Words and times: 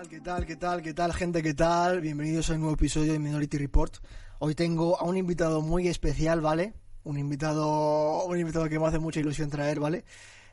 tal? 0.00 0.08
¿Qué 0.08 0.20
tal? 0.20 0.46
¿Qué 0.46 0.56
tal? 0.56 0.82
¿Qué 0.82 0.94
tal, 0.94 1.12
gente? 1.14 1.42
¿Qué 1.42 1.54
tal? 1.54 2.00
Bienvenidos 2.00 2.50
a 2.50 2.54
un 2.54 2.60
nuevo 2.60 2.74
episodio 2.74 3.12
de 3.12 3.18
Minority 3.18 3.58
Report. 3.58 3.94
Hoy 4.38 4.54
tengo 4.54 4.98
a 4.98 5.04
un 5.04 5.16
invitado 5.16 5.60
muy 5.60 5.88
especial, 5.88 6.40
¿vale? 6.40 6.74
Un 7.04 7.18
invitado, 7.18 8.24
un 8.24 8.38
invitado 8.38 8.68
que 8.68 8.78
me 8.78 8.86
hace 8.86 8.98
mucha 8.98 9.20
ilusión 9.20 9.50
traer, 9.50 9.80
¿vale? 9.80 10.04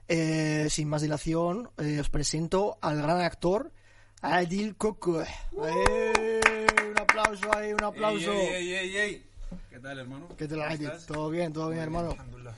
Eh, 0.08 0.68
sin 0.70 0.90
más 0.90 1.02
dilación, 1.02 1.70
eh, 1.78 2.00
os 2.00 2.10
presento 2.10 2.78
al 2.82 3.02
gran 3.02 3.22
actor 3.22 3.72
Adil 4.22 4.76
Coco. 4.76 5.22
¡Eh! 5.22 6.78
Un 6.92 7.00
aplauso 7.00 7.56
ahí, 7.56 7.74
un 7.74 7.84
aplauso. 7.84 8.32
Ey, 8.32 8.74
ey, 8.74 8.98
ey. 8.98 9.26
¿Qué 9.70 9.80
tal, 9.80 10.00
hermano? 10.00 10.28
¿Qué 10.38 10.48
tal, 10.48 10.60
¿Cómo 10.60 10.70
Adil? 10.72 10.88
estás? 10.88 11.06
¿Todo 11.06 11.30
bien? 11.30 11.54
¿Todo 11.54 11.70
bien, 11.70 11.84
hermano? 11.84 12.16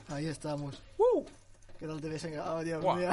Ahí 0.08 0.26
estamos. 0.26 0.82
¡Uh! 0.98 1.24
¿Qué 1.78 1.86
tal 1.86 2.00
te 2.00 2.08
ves? 2.08 2.24
en- 2.24 2.38
Oh, 2.40 2.62
Dios 2.62 2.82
mío. 2.82 3.10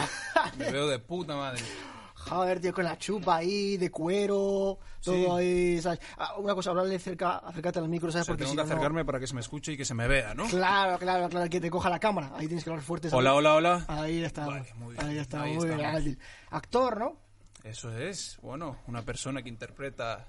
Me 0.58 0.72
veo 0.72 0.88
de 0.88 1.00
puta 1.00 1.36
madre. 1.36 1.62
Joder, 2.30 2.60
tío, 2.60 2.74
con 2.74 2.84
la 2.84 2.98
chupa 2.98 3.38
ahí, 3.38 3.78
de 3.78 3.90
cuero, 3.90 4.80
todo 5.04 5.16
Sí. 5.16 5.26
ahí, 5.32 5.82
¿sabes? 5.82 6.00
Ah, 6.18 6.36
una 6.38 6.54
cosa, 6.56 6.72
hablarle 6.72 7.00
cerca, 7.00 7.38
acércate 7.38 7.80
al 7.80 7.88
micro, 7.90 8.10
O 8.10 8.12
¿sabes? 8.12 8.26
sea, 8.26 8.34
Porque 8.34 8.44
tengo 8.44 8.52
si 8.52 8.58
que 8.58 8.62
no, 8.64 8.68
no- 8.68 8.74
acercarme 8.74 9.06
para 9.06 9.20
que 9.20 9.28
se 9.28 9.34
me 9.34 9.42
escuche 9.42 9.72
y 9.74 9.78
que 9.78 9.86
se 9.86 9.94
me 9.94 10.08
vea, 10.08 10.34
¿no? 10.34 10.46
Claro, 10.48 10.98
claro, 11.00 11.30
claro, 11.30 11.50
que 11.50 11.62
te 11.62 11.70
coja 11.70 11.90
la 11.90 12.00
cámara. 12.00 12.32
Ahí 12.36 12.48
tienes 12.48 12.64
que 12.64 12.70
hablar 12.70 12.84
fuerte. 12.84 13.10
¿sabes? 13.10 13.20
Hola, 13.20 13.34
hola, 13.36 13.54
hola. 13.56 13.86
Ahí 13.88 14.24
estamos. 14.24 14.54
Vale, 14.56 14.74
muy 14.76 14.94
bien. 14.96 15.06
Ahí 15.06 15.18
está, 15.18 15.42
Ahí 15.44 15.56
muy 15.56 15.68
bien. 15.68 16.20
Actor, 16.52 17.00
¿no? 17.00 17.18
Eso 17.64 17.92
es, 17.98 18.38
bueno, 18.42 18.78
una 18.88 19.02
persona 19.04 19.42
que 19.42 19.50
interpreta 19.50 20.28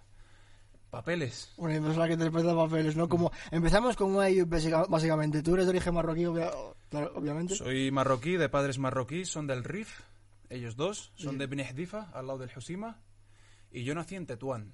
papeles. 0.91 1.53
Una 1.57 1.81
persona 1.81 2.07
que 2.07 2.15
interpreta 2.15 2.55
papeles, 2.55 2.97
¿no? 2.97 3.09
Como 3.09 3.31
empezamos 3.51 3.95
con 3.97 4.15
un 4.17 4.23
Ayub, 4.23 4.49
básica- 4.49 4.87
básicamente. 4.89 5.43
Tú 5.43 5.55
eres 5.55 5.67
de 5.67 5.71
origen 5.71 5.95
marroquí, 5.95 6.25
obvia- 6.25 6.51
claro, 6.89 7.13
obviamente. 7.15 7.55
Soy 7.55 7.91
marroquí, 7.91 8.37
de 8.37 8.49
padres 8.49 8.79
marroquíes, 8.79 9.29
son 9.29 9.47
del 9.47 9.65
Rif, 9.65 10.01
ellos 10.51 10.77
dos, 10.77 11.13
son 11.15 11.39
de 11.39 11.47
Beni 11.47 11.63
Hdifa, 11.65 12.11
al 12.13 12.27
lado 12.27 12.39
del 12.41 12.51
Husima, 12.57 13.01
y 13.71 13.85
yo 13.85 13.95
nací 13.95 14.15
en 14.17 14.27
Tetuán. 14.27 14.73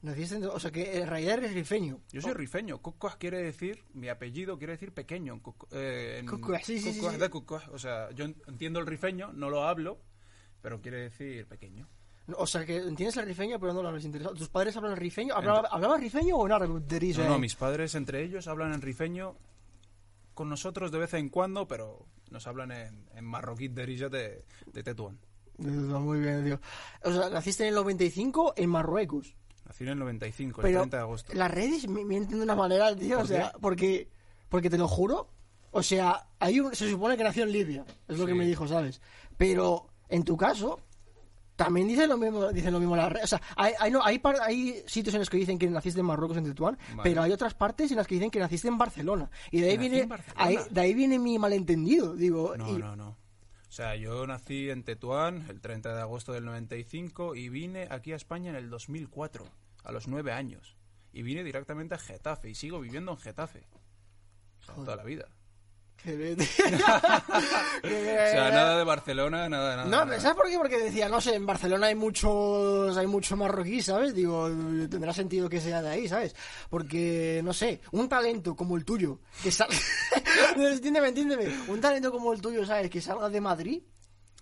Naciste 0.00 0.36
en- 0.36 0.44
o 0.44 0.60
sea, 0.60 0.70
que 0.70 0.98
en 1.00 1.08
realidad 1.08 1.38
eres 1.38 1.54
rifeño. 1.54 2.00
Yo 2.12 2.20
soy 2.20 2.32
rifeño. 2.32 2.78
Kukuaj 2.78 3.16
quiere 3.18 3.38
decir, 3.42 3.82
mi 3.94 4.08
apellido 4.08 4.56
quiere 4.56 4.74
decir 4.74 4.92
pequeño. 4.92 5.40
eh, 5.72 6.24
sí, 6.62 6.78
sí, 6.78 6.92
sí, 6.92 7.00
sí. 7.00 7.16
de 7.16 7.28
Kukuaj. 7.28 7.68
O 7.72 7.78
sea, 7.78 8.10
yo 8.12 8.24
en- 8.26 8.36
entiendo 8.46 8.78
el 8.78 8.86
rifeño, 8.86 9.32
no 9.32 9.50
lo 9.50 9.64
hablo, 9.64 9.98
pero 10.62 10.80
quiere 10.80 10.98
decir 11.02 11.46
pequeño. 11.48 11.88
O 12.36 12.46
sea, 12.46 12.64
que 12.64 12.76
entiendes 12.76 13.16
el 13.16 13.26
rifeño, 13.26 13.58
pero 13.58 13.72
no 13.72 13.82
lo 13.82 13.88
hablas 13.88 14.04
interesado. 14.04 14.34
¿Tus 14.36 14.48
padres 14.50 14.76
hablan 14.76 14.96
rifeño? 14.96 15.34
¿Hablaba- 15.34 15.66
¿Hablaban 15.70 16.00
rifeño 16.00 16.36
o 16.36 16.46
en 16.46 16.52
árabe? 16.52 16.80
Deris, 16.86 17.16
No, 17.18 17.24
eh? 17.24 17.28
no, 17.28 17.38
mis 17.38 17.56
padres 17.56 17.94
entre 17.96 18.22
ellos 18.22 18.46
hablan 18.46 18.74
en 18.74 18.82
rifeño 18.82 19.36
con 20.38 20.48
nosotros 20.48 20.92
de 20.92 20.98
vez 21.00 21.14
en 21.14 21.30
cuando, 21.30 21.66
pero 21.66 22.06
nos 22.30 22.46
hablan 22.46 22.70
en, 22.70 23.08
en 23.12 23.24
marroquí 23.24 23.66
de 23.66 23.84
Rilla 23.84 24.08
de, 24.08 24.44
de 24.72 24.82
Tetuán. 24.84 25.18
Muy 25.58 26.20
bien, 26.20 26.44
tío. 26.44 26.60
O 27.02 27.12
sea, 27.12 27.28
naciste 27.28 27.64
en 27.64 27.70
el 27.70 27.74
95 27.74 28.54
en 28.56 28.70
Marruecos. 28.70 29.34
Nací 29.66 29.82
en 29.82 29.90
el 29.90 29.98
95, 29.98 30.60
el 30.60 30.66
Pero 30.68 30.78
30 30.82 30.96
de 30.96 31.02
agosto. 31.02 31.32
las 31.34 31.50
redes 31.50 31.88
me 31.88 32.04
mienten 32.04 32.36
de 32.38 32.44
una 32.44 32.54
manera, 32.54 32.94
tío. 32.94 33.16
¿Por 33.16 33.24
o 33.24 33.26
sea, 33.26 33.50
qué? 33.52 33.58
porque, 33.60 34.08
porque 34.48 34.70
te 34.70 34.78
lo 34.78 34.86
juro. 34.86 35.28
O 35.72 35.82
sea, 35.82 36.28
hay 36.38 36.60
un- 36.60 36.72
se 36.72 36.88
supone 36.88 37.16
que 37.16 37.24
nació 37.24 37.42
en 37.42 37.50
Libia. 37.52 37.84
Es 38.06 38.16
lo 38.16 38.24
que 38.24 38.34
me 38.34 38.46
dijo, 38.46 38.68
¿sabes? 38.68 39.00
Pero 39.36 39.88
en 40.08 40.22
tu 40.22 40.36
caso, 40.36 40.78
también 41.58 41.88
dicen 41.88 42.08
lo 42.08 42.16
mismo, 42.16 42.52
dicen 42.52 42.72
lo 42.72 42.78
mismo 42.78 42.94
las 42.96 43.10
redes. 43.12 43.24
O 43.24 43.26
sea, 43.36 43.42
hay, 43.56 43.72
hay, 43.80 43.90
no, 43.90 44.02
hay, 44.04 44.18
par- 44.20 44.40
hay 44.40 44.82
sitios 44.86 45.12
en 45.14 45.20
los 45.20 45.28
que 45.28 45.36
dicen 45.36 45.58
que 45.58 45.68
naciste 45.68 45.98
en 46.00 46.06
Marruecos, 46.06 46.36
en 46.36 46.44
Tetuán, 46.44 46.78
Vale. 46.94 47.02
pero 47.02 47.20
hay 47.22 47.32
otras 47.32 47.54
partes 47.54 47.90
en 47.90 47.96
las 47.96 48.06
que 48.06 48.14
dicen 48.14 48.30
que 48.30 48.38
naciste 48.38 48.68
en 48.68 48.78
Barcelona. 48.78 49.28
Y 49.50 49.60
de 49.60 49.70
ahí, 49.70 49.76
viene, 49.76 50.08
ahí- 50.36 50.58
de 50.70 50.80
ahí 50.80 50.94
viene 50.94 51.18
mi 51.18 51.36
malentendido. 51.38 52.14
Digo, 52.14 52.56
No, 52.56 52.68
y- 52.70 52.78
no, 52.78 52.94
no. 52.94 53.08
O 53.10 53.70
sea, 53.72 53.96
yo 53.96 54.26
nací 54.26 54.70
en 54.70 54.82
Tetuán 54.84 55.44
el 55.50 55.60
30 55.60 55.94
de 55.94 56.00
agosto 56.00 56.32
del 56.32 56.44
95 56.46 57.34
y 57.34 57.48
vine 57.50 57.86
aquí 57.90 58.12
a 58.12 58.16
España 58.16 58.50
en 58.50 58.56
el 58.56 58.70
2004, 58.70 59.44
a 59.84 59.92
los 59.92 60.08
nueve 60.08 60.32
años. 60.32 60.76
Y 61.12 61.22
vine 61.22 61.42
directamente 61.44 61.94
a 61.94 61.98
Getafe 61.98 62.48
y 62.50 62.54
sigo 62.54 62.80
viviendo 62.80 63.12
en 63.12 63.18
Getafe. 63.18 63.66
O 64.60 64.64
sea, 64.64 64.74
toda 64.76 64.96
la 64.96 65.04
vida. 65.04 65.26
O 66.08 67.88
sea, 67.88 68.50
nada 68.50 68.78
de 68.78 68.84
Barcelona, 68.84 69.48
nada, 69.48 69.76
nada. 69.76 69.84
No, 69.84 70.04
nada. 70.04 70.20
¿sabes 70.20 70.36
por 70.36 70.48
qué? 70.48 70.56
Porque 70.56 70.78
decía, 70.78 71.08
no 71.08 71.20
sé, 71.20 71.34
en 71.34 71.46
Barcelona 71.46 71.88
hay 71.88 71.94
muchos, 71.94 72.96
hay 72.96 73.06
mucho 73.06 73.36
marroquí, 73.36 73.82
¿sabes? 73.82 74.14
Digo, 74.14 74.48
tendrá 74.90 75.12
sentido 75.12 75.48
que 75.48 75.60
sea 75.60 75.82
de 75.82 75.90
ahí, 75.90 76.08
¿sabes? 76.08 76.34
Porque, 76.70 77.40
no 77.44 77.52
sé, 77.52 77.80
un 77.92 78.08
talento 78.08 78.54
como 78.56 78.76
el 78.76 78.84
tuyo, 78.84 79.20
que 79.42 79.50
salga... 79.50 79.76
entiéndeme, 80.56 81.08
entiéndeme. 81.08 81.46
Un 81.68 81.80
talento 81.80 82.10
como 82.10 82.32
el 82.32 82.40
tuyo, 82.40 82.64
¿sabes? 82.64 82.90
Que 82.90 83.00
salga 83.00 83.28
de 83.28 83.40
Madrid, 83.40 83.82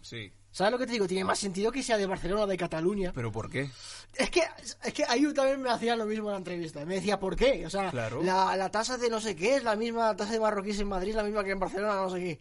Sí. 0.07 0.31
¿Sabes 0.57 0.73
lo 0.73 0.79
que 0.79 0.87
te 0.87 0.93
digo? 0.93 1.07
Tiene 1.07 1.25
más 1.25 1.39
sentido 1.39 1.71
que 1.71 1.83
sea 1.83 1.99
de 1.99 2.07
Barcelona 2.07 2.43
o 2.45 2.47
de 2.47 2.57
Cataluña. 2.57 3.13
¿Pero 3.15 3.31
por 3.31 3.51
qué? 3.51 3.71
Es 4.15 4.31
que, 4.31 4.41
es 4.85 4.93
que 4.95 5.05
Ayu 5.05 5.35
también 5.35 5.61
me 5.61 5.69
hacía 5.71 5.95
lo 5.97 6.07
mismo 6.07 6.29
en 6.29 6.33
la 6.33 6.39
entrevista. 6.39 6.85
Me 6.87 6.95
decía, 6.95 7.21
¿por 7.21 7.37
qué? 7.37 7.67
O 7.67 7.71
sea, 7.71 7.91
Claro. 7.91 8.23
la, 8.23 8.57
la 8.57 8.71
tasa 8.71 8.97
de 8.97 9.11
no 9.11 9.21
sé 9.21 9.37
qué 9.37 9.57
es 9.57 9.65
la 9.65 9.77
misma, 9.77 10.07
la 10.07 10.17
tasa 10.17 10.33
de 10.33 10.41
marroquíes 10.41 10.81
en 10.81 10.89
Madrid 10.89 11.11
es 11.11 11.17
la 11.17 11.25
misma 11.25 11.45
que 11.45 11.51
en 11.51 11.59
Barcelona, 11.61 11.97
no 11.97 12.09
sé 12.11 12.19
qué. 12.21 12.41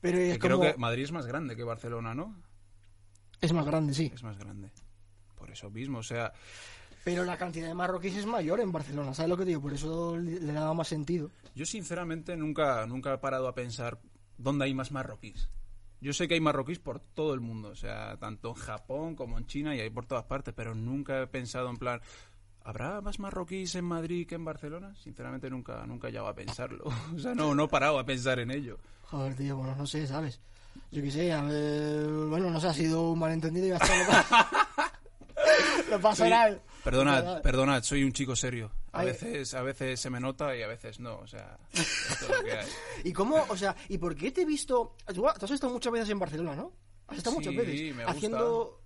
Pero 0.00 0.18
es 0.18 0.38
Creo 0.40 0.58
como... 0.58 0.72
que 0.72 0.78
Madrid 0.78 1.04
es 1.04 1.12
más 1.12 1.26
grande 1.26 1.54
que 1.54 1.62
Barcelona, 1.62 2.14
¿no? 2.14 2.34
Es 3.40 3.52
más 3.52 3.64
grande, 3.64 3.94
sí. 3.94 4.10
Es 4.12 4.22
más 4.24 4.36
grande. 4.38 4.72
Por 5.36 5.50
eso 5.50 5.70
mismo, 5.70 5.98
o 5.98 6.02
sea, 6.02 6.32
Pero 7.04 7.24
la 7.24 7.36
cantidad 7.36 7.68
de 7.68 7.74
marroquíes 7.74 8.16
es 8.16 8.26
mayor 8.26 8.58
en 8.60 8.70
Barcelona, 8.72 9.14
¿sabes 9.14 9.28
lo 9.30 9.36
que 9.36 9.42
te 9.44 9.48
digo? 9.50 9.62
Por 9.62 9.72
eso 9.74 10.16
le 10.16 10.52
daba 10.52 10.74
más 10.74 10.88
sentido. 10.88 11.30
yo 11.54 11.64
sinceramente 11.66 12.36
nunca, 12.36 12.86
nunca 12.86 13.12
he 13.14 13.18
parado 13.18 13.46
a 13.48 13.54
pensar 13.54 14.00
dónde 14.38 14.64
hay 14.66 14.74
más 14.74 14.90
marroquíes. 14.92 15.48
Yo 16.02 16.12
sé 16.12 16.26
que 16.28 16.34
hay 16.34 16.40
marroquíes 16.40 16.80
por 16.80 16.98
todo 17.00 17.32
el 17.32 17.40
mundo, 17.40 17.68
o 17.68 17.76
sea, 17.76 18.16
tanto 18.18 18.48
en 18.48 18.54
Japón 18.54 19.14
como 19.14 19.38
en 19.38 19.46
China 19.46 19.74
y 19.74 19.80
hay 19.80 19.88
por 19.88 20.04
todas 20.04 20.24
partes, 20.24 20.52
pero 20.54 20.74
nunca 20.74 21.22
he 21.22 21.26
pensado 21.28 21.70
en 21.70 21.76
plan, 21.76 22.00
¿habrá 22.64 23.00
más 23.00 23.20
marroquíes 23.20 23.74
en 23.76 23.84
Madrid 23.84 24.26
que 24.26 24.34
en 24.34 24.44
Barcelona? 24.44 24.94
Sinceramente 24.96 25.48
nunca, 25.48 25.86
nunca 25.86 26.08
he 26.08 26.10
llegado 26.10 26.28
a 26.28 26.34
pensarlo. 26.34 26.84
O 27.14 27.18
sea, 27.20 27.34
no, 27.34 27.54
no 27.54 27.64
he 27.64 27.68
parado 27.68 27.98
a 28.00 28.04
pensar 28.04 28.40
en 28.40 28.50
ello. 28.50 28.78
Joder, 29.04 29.36
tío, 29.36 29.56
bueno, 29.56 29.76
no 29.76 29.86
sé, 29.86 30.06
¿sabes? 30.08 30.40
Yo 30.90 31.02
qué 31.02 31.10
sé, 31.10 31.32
a 31.32 31.42
ver, 31.42 32.06
bueno, 32.28 32.50
no 32.50 32.60
sé, 32.60 32.66
ha 32.66 32.74
sido 32.74 33.10
un 33.12 33.18
malentendido 33.20 33.66
y 33.66 33.70
ya 33.70 33.76
está. 33.76 33.96
No 33.96 34.06
pasa, 34.10 34.50
no 35.90 36.00
pasa 36.00 36.16
Soy- 36.16 36.30
nada. 36.30 36.58
Perdonad, 36.82 37.42
perdonad, 37.42 37.82
soy 37.84 38.02
un 38.02 38.12
chico 38.12 38.34
serio. 38.34 38.72
A 38.92 39.00
Ay. 39.00 39.06
veces, 39.06 39.54
a 39.54 39.62
veces 39.62 39.98
se 40.00 40.10
me 40.10 40.20
nota 40.20 40.54
y 40.54 40.62
a 40.62 40.66
veces 40.68 41.00
no, 41.00 41.16
o 41.18 41.26
sea, 41.26 41.58
esto 41.72 41.82
es 42.24 42.28
lo 42.38 42.44
que 42.44 42.52
hay. 42.52 42.68
¿Y 43.04 43.12
cómo, 43.12 43.42
o 43.48 43.56
sea, 43.56 43.74
y 43.88 43.96
por 43.98 44.14
qué 44.14 44.30
te 44.32 44.42
he 44.42 44.44
visto... 44.44 44.96
Tú, 45.14 45.26
has 45.26 45.50
estado 45.50 45.72
muchas 45.72 45.92
veces 45.92 46.10
en 46.10 46.18
Barcelona, 46.18 46.54
¿no? 46.54 46.72
Has 47.06 47.16
estado 47.18 47.36
Sí, 47.36 47.38
muchas 47.48 47.56
veces. 47.56 47.80
me 47.96 48.04
gusta. 48.04 48.10
Haciendo... 48.18 48.78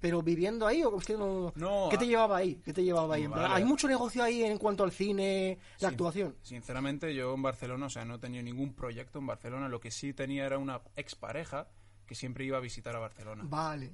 ¿Pero 0.00 0.22
viviendo 0.22 0.64
ahí 0.66 0.82
o 0.84 0.96
no...? 1.18 1.52
No, 1.56 1.88
¿Qué 1.90 1.98
te 1.98 2.04
a- 2.04 2.06
llevaba 2.06 2.36
ahí? 2.38 2.62
¿Qué 2.64 2.72
te 2.72 2.84
llevaba 2.84 3.16
ahí? 3.16 3.26
Vale. 3.26 3.52
¿Hay 3.52 3.64
mucho 3.64 3.88
negocio 3.88 4.22
ahí 4.22 4.44
en 4.44 4.56
cuanto 4.56 4.84
al 4.84 4.92
cine, 4.92 5.58
la 5.80 5.88
actuación? 5.88 6.36
Sinceramente, 6.40 7.12
yo 7.14 7.34
en 7.34 7.42
Barcelona, 7.42 7.86
o 7.86 7.90
sea, 7.90 8.04
no 8.04 8.14
he 8.14 8.18
tenido 8.18 8.44
ningún 8.44 8.74
proyecto 8.74 9.18
en 9.18 9.26
Barcelona. 9.26 9.68
Lo 9.68 9.80
que 9.80 9.90
sí 9.90 10.12
tenía 10.14 10.46
era 10.46 10.56
una 10.56 10.80
expareja 10.94 11.66
que 12.06 12.14
siempre 12.14 12.44
iba 12.44 12.56
a 12.58 12.60
visitar 12.60 12.94
a 12.94 13.00
Barcelona. 13.00 13.42
Vale, 13.46 13.92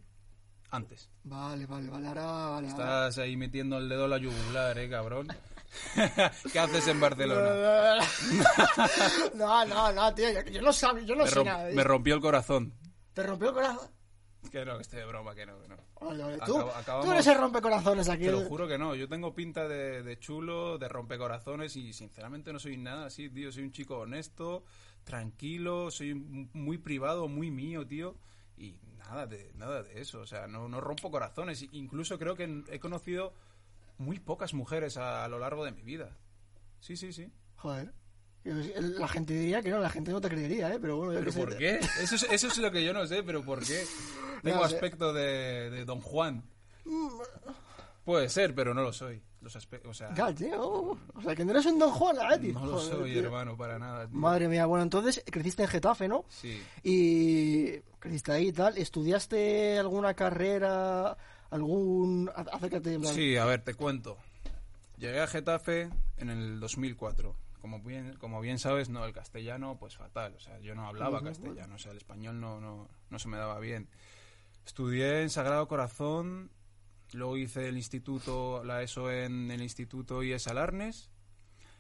Antes. 0.75 1.09
vale, 1.25 1.67
vale, 1.67 1.89
vale, 1.89 2.09
ahora, 2.09 2.25
vale. 2.51 2.69
Estás 2.69 3.19
ahí 3.19 3.37
metiendo 3.37 3.79
el 3.79 3.89
dedo 3.89 4.05
a 4.05 4.09
la 4.09 4.19
yugular, 4.19 4.77
eh, 4.79 4.89
cabrón. 4.91 5.29
¿Qué 6.53 6.59
haces 6.59 6.87
en 6.89 7.01
Barcelona? 7.01 7.99
No, 9.35 9.65
no, 9.67 9.93
no, 9.93 10.15
tío, 10.15 10.29
yo, 10.51 10.63
no 10.63 10.73
sabía, 10.73 11.05
yo 11.05 11.15
no 11.17 11.25
Me, 11.25 11.31
sé 11.31 11.45
nada. 11.45 11.65
de 11.65 11.75
me 11.75 11.85
rompió 11.85 12.15
el 12.15 12.21
corazón. 12.21 12.73
¿Te 13.13 13.23
rompió 13.23 13.49
el 13.49 13.55
corazón? 13.55 13.89
Que 14.51 14.65
no, 14.65 14.77
que 14.77 14.83
estoy 14.83 14.99
de 15.01 15.07
broma, 15.07 15.35
que 15.35 15.47
no, 15.47 15.61
que 15.63 15.69
no. 15.69 15.77
Tú, 16.45 16.59
acabamos- 16.61 17.07
tú 17.07 17.13
eres 17.13 17.27
el 17.27 17.39
rompecorazones 17.39 18.09
aquí. 18.09 18.25
Te 18.25 18.33
lo 18.33 18.43
juro 18.43 18.69
que 18.69 18.77
no. 18.77 18.95
Yo 18.95 19.09
tengo 19.09 19.35
pinta 19.35 19.67
de, 19.67 20.03
de 20.03 20.19
chulo, 20.19 20.77
de 20.77 20.87
rompecorazones 20.89 21.75
y 21.77 21.93
sinceramente 21.95 22.53
no 22.53 22.59
soy 22.59 22.77
nada 22.77 23.07
así, 23.07 23.31
tío. 23.31 23.51
Soy 23.51 23.63
un 23.63 23.73
chico 23.73 23.99
honesto, 24.01 24.65
tranquilo, 25.05 25.91
soy 25.91 26.15
muy 26.15 26.77
privado, 26.79 27.27
muy 27.27 27.51
mío, 27.51 27.87
tío. 27.87 28.17
Y 28.59 28.77
nada 29.09 29.27
de, 29.27 29.53
nada 29.55 29.83
de 29.83 30.01
eso. 30.01 30.21
O 30.21 30.27
sea, 30.27 30.47
no, 30.47 30.69
no 30.69 30.81
rompo 30.81 31.11
corazones. 31.11 31.67
Incluso 31.73 32.19
creo 32.19 32.37
que 32.37 32.65
he 32.71 32.79
conocido 32.81 33.33
muy 33.99 34.19
pocas 34.19 34.55
mujeres 34.55 34.97
a, 34.97 35.25
a 35.25 35.29
lo 35.29 35.39
largo 35.39 35.65
de 35.65 35.73
mi 35.73 35.83
vida. 35.83 36.17
Sí, 36.81 36.97
sí, 36.97 37.13
sí. 37.13 37.31
Joder. 37.57 37.93
La 38.45 39.09
gente 39.09 39.33
diría 39.33 39.63
que 39.63 39.71
no, 39.71 39.79
la 39.79 39.89
gente 39.89 40.11
no 40.11 40.21
te 40.21 40.29
creería, 40.29 40.73
¿eh? 40.75 40.79
Pero 40.79 40.99
bueno, 40.99 41.15
yo 41.15 41.21
¿Pero 41.21 41.31
qué 41.31 41.33
sé. 41.33 41.41
por 41.41 41.57
qué? 41.57 41.81
Eso 42.03 42.17
es, 42.17 42.23
eso 42.25 42.49
es 42.49 42.59
lo 42.59 42.71
que 42.71 42.85
yo 42.85 42.93
no 42.93 43.07
sé, 43.07 43.23
pero 43.23 43.43
¿por 43.43 43.65
qué? 43.65 43.85
Tengo 44.43 44.59
No 44.59 44.65
aspecto 44.65 45.15
de, 45.15 45.71
de 45.71 45.85
Don 45.87 46.01
Juan. 46.03 46.45
Puede 48.05 48.29
ser, 48.29 48.55
pero 48.55 48.75
no 48.75 48.83
lo 48.83 48.93
soy. 48.93 49.23
Los 49.45 49.57
o 49.85 49.93
sea, 49.95 50.15
Ya, 50.15 50.35
tío. 50.35 50.59
O 51.15 51.23
sea, 51.23 51.35
que 51.37 51.45
no 51.45 51.51
eres 51.53 51.67
un 51.67 51.79
Don 51.79 51.91
Juan, 51.91 52.17
¿eh, 52.17 52.39
tío? 52.39 52.55
no 52.55 52.65
lo 52.65 52.79
Joder, 52.79 52.97
soy, 52.97 53.13
tío. 53.13 53.23
hermano, 53.25 53.57
para 53.57 53.79
nada. 53.79 54.07
tío. 54.09 54.19
Madre 54.19 54.49
mía, 54.49 54.65
bueno, 54.65 54.83
entonces 54.83 55.23
creciste 55.31 55.63
en 55.63 55.69
Getafe, 55.69 56.09
¿no? 56.09 56.25
Sí. 56.31 56.63
Y 56.83 57.79
creciste 57.99 58.33
ahí 58.33 58.49
y 58.49 58.53
tal. 58.53 58.79
¿Estudiaste 58.79 59.79
alguna 59.79 60.15
carrera, 60.15 61.17
algún... 61.51 62.31
Acércate, 62.35 62.99
plan... 62.99 63.15
Sí, 63.15 63.37
a 63.37 63.45
ver, 63.45 63.61
te 63.63 63.75
cuento. 63.75 64.17
Llegué 64.97 65.21
a 65.21 65.27
Getafe 65.27 65.91
en 66.17 66.31
el 66.31 66.59
2004. 66.61 67.37
Como 67.61 67.81
bien, 67.81 68.15
como 68.19 68.41
bien 68.41 68.59
sabes, 68.59 68.89
no, 68.89 69.05
el 69.05 69.13
castellano, 69.13 69.77
pues 69.79 69.97
fatal. 69.97 70.35
O 70.37 70.41
sea, 70.41 70.59
yo 70.61 70.75
no 70.75 70.87
hablaba 70.87 71.23
castellano. 71.23 71.75
O 71.75 71.79
sea, 71.79 71.93
el 71.93 71.99
español 71.99 72.41
no, 72.41 72.61
no, 72.61 72.89
no 73.11 73.19
se 73.19 73.29
me 73.29 73.37
daba 73.37 73.59
bien. 73.59 73.89
Estudié 74.67 75.23
en 75.23 75.31
Sagrado 75.31 75.69
Corazón 75.69 76.51
Luego 77.15 77.37
hice 77.37 77.69
el 77.69 77.77
instituto, 77.77 78.63
la 78.65 78.83
ESO 78.83 79.11
en 79.11 79.51
el 79.51 79.63
instituto 79.63 80.23
IES 80.23 80.47
Alarnes. 80.49 81.11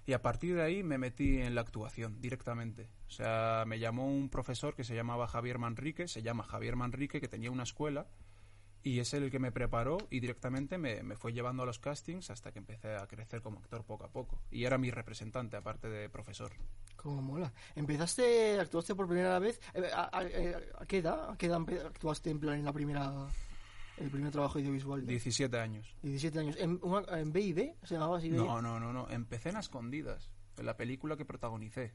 Y 0.06 0.12
a 0.12 0.20
partir 0.20 0.54
de 0.54 0.62
ahí 0.62 0.82
me 0.82 0.98
metí 0.98 1.40
en 1.40 1.54
la 1.54 1.62
actuación 1.62 2.20
directamente. 2.20 2.90
O 3.06 3.10
sea, 3.10 3.64
me 3.66 3.78
llamó 3.78 4.06
un 4.06 4.28
profesor 4.28 4.74
que 4.74 4.84
se 4.84 4.94
llamaba 4.94 5.26
Javier 5.26 5.58
Manrique, 5.58 6.08
se 6.08 6.22
llama 6.22 6.44
Javier 6.44 6.76
Manrique, 6.76 7.20
que 7.20 7.28
tenía 7.28 7.50
una 7.50 7.62
escuela. 7.62 8.06
Y 8.82 8.98
es 8.98 9.14
el 9.14 9.30
que 9.30 9.38
me 9.38 9.50
preparó 9.50 9.96
y 10.10 10.20
directamente 10.20 10.76
me, 10.76 11.16
fue 11.16 11.32
llevando 11.32 11.62
a 11.62 11.66
los 11.66 11.78
castings 11.78 12.28
hasta 12.28 12.52
que 12.52 12.58
empecé 12.58 12.94
a 12.96 13.06
crecer 13.06 13.40
como 13.40 13.60
actor 13.60 13.82
poco 13.82 14.04
a 14.04 14.12
poco. 14.12 14.38
Y 14.50 14.64
era 14.66 14.76
mi 14.76 14.90
representante, 14.90 15.56
aparte 15.56 15.88
de 15.88 16.10
profesor. 16.10 16.52
Cómo 16.96 17.22
mola. 17.22 17.50
¿Empezaste, 17.74 18.60
actuaste 18.60 18.94
por 18.94 19.06
primera 19.08 19.38
vez? 19.38 19.58
eh, 19.72 19.88
¿A, 19.90 20.10
a- 20.18 20.24
eh, 20.26 20.54
a 20.78 20.84
qué 20.84 20.98
edad? 20.98 21.30
¿A 21.30 21.38
qué 21.38 21.46
edad 21.46 21.62
actuaste 21.86 22.28
en 22.28 22.40
plan 22.40 22.58
en 22.58 22.64
la 22.66 22.74
primera, 22.74 23.10
el 23.98 24.10
primer 24.10 24.32
trabajo 24.32 24.58
audiovisual? 24.58 25.06
17 25.06 25.58
años. 25.58 25.94
17 26.02 26.38
años. 26.38 26.56
¿En, 26.58 26.78
una- 26.82 27.18
en 27.18 27.32
B&B? 27.32 27.76
¿Se 27.84 27.94
llamaba 27.94 28.18
así? 28.18 28.28
No, 28.30 28.60
no, 28.60 28.80
no, 28.80 28.92
no. 28.92 29.08
Empecé 29.10 29.50
en 29.50 29.56
escondidas, 29.58 30.30
en 30.56 30.66
la 30.66 30.76
película 30.76 31.16
que 31.16 31.24
protagonicé. 31.24 31.94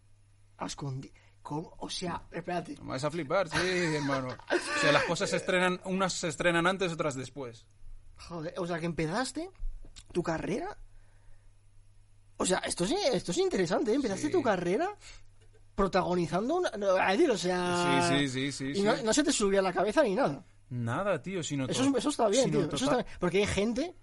A 0.57 0.65
escondi- 0.65 1.11
¿Cómo? 1.41 1.73
O 1.79 1.89
sea, 1.89 2.21
espérate. 2.31 2.75
No 2.75 2.83
me 2.83 2.89
vas 2.91 3.03
a 3.03 3.09
flipar, 3.11 3.47
sí, 3.49 3.57
hermano. 3.95 4.27
O 4.29 4.79
sea, 4.81 4.91
las 4.91 5.03
cosas 5.03 5.29
se 5.29 5.37
estrenan, 5.37 5.79
unas 5.85 6.13
se 6.13 6.27
estrenan 6.27 6.67
antes, 6.67 6.91
otras 6.91 7.15
después. 7.15 7.65
Joder, 8.17 8.53
o 8.57 8.67
sea, 8.67 8.77
que 8.79 8.85
empezaste 8.85 9.49
tu 10.11 10.21
carrera. 10.21 10.77
O 12.37 12.45
sea, 12.45 12.59
esto 12.59 12.83
es, 12.85 12.91
esto 13.13 13.31
es 13.31 13.37
interesante, 13.37 13.91
¿eh? 13.91 13.95
Empezaste 13.95 14.27
Sí. 14.27 14.31
tu 14.31 14.41
carrera 14.41 14.89
protagonizando 15.75 16.55
una. 16.57 16.71
no, 16.71 16.87
o 16.95 17.37
sea. 17.37 18.01
Sí, 18.09 18.27
sí, 18.27 18.29
sí, 18.29 18.51
sí. 18.51 18.65
Y 18.71 18.75
sí. 18.75 18.81
no, 18.83 18.95
no 19.01 19.13
se 19.13 19.23
te 19.23 19.31
subía 19.31 19.59
a 19.59 19.63
la 19.63 19.73
cabeza 19.73 20.03
ni 20.03 20.15
nada. 20.15 20.45
Nada, 20.69 21.21
tío, 21.21 21.41
sino 21.43 21.65
Eso, 21.65 21.83
es- 21.83 21.95
eso 21.95 22.09
está 22.09 22.27
bien, 22.27 22.43
sino 22.45 22.57
tío. 22.59 22.67
Eso 22.67 22.85
total- 22.85 22.99
está 22.99 23.03
bien. 23.09 23.17
Porque 23.19 23.37
hay 23.39 23.47
gente 23.47 23.95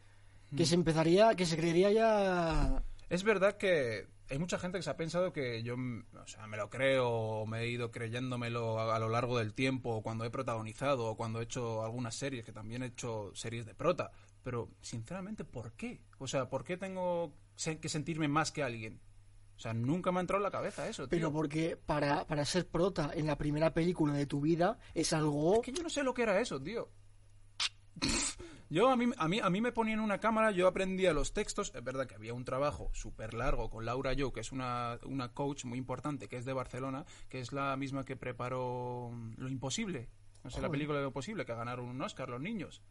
que 0.56 0.64
se 0.66 0.74
empezaría, 0.74 1.34
que 1.34 1.46
se 1.46 1.56
creería 1.56 1.90
ya. 1.90 2.82
Es 3.08 3.22
verdad 3.22 3.56
que 3.56 4.08
hay 4.28 4.38
mucha 4.38 4.58
gente 4.58 4.78
que 4.78 4.82
se 4.82 4.90
ha 4.90 4.96
pensado 4.96 5.32
que 5.32 5.62
yo, 5.62 5.76
mm, 5.76 6.04
o 6.22 6.26
sea, 6.26 6.46
me 6.48 6.56
lo 6.56 6.68
creo, 6.68 7.08
o 7.08 7.46
me 7.46 7.60
he 7.60 7.68
ido 7.68 7.92
creyéndomelo 7.92 8.80
a, 8.80 8.96
a 8.96 8.98
lo 8.98 9.08
largo 9.08 9.38
del 9.38 9.54
tiempo, 9.54 9.90
o 9.96 10.02
cuando 10.02 10.24
he 10.24 10.30
protagonizado, 10.30 11.06
o 11.06 11.16
cuando 11.16 11.40
he 11.40 11.44
hecho 11.44 11.84
algunas 11.84 12.16
series, 12.16 12.44
que 12.44 12.52
también 12.52 12.82
he 12.82 12.86
hecho 12.86 13.30
series 13.34 13.66
de 13.66 13.74
prota. 13.74 14.10
Pero, 14.42 14.70
sinceramente, 14.80 15.44
¿por 15.44 15.72
qué? 15.74 16.00
O 16.18 16.26
sea, 16.26 16.48
¿por 16.48 16.64
qué 16.64 16.76
tengo 16.76 17.32
que 17.80 17.88
sentirme 17.88 18.26
más 18.28 18.50
que 18.52 18.62
alguien? 18.64 19.00
O 19.56 19.58
sea, 19.58 19.72
nunca 19.72 20.12
me 20.12 20.18
ha 20.18 20.20
entrado 20.20 20.38
en 20.38 20.44
la 20.44 20.50
cabeza 20.50 20.86
eso, 20.86 21.08
tío. 21.08 21.18
Pero 21.18 21.32
porque 21.32 21.76
para, 21.76 22.26
para 22.26 22.44
ser 22.44 22.68
prota 22.68 23.10
en 23.14 23.26
la 23.26 23.38
primera 23.38 23.72
película 23.72 24.12
de 24.12 24.26
tu 24.26 24.40
vida 24.40 24.78
es 24.94 25.12
algo. 25.12 25.54
Es 25.54 25.60
que 25.62 25.72
yo 25.72 25.82
no 25.82 25.88
sé 25.88 26.02
lo 26.02 26.12
que 26.12 26.22
era 26.22 26.38
eso, 26.40 26.60
tío. 26.60 26.90
Yo 28.68 28.90
a 28.90 28.96
mí, 28.96 29.06
a 29.16 29.28
mí, 29.28 29.38
a 29.38 29.48
mí 29.48 29.60
me 29.60 29.70
ponían 29.70 30.00
una 30.00 30.18
cámara, 30.18 30.50
yo 30.50 30.66
aprendía 30.66 31.12
los 31.12 31.32
textos. 31.32 31.70
Es 31.72 31.84
verdad 31.84 32.08
que 32.08 32.16
había 32.16 32.34
un 32.34 32.44
trabajo 32.44 32.90
súper 32.94 33.32
largo 33.32 33.70
con 33.70 33.84
Laura 33.84 34.12
Yo, 34.12 34.32
que 34.32 34.40
es 34.40 34.50
una, 34.50 34.98
una 35.04 35.32
coach 35.32 35.64
muy 35.64 35.78
importante, 35.78 36.26
que 36.26 36.36
es 36.36 36.44
de 36.44 36.52
Barcelona, 36.52 37.04
que 37.28 37.38
es 37.38 37.52
la 37.52 37.76
misma 37.76 38.04
que 38.04 38.16
preparó 38.16 39.12
Lo 39.36 39.48
Imposible. 39.48 40.08
No 40.42 40.50
sé, 40.50 40.60
la 40.60 40.68
película 40.68 40.98
de 40.98 41.04
Lo 41.04 41.10
Imposible, 41.10 41.46
que 41.46 41.54
ganaron 41.54 41.86
un 41.86 42.02
Oscar 42.02 42.28
los 42.28 42.40
niños. 42.40 42.82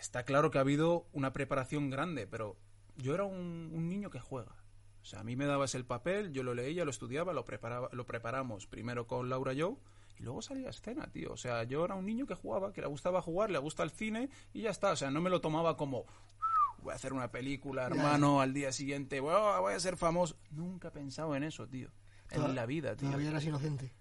Está 0.00 0.24
claro 0.24 0.50
que 0.50 0.58
ha 0.58 0.62
habido 0.62 1.06
una 1.12 1.32
preparación 1.32 1.88
grande, 1.88 2.26
pero 2.26 2.56
yo 2.96 3.14
era 3.14 3.22
un, 3.22 3.70
un 3.72 3.88
niño 3.88 4.10
que 4.10 4.18
juega. 4.18 4.56
O 5.04 5.06
sea, 5.06 5.20
a 5.20 5.22
mí 5.24 5.36
me 5.36 5.44
dabas 5.44 5.74
el 5.74 5.84
papel, 5.84 6.32
yo 6.32 6.42
lo 6.42 6.54
leía, 6.54 6.84
lo 6.86 6.90
estudiaba, 6.90 7.34
lo, 7.34 7.44
preparaba, 7.44 7.90
lo 7.92 8.06
preparamos 8.06 8.66
primero 8.66 9.06
con 9.06 9.28
Laura 9.28 9.52
Joe 9.56 9.76
y 10.18 10.22
luego 10.22 10.40
salía 10.40 10.68
a 10.68 10.70
escena, 10.70 11.06
tío. 11.12 11.30
O 11.32 11.36
sea, 11.36 11.62
yo 11.64 11.84
era 11.84 11.94
un 11.94 12.06
niño 12.06 12.26
que 12.26 12.34
jugaba, 12.34 12.72
que 12.72 12.80
le 12.80 12.86
gustaba 12.86 13.20
jugar, 13.20 13.50
le 13.50 13.58
gusta 13.58 13.82
el 13.82 13.90
cine 13.90 14.30
y 14.54 14.62
ya 14.62 14.70
está. 14.70 14.92
O 14.92 14.96
sea, 14.96 15.10
no 15.10 15.20
me 15.20 15.28
lo 15.28 15.42
tomaba 15.42 15.76
como 15.76 16.06
voy 16.78 16.92
a 16.92 16.96
hacer 16.96 17.12
una 17.12 17.30
película, 17.30 17.84
hermano, 17.84 18.40
al 18.40 18.54
día 18.54 18.72
siguiente, 18.72 19.20
"Buah, 19.20 19.60
voy 19.60 19.74
a 19.74 19.80
ser 19.80 19.98
famoso. 19.98 20.36
Nunca 20.50 20.88
he 20.88 20.90
pensado 20.90 21.36
en 21.36 21.42
eso, 21.44 21.66
tío. 21.68 21.90
Toda- 22.32 22.46
En 22.48 22.54
la 22.54 22.64
vida, 22.64 22.96
tío. 22.96 23.08
Todavía 23.08 23.28
eras 23.30 23.44
inocente. 23.44 23.92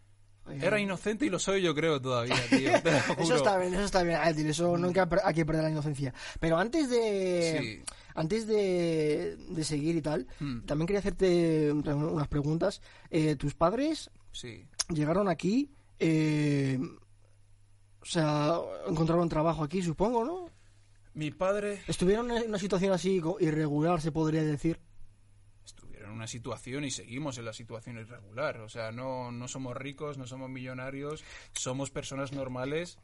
Era 0.62 0.78
inocente 0.80 1.26
y 1.26 1.30
lo 1.30 1.40
soy 1.40 1.62
yo 1.62 1.74
creo 1.74 2.02
todavía, 2.02 2.36
tío. 2.50 2.72
te 2.82 2.92
lo 2.92 2.98
Eso 3.20 3.36
está 3.36 3.58
bien, 3.58 3.74
eso 3.74 3.84
está 3.84 4.04
bien, 4.04 4.20
eso 4.50 4.78
nunca 4.78 5.08
hay 5.24 5.34
que 5.34 5.46
perder 5.46 5.64
la 5.64 5.70
inocencia. 5.70 6.14
Pero 6.40 6.58
antes 6.58 6.90
de 6.90 7.84
Sí. 7.86 7.94
Antes 8.16 8.46
de, 8.48 9.36
de 9.50 9.64
seguir 9.64 9.96
y 9.96 10.02
tal, 10.02 10.28
Mm. 10.40 10.62
también 10.66 10.88
quería 10.88 11.00
hacerte 11.00 11.72
unas 11.72 12.28
preguntas. 12.28 12.82
Eh, 13.10 13.36
tus 13.36 13.54
padres 13.56 14.10
Sí. 14.32 14.66
llegaron 14.90 15.28
aquí, 15.30 15.70
eh, 16.00 16.80
o 18.02 18.06
sea, 18.06 18.56
encontraron 18.88 19.30
trabajo 19.30 19.64
aquí, 19.64 19.82
supongo, 19.82 20.26
¿no? 20.26 20.50
Mi 21.14 21.30
padre 21.32 21.82
Estuvieron 21.88 22.32
en 22.32 22.50
una 22.50 22.58
situación 22.58 22.92
así 22.92 23.22
irregular, 23.40 24.02
se 24.02 24.12
podría 24.12 24.44
decir. 24.44 24.80
estuvieron 25.64 26.10
en 26.10 26.16
una 26.18 26.28
situación 26.28 26.84
y 26.86 26.92
seguimos 26.92 27.38
en 27.38 27.46
la 27.46 27.54
situación 27.54 27.98
irregular. 28.00 28.58
O 28.62 28.68
sea, 28.70 28.92
no, 28.92 29.32
no 29.32 29.48
somos 29.48 29.78
ricos, 29.78 30.18
no 30.18 30.26
somos 30.28 30.50
millonarios, 30.50 31.24
somos 31.54 31.92
personas 31.92 32.32
normales. 32.34 32.98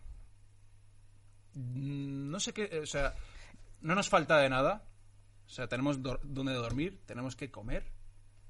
Mm, 1.53 2.29
No 2.31 2.39
sé 2.39 2.53
qué, 2.53 2.79
o 2.81 2.85
sea, 2.85 3.15
no 3.81 3.95
nos 3.95 4.09
falta 4.09 4.37
de 4.39 4.49
nada. 4.49 4.83
O 5.49 5.51
sea, 5.51 5.67
tenemos 5.67 5.99
donde 6.03 6.53
dormir, 6.53 7.01
tenemos 7.07 7.35
que 7.35 7.49
comer. 7.49 7.91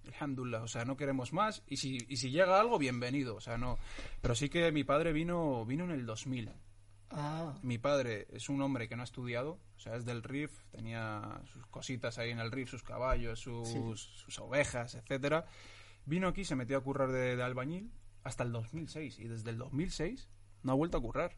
Alhamdulillah, 0.06 0.64
o 0.64 0.68
sea, 0.68 0.84
no 0.84 0.98
queremos 0.98 1.32
más. 1.32 1.64
Y 1.66 1.78
si, 1.78 1.98
y 2.10 2.18
si 2.18 2.30
llega 2.30 2.60
algo, 2.60 2.78
bienvenido. 2.78 3.36
O 3.38 3.42
sea, 3.42 3.58
no. 3.58 3.78
Pero 4.22 4.36
sí 4.36 4.50
que 4.50 4.70
mi 4.74 4.84
padre 4.84 5.14
vino, 5.14 5.66
vino 5.66 5.86
en 5.86 5.92
el 5.92 6.06
2000. 6.06 6.52
Ah, 7.12 7.56
Mi 7.64 7.78
padre 7.78 8.28
es 8.32 8.50
un 8.50 8.62
hombre 8.62 8.90
que 8.90 8.96
no 8.96 9.02
ha 9.02 9.06
estudiado, 9.06 9.60
o 9.76 9.80
sea, 9.80 9.96
es 9.96 10.06
del 10.06 10.22
RIF, 10.22 10.52
tenía 10.70 11.42
sus 11.52 11.66
cositas 11.68 12.20
ahí 12.20 12.30
en 12.30 12.40
el 12.40 12.52
RIF, 12.52 12.70
sus 12.70 12.84
caballos, 12.84 13.40
sus, 13.40 14.00
sus 14.00 14.38
ovejas, 14.40 14.94
etcétera. 14.94 15.46
Vino 16.06 16.28
aquí, 16.28 16.46
se 16.46 16.56
metió 16.56 16.78
a 16.78 16.84
currar 16.84 17.12
de, 17.12 17.36
de 17.36 17.42
albañil 17.42 17.92
hasta 18.24 18.44
el 18.44 18.52
2006 18.52 19.18
y 19.20 19.28
desde 19.28 19.50
el 19.50 19.58
2006 19.58 20.30
no 20.62 20.74
ha 20.74 20.76
vuelto 20.76 20.98
a 20.98 21.02
currar. 21.02 21.36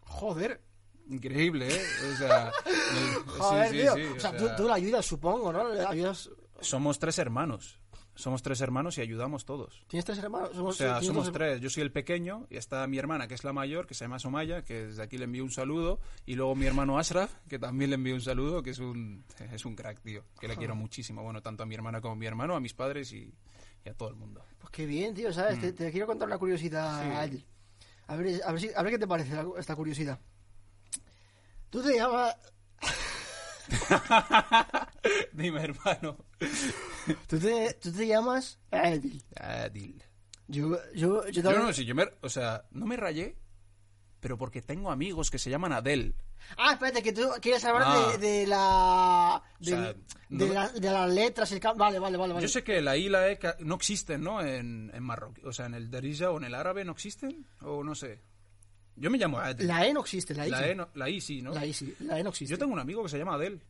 joder, 0.00 0.60
Increíble, 1.08 1.68
¿eh? 1.68 1.80
O 2.12 2.16
sea, 2.16 2.52
el- 2.66 3.14
joder, 3.30 3.68
sí, 3.70 3.74
sí, 3.76 3.80
tío. 3.82 3.94
sí, 3.94 4.02
o 4.02 4.14
o 4.16 4.20
sea, 4.20 4.30
sea, 4.30 4.38
tú, 4.56 4.62
tú 4.62 4.68
la 4.68 4.74
ayudas, 4.74 5.06
supongo, 5.06 5.52
¿no? 5.52 5.72
Le 5.72 5.84
ayudas... 5.84 6.30
somos 6.60 6.98
tres 6.98 7.18
hermanos. 7.18 7.80
Somos 8.14 8.42
tres 8.42 8.60
hermanos 8.60 8.98
y 8.98 9.00
ayudamos 9.00 9.44
todos. 9.44 9.84
¿Tienes 9.86 10.04
tres 10.04 10.18
hermanos? 10.18 10.50
O 10.50 10.54
Somos, 10.54 10.76
sea, 10.76 10.86
¿tienes 10.94 11.06
somos 11.06 11.24
dos- 11.26 11.32
tres. 11.32 11.60
Yo 11.60 11.70
soy 11.70 11.84
el 11.84 11.92
pequeño 11.92 12.48
y 12.50 12.56
está 12.56 12.84
mi 12.88 12.98
hermana, 12.98 13.28
que 13.28 13.34
es 13.34 13.44
la 13.44 13.52
mayor, 13.52 13.86
que 13.86 13.94
se 13.94 14.04
llama 14.04 14.18
Somaya, 14.18 14.64
que 14.64 14.86
desde 14.88 15.02
aquí 15.04 15.18
le 15.18 15.24
envío 15.24 15.44
un 15.44 15.52
saludo. 15.52 16.00
Y 16.26 16.34
luego 16.34 16.56
mi 16.56 16.66
hermano 16.66 16.98
Ashraf, 16.98 17.32
que 17.48 17.60
también 17.60 17.90
le 17.90 17.94
envío 17.94 18.16
un 18.16 18.20
saludo, 18.20 18.60
que 18.60 18.70
es 18.70 18.80
un, 18.80 19.24
es 19.52 19.64
un 19.64 19.76
crack, 19.76 20.00
tío. 20.02 20.24
Que 20.40 20.48
le 20.48 20.56
quiero 20.56 20.74
muchísimo. 20.74 21.22
Bueno, 21.22 21.40
tanto 21.42 21.62
a 21.62 21.66
mi 21.66 21.76
hermana 21.76 22.00
como 22.00 22.14
a 22.14 22.16
mi 22.16 22.26
hermano, 22.26 22.56
a 22.56 22.60
mis 22.60 22.74
padres 22.74 23.12
y, 23.12 23.32
y 23.84 23.88
a 23.88 23.94
todo 23.94 24.08
el 24.08 24.16
mundo. 24.16 24.42
Pues 24.58 24.72
qué 24.72 24.84
bien, 24.84 25.14
tío, 25.14 25.32
¿sabes? 25.32 25.60
Te, 25.60 25.72
te 25.72 25.92
quiero 25.92 26.08
contar 26.08 26.26
una 26.26 26.38
curiosidad, 26.38 27.04
Mm. 27.04 27.30
Sí. 27.36 27.46
A 28.08 28.16
ver, 28.16 28.40
a 28.44 28.50
ver, 28.52 28.60
si- 28.60 28.70
a 28.74 28.82
ver 28.82 28.92
qué 28.94 28.98
te 28.98 29.06
parece 29.06 29.36
esta 29.58 29.76
curiosidad. 29.76 30.18
Tú 31.70 31.82
te 31.82 31.96
llamas... 31.96 32.34
Dime, 35.32 35.62
hermano. 35.62 36.16
Tú 37.26 37.38
te, 37.38 37.74
tú 37.74 37.92
te 37.92 38.06
llamas 38.06 38.58
Adil. 38.70 39.22
Adil. 39.36 40.02
Yo, 40.46 40.78
yo, 40.94 41.24
yo 41.26 41.30
Yo 41.30 41.42
también- 41.42 41.66
no, 41.66 41.72
si 41.72 41.84
yo 41.84 41.94
me, 41.94 42.04
o 42.22 42.28
sea, 42.28 42.64
no 42.70 42.86
me 42.86 42.96
rayé, 42.96 43.36
pero 44.20 44.38
porque 44.38 44.62
tengo 44.62 44.90
amigos 44.90 45.30
que 45.30 45.38
se 45.38 45.50
llaman 45.50 45.72
Adel. 45.72 46.14
Ah, 46.56 46.72
espérate, 46.72 47.02
que 47.02 47.12
tú 47.12 47.28
quieres 47.42 47.64
hablar 47.64 47.82
Ah. 47.86 48.12
de, 48.12 48.18
de 48.18 48.46
la... 48.46 49.42
De, 49.58 49.74
O 49.74 49.76
sea, 49.76 49.92
de, 49.92 49.98
no- 50.46 50.54
la- 50.54 50.68
de 50.68 50.90
las 50.90 51.10
letras, 51.10 51.52
el 51.52 51.60
Vale, 51.60 51.98
vale, 51.98 52.16
vale. 52.16 52.32
vale. 52.32 52.42
Yo 52.42 52.48
sé 52.48 52.62
que 52.64 52.80
la 52.80 52.96
I 52.96 53.06
y 53.06 53.08
la 53.10 53.28
E 53.30 53.38
no 53.60 53.74
existen, 53.74 54.22
¿no? 54.22 54.40
En, 54.40 54.90
en 54.94 55.02
marroquí, 55.02 55.42
o 55.44 55.52
sea, 55.52 55.66
en 55.66 55.74
el 55.74 55.90
derija 55.90 56.30
o 56.30 56.38
en 56.38 56.44
el 56.44 56.54
árabe 56.54 56.84
no 56.84 56.92
existen, 56.92 57.46
o 57.60 57.82
no 57.84 57.94
sé. 57.94 58.22
Yo 59.00 59.10
me 59.10 59.18
llamo 59.18 59.38
Adel. 59.38 59.66
La 59.66 59.86
E 59.86 59.92
no 59.92 60.00
existe, 60.00 60.34
la 60.34 60.46
I 60.46 60.50
La 60.50 60.58
sí. 60.58 60.64
E 60.64 60.74
no- 60.74 60.88
la 60.94 61.08
I 61.08 61.20
sí, 61.20 61.42
¿no? 61.42 61.52
La 61.52 61.64
I 61.66 61.72
sí, 61.72 61.94
la 62.00 62.18
E 62.18 62.22
no 62.22 62.30
existe. 62.30 62.50
Yo 62.52 62.58
tengo 62.58 62.72
un 62.72 62.78
amigo 62.80 63.02
que 63.02 63.08
se 63.08 63.18
llama 63.18 63.34
Adel. 63.34 63.62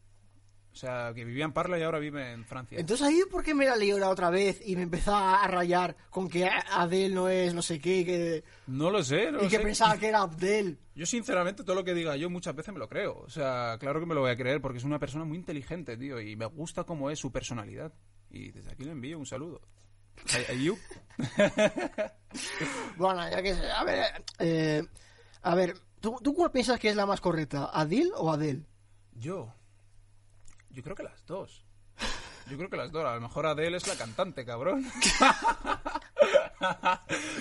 O 0.70 0.76
sea, 0.80 1.12
que 1.12 1.24
vivía 1.24 1.44
en 1.44 1.52
Parla 1.52 1.76
y 1.78 1.82
ahora 1.82 1.98
vive 1.98 2.30
en 2.30 2.44
Francia. 2.44 2.78
Entonces 2.78 3.04
ahí 3.04 3.18
por 3.30 3.42
qué 3.42 3.52
me 3.52 3.64
la 3.64 3.74
lió 3.74 3.98
la 3.98 4.10
otra 4.10 4.30
vez 4.30 4.60
y 4.64 4.76
me 4.76 4.82
empezó 4.82 5.16
a 5.16 5.44
rayar 5.48 5.96
con 6.10 6.28
que 6.28 6.46
Adel 6.46 7.14
no 7.14 7.28
es 7.28 7.52
no 7.52 7.62
sé 7.62 7.80
qué 7.80 8.04
que, 8.04 8.44
No 8.68 8.88
lo 8.90 9.02
sé, 9.02 9.32
no 9.32 9.40
y 9.40 9.44
lo 9.44 9.48
que 9.50 9.56
sé. 9.56 9.62
pensaba 9.62 9.96
que 9.98 10.08
era 10.08 10.20
Abdel. 10.20 10.78
Yo 10.94 11.04
sinceramente 11.04 11.64
todo 11.64 11.74
lo 11.74 11.82
que 11.82 11.94
diga 11.94 12.16
yo 12.16 12.30
muchas 12.30 12.54
veces 12.54 12.72
me 12.72 12.78
lo 12.78 12.88
creo. 12.88 13.18
O 13.20 13.30
sea, 13.30 13.76
claro 13.80 13.98
que 13.98 14.06
me 14.06 14.14
lo 14.14 14.20
voy 14.20 14.30
a 14.30 14.36
creer 14.36 14.60
porque 14.60 14.78
es 14.78 14.84
una 14.84 15.00
persona 15.00 15.24
muy 15.24 15.38
inteligente, 15.38 15.96
tío, 15.96 16.20
y 16.20 16.36
me 16.36 16.46
gusta 16.46 16.84
cómo 16.84 17.10
es 17.10 17.18
su 17.18 17.32
personalidad. 17.32 17.92
Y 18.30 18.52
desde 18.52 18.70
aquí 18.70 18.84
le 18.84 18.92
envío 18.92 19.18
un 19.18 19.26
saludo. 19.26 19.60
Ay- 20.32 20.56
Ayub. 20.56 20.78
Bueno, 22.96 23.28
ya 23.30 23.42
que 23.42 23.52
a 23.52 23.84
ver, 23.84 24.04
eh, 24.38 24.84
a 25.42 25.54
ver, 25.54 25.76
¿tú, 26.00 26.18
¿tú 26.22 26.34
cuál 26.34 26.50
piensas 26.50 26.78
que 26.80 26.88
es 26.90 26.96
la 26.96 27.06
más 27.06 27.20
correcta? 27.20 27.70
¿Adil 27.72 28.10
o 28.16 28.32
Adel? 28.32 28.66
Yo. 29.12 29.52
Yo 30.70 30.82
creo 30.82 30.96
que 30.96 31.02
las 31.02 31.24
dos. 31.26 31.64
Yo 32.48 32.56
creo 32.56 32.70
que 32.70 32.76
las 32.76 32.90
dos. 32.92 33.04
A 33.04 33.14
lo 33.14 33.20
mejor 33.20 33.46
Adele 33.46 33.76
es 33.76 33.86
la 33.86 33.96
cantante, 33.96 34.44
cabrón. 34.44 34.84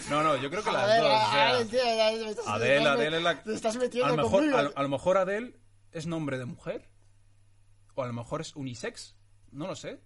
no, 0.09 0.23
no, 0.23 0.35
yo 0.37 0.49
creo 0.49 0.63
que 0.63 0.71
las 0.71 0.87
dos. 0.99 1.07
o 1.07 1.31
sea, 1.31 1.49
Adele, 2.53 2.87
Adele 2.89 3.17
es 3.17 3.23
la... 3.23 3.43
Te 3.43 3.53
estás 3.53 3.75
a 3.75 3.79
metiendo 3.79 4.15
lo 4.15 4.23
mejor, 4.23 4.39
conmigo. 4.39 4.57
a, 4.57 4.61
lo- 4.63 4.73
a 4.75 4.83
lo 4.83 4.89
mejor 4.89 5.17
Adele 5.17 5.55
es 5.91 6.07
nombre 6.07 6.37
de 6.37 6.45
mujer. 6.45 6.89
O 7.95 8.03
a 8.03 8.07
lo 8.07 8.13
mejor 8.13 8.41
es 8.41 8.55
unisex. 8.55 9.15
No 9.51 9.67
lo 9.67 9.75
sé. 9.75 10.01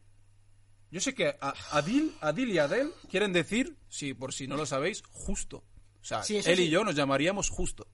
Yo 0.91 0.99
sé 0.99 1.13
que 1.15 1.37
a- 1.41 1.53
Adil, 1.71 2.15
Adil 2.21 2.49
y 2.51 2.59
Adel 2.59 2.93
quieren 3.09 3.33
decir, 3.33 3.77
sí, 3.89 4.13
por 4.13 4.33
si 4.33 4.47
no 4.47 4.57
lo 4.57 4.65
sabéis, 4.65 5.03
justo. 5.11 5.63
O 6.01 6.03
sea, 6.03 6.23
Sí, 6.23 6.37
él 6.37 6.43
sí. 6.43 6.63
y 6.63 6.69
yo 6.69 6.83
nos 6.83 6.95
llamaríamos 6.95 7.49
justo. 7.49 7.85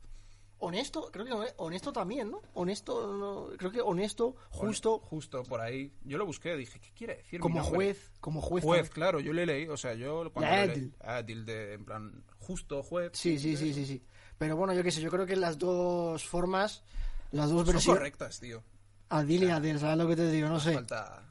Honesto, 0.60 1.10
creo 1.12 1.24
que 1.26 1.34
hone- 1.34 1.54
honesto 1.58 1.94
también, 1.94 2.32
¿no? 2.32 2.42
Honesto, 2.56 3.14
no, 3.16 3.56
creo 3.58 3.72
que 3.72 3.80
honesto, 3.80 4.36
justo, 4.50 4.98
Justo 5.00 5.44
por 5.44 5.62
ahí. 5.62 5.94
Yo 6.04 6.18
lo 6.18 6.26
busqué, 6.26 6.56
dije, 6.56 6.80
¿qué 6.80 6.90
quiere 6.96 7.18
decir? 7.18 7.40
como 7.40 7.62
juez, 7.64 8.10
como 8.20 8.42
juez. 8.42 8.64
Juez, 8.64 8.80
también. 8.82 8.94
claro, 8.94 9.20
yo 9.20 9.34
le 9.34 9.46
leí, 9.46 9.68
o 9.68 9.78
sea, 9.78 9.94
yo 9.94 10.32
cuando 10.34 10.52
leí- 10.52 10.70
Adil. 10.72 10.94
Adil 11.02 11.46
de, 11.46 11.74
en 11.76 11.86
plan, 11.86 12.24
justo, 12.40 12.82
juez. 12.82 13.12
Sí, 13.14 13.38
sí, 13.38 13.56
sí, 13.56 13.72
sí, 13.72 13.86
sí. 13.86 14.02
Pero 14.40 14.56
bueno, 14.56 14.74
yo 14.74 14.82
qué 14.82 14.90
sé, 14.90 15.00
yo 15.02 15.12
creo 15.12 15.28
que 15.28 15.36
las 15.36 15.60
dos 15.60 16.26
formas, 16.26 16.84
las 17.32 17.50
dos 17.52 17.64
Son 17.66 17.74
versiones, 17.76 18.00
correctas, 18.00 18.40
tío. 18.40 18.64
Adil 19.10 19.44
y 19.44 19.50
Adel, 19.52 19.80
¿sabes 19.80 19.98
lo 19.98 20.08
que 20.08 20.16
te 20.16 20.32
digo? 20.32 20.50
No 20.50 20.60
sé. 20.60 20.74
Falta... 20.74 21.24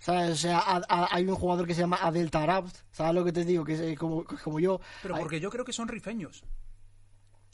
¿Sabes? 0.00 0.30
O 0.32 0.36
sea, 0.36 0.58
a- 0.58 0.82
a- 0.88 1.14
hay 1.14 1.26
un 1.26 1.36
jugador 1.36 1.66
que 1.66 1.74
se 1.74 1.82
llama 1.82 1.98
Adel 2.00 2.30
Tarabt, 2.30 2.74
¿sabes 2.90 3.14
lo 3.14 3.24
que 3.24 3.32
te 3.32 3.44
digo? 3.44 3.64
Que 3.64 3.74
es 3.74 3.80
eh, 3.80 3.96
como, 3.96 4.24
como 4.24 4.58
yo. 4.58 4.80
Pero 5.02 5.14
Hay- 5.14 5.20
porque 5.22 5.38
yo 5.40 5.50
creo 5.50 5.64
que 5.64 5.72
son 5.74 5.86
rifeños. 5.88 6.42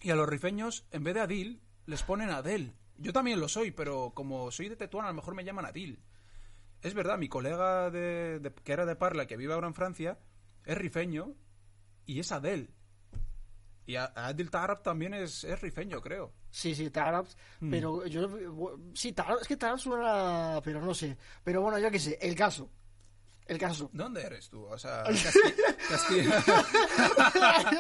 Y 0.01 0.11
a 0.11 0.15
los 0.17 0.29
rifeños, 0.29 0.87
en 0.93 1.03
vez 1.05 1.15
de 1.15 1.21
Adil, 1.21 1.61
les 1.87 2.03
ponen 2.05 2.31
Adel. 2.31 2.73
Yo 2.99 3.13
también 3.13 3.41
lo 3.41 3.49
soy, 3.49 3.73
pero 3.73 4.13
como 4.15 4.51
soy 4.53 4.69
de 4.69 4.77
Tetuán, 4.77 5.05
a 5.07 5.09
lo 5.09 5.15
mejor 5.15 5.35
me 5.35 5.45
llaman 5.45 5.67
Adil. 5.67 6.03
Es 6.83 6.95
verdad, 6.95 7.19
mi 7.19 7.29
colega 7.29 7.91
de, 7.91 8.39
de- 8.39 8.55
que 8.55 8.73
era 8.73 8.87
de 8.87 8.95
Parla, 8.97 9.27
que 9.27 9.37
vive 9.37 9.53
ahora 9.53 9.67
en 9.67 9.75
Francia, 9.75 10.19
es 10.65 10.79
rifeño 10.79 11.35
y 12.05 12.21
es 12.21 12.31
Adel. 12.31 12.71
Y 13.87 13.95
Adil 13.97 14.51
Tarab 14.51 14.83
también 14.83 15.15
es, 15.15 15.45
es 15.45 15.61
rifeño, 15.61 16.01
creo. 16.01 16.33
Sí, 16.51 16.75
sí, 16.75 16.91
Tarabt, 16.91 17.31
Mm. 17.61 17.71
pero 17.71 18.05
yo... 18.07 18.29
Sí, 18.95 19.13
Tarabt, 19.13 19.43
es 19.43 19.49
que 19.49 19.57
Tarabt 19.57 19.79
suena... 19.81 20.61
Pero 20.65 20.81
no 20.81 20.93
sé. 20.95 21.17
Pero 21.45 21.63
bueno, 21.63 21.79
yo 21.79 21.91
qué 21.91 21.99
sé, 22.01 22.19
el 22.21 22.35
caso. 22.35 22.69
El 23.47 23.59
caso. 23.59 23.89
¿Dónde 23.93 24.23
eres 24.25 24.49
tú? 24.49 24.65
O 24.65 24.77
sea, 24.77 25.05
Casti- 25.07 25.55
Casti- 25.89 26.19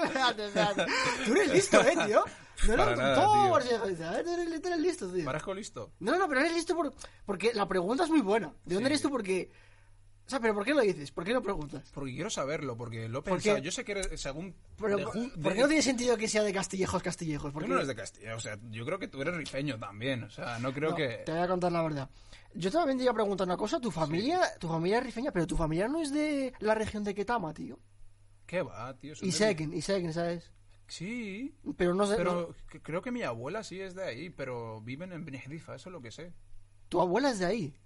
Espérate, 0.04 0.46
espérate. 0.46 0.86
Tú 1.24 1.32
eres 1.32 1.52
listo, 1.52 1.80
¿eh, 1.80 1.96
tío? 2.06 2.24
No, 2.68 2.94
tío. 2.94 3.48
por 3.50 3.62
si- 3.62 3.74
Eres, 3.74 4.00
eres- 4.00 4.64
eres 4.64 4.78
listo, 4.78 5.12
tío. 5.12 5.24
Parezco 5.24 5.54
listo. 5.54 5.92
No, 6.00 6.16
no, 6.16 6.28
pero 6.28 6.40
eres 6.40 6.52
listo 6.52 6.74
por... 6.76 6.92
porque 7.24 7.52
la 7.54 7.66
pregunta 7.66 8.04
es 8.04 8.10
muy 8.10 8.20
buena. 8.20 8.52
¿De 8.64 8.74
dónde 8.74 8.88
Sí. 8.88 8.92
eres 8.92 9.02
tú? 9.02 9.10
Porque... 9.10 9.50
O 10.26 10.28
sea, 10.28 10.40
pero 10.40 10.54
¿por 10.54 10.64
qué 10.64 10.74
lo 10.74 10.80
dices? 10.80 11.12
¿Por 11.12 11.22
qué 11.24 11.32
lo 11.32 11.40
preguntas? 11.40 11.88
Porque 11.94 12.12
quiero 12.12 12.28
saberlo, 12.30 12.76
porque 12.76 13.08
lo 13.08 13.20
he 13.20 13.22
¿Por 13.22 13.34
pensado. 13.34 13.56
qué? 13.56 13.62
Yo 13.62 13.70
sé 13.70 13.84
que 13.84 13.92
eres, 13.92 14.20
según... 14.20 14.56
Pero, 14.76 14.96
de 14.96 15.04
¿por, 15.04 15.14
ju- 15.14 15.32
por 15.34 15.42
de- 15.52 15.54
qué 15.54 15.60
no 15.60 15.68
tiene 15.68 15.82
sentido 15.82 16.16
que 16.16 16.26
sea 16.26 16.42
de 16.42 16.52
Castillejos, 16.52 17.00
Castillejos? 17.02 17.50
Tú 17.50 17.54
Porque... 17.54 17.68
no 17.68 17.76
eres 17.76 17.86
de 17.86 17.94
Castilla, 17.94 18.34
o 18.34 18.40
sea, 18.40 18.58
yo 18.70 18.84
creo 18.84 18.98
que 18.98 19.06
tú 19.06 19.22
eres 19.22 19.36
rifeño 19.36 19.78
también, 19.78 20.24
o 20.24 20.30
sea, 20.30 20.58
no 20.58 20.72
creo 20.72 20.90
No, 20.90 20.96
que... 20.96 21.22
Te 21.24 21.30
voy 21.30 21.40
a 21.42 21.46
contar 21.46 21.70
la 21.70 21.82
verdad. 21.82 22.10
Yo 22.54 22.72
también 22.72 22.98
te 22.98 23.04
iba 23.04 23.12
a 23.12 23.14
preguntar 23.14 23.46
una 23.46 23.56
cosa. 23.56 23.78
Tu 23.80 23.90
familia, 23.90 24.40
tu 24.58 24.66
familia 24.66 24.98
es 24.98 25.04
rifeña, 25.04 25.30
pero 25.30 25.46
tu 25.46 25.56
familia 25.56 25.86
no 25.88 26.00
es 26.00 26.10
de 26.12 26.52
la 26.58 26.74
región 26.74 27.04
de 27.04 27.14
Ketama, 27.14 27.52
tío. 27.54 27.78
¿Qué 28.46 28.62
va, 28.62 28.96
tío? 28.96 29.14
Son 29.14 29.28
Y 29.28 29.30
de- 29.30 29.36
Seken, 29.36 29.72
y 29.74 29.82
Seken, 29.82 30.12
¿sabes? 30.12 30.50
Sí, 30.88 31.54
Pero 31.76 31.94
no 31.94 32.06
sé... 32.06 32.16
pero 32.16 32.54
c- 32.72 32.80
creo 32.80 33.02
que 33.02 33.10
mi 33.12 33.22
abuela 33.22 33.62
sí 33.62 33.80
es 33.80 33.94
de 33.94 34.04
ahí, 34.04 34.30
pero 34.30 34.80
viven 34.80 35.12
en 35.12 35.24
Benejdifa, 35.24 35.74
eso 35.74 35.88
es 35.88 35.92
lo 35.92 36.00
que 36.00 36.10
sé. 36.10 36.32
tu 36.88 37.00
abuela 37.00 37.30
es 37.30 37.38
de 37.40 37.46
ahí. 37.46 37.76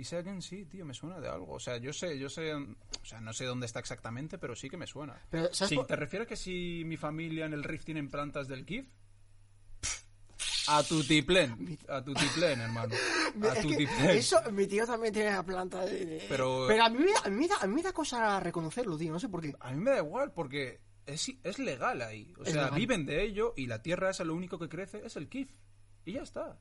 Y 0.00 0.04
Segen 0.04 0.40
sí, 0.40 0.64
tío, 0.64 0.86
me 0.86 0.94
suena 0.94 1.20
de 1.20 1.28
algo. 1.28 1.52
O 1.52 1.60
sea, 1.60 1.76
yo 1.76 1.92
sé, 1.92 2.18
yo 2.18 2.30
sé, 2.30 2.54
o 2.54 2.64
sea, 3.04 3.20
no 3.20 3.32
sé 3.34 3.44
dónde 3.44 3.66
está 3.66 3.80
exactamente, 3.80 4.38
pero 4.38 4.56
sí 4.56 4.70
que 4.70 4.78
me 4.78 4.86
suena. 4.86 5.20
Pero, 5.28 5.52
¿sabes 5.52 5.68
Sí, 5.68 5.76
por- 5.76 5.86
¿Te 5.86 5.96
refieres 5.96 6.26
que 6.26 6.36
si 6.36 6.82
mi 6.86 6.96
familia 6.96 7.44
en 7.44 7.52
el 7.52 7.62
Rift 7.62 7.84
tienen 7.84 8.08
plantas 8.08 8.48
del 8.48 8.64
KIF? 8.64 8.86
A 10.68 10.82
tu 10.84 11.02
tiplen, 11.02 11.78
a 11.88 12.02
tu 12.02 12.14
tiplen, 12.14 12.60
hermano. 12.60 12.94
A 13.42 13.54
Es 13.54 13.62
tu 13.62 13.68
que 13.70 13.76
tiplen. 13.76 14.10
eso, 14.10 14.40
mi 14.52 14.66
tío 14.66 14.86
también 14.86 15.12
tiene 15.12 15.30
la 15.32 15.42
planta 15.42 15.84
de... 15.84 16.06
de- 16.06 16.26
Pero- 16.28 16.64
Pero 16.68 16.84
a 16.84 16.88
mí, 16.88 16.98
me 16.98 17.12
da, 17.12 17.20
a, 17.24 17.28
mí 17.28 17.36
me 17.36 17.48
da, 17.48 17.56
a 17.60 17.66
mí 17.66 17.74
me 17.74 17.82
da 17.82 17.92
cosa 17.92 18.40
reconocerlo, 18.40 18.96
tío. 18.96 19.12
No 19.12 19.18
sé 19.20 19.28
por 19.28 19.42
qué. 19.42 19.52
A 19.60 19.72
mí 19.72 19.80
me 19.80 19.90
da 19.90 19.98
igual 19.98 20.32
porque 20.32 20.80
es, 21.06 21.30
es 21.42 21.58
legal 21.58 22.00
ahí. 22.02 22.32
O 22.38 22.42
Es 22.44 22.52
sea, 22.52 22.64
legal. 22.64 22.78
viven 22.78 23.04
de 23.06 23.22
ello 23.22 23.52
y 23.56 23.66
la 23.66 23.82
tierra 23.82 24.10
esa 24.10 24.24
lo 24.24 24.34
único 24.34 24.58
que 24.58 24.68
crece 24.68 25.02
es 25.04 25.16
el 25.16 25.28
kif. 25.28 25.50
Y 26.04 26.12
ya 26.12 26.22
está. 26.22 26.58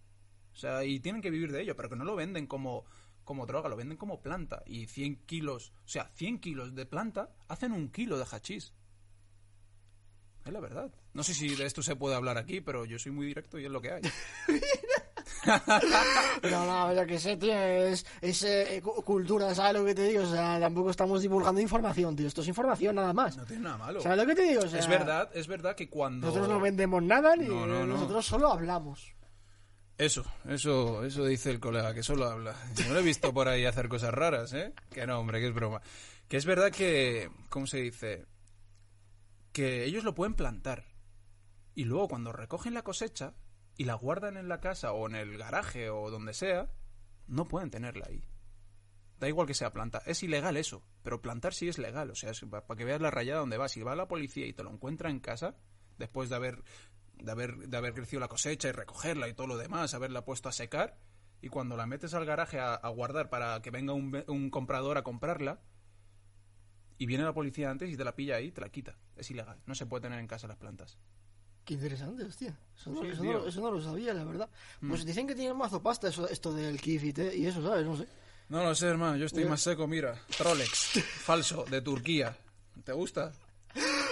O 0.51 0.55
sea, 0.55 0.84
y 0.84 1.00
tienen 1.00 1.22
que 1.22 1.29
vivir 1.29 1.51
de 1.51 1.62
ello, 1.62 1.75
pero 1.75 1.89
que 1.89 1.96
no 1.96 2.03
lo 2.03 2.15
venden 2.15 2.48
como, 2.48 2.86
como 3.29 3.45
droga, 3.45 3.69
lo 3.69 3.75
venden 3.75 3.95
como 3.95 4.24
planta. 4.24 4.63
Y 4.65 4.88
100 4.88 5.27
kilos, 5.27 5.71
o 5.86 5.88
sea, 5.88 6.09
100 6.15 6.39
kilos 6.39 6.74
de 6.74 6.88
planta 6.88 7.29
hacen 7.48 7.74
un 7.74 7.89
kilo 7.91 8.17
de 8.17 8.25
hachís. 8.25 8.74
Es 10.45 10.51
la 10.51 10.59
verdad. 10.59 10.89
No 11.13 11.21
sé 11.21 11.36
si 11.36 11.53
de 11.55 11.65
esto 11.67 11.83
se 11.83 11.95
puede 11.95 12.15
hablar 12.15 12.39
aquí, 12.39 12.59
pero 12.59 12.86
yo 12.86 12.98
soy 12.98 13.12
muy 13.12 13.27
directo 13.27 13.59
y 13.59 13.65
es 13.65 13.71
lo 13.71 13.81
que 13.81 13.91
hay. 13.91 14.01
No, 16.51 16.65
no, 16.65 16.93
yo 16.93 17.05
que 17.05 17.19
sé, 17.19 17.38
tío. 17.38 17.53
Es, 17.53 18.05
es 18.21 18.43
eh, 18.43 18.81
cu- 18.83 19.01
cultura, 19.03 19.53
¿sabes 19.55 19.74
lo 19.79 19.86
que 19.86 19.95
te 19.95 20.03
digo? 20.09 20.24
O 20.24 20.25
sea, 20.31 20.59
tampoco 20.59 20.89
estamos 20.89 21.21
divulgando 21.21 21.62
información, 21.62 22.15
tío. 22.15 22.27
Esto 22.27 22.41
es 22.41 22.48
información 22.48 22.95
nada 22.95 23.13
más. 23.13 23.38
No 23.38 23.45
tiene 23.45 23.63
nada 23.63 23.77
malo. 23.77 24.01
¿Sabes 24.01 24.17
lo 24.17 24.25
que 24.25 24.36
te 24.36 24.41
digo? 24.43 24.62
O 24.63 24.67
sea, 24.67 24.79
Es 24.79 24.88
verdad, 24.88 25.29
es 25.33 25.48
verdad 25.48 25.75
que 25.75 25.88
cuando... 25.89 26.27
Nosotros 26.27 26.50
no 26.50 26.59
vendemos 26.59 27.01
nada 27.03 27.36
ni 27.36 27.48
No, 27.48 27.65
no, 27.65 27.79
no. 27.86 27.93
nosotros 27.93 28.25
solo 28.25 28.51
hablamos. 28.51 29.13
Eso, 30.00 30.24
eso, 30.48 31.03
eso 31.03 31.25
dice 31.25 31.51
el 31.51 31.60
colega, 31.60 31.94
que 31.94 32.03
solo 32.03 32.25
habla. 32.29 32.56
No 32.88 32.94
lo 32.94 33.00
he 33.01 33.03
visto 33.03 33.34
por 33.34 33.50
ahí 33.50 33.65
hacer 33.65 33.89
cosas 33.89 34.13
raras, 34.13 34.53
¿eh? 34.53 34.74
Que 34.89 35.06
no, 35.06 35.20
hombre, 35.20 35.41
que 35.41 35.48
es 35.48 35.53
broma. 35.53 35.82
Que 36.29 36.38
es 36.38 36.46
verdad 36.46 36.72
que, 36.72 37.29
¿cómo 37.50 37.68
se 37.68 37.79
dice? 37.79 38.25
Que 39.51 39.84
ellos 39.84 40.06
lo 40.06 40.15
pueden 40.15 40.36
plantar. 40.36 40.86
Y 41.75 41.84
luego 41.84 42.08
cuando 42.08 42.32
recogen 42.32 42.74
la 42.75 42.82
cosecha 42.82 43.34
y 43.75 43.84
la 43.84 43.96
guardan 43.96 44.38
en 44.38 44.48
la 44.48 44.62
casa 44.62 44.94
o 44.94 45.06
en 45.06 45.15
el 45.15 45.38
garaje 45.38 45.89
o 45.89 46.10
donde 46.10 46.34
sea, 46.34 46.72
no 47.27 47.50
pueden 47.50 47.70
tenerla 47.70 48.06
ahí. 48.08 48.24
Da 49.20 49.27
igual 49.27 49.48
que 49.48 49.53
sea 49.53 49.74
planta. 49.74 50.01
Es 50.06 50.24
ilegal 50.24 50.56
eso, 50.56 50.82
pero 51.03 51.22
plantar 51.22 51.53
sí 51.53 51.68
es 51.68 51.77
legal. 51.77 52.10
O 52.10 52.15
sea, 52.15 52.32
para 52.50 52.77
que 52.77 52.86
veas 52.86 53.01
la 53.01 53.12
rayada 53.12 53.41
donde 53.41 53.58
va. 53.58 53.68
Si 53.68 53.82
va 53.82 53.98
la 53.98 54.08
policía 54.08 54.48
y 54.48 54.53
te 54.53 54.63
lo 54.63 54.72
encuentra 54.72 55.10
en 55.10 55.20
casa, 55.20 55.58
después 55.98 56.29
de 56.29 56.38
haber, 56.38 56.63
de 57.20 57.32
haber, 57.32 57.58
de 57.58 57.78
haber 57.78 57.94
crecido 57.94 58.20
la 58.20 58.28
cosecha 58.28 58.68
y 58.70 58.72
recogerla 58.72 59.28
y 59.28 59.34
todo 59.34 59.48
lo 59.48 59.58
demás, 59.58 59.94
haberla 59.94 60.24
puesto 60.26 60.50
a 60.50 60.52
secar, 60.52 60.98
y 61.42 61.50
cuando 61.50 61.78
la 61.78 61.86
metes 61.86 62.14
al 62.14 62.26
garaje 62.26 62.60
a, 62.60 62.74
a 62.76 62.90
guardar 62.90 63.30
para 63.30 63.62
que 63.62 63.72
venga 63.72 63.94
un, 63.94 64.24
un 64.28 64.50
comprador 64.50 64.98
a 64.98 65.04
comprarla, 65.04 65.60
y 66.98 67.06
viene 67.06 67.24
la 67.24 67.34
policía 67.34 67.70
antes 67.72 67.90
y 67.90 67.96
te 67.96 68.04
la 68.04 68.16
pilla 68.16 68.36
ahí, 68.36 68.52
te 68.52 68.60
la 68.62 68.70
quita. 68.70 68.98
Es 69.16 69.32
ilegal. 69.32 69.58
No 69.66 69.74
se 69.74 69.86
puede 69.86 70.02
tener 70.02 70.20
en 70.20 70.28
casa 70.28 70.48
las 70.48 70.58
plantas. 70.58 70.98
Qué 71.64 71.76
interesante, 71.76 72.24
hostia. 72.24 72.58
Eso 72.76 72.90
no, 72.90 73.02
Sí, 73.02 73.08
eso 73.08 73.22
tío. 73.22 73.34
no- 73.40 73.48
eso 73.48 73.62
no 73.62 73.72
lo 73.72 73.82
sabía, 73.82 74.14
la 74.14 74.26
verdad. 74.26 74.50
Mm. 74.82 74.90
Pues 74.90 75.06
dicen 75.06 75.26
que 75.28 75.36
tienen 75.36 75.56
mazo 75.56 75.82
pasta 75.82 76.10
eso, 76.10 76.28
esto 76.28 76.54
del 76.54 76.82
Kif 76.82 77.04
y, 77.06 77.14
te- 77.14 77.36
y 77.38 77.46
eso, 77.46 77.62
¿sabes? 77.64 77.86
No 77.86 77.96
sé. 77.96 78.08
No 78.50 78.64
lo 78.64 78.76
sé, 78.76 78.88
hermano. 78.88 79.16
Yo 79.16 79.28
estoy 79.28 79.46
más 79.46 79.62
seco, 79.62 79.88
mira. 79.88 80.20
Trolex. 80.38 81.00
Falso, 81.22 81.64
de 81.70 81.82
Turquía. 81.82 82.36
¿Te 82.84 82.92
gusta? 82.92 83.32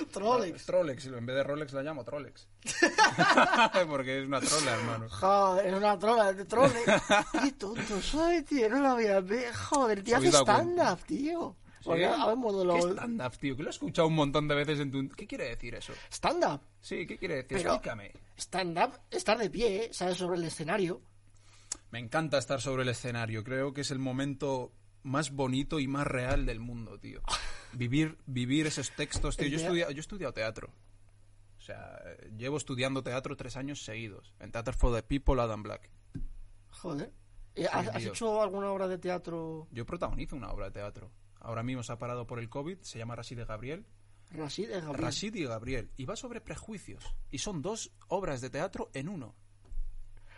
Trolex. 0.11 0.65
Trolex. 0.65 1.05
En 1.05 1.25
vez 1.25 1.35
de 1.35 1.43
Rolex 1.43 1.73
la 1.73 1.83
llamo 1.83 2.03
Trolex. 2.03 2.47
Porque 3.89 4.21
es 4.21 4.27
una 4.27 4.39
trola, 4.41 4.73
hermano. 4.73 5.09
Joder, 5.09 5.65
es 5.67 5.73
una 5.73 5.99
trola 5.99 6.33
de 6.33 6.45
Trolex. 6.45 6.85
Qué 7.43 7.51
tonto 7.53 8.01
soy, 8.01 8.43
tío. 8.43 8.69
No 8.69 8.79
lo 8.79 8.87
había 8.89 9.19
visto. 9.19 9.53
Joder, 9.69 10.03
tío, 10.03 10.17
hace 10.17 10.31
¿Se 10.31 10.37
habéis 10.37 10.47
dado 10.47 10.61
stand-up, 10.61 11.05
tío. 11.05 11.55
¿Sí? 11.81 11.89
de 11.91 11.97
¿Qué 11.97 12.91
stand-up, 12.91 13.37
tío? 13.37 13.55
Que 13.55 13.63
lo 13.63 13.69
he 13.69 13.71
escuchado 13.71 14.07
un 14.07 14.15
montón 14.15 14.47
de 14.47 14.55
veces 14.55 14.79
en 14.79 14.91
tu... 14.91 15.07
¿Qué 15.09 15.25
quiere 15.25 15.49
decir 15.49 15.75
eso? 15.75 15.93
Stand-up. 16.11 16.61
Sí, 16.81 17.05
¿qué 17.07 17.17
quiere 17.17 17.35
decir? 17.35 17.57
Pero- 17.57 17.73
Explícame. 17.75 18.11
Stand-up, 18.37 18.99
estar 19.09 19.37
de 19.37 19.49
pie, 19.49 19.85
¿eh? 19.85 19.89
¿sabes? 19.93 20.17
Sobre 20.17 20.37
el 20.37 20.43
escenario. 20.43 21.01
Me 21.91 21.99
encanta 21.99 22.37
estar 22.37 22.61
sobre 22.61 22.83
el 22.83 22.89
escenario. 22.89 23.43
Creo 23.43 23.73
que 23.73 23.81
es 23.81 23.91
el 23.91 23.99
momento 23.99 24.71
más 25.03 25.31
bonito 25.31 25.79
y 25.79 25.87
más 25.87 26.07
real 26.07 26.45
del 26.45 26.59
mundo, 26.59 26.99
tío. 26.99 27.21
Vivir, 27.73 28.17
vivir 28.25 28.67
esos 28.67 28.91
textos, 28.91 29.37
tío. 29.37 29.47
Yo 29.47 29.57
he, 29.57 29.61
estudiado, 29.61 29.91
yo 29.91 29.97
he 29.97 30.01
estudiado 30.01 30.33
teatro. 30.33 30.73
O 31.57 31.61
sea, 31.61 31.99
llevo 32.37 32.57
estudiando 32.57 33.03
teatro 33.03 33.35
tres 33.35 33.57
años 33.57 33.83
seguidos. 33.83 34.33
En 34.39 34.51
Theater 34.51 34.73
for 34.73 34.95
the 34.95 35.03
People, 35.03 35.41
Adam 35.41 35.63
Black. 35.63 35.89
Joder. 36.69 37.11
¿Has, 37.71 37.87
has 37.87 38.05
hecho 38.05 38.41
alguna 38.41 38.71
obra 38.71 38.87
de 38.87 38.99
teatro 38.99 39.67
Yo 39.71 39.85
protagonizo 39.85 40.35
una 40.35 40.51
obra 40.51 40.67
de 40.67 40.71
teatro. 40.71 41.11
Ahora 41.39 41.63
mismo 41.63 41.83
se 41.83 41.91
ha 41.91 41.97
parado 41.97 42.27
por 42.27 42.39
el 42.39 42.49
COVID. 42.49 42.79
Se 42.81 42.99
llama 42.99 43.15
Rashid 43.15 43.39
y 43.39 43.45
Gabriel. 43.45 43.85
Rashid 44.31 44.69
eh, 44.69 44.81
Gabriel? 44.81 44.97
Rashid 44.97 45.35
y 45.35 45.43
Gabriel. 45.43 45.91
Y 45.97 46.05
va 46.05 46.15
sobre 46.15 46.41
prejuicios. 46.41 47.15
Y 47.31 47.39
son 47.39 47.61
dos 47.61 47.91
obras 48.07 48.41
de 48.41 48.49
teatro 48.49 48.89
en 48.93 49.09
uno. 49.09 49.35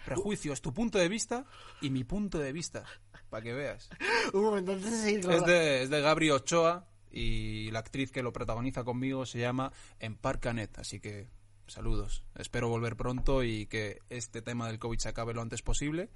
Prejuicios, 0.06 0.62
tu 0.62 0.74
punto 0.74 0.98
de 0.98 1.10
vista 1.10 1.46
y 1.82 1.90
mi 1.90 2.04
punto 2.04 2.40
de 2.40 2.52
vista. 2.54 2.86
Para 3.30 3.44
que 3.44 3.54
veas. 3.54 3.90
Un 4.34 4.44
momento, 4.44 4.74
antes 4.74 5.04
de 5.04 5.20
Es 5.20 5.46
de, 5.46 5.84
es 5.84 5.90
de 5.90 6.02
Gabri 6.02 6.32
Ochoa 6.32 6.88
y 7.12 7.72
la 7.72 7.80
actriz 7.80 8.12
que 8.12 8.24
lo 8.24 8.34
protagoniza 8.34 8.84
conmigo 8.84 9.26
se 9.26 9.40
llama 9.40 9.72
Empar 10.00 10.40
Canet. 10.40 10.80
Así 10.80 11.00
que 11.00 11.28
saludos. 11.68 12.24
Espero 12.36 12.70
volver 12.70 12.96
pronto 12.96 13.44
y 13.44 13.68
que 13.68 14.00
este 14.10 14.42
tema 14.42 14.68
del 14.68 14.80
COVID 14.80 15.00
se 15.00 15.10
acabe 15.10 15.34
lo 15.34 15.42
antes 15.42 15.62
posible 15.62 16.10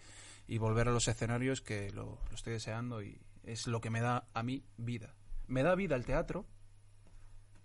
y 0.48 0.58
volver 0.58 0.88
a 0.88 0.92
los 0.92 1.08
escenarios 1.08 1.62
que 1.62 1.92
lo, 1.92 2.20
lo 2.30 2.36
estoy 2.36 2.54
deseando 2.54 3.02
y 3.02 3.22
es 3.44 3.68
lo 3.68 3.82
que 3.82 3.90
me 3.90 4.02
da 4.02 4.28
a 4.34 4.44
mí 4.44 4.64
vida. 4.78 5.14
Me 5.48 5.64
da 5.64 5.76
vida 5.76 5.96
el 5.96 6.06
teatro 6.06 6.46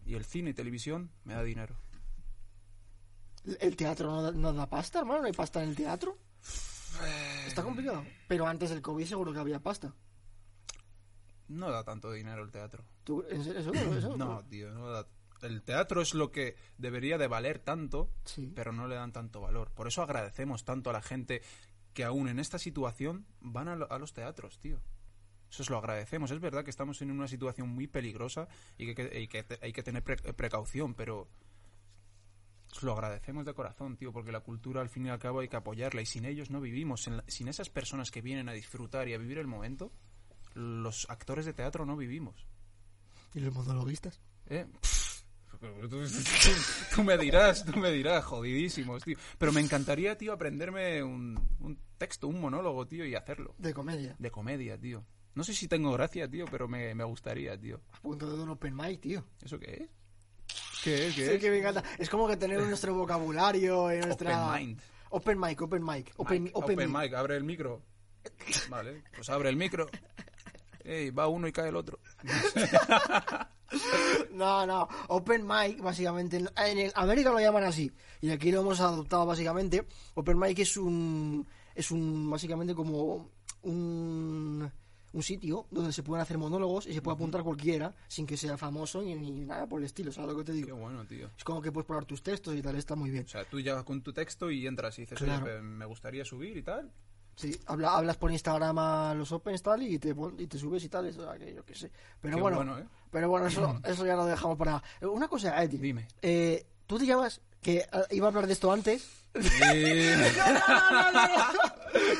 y 0.05 0.15
el 0.15 0.25
cine 0.25 0.51
y 0.51 0.55
televisión 0.55 1.11
me 1.25 1.35
da 1.35 1.43
dinero. 1.43 1.77
¿El 3.61 3.77
teatro 3.77 4.11
no 4.11 4.23
da, 4.23 4.33
no 4.33 4.53
da 4.53 4.69
pasta, 4.69 5.01
hermano? 5.01 5.21
¿No 5.21 5.27
hay 5.27 5.33
pasta 5.33 5.63
en 5.63 5.71
el 5.71 5.77
teatro? 5.77 6.19
Está 7.47 7.63
complicado. 7.63 8.05
Pero 8.29 8.47
antes 8.47 8.71
del 8.71 8.83
COVID 8.83 9.05
seguro 9.07 9.33
que 9.33 9.39
había 9.39 9.61
pasta. 9.61 9.95
No 11.49 11.71
da 11.71 11.83
tanto 11.85 12.13
dinero 12.13 12.43
el 12.43 12.51
teatro. 12.51 12.85
¿Tú, 13.05 13.25
en 13.31 13.43
serio, 13.43 13.61
eso, 13.61 13.73
eso? 13.73 14.17
No, 14.17 14.45
tío, 14.45 14.71
no 14.75 14.91
da... 14.91 15.07
El 15.41 15.63
teatro 15.63 16.03
es 16.03 16.15
lo 16.15 16.33
que 16.33 16.57
debería 16.79 17.17
de 17.17 17.29
valer 17.29 17.61
tanto, 17.61 18.11
Sí. 18.25 18.53
pero 18.57 18.73
no 18.73 18.89
le 18.89 18.97
dan 18.97 19.13
tanto 19.13 19.41
valor. 19.41 19.71
Por 19.71 19.87
eso 19.87 20.03
agradecemos 20.03 20.65
tanto 20.65 20.91
a 20.91 20.93
la 20.93 21.01
gente 21.01 21.43
que 21.95 22.03
aún 22.05 22.29
en 22.29 22.39
esta 22.41 22.59
situación 22.59 23.25
van 23.41 23.69
a, 23.69 23.77
lo- 23.77 23.91
a 23.91 23.99
los 23.99 24.13
teatros, 24.13 24.59
tío. 24.59 24.81
Eso 25.49 25.63
es 25.63 25.71
lo 25.71 25.79
agradecemos. 25.79 26.31
Es 26.33 26.41
verdad 26.41 26.65
que 26.65 26.71
estamos 26.71 27.01
en 27.03 27.11
una 27.13 27.29
situación 27.29 27.69
muy 27.69 27.87
peligrosa 27.87 28.49
y 28.77 28.87
que, 28.87 28.95
que- 28.97 29.21
y 29.21 29.29
que 29.29 29.43
te- 29.45 29.59
hay 29.63 29.73
que 29.73 29.83
tener 29.85 30.03
pre- 30.03 30.17
precaución, 30.35 30.95
pero 30.95 31.29
lo 32.83 32.93
agradecemos 32.93 33.45
de 33.47 33.55
corazón, 33.55 33.97
tío, 33.97 34.13
porque 34.13 34.33
la 34.33 34.41
cultura 34.41 34.81
al 34.81 34.89
fin 34.89 35.07
y 35.07 35.09
al 35.11 35.19
cabo 35.19 35.41
hay 35.41 35.49
que 35.49 35.57
apoyarla 35.57 36.01
y 36.03 36.07
sin 36.07 36.25
ellos 36.25 36.51
no 36.51 36.61
vivimos. 36.61 37.03
Sin, 37.03 37.17
la- 37.19 37.25
sin 37.27 37.49
esas 37.49 37.71
personas 37.71 38.11
que 38.11 38.23
vienen 38.23 38.49
a 38.49 38.53
disfrutar 38.53 39.09
y 39.09 39.15
a 39.15 39.19
vivir 39.19 39.39
el 39.39 39.47
momento, 39.47 39.93
los 40.55 41.09
actores 41.11 41.45
de 41.47 41.53
teatro 41.55 41.87
no 41.87 41.97
vivimos. 41.97 42.47
¿Y 43.35 43.41
los 43.41 43.55
monologuistas? 43.55 44.21
¿Eh? 44.47 44.67
Pff, 44.81 45.09
Tú, 45.61 45.89
tú- 45.89 46.05
tú 46.95 47.03
me 47.03 47.19
dirás, 47.19 47.65
tú 47.65 47.77
me 47.81 47.91
dirás, 47.91 48.25
jodidísimos, 48.25 49.03
tío. 49.03 49.17
Pero 49.39 49.51
me 49.53 49.61
encantaría, 49.61 50.17
tío, 50.17 50.33
aprenderme 50.33 51.03
un, 51.03 51.37
un 51.59 51.79
texto, 51.97 52.29
un 52.29 52.41
monólogo, 52.41 52.87
tío, 52.87 53.05
y 53.05 53.17
hacerlo. 53.17 53.55
De 53.59 53.75
comedia. 53.75 54.15
De 54.21 54.31
comedia, 54.31 54.79
tío. 54.79 55.05
No 55.35 55.43
sé 55.43 55.55
si 55.55 55.67
tengo 55.67 55.93
gracia, 55.93 56.29
tío, 56.31 56.45
pero 56.51 56.69
me, 56.69 56.95
me 56.95 57.03
gustaría, 57.03 57.59
tío. 57.59 57.81
A 57.93 58.01
punto 58.01 58.31
de 58.37 58.41
un 58.43 58.51
open 58.51 58.77
mic, 58.77 59.01
tío. 59.01 59.25
¿Eso 59.43 59.59
qué 59.59 59.73
es? 59.85 59.91
¿Qué 60.89 61.09
es? 61.09 61.15
¿Qué 61.15 61.27
Sí, 61.27 61.33
es? 61.35 61.41
que 61.41 61.51
me 61.51 61.59
encanta. 61.59 61.83
Es 61.99 62.09
como 62.09 62.27
que 62.29 62.37
tener 62.37 62.61
nuestro 62.61 62.95
vocabulario 62.95 63.93
y 63.95 63.99
nuestra... 64.01 64.47
Open 64.49 64.67
mind. 64.67 64.81
Open 65.11 65.41
mic, 65.41 65.61
open 65.63 65.85
mic. 65.85 66.13
Open, 66.17 66.43
Mic, 66.45 66.57
open 66.57 66.75
open 66.79 66.93
mic. 66.93 67.03
mic, 67.03 67.15
abre 67.15 67.37
el 67.37 67.45
micro. 67.45 67.83
Vale, 68.69 69.03
pues 69.15 69.29
abre 69.31 69.49
el 69.49 69.57
micro. 69.57 69.87
Ey, 70.85 71.11
va 71.11 71.29
uno 71.29 71.47
y 71.49 71.53
cae 71.53 71.69
el 71.69 71.77
otro. 71.77 71.99
No, 74.33 74.65
no. 74.67 74.89
Open 75.09 75.47
mic, 75.47 75.83
básicamente. 75.83 76.39
En 76.39 76.49
en 76.57 76.91
América 76.95 77.31
lo 77.31 77.39
llaman 77.39 77.65
así. 77.65 77.93
Y 78.23 78.31
aquí 78.31 78.51
lo 78.51 78.61
hemos 78.61 78.81
adoptado, 78.81 79.27
básicamente. 79.27 79.87
Open 80.15 80.39
mic 80.39 80.59
es 80.59 80.79
un. 80.79 81.47
Es 81.75 81.91
un. 81.91 82.31
Básicamente 82.31 82.75
como. 82.75 83.31
Un. 83.63 84.73
Un 85.13 85.23
sitio 85.23 85.67
donde 85.71 85.93
se 85.93 86.03
pueden 86.03 86.23
hacer 86.23 86.37
monólogos 86.39 86.87
y 86.87 86.93
se 86.93 87.01
puede 87.03 87.15
apuntar 87.15 87.43
cualquiera 87.43 87.95
sin 88.09 88.27
que 88.27 88.37
sea 88.37 88.57
famoso 88.59 89.01
ni, 89.03 89.15
ni 89.15 89.31
nada 89.45 89.67
por 89.67 89.81
el 89.81 89.87
estilo, 89.87 90.13
¿sabes 90.13 90.31
lo 90.33 90.37
que 90.39 90.45
te 90.45 90.53
Qué 90.53 90.65
digo? 90.67 90.77
bueno, 90.77 91.05
tío. 91.07 91.31
Es 91.37 91.45
como 91.45 91.63
que 91.63 91.73
puedes 91.73 91.87
probar 91.87 92.05
tus 92.05 92.23
textos 92.23 92.55
y 92.55 92.61
tal, 92.63 92.77
está 92.77 92.95
muy 92.95 93.09
bien. 93.11 93.25
O 93.25 93.29
sea, 93.29 93.45
tú 93.45 93.61
llegas 93.61 93.85
con 93.85 94.03
tu 94.03 94.13
texto 94.13 94.51
y 94.51 94.67
entras 94.67 94.99
y 94.99 95.03
dices, 95.03 95.19
Claro. 95.19 95.47
oye, 95.47 95.61
me 95.63 95.85
gustaría 95.87 96.25
subir 96.25 96.57
y 96.57 96.63
tal. 96.63 96.91
Sí, 97.37 97.57
habla- 97.67 97.97
hablas 97.97 98.17
por 98.17 98.33
Instagram 98.33 98.77
a 98.79 99.15
los 99.15 99.31
Opens 99.33 99.63
tal 99.63 99.83
y 99.83 99.99
te, 99.99 100.15
y 100.39 100.47
te 100.49 100.59
subes 100.59 100.83
y 100.85 100.89
tal, 100.89 101.07
eso, 101.07 101.31
que 101.39 101.55
yo 101.55 101.65
qué 101.65 101.75
sé. 101.75 101.91
Pero 102.21 102.37
Qué 102.37 102.43
bueno, 102.43 102.57
bueno, 102.59 102.79
¿eh? 102.81 102.85
pero 103.11 103.29
bueno, 103.31 103.47
eso, 103.47 103.81
eso 103.85 104.05
ya 104.05 104.17
lo 104.17 104.27
dejamos 104.27 104.59
para... 104.59 104.83
Una 105.03 105.29
cosa, 105.29 105.63
Eddie. 105.63 105.79
Dime. 105.79 106.09
Eh, 106.21 106.67
¿Tú 106.87 106.99
te 106.99 107.07
llamas, 107.07 107.41
que 107.63 107.79
eh, 107.79 107.87
iba 108.11 108.27
a 108.27 108.29
hablar 108.29 108.47
de 108.49 108.53
esto 108.55 108.71
antes? 108.73 109.09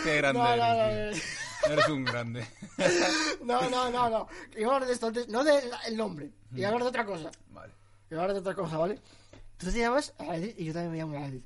Qué 0.05 0.17
grande 0.17 0.39
No, 0.41 0.57
no, 0.57 0.57
no, 0.57 0.83
eres, 0.85 1.21
tío. 1.21 1.48
Eres 1.71 1.89
un 1.89 2.05
grande. 2.05 2.47
No, 3.45 3.69
no, 3.71 3.91
no, 3.91 4.09
no. 4.11 4.29
Iba 4.57 4.73
a 4.73 4.75
hablar 4.75 4.87
de 4.89 4.95
esto 4.95 5.07
antes, 5.09 5.29
no 5.29 5.43
del 5.45 5.65
el 5.87 5.97
nombre. 5.97 6.31
Iba 6.55 6.69
a 6.69 6.71
hablar 6.73 6.83
de 6.85 6.89
otra 6.91 7.05
cosa. 7.07 7.31
Vale. 7.51 7.73
Iba 8.11 8.21
a 8.21 8.23
hablar 8.25 8.35
de 8.35 8.41
otra 8.41 8.55
cosa, 8.55 8.77
¿vale? 8.79 9.01
Tú 9.57 9.71
te 9.71 9.79
llamas 9.79 10.15
Adil 10.19 10.55
y 10.57 10.65
yo 10.67 10.73
también 10.73 10.93
me 10.93 10.99
llamo 10.99 11.25
Adil. 11.25 11.45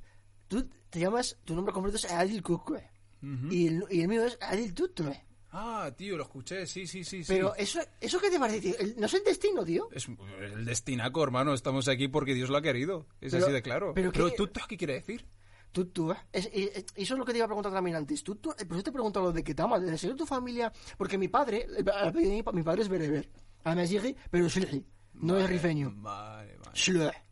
Tú 0.49 0.69
te 0.91 1.01
llamas, 1.01 1.37
tu 1.45 1.55
nombre 1.55 1.73
completo 1.73 1.97
es 1.97 2.05
Adil 2.11 2.43
Kukue. 2.43 2.91
Ujú. 3.23 3.53
y, 3.53 3.69
el, 3.69 3.85
y 3.89 4.01
el 4.03 4.09
mío 4.09 4.25
es 4.25 4.37
Adil 4.41 4.75
Tutue. 4.75 5.25
Ah, 5.53 5.91
tío, 5.97 6.17
lo 6.17 6.25
escuché, 6.25 6.67
sí, 6.67 6.87
sí, 6.87 7.05
sí. 7.05 7.23
sí. 7.25 7.33
Pero 7.33 7.55
eso, 7.57 7.81
¿eso 8.01 8.19
qué 8.21 8.31
te 8.31 8.39
parece, 8.39 8.61
tío? 8.61 8.75
El- 8.79 8.99
¿No 8.99 9.07
es 9.07 9.15
el 9.15 9.23
destino, 9.23 9.65
tío? 9.65 9.89
Es 9.93 10.09
el 10.41 10.65
destinaco, 10.65 11.23
hermano. 11.23 11.53
Estamos 11.55 11.89
aquí 11.89 12.09
porque 12.09 12.35
Dios 12.35 12.49
lo 12.51 12.57
ha 12.57 12.63
querido. 12.63 13.07
Es 13.21 13.33
Pero- 13.33 13.45
así 13.45 13.53
de 13.53 13.63
claro. 13.63 13.93
pero 13.95 14.11
Pero, 14.13 14.31
qué- 14.31 14.37
tú, 14.37 14.51
¿qué 14.69 14.77
quiere 14.77 14.95
decir? 14.95 15.27
Tutue. 15.73 16.15
Es, 16.31 16.47
y- 16.53 16.71
y 16.97 17.03
eso 17.03 17.15
es 17.15 17.19
lo 17.19 17.25
que 17.25 17.33
te 17.33 17.39
iba 17.39 17.47
a 17.47 17.49
preguntar 17.49 17.73
también 17.73 17.97
antes. 17.97 18.23
Tú, 18.23 18.37
tú, 18.37 18.51
eh, 18.53 18.65
pues 18.67 18.79
yo 18.79 18.85
te 18.85 18.93
pregunto 18.93 19.21
lo 19.21 19.33
de 19.33 19.43
amas, 19.63 19.83
de 19.83 19.97
ser 19.99 20.15
tu 20.15 20.27
familia, 20.27 20.71
porque 20.99 21.17
mi 21.19 21.29
padre, 21.29 21.67
mi 22.15 22.43
pa- 22.43 22.53
mi 22.53 22.63
padre 22.63 22.83
es 22.83 22.89
bereber. 22.89 23.29
Amazighi, 23.65 24.15
pero 24.31 24.49
Shilhi. 24.49 24.85
No 25.15 25.39
es 25.39 25.49
rifeño. 25.49 25.93
Vale, 25.97 26.57
vale. 26.57 26.71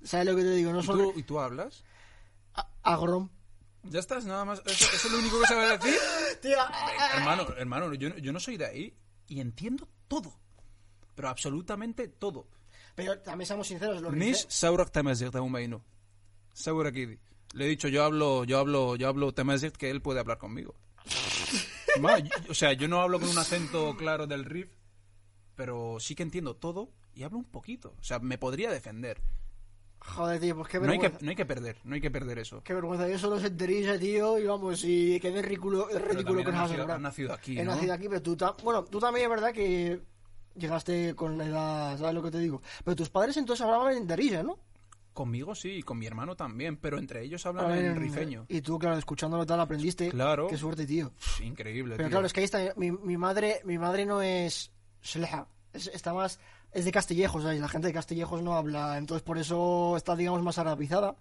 ¿Sabes 0.02 0.26
lo 0.26 0.36
que 0.36 0.42
te 0.42 0.50
digo? 0.54 0.72
No 0.72 0.80
¿Y 0.80 0.86
tú, 0.86 1.12
y 1.16 1.22
tú 1.22 1.38
hablas? 1.40 1.84
agrom. 2.82 3.28
Ya 3.84 4.00
estás, 4.00 4.24
nada 4.26 4.44
más. 4.44 4.60
¿Eso, 4.66 4.84
eso 4.94 5.06
es 5.06 5.12
lo 5.12 5.18
único 5.18 5.40
que 5.40 5.46
sabes 5.46 5.80
decir? 5.80 5.98
Tío, 6.42 6.58
hermano, 7.14 7.46
hermano, 7.56 7.94
yo, 7.94 8.16
yo 8.16 8.32
no 8.32 8.40
soy 8.40 8.56
de 8.58 8.66
ahí 8.66 8.94
y 9.26 9.40
entiendo 9.40 9.88
todo. 10.08 10.32
Pero 11.14 11.28
absolutamente 11.28 12.08
todo. 12.08 12.46
Pero 12.94 13.18
también 13.20 13.46
seamos 13.46 13.66
sinceros, 13.68 14.00
los 14.02 14.12
Nish 14.14 14.46
Le 17.52 17.64
he 17.64 17.68
dicho, 17.68 17.88
yo 17.88 18.04
hablo, 18.04 18.44
yo 18.44 18.58
hablo, 18.58 18.96
yo 18.96 19.08
hablo 19.08 19.32
Tamazight 19.32 19.76
que 19.76 19.90
él 19.90 20.00
puede 20.02 20.20
hablar 20.20 20.38
conmigo. 20.38 20.74
Yo- 21.96 22.30
o 22.48 22.54
sea, 22.54 22.72
yo 22.72 22.86
no 22.86 23.00
hablo 23.00 23.18
con 23.18 23.28
un 23.28 23.36
acento 23.38 23.96
claro 23.96 24.26
del 24.28 24.44
riff, 24.44 24.68
pero 25.56 25.98
sí 25.98 26.14
que 26.14 26.22
entiendo 26.22 26.54
todo 26.54 26.92
y 27.14 27.24
hablo 27.24 27.38
un 27.38 27.44
poquito. 27.44 27.94
O 27.98 28.02
sea, 28.04 28.20
me 28.20 28.38
podría 28.38 28.70
defender. 28.70 29.20
Joder, 29.98 30.40
tío, 30.40 30.56
pues 30.56 30.68
qué 30.68 30.78
No 30.78 30.84
hay, 30.84 30.90
vergüenza. 30.92 31.18
que, 31.18 31.24
no 31.24 31.30
hay 31.30 31.36
que 31.36 31.44
perder, 31.44 31.76
no 31.84 31.94
hay 31.96 32.00
que 32.00 32.10
perder 32.10 32.38
eso. 32.38 32.62
Qué 32.62 32.72
vergüenza, 32.74 33.08
yo 33.08 33.18
solo 33.18 33.38
sé 33.40 33.50
Teresa, 33.50 33.98
tío, 33.98 34.38
y 34.38 34.44
vamos, 34.46 34.82
y 34.84 35.18
qué 35.20 35.42
ridículo, 35.42 35.88
ridículo 35.88 36.44
que 36.44 36.52
nos 36.52 36.70
has 36.70 37.00
nacido 37.00 37.32
aquí, 37.34 37.58
He 37.58 37.64
¿no? 37.64 37.74
nacido 37.74 37.92
aquí, 37.92 38.08
pero 38.08 38.22
tú, 38.22 38.36
bueno, 38.62 38.84
tú 38.84 38.98
también 39.00 39.24
es 39.24 39.30
verdad 39.30 39.52
que 39.52 40.00
llegaste 40.54 41.14
con 41.14 41.36
la 41.36 41.44
edad, 41.44 41.98
¿sabes 41.98 42.14
lo 42.14 42.22
que 42.22 42.30
te 42.30 42.38
digo? 42.38 42.62
Pero 42.84 42.94
tus 42.96 43.10
padres 43.10 43.36
entonces 43.36 43.64
hablaban 43.66 43.94
en 43.96 44.06
Teresa, 44.06 44.42
¿no? 44.44 44.58
Conmigo 45.20 45.54
sí, 45.54 45.68
y 45.68 45.82
con 45.82 45.98
mi 45.98 46.06
hermano 46.06 46.34
también, 46.34 46.78
pero 46.78 46.98
entre 46.98 47.22
ellos 47.22 47.44
hablan 47.44 47.72
en 47.72 47.94
rifeño. 47.94 48.46
Y 48.48 48.62
tú, 48.62 48.78
claro, 48.78 48.96
escuchándolo 48.96 49.44
tal, 49.44 49.60
aprendiste. 49.60 50.08
Claro. 50.08 50.46
Qué 50.48 50.56
suerte, 50.56 50.86
tío. 50.86 51.10
Pff, 51.10 51.42
Increíble, 51.42 51.96
Pero 51.96 52.08
tío. 52.08 52.12
claro, 52.14 52.26
es 52.26 52.32
que 52.32 52.40
ahí 52.40 52.44
está, 52.44 52.72
mi, 52.76 52.90
mi 52.90 53.18
madre, 53.18 53.60
mi 53.64 53.76
madre 53.76 54.06
no 54.06 54.22
es 54.22 54.70
Shleja, 55.02 55.46
es, 55.74 55.88
está 55.88 56.14
más, 56.14 56.40
es 56.72 56.86
de 56.86 56.90
Castillejos, 56.92 57.42
¿sabes? 57.42 57.60
La 57.60 57.68
gente 57.68 57.88
de 57.88 57.92
Castillejos 57.92 58.40
no 58.42 58.54
habla, 58.54 58.96
entonces 58.96 59.22
por 59.22 59.36
eso 59.36 59.94
está, 59.98 60.16
digamos, 60.16 60.42
más 60.42 60.56
arabizada, 60.56 61.14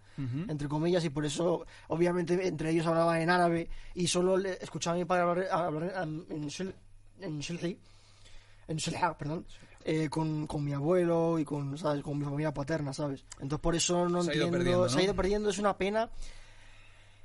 entre 0.47 0.69
comillas, 0.69 1.03
y 1.03 1.09
por 1.09 1.25
eso, 1.25 1.65
obviamente, 1.89 2.47
entre 2.47 2.69
ellos 2.71 2.88
hablaban 2.88 3.19
en 3.21 3.29
árabe, 3.29 3.69
y 3.95 4.07
solo 4.07 4.38
le- 4.38 4.57
escuchaba 4.62 4.95
a 4.95 4.99
mi 4.99 5.03
padre 5.03 5.23
hablar, 5.23 5.47
hablar 5.51 6.03
en, 6.03 6.25
en, 6.29 6.49
en 7.19 7.77
en 8.69 8.77
Shilha, 8.77 9.17
perdón, 9.17 9.45
eh, 9.85 10.09
con, 10.09 10.45
con 10.47 10.63
mi 10.63 10.73
abuelo 10.73 11.39
y 11.39 11.45
con, 11.45 11.77
¿sabes? 11.77 12.03
con 12.03 12.17
mi 12.17 12.25
familia 12.25 12.53
paterna, 12.53 12.93
¿sabes? 12.93 13.23
Entonces 13.39 13.59
por 13.61 13.75
eso 13.75 14.07
no 14.09 14.23
Se 14.23 14.31
ha 14.31 14.35
ido 14.35 14.45
entiendo, 14.45 14.57
perdiendo, 14.57 14.89
se 14.89 14.95
ha 14.95 14.97
¿no? 14.97 15.03
ido 15.03 15.15
perdiendo, 15.15 15.49
es 15.49 15.57
una 15.59 15.77
pena. 15.77 16.09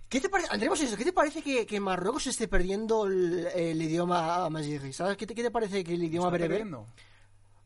¿Qué 0.09 0.21
te 0.21 0.29
parece, 0.29 0.51
Andremos 0.53 0.81
eso, 0.81 0.97
¿qué 0.97 1.05
te 1.05 1.13
parece 1.13 1.43
que, 1.43 1.67
que 1.67 1.81
Marruecos 1.81 2.27
esté 2.29 2.47
perdiendo 2.47 3.07
el, 3.07 3.47
el 3.55 3.83
idioma 3.83 4.45
amazighi? 4.45 4.93
¿Sabes 4.93 5.17
qué 5.17 5.27
te, 5.27 5.35
qué 5.35 5.43
te 5.43 5.51
parece 5.51 5.83
que 5.83 5.95
el 5.95 6.05
idioma 6.05 6.29
¿Está 6.29 6.39
bereber? 6.39 6.67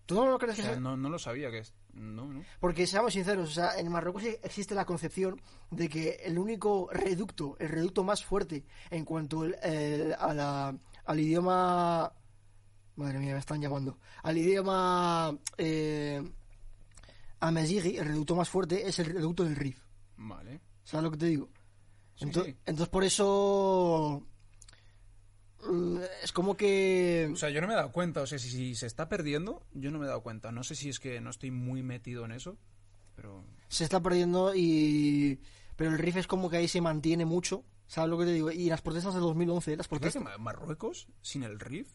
¿Tú 0.07 0.15
no 0.15 0.25
lo 0.31 0.39
crees 0.39 0.55
O 0.55 0.57
que 0.57 0.63
sea, 0.63 0.71
sea? 0.73 0.81
no, 0.81 0.97
no 0.97 1.11
lo 1.11 1.19
sabía 1.19 1.51
que 1.51 1.59
es. 1.59 1.75
No, 1.93 2.25
no. 2.25 2.43
Porque 2.61 2.87
seamos 2.87 3.13
sinceros, 3.13 3.51
o 3.51 3.53
sea, 3.53 3.79
en 3.79 3.91
Marruecos 3.91 4.23
existe 4.25 4.75
la 4.75 4.87
concepción 4.87 5.39
de 5.71 5.91
que 5.91 6.21
el 6.25 6.39
único 6.39 6.89
reducto, 6.91 7.57
el 7.59 7.69
reducto 7.69 8.05
más 8.05 8.25
fuerte 8.25 8.65
en 8.91 9.05
cuanto 9.05 9.45
el- 9.45 9.57
el- 9.63 10.15
a 10.19 10.33
la- 10.33 10.75
al 11.05 11.21
idioma... 11.21 12.11
Madre 12.99 13.19
mía, 13.19 13.33
me 13.35 13.39
están 13.39 13.61
llamando. 13.61 13.99
Al 14.23 14.37
idioma 14.37 15.37
eh, 15.57 16.23
amazighi, 17.41 17.97
el 17.97 18.07
reducto 18.07 18.35
más 18.35 18.49
fuerte 18.49 18.87
es 18.89 18.99
el 18.99 19.07
reducto 19.07 19.45
del 19.45 19.57
Rif. 19.57 19.81
Vale. 20.17 20.61
¿Sabes 20.85 21.05
lo 21.05 21.11
que 21.13 21.17
te 21.19 21.27
digo? 21.27 21.49
Sí, 22.17 22.25
Ento- 22.27 22.45
sí. 22.45 22.57
Entonces 22.67 22.89
por 22.89 23.05
eso... 23.05 24.27
mm, 25.69 25.99
Es 26.23 26.33
como 26.33 26.57
que... 26.57 27.31
O 27.33 27.37
sea, 27.37 27.51
yo 27.51 27.61
no 27.61 27.69
me 27.69 27.75
he 27.75 27.77
dado 27.77 27.93
cuenta. 27.93 28.21
O 28.23 28.27
sea, 28.27 28.39
si, 28.39 28.51
si 28.51 28.75
se 28.75 28.87
está 28.87 29.09
perdiendo, 29.09 29.65
yo 29.73 29.91
no 29.91 29.99
me 29.99 30.07
he 30.07 30.09
dado 30.09 30.23
cuenta. 30.23 30.51
No 30.51 30.65
sé 30.65 30.75
si 30.75 30.89
es 30.89 30.99
que 30.99 31.21
no 31.21 31.31
estoy 31.31 31.51
muy 31.53 31.83
metido 31.85 32.25
en 32.25 32.33
eso, 32.33 32.59
pero... 33.15 33.45
se 33.69 33.85
está 33.85 34.01
perdiendo 34.03 34.55
y 34.55 35.41
pero 35.77 35.91
el 35.93 35.99
riff 35.99 36.17
es 36.17 36.27
como 36.27 36.51
que 36.51 36.57
ahí 36.57 36.67
se 36.67 36.81
mantiene 36.81 37.25
mucho 37.25 37.65
sabes 37.87 38.11
lo 38.11 38.19
que 38.19 38.25
te 38.25 38.33
digo 38.33 38.51
y 38.51 38.69
las 38.69 38.83
protestas 38.83 39.15
de 39.15 39.21
2011 39.21 39.77
las 39.77 39.87
¿Tú 39.89 39.97
crees 39.97 40.13
protestas 40.15 40.23
que 40.23 40.39
Ma- 40.39 40.45
Marruecos 40.45 41.07
sin 41.23 41.45
el 41.45 41.61
riff 41.61 41.89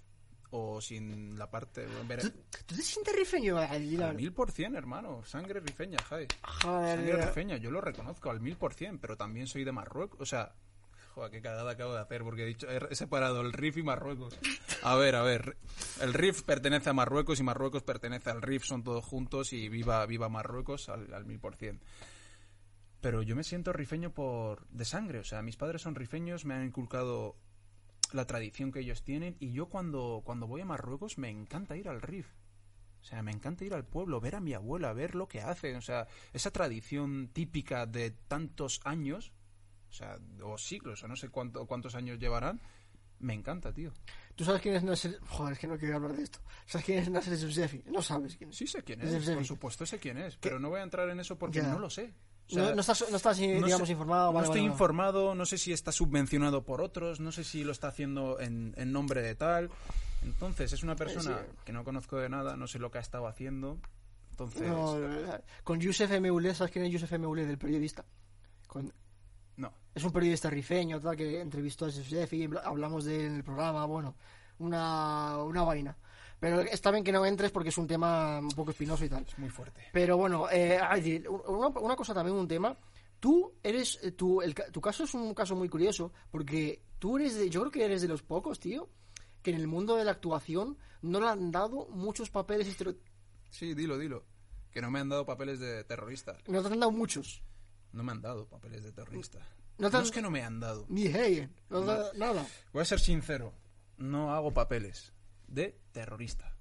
o 0.56 0.80
sin 0.80 1.38
la 1.38 1.50
parte... 1.50 1.86
¿Tú, 2.22 2.30
tú 2.66 2.76
te 2.76 2.82
sientes 2.82 3.16
rifeño? 3.16 3.58
Al 3.58 4.16
mil 4.16 4.34
por 4.34 4.52
cien, 4.52 4.76
hermano. 4.76 5.24
Sangre 5.26 5.60
rifeña, 5.60 5.98
Jai. 6.04 6.28
Joder, 6.44 6.98
Sangre 6.98 7.14
mira. 7.14 7.26
rifeña, 7.26 7.58
yo 7.58 7.72
lo 7.72 7.82
reconozco 7.82 8.30
al 8.30 8.40
mil 8.40 8.56
por 8.56 8.76
cien, 8.76 9.00
pero 9.00 9.18
también 9.18 9.48
soy 9.48 9.64
de 9.64 9.72
Marruecos. 9.72 10.22
O 10.22 10.26
sea, 10.28 10.54
joder, 11.16 11.32
qué 11.32 11.42
cagada 11.42 11.72
acabo 11.72 11.94
de 11.94 12.02
hacer 12.02 12.24
porque 12.24 12.44
he 12.44 12.46
dicho, 12.46 12.68
he 12.70 12.96
separado 12.96 13.42
el 13.42 13.52
riff 13.52 13.78
y 13.78 13.84
Marruecos. 13.84 14.38
A 14.84 14.96
ver, 14.96 15.16
a 15.16 15.24
ver. 15.24 15.58
El 16.02 16.14
riff 16.14 16.44
pertenece 16.44 16.92
a 16.92 16.94
Marruecos 16.94 17.40
y 17.40 17.44
Marruecos 17.44 17.82
pertenece 17.82 18.30
al 18.30 18.44
riff, 18.44 18.64
son 18.64 18.84
todos 18.84 19.04
juntos 19.04 19.54
y 19.54 19.70
viva, 19.70 20.06
viva 20.06 20.30
Marruecos 20.30 20.88
al 20.90 21.12
al 21.16 21.26
mil 21.26 21.40
por 21.40 21.56
cien. 21.56 21.82
Pero 23.02 23.22
yo 23.22 23.36
me 23.36 23.44
siento 23.44 23.74
rifeño 23.74 24.14
por 24.14 24.68
de 24.68 24.86
sangre, 24.86 25.20
o 25.20 25.24
sea, 25.24 25.42
mis 25.42 25.58
padres 25.58 25.82
son 25.82 25.96
rifeños, 25.96 26.46
me 26.46 26.54
han 26.54 26.64
inculcado 26.66 27.36
la 28.14 28.26
tradición 28.26 28.72
que 28.72 28.80
ellos 28.80 29.04
tienen. 29.04 29.36
Y 29.40 29.52
yo 29.54 29.68
cuando, 29.68 30.22
cuando 30.26 30.48
voy 30.48 30.62
a 30.62 30.66
Marruecos 30.66 31.18
me 31.18 31.30
encanta 31.30 31.76
ir 31.78 31.88
al 31.90 32.02
RIF. 32.02 32.28
O 33.02 33.06
sea, 33.06 33.22
me 33.22 33.32
encanta 33.32 33.66
ir 33.66 33.74
al 33.74 33.86
pueblo, 33.86 34.22
ver 34.22 34.36
a 34.36 34.40
mi 34.40 34.54
abuela, 34.54 34.94
ver 34.94 35.14
lo 35.16 35.28
que 35.28 35.42
hacen. 35.42 35.76
O 35.76 35.82
sea, 35.82 36.08
esa 36.32 36.52
tradición 36.52 37.30
típica 37.34 37.86
de 37.86 38.12
tantos 38.12 38.80
años, 38.86 39.34
o 39.90 39.94
sea, 39.94 40.18
o 40.42 40.58
siglos, 40.58 41.04
o 41.04 41.08
no 41.08 41.16
sé 41.18 41.28
cuánto, 41.30 41.66
cuántos 41.68 41.96
años 41.96 42.18
llevarán, 42.18 42.62
me 43.20 43.34
encanta, 43.34 43.74
tío. 43.74 43.92
¿Tú 44.36 44.44
sabes 44.46 44.62
quién 44.62 44.76
es 44.76 44.84
Nasser? 44.84 45.20
Joder, 45.28 45.54
es 45.54 45.60
que 45.60 45.68
no 45.68 45.78
quiero 45.78 45.96
hablar 45.98 46.14
de 46.16 46.24
esto. 46.24 46.40
¿Sabes 46.66 46.86
quién 46.86 47.00
es 47.00 47.10
Nasser 47.10 47.38
Youssefi? 47.38 47.84
No 47.92 48.02
sabes 48.02 48.38
quién 48.38 48.50
es. 48.52 48.56
Sí 48.58 48.68
sé 48.68 48.84
quién 48.84 49.02
Es 49.02 49.30
por 49.30 49.46
supuesto 49.46 49.86
sé 49.86 50.00
quién 50.00 50.18
es, 50.18 50.38
pero 50.38 50.60
no 50.60 50.70
voy 50.70 50.80
a 50.80 50.84
entrar 50.84 51.10
en 51.10 51.20
eso 51.20 51.38
porque 51.38 51.60
Ya. 51.60 51.68
no 51.68 51.80
lo 51.80 51.90
sé. 51.90 52.14
O 52.50 52.54
sea, 52.54 52.64
no, 52.70 52.76
no 52.76 52.82
estás, 52.82 53.06
no 53.10 53.18
estás, 53.18 53.40
no 53.40 53.46
digamos, 53.66 53.88
sé- 53.88 53.94
informado. 53.94 54.32
no 54.34 54.40
estoy 54.42 54.62
vale, 54.62 54.72
informado, 54.72 55.34
no 55.36 55.46
sé 55.46 55.58
si 55.58 55.72
está 55.74 55.92
subvencionado 55.92 56.64
por 56.64 56.82
otros, 56.82 57.20
no 57.20 57.32
sé 57.32 57.44
si 57.44 57.64
lo 57.64 57.72
está 57.72 57.88
haciendo 57.88 58.40
en, 58.40 58.74
en 58.78 58.92
nombre 58.92 59.22
de 59.22 59.36
tal. 59.36 59.70
Entonces, 60.24 60.72
es 60.74 60.84
una 60.84 60.96
persona 60.96 61.40
sí. 61.40 61.58
que 61.66 61.74
no 61.74 61.84
conozco 61.84 62.18
de 62.18 62.30
nada, 62.30 62.56
no 62.58 62.68
sé 62.68 62.80
lo 62.80 62.92
que 62.92 62.98
ha 62.98 63.02
estado 63.02 63.28
haciendo. 63.28 63.78
Entonces, 64.32 64.62
No, 64.68 65.00
no. 65.00 65.08
no, 65.08 65.22
no. 65.28 65.34
con 65.64 65.80
Youssef 65.80 66.10
Meulé, 66.20 66.54
¿sabes 66.56 66.72
quién 66.74 66.86
es 66.86 66.92
Youssef 66.92 67.12
Meulé, 67.14 67.46
del 67.46 67.58
periodista? 67.58 68.04
Con- 68.68 68.92
Es 69.96 70.04
un 70.04 70.12
periodista 70.12 70.50
rifeño, 70.50 71.00
tal, 71.00 71.16
que 71.16 71.40
entrevistó 71.40 71.86
a 71.86 71.90
Youssef 71.90 72.34
y 72.34 72.48
bla- 72.48 72.62
hablamos 72.66 73.06
de 73.06 73.20
él 73.20 73.26
en 73.28 73.36
el 73.36 73.44
programa, 73.44 73.86
bueno, 73.86 74.16
una, 74.58 75.38
una 75.38 75.62
vaina. 75.62 75.96
Pero 76.44 76.60
está 76.60 76.92
bien 76.92 77.06
que 77.06 77.14
no 77.14 77.26
entres 77.26 77.52
porque 77.52 77.70
es 77.70 77.78
un 77.78 77.88
tema 77.88 78.40
un 78.40 78.50
poco 78.50 78.72
espinoso 78.72 79.06
y 79.06 79.08
tal. 79.10 79.24
es 79.26 79.40
muy 79.40 79.50
fuerte. 79.50 79.88
Pero 79.94 80.18
bueno, 80.18 80.50
eh, 80.52 80.78
ay, 80.78 81.24
una, 81.48 81.68
una 81.70 81.96
cosa 81.96 82.14
también, 82.14 82.36
un 82.36 82.50
tema. 82.50 82.78
Tú 83.18 83.54
eres, 83.64 83.98
eh, 84.04 84.12
tú, 84.12 84.42
el, 84.42 84.54
tu 84.54 84.82
caso 84.82 85.06
es 85.06 85.14
un 85.14 85.34
caso 85.34 85.56
muy 85.56 85.70
curioso 85.70 86.12
porque 86.30 86.82
tú 87.00 87.16
eres 87.18 87.36
de, 87.36 87.50
yo 87.50 87.62
creo 87.62 87.72
que 87.72 87.86
eres 87.86 88.02
de 88.02 88.10
los 88.10 88.24
pocos, 88.24 88.60
tío, 88.60 88.90
que 89.42 89.52
en 89.52 89.56
el 89.56 89.68
mundo 89.68 89.96
de 89.96 90.04
la 90.04 90.12
actuación 90.12 90.78
no 91.02 91.22
le 91.22 91.28
han 91.30 91.50
dado 91.50 91.88
muchos 91.92 92.30
papeles 92.30 92.68
estereo- 92.68 92.98
Sí, 93.50 93.74
dilo, 93.74 93.98
dilo. 93.98 94.26
Que 94.70 94.82
no 94.82 94.92
me 94.92 95.00
han 95.00 95.08
dado 95.08 95.26
papeles 95.26 95.62
de 95.62 95.86
terrorista. 95.86 96.36
No 96.48 96.62
te 96.62 96.68
han 96.74 96.80
dado 96.82 96.92
muchos. 96.92 97.42
No 97.94 98.04
me 98.04 98.12
han 98.12 98.22
dado 98.22 98.48
papeles 98.50 98.84
de 98.84 98.92
terrorista. 98.92 99.40
No 99.78 99.86
No, 99.86 99.90
te 99.92 99.96
han- 99.96 100.04
es 100.04 100.12
que 100.12 100.22
no 100.22 100.30
me 100.30 100.44
han 100.44 100.60
dado. 100.60 100.86
Ni 100.90 101.08
hey, 101.08 101.48
no 101.70 101.80
dado 101.86 102.12
nada. 102.16 102.46
Voy 102.74 102.82
a 102.82 102.86
ser 102.86 103.00
sincero. 103.00 103.54
No 103.96 104.34
hago 104.34 104.52
papeles 104.52 105.13
de 105.54 105.80
terrorista. 105.92 106.56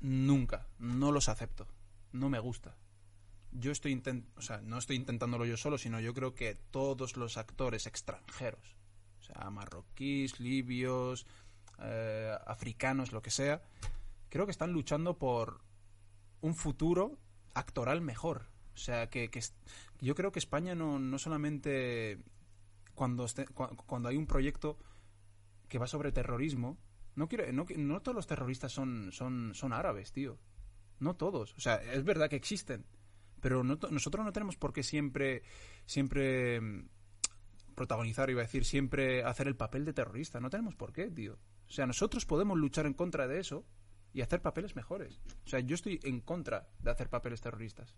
Nunca. 0.00 0.66
No 0.78 1.12
los 1.12 1.28
acepto. 1.28 1.66
No 2.12 2.28
me 2.28 2.38
gusta. 2.38 2.76
Yo 3.52 3.72
estoy 3.72 3.92
intent 3.92 4.26
o 4.36 4.42
sea, 4.42 4.60
no 4.60 4.78
estoy 4.78 4.96
intentándolo 4.96 5.46
yo 5.46 5.56
solo, 5.56 5.78
sino 5.78 6.00
yo 6.00 6.12
creo 6.12 6.34
que 6.34 6.54
todos 6.54 7.16
los 7.16 7.38
actores 7.38 7.86
extranjeros, 7.86 8.76
o 9.20 9.22
sea, 9.22 9.48
marroquíes, 9.50 10.40
libios, 10.40 11.26
eh, 11.78 12.36
africanos, 12.46 13.12
lo 13.12 13.22
que 13.22 13.30
sea, 13.30 13.62
creo 14.28 14.44
que 14.44 14.52
están 14.52 14.72
luchando 14.72 15.18
por 15.18 15.62
un 16.42 16.54
futuro 16.54 17.18
actoral 17.54 18.02
mejor. 18.02 18.46
O 18.74 18.78
sea, 18.78 19.08
que, 19.08 19.30
que 19.30 19.42
yo 20.00 20.14
creo 20.14 20.32
que 20.32 20.38
España 20.38 20.74
no, 20.74 20.98
no 20.98 21.18
solamente 21.18 22.18
cuando, 22.94 23.26
cuando 23.86 24.08
hay 24.10 24.16
un 24.16 24.26
proyecto 24.26 24.76
que 25.68 25.78
va 25.78 25.86
sobre 25.86 26.12
terrorismo, 26.12 26.76
no, 27.16 27.28
quiero, 27.28 27.50
no, 27.52 27.66
no 27.76 28.00
todos 28.02 28.14
los 28.14 28.26
terroristas 28.26 28.70
son, 28.72 29.10
son, 29.12 29.52
son 29.54 29.72
árabes, 29.72 30.12
tío. 30.12 30.38
No 31.00 31.14
todos. 31.16 31.54
O 31.56 31.60
sea, 31.60 31.76
es 31.76 32.04
verdad 32.04 32.30
que 32.30 32.36
existen. 32.36 32.86
Pero 33.40 33.62
no 33.64 33.78
nosotros 33.90 34.24
no 34.24 34.32
tenemos 34.32 34.56
por 34.56 34.72
qué 34.72 34.82
siempre, 34.82 35.42
siempre 35.84 36.60
mm, 36.60 36.88
protagonizar, 37.74 38.30
iba 38.30 38.40
a 38.40 38.44
decir, 38.44 38.64
siempre 38.64 39.22
hacer 39.24 39.46
el 39.48 39.56
papel 39.56 39.84
de 39.84 39.92
terrorista. 39.92 40.40
No 40.40 40.50
tenemos 40.50 40.74
por 40.74 40.92
qué, 40.92 41.10
tío. 41.10 41.38
O 41.68 41.70
sea, 41.72 41.86
nosotros 41.86 42.24
podemos 42.24 42.56
luchar 42.58 42.86
en 42.86 42.94
contra 42.94 43.26
de 43.26 43.40
eso 43.40 43.66
y 44.12 44.22
hacer 44.22 44.40
papeles 44.40 44.76
mejores. 44.76 45.20
O 45.44 45.48
sea, 45.48 45.60
yo 45.60 45.74
estoy 45.74 46.00
en 46.04 46.20
contra 46.20 46.68
de 46.78 46.90
hacer 46.90 47.10
papeles 47.10 47.40
terroristas. 47.40 47.94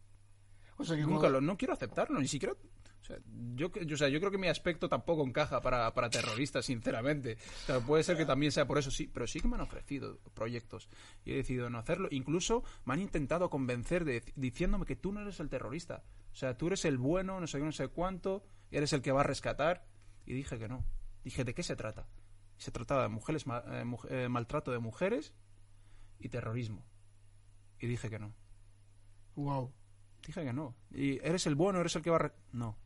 O 0.76 0.85
sea 0.85 0.96
que 0.96 1.02
Nunca 1.02 1.20
cuando- 1.20 1.40
lo, 1.40 1.46
no 1.46 1.57
quiero 1.57 1.74
aceptarlo, 1.74 2.18
ni 2.20 2.28
siquiera. 2.28 2.54
O 3.00 3.04
sea, 3.04 3.16
yo, 3.54 3.70
yo, 3.72 3.94
o 3.94 3.96
sea, 3.96 4.08
yo 4.08 4.18
creo 4.20 4.30
que 4.30 4.38
mi 4.38 4.48
aspecto 4.48 4.88
tampoco 4.88 5.24
encaja 5.24 5.61
para, 5.62 5.92
para 5.94 6.11
terroristas, 6.11 6.66
sinceramente. 6.66 7.38
O 7.62 7.66
sea, 7.66 7.80
puede 7.80 8.02
ser 8.02 8.16
que 8.16 8.26
también 8.26 8.52
sea 8.52 8.66
por 8.66 8.76
eso, 8.78 8.90
sí, 8.90 9.06
pero 9.06 9.26
sí 9.26 9.40
que 9.40 9.48
me 9.48 9.54
han 9.54 9.62
ofrecido 9.62 10.18
proyectos 10.34 10.88
y 11.24 11.32
he 11.32 11.37
decidido 11.37 11.70
no 11.70 11.78
hacerlo. 11.78 12.08
Incluso 12.11 12.64
me 12.84 12.94
han 12.94 13.00
intentado 13.00 13.48
convencer 13.50 14.04
de, 14.04 14.22
diciéndome 14.37 14.84
que 14.84 14.96
tú 14.96 15.12
no 15.12 15.20
eres 15.22 15.40
el 15.40 15.48
terrorista. 15.48 16.02
O 16.32 16.34
sea, 16.34 16.56
tú 16.56 16.66
eres 16.66 16.84
el 16.84 16.98
bueno, 16.98 17.40
no 17.40 17.46
sé 17.46 17.58
qué, 17.58 17.64
no 17.64 17.72
sé 17.72 17.88
cuánto, 17.88 18.44
eres 18.70 18.92
el 18.92 19.00
que 19.00 19.12
va 19.12 19.20
a 19.20 19.24
rescatar. 19.24 19.87
Y 20.26 20.34
dije 20.34 20.58
que 20.58 20.68
no. 20.68 20.84
Dije, 21.24 21.44
¿de 21.44 21.54
qué 21.54 21.62
se 21.62 21.76
trata? 21.76 22.06
Se 22.58 22.70
trataba 22.72 23.04
de 23.04 23.08
mujeres, 23.08 23.46
ma- 23.46 23.62
eh, 23.66 23.84
eh, 24.11 24.28
maltrato 24.28 24.70
de 24.72 24.78
mujeres 24.80 25.32
y 26.18 26.28
terrorismo. 26.28 26.84
Y 27.80 27.87
dije 27.87 28.11
que 28.11 28.18
no. 28.18 28.34
Wow. 29.37 29.72
Dije 30.26 30.44
que 30.44 30.52
no. 30.52 30.76
Y 30.90 31.18
eres 31.24 31.46
el 31.46 31.54
bueno, 31.54 31.80
eres 31.80 31.94
el 31.96 32.02
que 32.02 32.11
va 32.11 32.16
a... 32.18 32.32
No. 32.52 32.76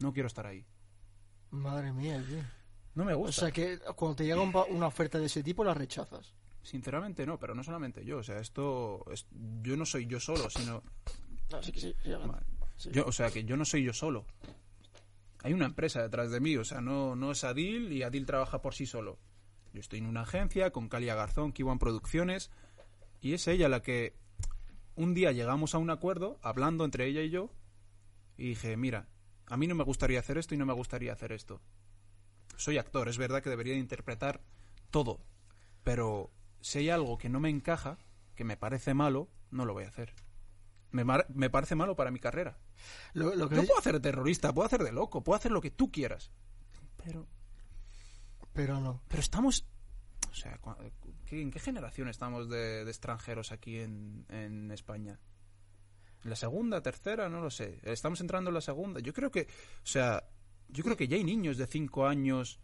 No 0.00 0.12
quiero 0.12 0.26
estar 0.26 0.46
ahí. 0.46 0.64
Madre 1.50 1.92
mía, 1.92 2.22
tío. 2.28 2.42
No 2.94 3.04
me 3.04 3.14
O 3.14 3.18
gusta. 3.18 3.42
sea 3.42 3.50
que 3.50 3.78
cuando 3.96 4.16
te 4.16 4.24
llega 4.24 4.40
un 4.40 4.52
una 4.70 4.86
oferta 4.86 5.18
de 5.18 5.26
ese 5.26 5.42
tipo 5.42 5.64
la 5.64 5.74
rechazas. 5.74 6.34
Sinceramente 6.62 7.24
no, 7.24 7.38
pero 7.38 7.54
no 7.54 7.62
solamente 7.62 8.04
yo. 8.04 8.18
O 8.18 8.22
sea, 8.22 8.38
esto... 8.38 9.04
es- 9.12 9.26
Yo 9.62 9.76
no 9.76 9.86
soy 9.86 10.06
yo 10.06 10.20
solo, 10.20 10.50
sino... 10.50 10.82
No, 11.50 11.62
sí 11.62 11.72
que 11.72 11.80
sí. 11.80 11.94
sí. 12.76 12.90
Yo, 12.92 13.06
o 13.06 13.12
sea, 13.12 13.30
que 13.30 13.44
yo 13.44 13.56
no 13.56 13.64
soy 13.64 13.82
yo 13.84 13.92
solo. 13.92 14.26
Hay 15.42 15.52
una 15.54 15.66
empresa 15.66 16.02
detrás 16.02 16.30
de 16.30 16.40
mí. 16.40 16.56
O 16.56 16.64
sea, 16.64 16.80
no, 16.80 17.16
no 17.16 17.30
es 17.30 17.44
Adil 17.44 17.92
y 17.92 18.02
Adil 18.02 18.26
trabaja 18.26 18.60
por 18.60 18.74
sí 18.74 18.84
solo. 18.86 19.18
Yo 19.72 19.80
estoy 19.80 20.00
en 20.00 20.06
una 20.06 20.22
agencia 20.22 20.70
con 20.72 20.88
Calia 20.88 21.14
Garzón, 21.14 21.52
Kiwan 21.52 21.78
Producciones, 21.78 22.50
y 23.20 23.34
es 23.34 23.46
ella 23.48 23.68
la 23.68 23.82
que 23.82 24.14
un 24.96 25.14
día 25.14 25.30
llegamos 25.32 25.74
a 25.74 25.78
un 25.78 25.90
acuerdo, 25.90 26.38
hablando 26.42 26.84
entre 26.84 27.06
ella 27.06 27.22
y 27.22 27.30
yo, 27.30 27.50
y 28.36 28.48
dije, 28.48 28.76
mira, 28.76 29.06
a 29.48 29.56
mí 29.56 29.66
no 29.66 29.74
me 29.74 29.84
gustaría 29.84 30.20
hacer 30.20 30.38
esto 30.38 30.54
y 30.54 30.58
no 30.58 30.66
me 30.66 30.72
gustaría 30.72 31.12
hacer 31.12 31.32
esto. 31.32 31.60
Soy 32.56 32.78
actor, 32.78 33.08
es 33.08 33.18
verdad 33.18 33.42
que 33.42 33.50
debería 33.50 33.74
de 33.74 33.78
interpretar 33.80 34.40
todo, 34.90 35.20
pero 35.84 36.30
si 36.60 36.78
hay 36.80 36.90
algo 36.90 37.18
que 37.18 37.28
no 37.28 37.40
me 37.40 37.50
encaja, 37.50 37.98
que 38.34 38.44
me 38.44 38.56
parece 38.56 38.94
malo, 38.94 39.28
no 39.50 39.64
lo 39.64 39.72
voy 39.74 39.84
a 39.84 39.88
hacer. 39.88 40.14
Me, 40.90 41.04
me 41.28 41.50
parece 41.50 41.74
malo 41.74 41.96
para 41.96 42.10
mi 42.10 42.18
carrera. 42.18 42.58
Lo, 43.12 43.34
lo 43.34 43.48
que 43.48 43.56
Yo 43.56 43.64
puedo 43.64 43.78
hacer 43.78 43.94
de 43.94 44.00
terrorista, 44.00 44.52
puedo 44.54 44.66
hacer 44.66 44.82
de 44.82 44.92
loco, 44.92 45.22
puedo 45.22 45.36
hacer 45.36 45.52
lo 45.52 45.60
que 45.60 45.70
tú 45.70 45.90
quieras. 45.92 46.30
Pero, 47.04 47.26
Pero 48.52 48.80
no. 48.80 49.02
pero 49.08 49.20
estamos... 49.20 49.66
O 50.30 50.34
sea, 50.34 50.60
cua- 50.60 50.76
¿qué- 51.26 51.40
¿en 51.42 51.50
qué 51.50 51.58
generación 51.60 52.08
estamos 52.08 52.48
de, 52.48 52.84
de 52.84 52.90
extranjeros 52.90 53.52
aquí 53.52 53.78
en, 53.78 54.24
en 54.28 54.70
España? 54.70 55.18
¿La 56.24 56.36
segunda, 56.36 56.82
tercera? 56.82 57.28
No 57.28 57.40
lo 57.40 57.50
sé. 57.50 57.78
Estamos 57.82 58.20
entrando 58.20 58.50
en 58.50 58.54
la 58.54 58.60
segunda. 58.60 59.00
Yo 59.00 59.12
creo 59.12 59.30
que... 59.30 59.42
O 59.42 59.86
sea, 59.86 60.24
yo 60.68 60.84
creo 60.84 60.96
que 60.96 61.08
ya 61.08 61.16
hay 61.16 61.24
niños 61.24 61.56
de 61.56 61.66
cinco 61.66 62.06
años... 62.06 62.58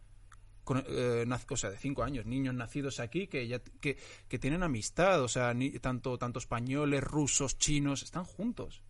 con- 0.65 0.85
eh, 0.89 1.25
o 1.49 1.57
sea, 1.57 1.71
de 1.71 1.79
cinco 1.79 2.03
años, 2.03 2.27
niños 2.27 2.55
nacidos 2.55 3.01
aquí 3.01 3.27
que 3.27 3.47
ya 3.47 3.61
que, 3.61 3.97
que 4.29 4.39
tienen 4.39 4.63
amistad, 4.63 5.23
o 5.23 5.29
sea, 5.29 5.55
ni- 5.55 5.79
tanto, 5.79 6.19
tanto 6.19 6.39
españoles, 6.39 7.03
rusos, 7.05 7.59
chinos, 7.59 8.03
están 8.03 8.25
juntos. 8.25 8.83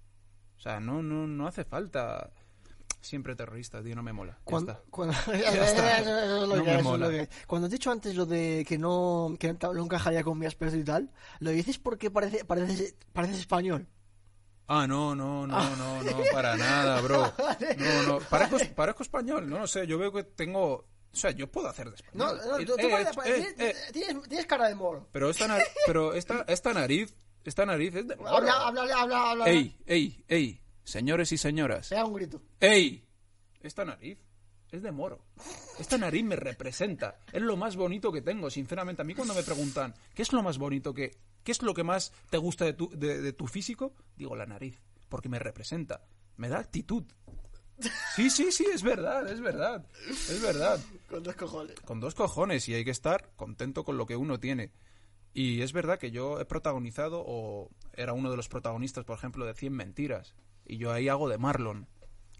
O 0.56 0.60
sea, 0.60 0.80
no, 0.80 1.02
no, 1.02 1.26
no 1.26 1.46
hace 1.46 1.64
falta 1.64 2.32
siempre 3.00 3.36
terroristas, 3.36 3.84
tío, 3.84 3.94
no 3.94 4.02
me 4.02 4.14
mola. 4.14 4.38
Cuando, 4.44 4.82
cuando, 4.88 5.14
has 7.66 7.70
dicho 7.70 7.90
antes 7.90 8.14
lo 8.16 8.24
de 8.24 8.64
que 8.66 8.78
no, 8.78 9.36
que 9.38 9.52
no 9.52 9.84
encajaría 9.84 10.24
con 10.24 10.38
mi 10.38 10.46
aspecto 10.46 10.76
y 10.76 10.84
tal, 10.84 11.10
lo 11.40 11.50
dices 11.50 11.78
porque 11.78 12.10
parece, 12.10 12.46
pareces, 12.46 12.96
pareces 13.12 13.40
español. 13.40 13.86
Ah, 14.66 14.86
no, 14.86 15.14
no, 15.14 15.46
no, 15.46 15.76
no, 15.76 16.02
no, 16.02 16.10
para 16.32 16.56
nada, 16.56 17.00
bro. 17.02 17.32
No, 17.78 18.02
no, 18.04 18.18
parezco, 18.20 18.58
parezco 18.74 19.02
español, 19.02 19.48
no 19.48 19.58
lo 19.58 19.66
sé, 19.66 19.86
yo 19.86 19.98
veo 19.98 20.12
que 20.12 20.24
tengo... 20.24 20.86
O 21.12 21.16
sea, 21.16 21.30
yo 21.30 21.50
puedo 21.52 21.68
hacer 21.68 21.90
de 21.90 21.96
No, 22.12 22.32
español. 22.34 22.40
no, 22.50 22.58
Eh, 22.58 22.66
tú- 22.66 22.76
tú 22.76 22.86
eh, 22.88 22.90
pareces- 22.90 23.26
eh, 23.26 23.34
tienes, 23.56 23.60
eh, 23.60 23.76
tienes- 23.92 24.28
tienes 24.28 24.46
cara 24.46 24.68
de 24.68 24.74
moro. 24.74 25.08
Pero 25.12 25.30
esta, 25.30 25.46
nar- 25.46 25.62
pero 25.86 26.12
esta, 26.14 26.44
esta 26.48 26.72
nariz, 26.72 27.14
esta 27.44 27.64
nariz 27.66 27.94
es 27.94 28.08
de... 28.08 28.16
moro. 28.16 28.30
Habla, 28.30 28.52
habla, 28.66 28.82
habla, 29.00 29.30
habla. 29.30 29.44
Ey, 29.48 29.78
ey, 29.86 30.24
ey, 30.28 30.60
señores 30.82 31.30
y 31.30 31.38
señoras. 31.38 31.90
Pega 31.90 32.04
un 32.04 32.14
grito. 32.14 32.42
¡Ey! 32.58 33.06
Esta 33.62 33.84
nariz 33.84 34.18
es 34.74 34.82
de 34.82 34.92
moro. 34.92 35.24
Esta 35.78 35.98
nariz 35.98 36.24
me 36.24 36.36
representa. 36.36 37.18
Es 37.32 37.42
lo 37.42 37.56
más 37.56 37.76
bonito 37.76 38.12
que 38.12 38.22
tengo, 38.22 38.50
sinceramente. 38.50 39.02
A 39.02 39.04
mí 39.04 39.14
cuando 39.14 39.34
me 39.34 39.42
preguntan, 39.42 39.94
¿qué 40.14 40.22
es 40.22 40.32
lo 40.32 40.42
más 40.42 40.58
bonito 40.58 40.94
que... 40.94 41.16
¿Qué 41.42 41.52
es 41.52 41.62
lo 41.62 41.74
que 41.74 41.84
más 41.84 42.12
te 42.30 42.38
gusta 42.38 42.64
de 42.64 42.72
tu, 42.72 42.88
de, 42.88 43.20
de 43.20 43.32
tu 43.34 43.46
físico? 43.46 43.94
Digo, 44.16 44.34
la 44.34 44.46
nariz. 44.46 44.80
Porque 45.10 45.28
me 45.28 45.38
representa. 45.38 46.02
Me 46.36 46.48
da 46.48 46.58
actitud. 46.58 47.04
Sí, 48.14 48.30
sí, 48.30 48.52
sí, 48.52 48.66
es 48.72 48.82
verdad, 48.82 49.28
es 49.30 49.40
verdad. 49.40 49.86
Es 50.08 50.40
verdad. 50.40 50.80
Con 51.08 51.22
dos 51.22 51.34
cojones. 51.34 51.80
Con 51.80 52.00
dos 52.00 52.14
cojones 52.14 52.68
y 52.68 52.74
hay 52.74 52.84
que 52.84 52.90
estar 52.90 53.30
contento 53.36 53.84
con 53.84 53.98
lo 53.98 54.06
que 54.06 54.16
uno 54.16 54.38
tiene. 54.38 54.72
Y 55.32 55.62
es 55.62 55.72
verdad 55.72 55.98
que 55.98 56.12
yo 56.12 56.40
he 56.40 56.44
protagonizado, 56.44 57.22
o 57.26 57.70
era 57.92 58.12
uno 58.12 58.30
de 58.30 58.36
los 58.36 58.48
protagonistas, 58.48 59.04
por 59.04 59.18
ejemplo, 59.18 59.44
de 59.44 59.54
100 59.54 59.72
mentiras. 59.72 60.36
Y 60.64 60.78
yo 60.78 60.92
ahí 60.92 61.08
hago 61.08 61.28
de 61.28 61.38
Marlon. 61.38 61.88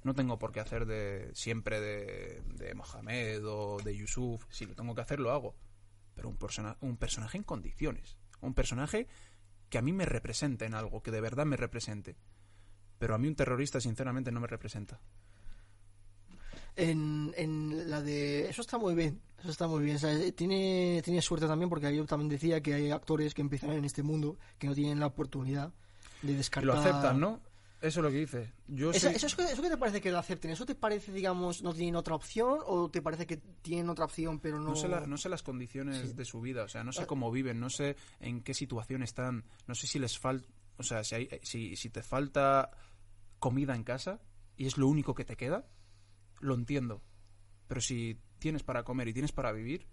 No 0.05 0.15
tengo 0.15 0.39
por 0.39 0.53
qué 0.53 0.61
hacer 0.61 0.87
de 0.87 1.31
siempre 1.35 1.81
de, 1.81 2.43
de 2.55 2.75
Mohamed 2.75 3.45
o 3.47 3.79
de 3.83 3.97
Yusuf. 3.97 4.45
Si 4.51 4.67
lo 4.67 4.75
tengo 4.75 4.95
que 4.95 5.01
hacer, 5.01 5.19
lo 5.19 5.33
hago. 5.33 5.57
Pero 6.15 6.29
un, 6.29 6.37
persona, 6.37 6.77
un 6.81 6.97
personaje 6.97 7.39
en 7.39 7.43
condiciones. 7.43 8.17
Un 8.41 8.55
personaje 8.55 9.09
que 9.71 9.79
a 9.79 9.83
mí 9.83 9.93
me 9.93 10.05
represente 10.05 10.67
en 10.67 10.75
algo, 10.75 11.03
que 11.03 11.11
de 11.11 11.21
verdad 11.21 11.47
me 11.47 11.57
represente. 11.57 12.17
Pero 12.99 13.15
a 13.15 13.19
mí 13.19 13.27
un 13.27 13.35
terrorista, 13.35 13.81
sinceramente, 13.81 14.31
no 14.31 14.41
me 14.41 14.47
representa. 14.47 15.01
En, 16.77 17.33
en 17.37 17.91
la 17.91 18.03
de... 18.03 18.49
Eso 18.49 18.61
está 18.61 18.79
muy 18.79 18.95
bien. 18.95 19.21
Eso 19.41 19.51
está 19.51 19.67
muy 19.67 19.85
bien. 19.85 19.97
O 19.97 19.99
sea, 19.99 20.33
tiene, 20.33 21.01
tiene 21.03 21.23
suerte 21.23 21.47
también 21.47 21.71
porque 21.71 21.95
yo 21.97 22.05
también 22.05 22.29
decía 22.29 22.61
que 22.61 22.75
hay 22.75 22.91
actores 22.91 23.33
que 23.33 23.43
empiezan 23.43 23.73
en 23.73 23.85
este 23.85 24.03
mundo 24.03 24.37
que 24.59 24.67
no 24.67 24.75
tienen 24.75 25.01
la 25.01 25.07
oportunidad 25.07 25.73
de 26.23 26.33
Y 26.33 26.35
descartar... 26.35 26.67
lo 26.67 26.81
aceptan, 26.81 27.19
¿no? 27.21 27.41
Eso 27.85 28.01
es 28.01 28.05
lo 28.05 28.11
que 28.11 28.17
dice. 28.19 28.53
Yo 28.67 28.91
¿Eso, 28.91 29.01
soy- 29.09 29.15
eso, 29.17 29.27
es 29.27 29.35
que- 29.35 29.43
¿Eso 29.45 29.61
qué 29.63 29.69
te 29.69 29.77
parece 29.77 30.01
que 30.01 30.11
lo 30.11 30.19
acepten? 30.19 30.51
¿Eso 30.51 30.65
te 30.65 30.75
parece, 30.75 31.13
digamos, 31.13 31.63
no 31.63 31.75
tienen 31.75 31.97
otra 31.97 32.15
opción 32.15 32.61
o 32.65 32.91
te 32.91 33.03
parece 33.03 33.27
que 33.27 33.37
tienen 33.37 33.91
otra 33.91 34.07
opción 34.07 34.41
pero 34.41 34.59
no...? 34.59 34.71
No 34.71 34.77
sé, 34.77 34.89
la- 34.89 35.07
no 35.07 35.19
sé 35.19 35.29
las 35.29 35.43
condiciones 35.43 35.99
Sí. 36.11 36.13
de 36.15 36.25
su 36.25 36.41
vida, 36.41 36.65
o 36.65 36.69
sea, 36.69 36.83
no 36.83 36.93
sé 36.93 37.03
Ah. 37.03 37.07
cómo 37.07 37.31
viven, 37.31 37.61
no 37.61 37.69
sé 37.69 37.97
en 38.21 38.43
qué 38.43 38.55
situación 38.55 39.03
están, 39.03 39.45
no 39.67 39.75
sé 39.75 39.87
si 39.87 39.99
les 39.99 40.19
falta, 40.19 40.49
o 40.79 40.83
sea, 40.83 41.05
si, 41.05 41.15
hay, 41.15 41.29
si, 41.43 41.77
si 41.77 41.91
te 41.91 42.03
falta 42.03 42.71
comida 43.39 43.75
en 43.77 43.85
casa 43.85 44.21
y 44.57 44.67
es 44.67 44.79
lo 44.79 44.89
único 44.89 45.15
que 45.15 45.25
te 45.27 45.37
queda, 45.37 45.67
lo 46.41 46.55
entiendo. 46.55 47.03
Pero 47.69 47.81
si 47.83 48.19
tienes 48.39 48.63
para 48.63 48.83
comer 48.85 49.09
y 49.09 49.13
tienes 49.13 49.33
para 49.33 49.53
vivir 49.53 49.87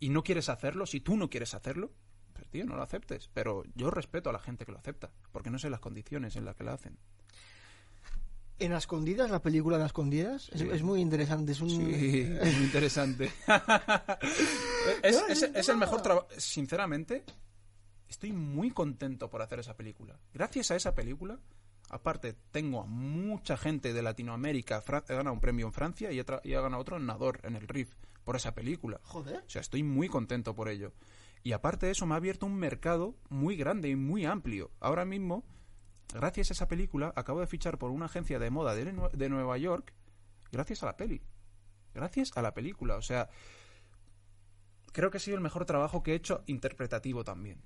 y 0.00 0.08
no 0.10 0.24
quieres 0.24 0.48
hacerlo, 0.48 0.84
si 0.84 1.00
tú 1.00 1.16
no 1.16 1.30
quieres 1.30 1.54
hacerlo, 1.54 1.92
pues 2.32 2.48
tío, 2.48 2.64
no 2.66 2.74
lo 2.76 2.82
aceptes. 2.82 3.28
Pero 3.34 3.62
yo 3.76 3.90
respeto 3.90 4.30
a 4.30 4.32
la 4.32 4.38
gente 4.40 4.64
que 4.64 4.72
lo 4.72 4.78
acepta, 4.78 5.12
porque 5.30 5.50
no 5.50 5.58
sé 5.58 5.70
las 5.70 5.80
condiciones 5.80 6.34
en 6.36 6.44
las 6.44 6.56
que 6.56 6.64
lo 6.64 6.72
hacen. 6.72 6.98
En 8.60 8.70
las 8.72 8.84
escondidas, 8.84 9.30
la 9.30 9.40
película 9.42 9.76
de 9.76 9.82
las 9.82 9.88
escondidas, 9.88 10.48
es, 10.52 10.60
Sí. 10.60 10.68
es 10.70 10.82
muy 10.82 11.00
interesante. 11.00 11.52
Es 11.52 11.60
un... 11.60 11.70
Sí, 11.70 11.76
muy 12.40 12.64
interesante. 12.64 13.30
es, 15.02 15.22
es- 15.28 15.42
es 15.54 15.68
el 15.68 15.76
mejor 15.76 16.02
trabajo. 16.02 16.28
Sinceramente, 16.36 17.24
estoy 18.08 18.32
muy 18.32 18.70
contento 18.70 19.28
por 19.30 19.42
hacer 19.42 19.60
esa 19.60 19.76
película. 19.76 20.18
Gracias 20.32 20.70
a 20.70 20.76
esa 20.76 20.94
película, 20.94 21.38
aparte, 21.88 22.36
tengo 22.50 22.82
a 22.82 22.86
mucha 22.86 23.56
gente 23.56 23.92
de 23.92 24.02
Latinoamérica. 24.02 24.82
He 25.08 25.14
ganado 25.14 25.32
un 25.32 25.40
premio 25.40 25.66
en 25.66 25.72
Francia 25.72 26.12
y 26.12 26.18
he, 26.20 26.24
y 26.44 26.52
he 26.52 26.60
ganado 26.60 26.80
otro 26.82 26.96
en 26.96 27.06
Nador, 27.06 27.40
en 27.44 27.56
el 27.56 27.66
RIF, 27.68 27.94
por 28.24 28.36
esa 28.36 28.54
película. 28.54 29.00
Joder. 29.04 29.38
O 29.46 29.50
sea, 29.50 29.60
estoy 29.60 29.82
muy 29.82 30.08
contento 30.08 30.54
por 30.54 30.68
ello. 30.68 30.92
Y 31.42 31.52
aparte 31.52 31.86
de 31.86 31.92
eso, 31.92 32.04
me 32.06 32.14
ha 32.14 32.18
abierto 32.18 32.44
un 32.46 32.56
mercado 32.56 33.16
muy 33.30 33.56
grande 33.56 33.88
y 33.88 33.96
muy 33.96 34.26
amplio. 34.26 34.70
Ahora 34.80 35.06
mismo, 35.06 35.44
gracias 36.14 36.50
a 36.50 36.54
esa 36.54 36.68
película, 36.68 37.12
acabo 37.16 37.40
de 37.40 37.46
fichar 37.46 37.78
por 37.78 37.90
una 37.90 38.06
agencia 38.06 38.38
de 38.38 38.50
moda 38.50 38.74
de, 38.74 38.84
de 39.12 39.28
Nueva 39.28 39.58
York, 39.58 39.92
gracias 40.52 40.82
a 40.82 40.86
la 40.86 40.96
peli. 40.96 41.22
Gracias 41.94 42.30
a 42.36 42.42
la 42.42 42.54
película. 42.54 42.96
O 42.96 43.02
sea, 43.02 43.28
creo 44.92 45.10
que 45.10 45.16
ha 45.16 45.20
sido 45.20 45.36
el 45.36 45.42
mejor 45.42 45.64
trabajo 45.64 46.02
que 46.02 46.12
he 46.12 46.14
hecho 46.16 46.42
interpretativo 46.46 47.24
también. 47.24 47.60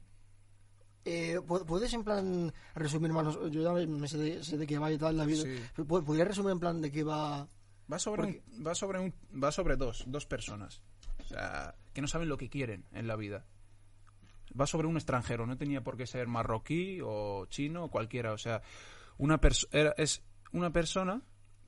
Eh, 1.04 1.38
¿pu- 1.40 1.64
¿Puedes 1.66 1.92
en 1.92 2.02
plan 2.04 2.52
resumir 2.74 3.12
más? 3.12 3.35
Yo 3.50 3.62
ya 3.62 3.72
me- 3.87 4.09
sé 4.09 4.16
de, 4.16 4.42
sé 4.42 4.57
de 4.57 4.66
qué 4.66 4.78
va 4.78 4.90
y 4.90 4.96
tal 4.98 5.16
la 5.18 5.26
vida. 5.26 5.42
Sí. 5.42 5.61
pero 5.76 5.87
¿pod- 5.87 6.04
¿Podrías 6.04 6.28
resumir 6.28 6.52
en 6.52 6.61
plan 6.61 6.80
de 6.80 6.90
qué 6.90 7.02
va? 7.04 7.46
Va 7.92 7.98
sobre, 7.98 8.22
un- 8.22 8.66
va 8.66 8.74
sobre, 8.74 8.98
un- 9.00 9.14
va 9.42 9.52
sobre 9.52 9.76
dos, 9.76 10.04
dos 10.07 10.24
personas. 10.24 10.80
O 11.22 11.24
sea, 11.26 11.74
que 11.92 12.00
no 12.00 12.09
saben 12.09 12.28
lo 12.30 12.38
que 12.38 12.48
quieren 12.48 12.87
en 12.92 13.07
la 13.07 13.16
vida. 13.16 13.44
Va 14.59 14.67
sobre 14.67 14.87
un 14.87 14.97
extranjero, 14.97 15.47
no 15.47 15.57
tenía 15.57 15.83
por 15.83 15.97
qué 15.97 16.07
ser 16.07 16.29
marroquí 16.29 17.01
o 17.03 17.47
chino 17.47 17.85
o 17.85 17.90
cualquiera. 17.90 18.33
O 18.33 18.38
sea, 18.38 18.62
una 19.19 19.40
era- 19.73 19.95
es 19.97 20.23
una 20.53 20.71
persona 20.73 21.23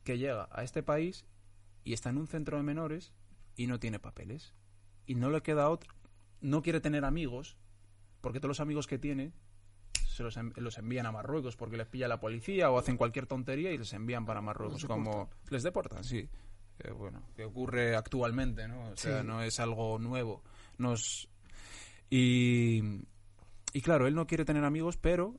que 0.05 0.19
llega 0.19 0.49
a 0.53 0.63
este 0.63 0.83
país 0.83 1.27
y 1.85 1.93
está 1.93 2.11
en 2.11 2.19
un 2.19 2.29
centro 2.29 2.57
de 2.57 2.63
menores 2.63 3.13
y 3.57 3.67
no 3.67 3.81
tiene 3.81 3.99
papeles. 3.99 4.55
Y 5.07 5.15
no 5.17 5.31
le 5.31 5.43
queda 5.43 5.69
otro. 5.69 5.93
No 6.41 6.63
quiere 6.63 6.81
tener 6.81 7.05
amigos, 7.05 7.57
porque 8.21 8.39
todos 8.39 8.51
los 8.51 8.61
amigos 8.61 8.87
que 8.87 8.99
tiene 8.99 9.33
se 10.07 10.23
los, 10.23 10.37
en- 10.37 10.53
los 10.57 10.79
envían 10.79 11.07
a 11.07 11.13
Marruecos 11.13 11.57
porque 11.57 11.77
les 11.77 11.87
pilla 11.89 12.07
la 12.09 12.21
policía 12.21 12.71
o 12.71 12.79
hacen 12.79 12.97
cualquier 12.97 13.27
tontería 13.27 13.73
y 13.73 13.79
les 13.79 13.93
envían 13.93 14.25
para 14.27 14.41
Marruecos. 14.41 14.85
Como 14.85 15.29
les 15.51 15.63
deportan, 15.63 16.05
sí. 16.05 16.29
Que, 16.79 16.91
bueno, 16.93 17.23
que 17.35 17.45
ocurre 17.45 17.97
actualmente, 17.97 18.69
¿no? 18.69 18.91
O 18.91 18.97
sea, 18.97 19.21
Sí. 19.23 19.27
no 19.27 19.43
es 19.43 19.59
algo 19.61 19.99
nuevo. 19.99 20.43
Nos... 20.79 21.29
Y, 22.11 22.83
y 23.73 23.81
claro, 23.83 24.07
él 24.07 24.15
no 24.15 24.27
quiere 24.27 24.45
tener 24.45 24.65
amigos, 24.65 24.97
pero 24.97 25.37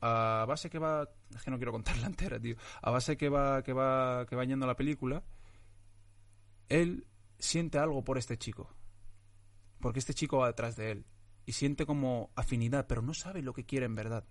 a 0.00 0.44
base 0.46 0.68
que 0.68 0.78
va... 0.78 1.08
Es 1.34 1.42
que 1.42 1.50
no 1.50 1.56
quiero 1.56 1.72
contarla 1.72 2.06
entera, 2.06 2.38
tío. 2.38 2.56
A 2.82 2.90
base 2.90 3.16
que 3.16 3.28
va, 3.28 3.62
que 3.62 3.72
va, 3.72 4.26
que 4.26 4.36
va 4.36 4.44
yendo 4.44 4.66
la 4.66 4.76
película, 4.76 5.24
él 6.68 7.06
siente 7.38 7.78
algo 7.78 8.04
por 8.04 8.18
este 8.18 8.36
chico. 8.36 8.70
Porque 9.80 9.98
este 9.98 10.14
chico 10.14 10.38
va 10.38 10.48
detrás 10.48 10.76
de 10.76 10.90
él. 10.90 11.06
Y 11.46 11.52
siente 11.52 11.86
como 11.86 12.30
afinidad, 12.36 12.86
pero 12.86 13.02
no 13.02 13.14
sabe 13.14 13.42
lo 13.42 13.52
que 13.52 13.64
quiere 13.64 13.86
en 13.86 13.94
verdad. 13.94 14.24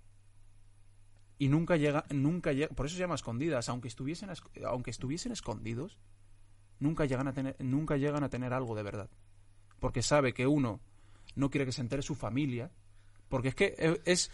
Y 1.38 1.50
nunca 1.50 1.76
llega, 1.76 2.06
nunca 2.12 2.54
llega, 2.54 2.74
por 2.74 2.86
eso 2.86 2.96
se 2.96 3.02
llama 3.02 3.16
escondidas, 3.16 3.68
aunque 3.68 3.88
estuviesen, 3.88 4.30
aunque 4.66 4.92
estuviesen 4.92 5.32
escondidos, 5.32 6.00
nunca 6.80 7.06
llegan 7.06 7.28
a 7.28 7.34
tener, 7.34 7.56
nunca 7.60 7.98
llegan 7.98 8.24
a 8.24 8.30
tener 8.30 8.54
algo 8.54 8.76
de 8.76 8.84
verdad. 8.84 9.10
Porque 9.80 10.02
sabe 10.02 10.34
que 10.34 10.48
uno 10.48 10.82
no 11.36 11.50
quiere 11.50 11.66
que 11.66 11.72
se 11.72 11.82
entere 11.82 12.02
su 12.02 12.16
familia, 12.16 12.72
porque 13.30 13.50
es 13.50 13.56
que 13.56 14.00
es 14.06 14.32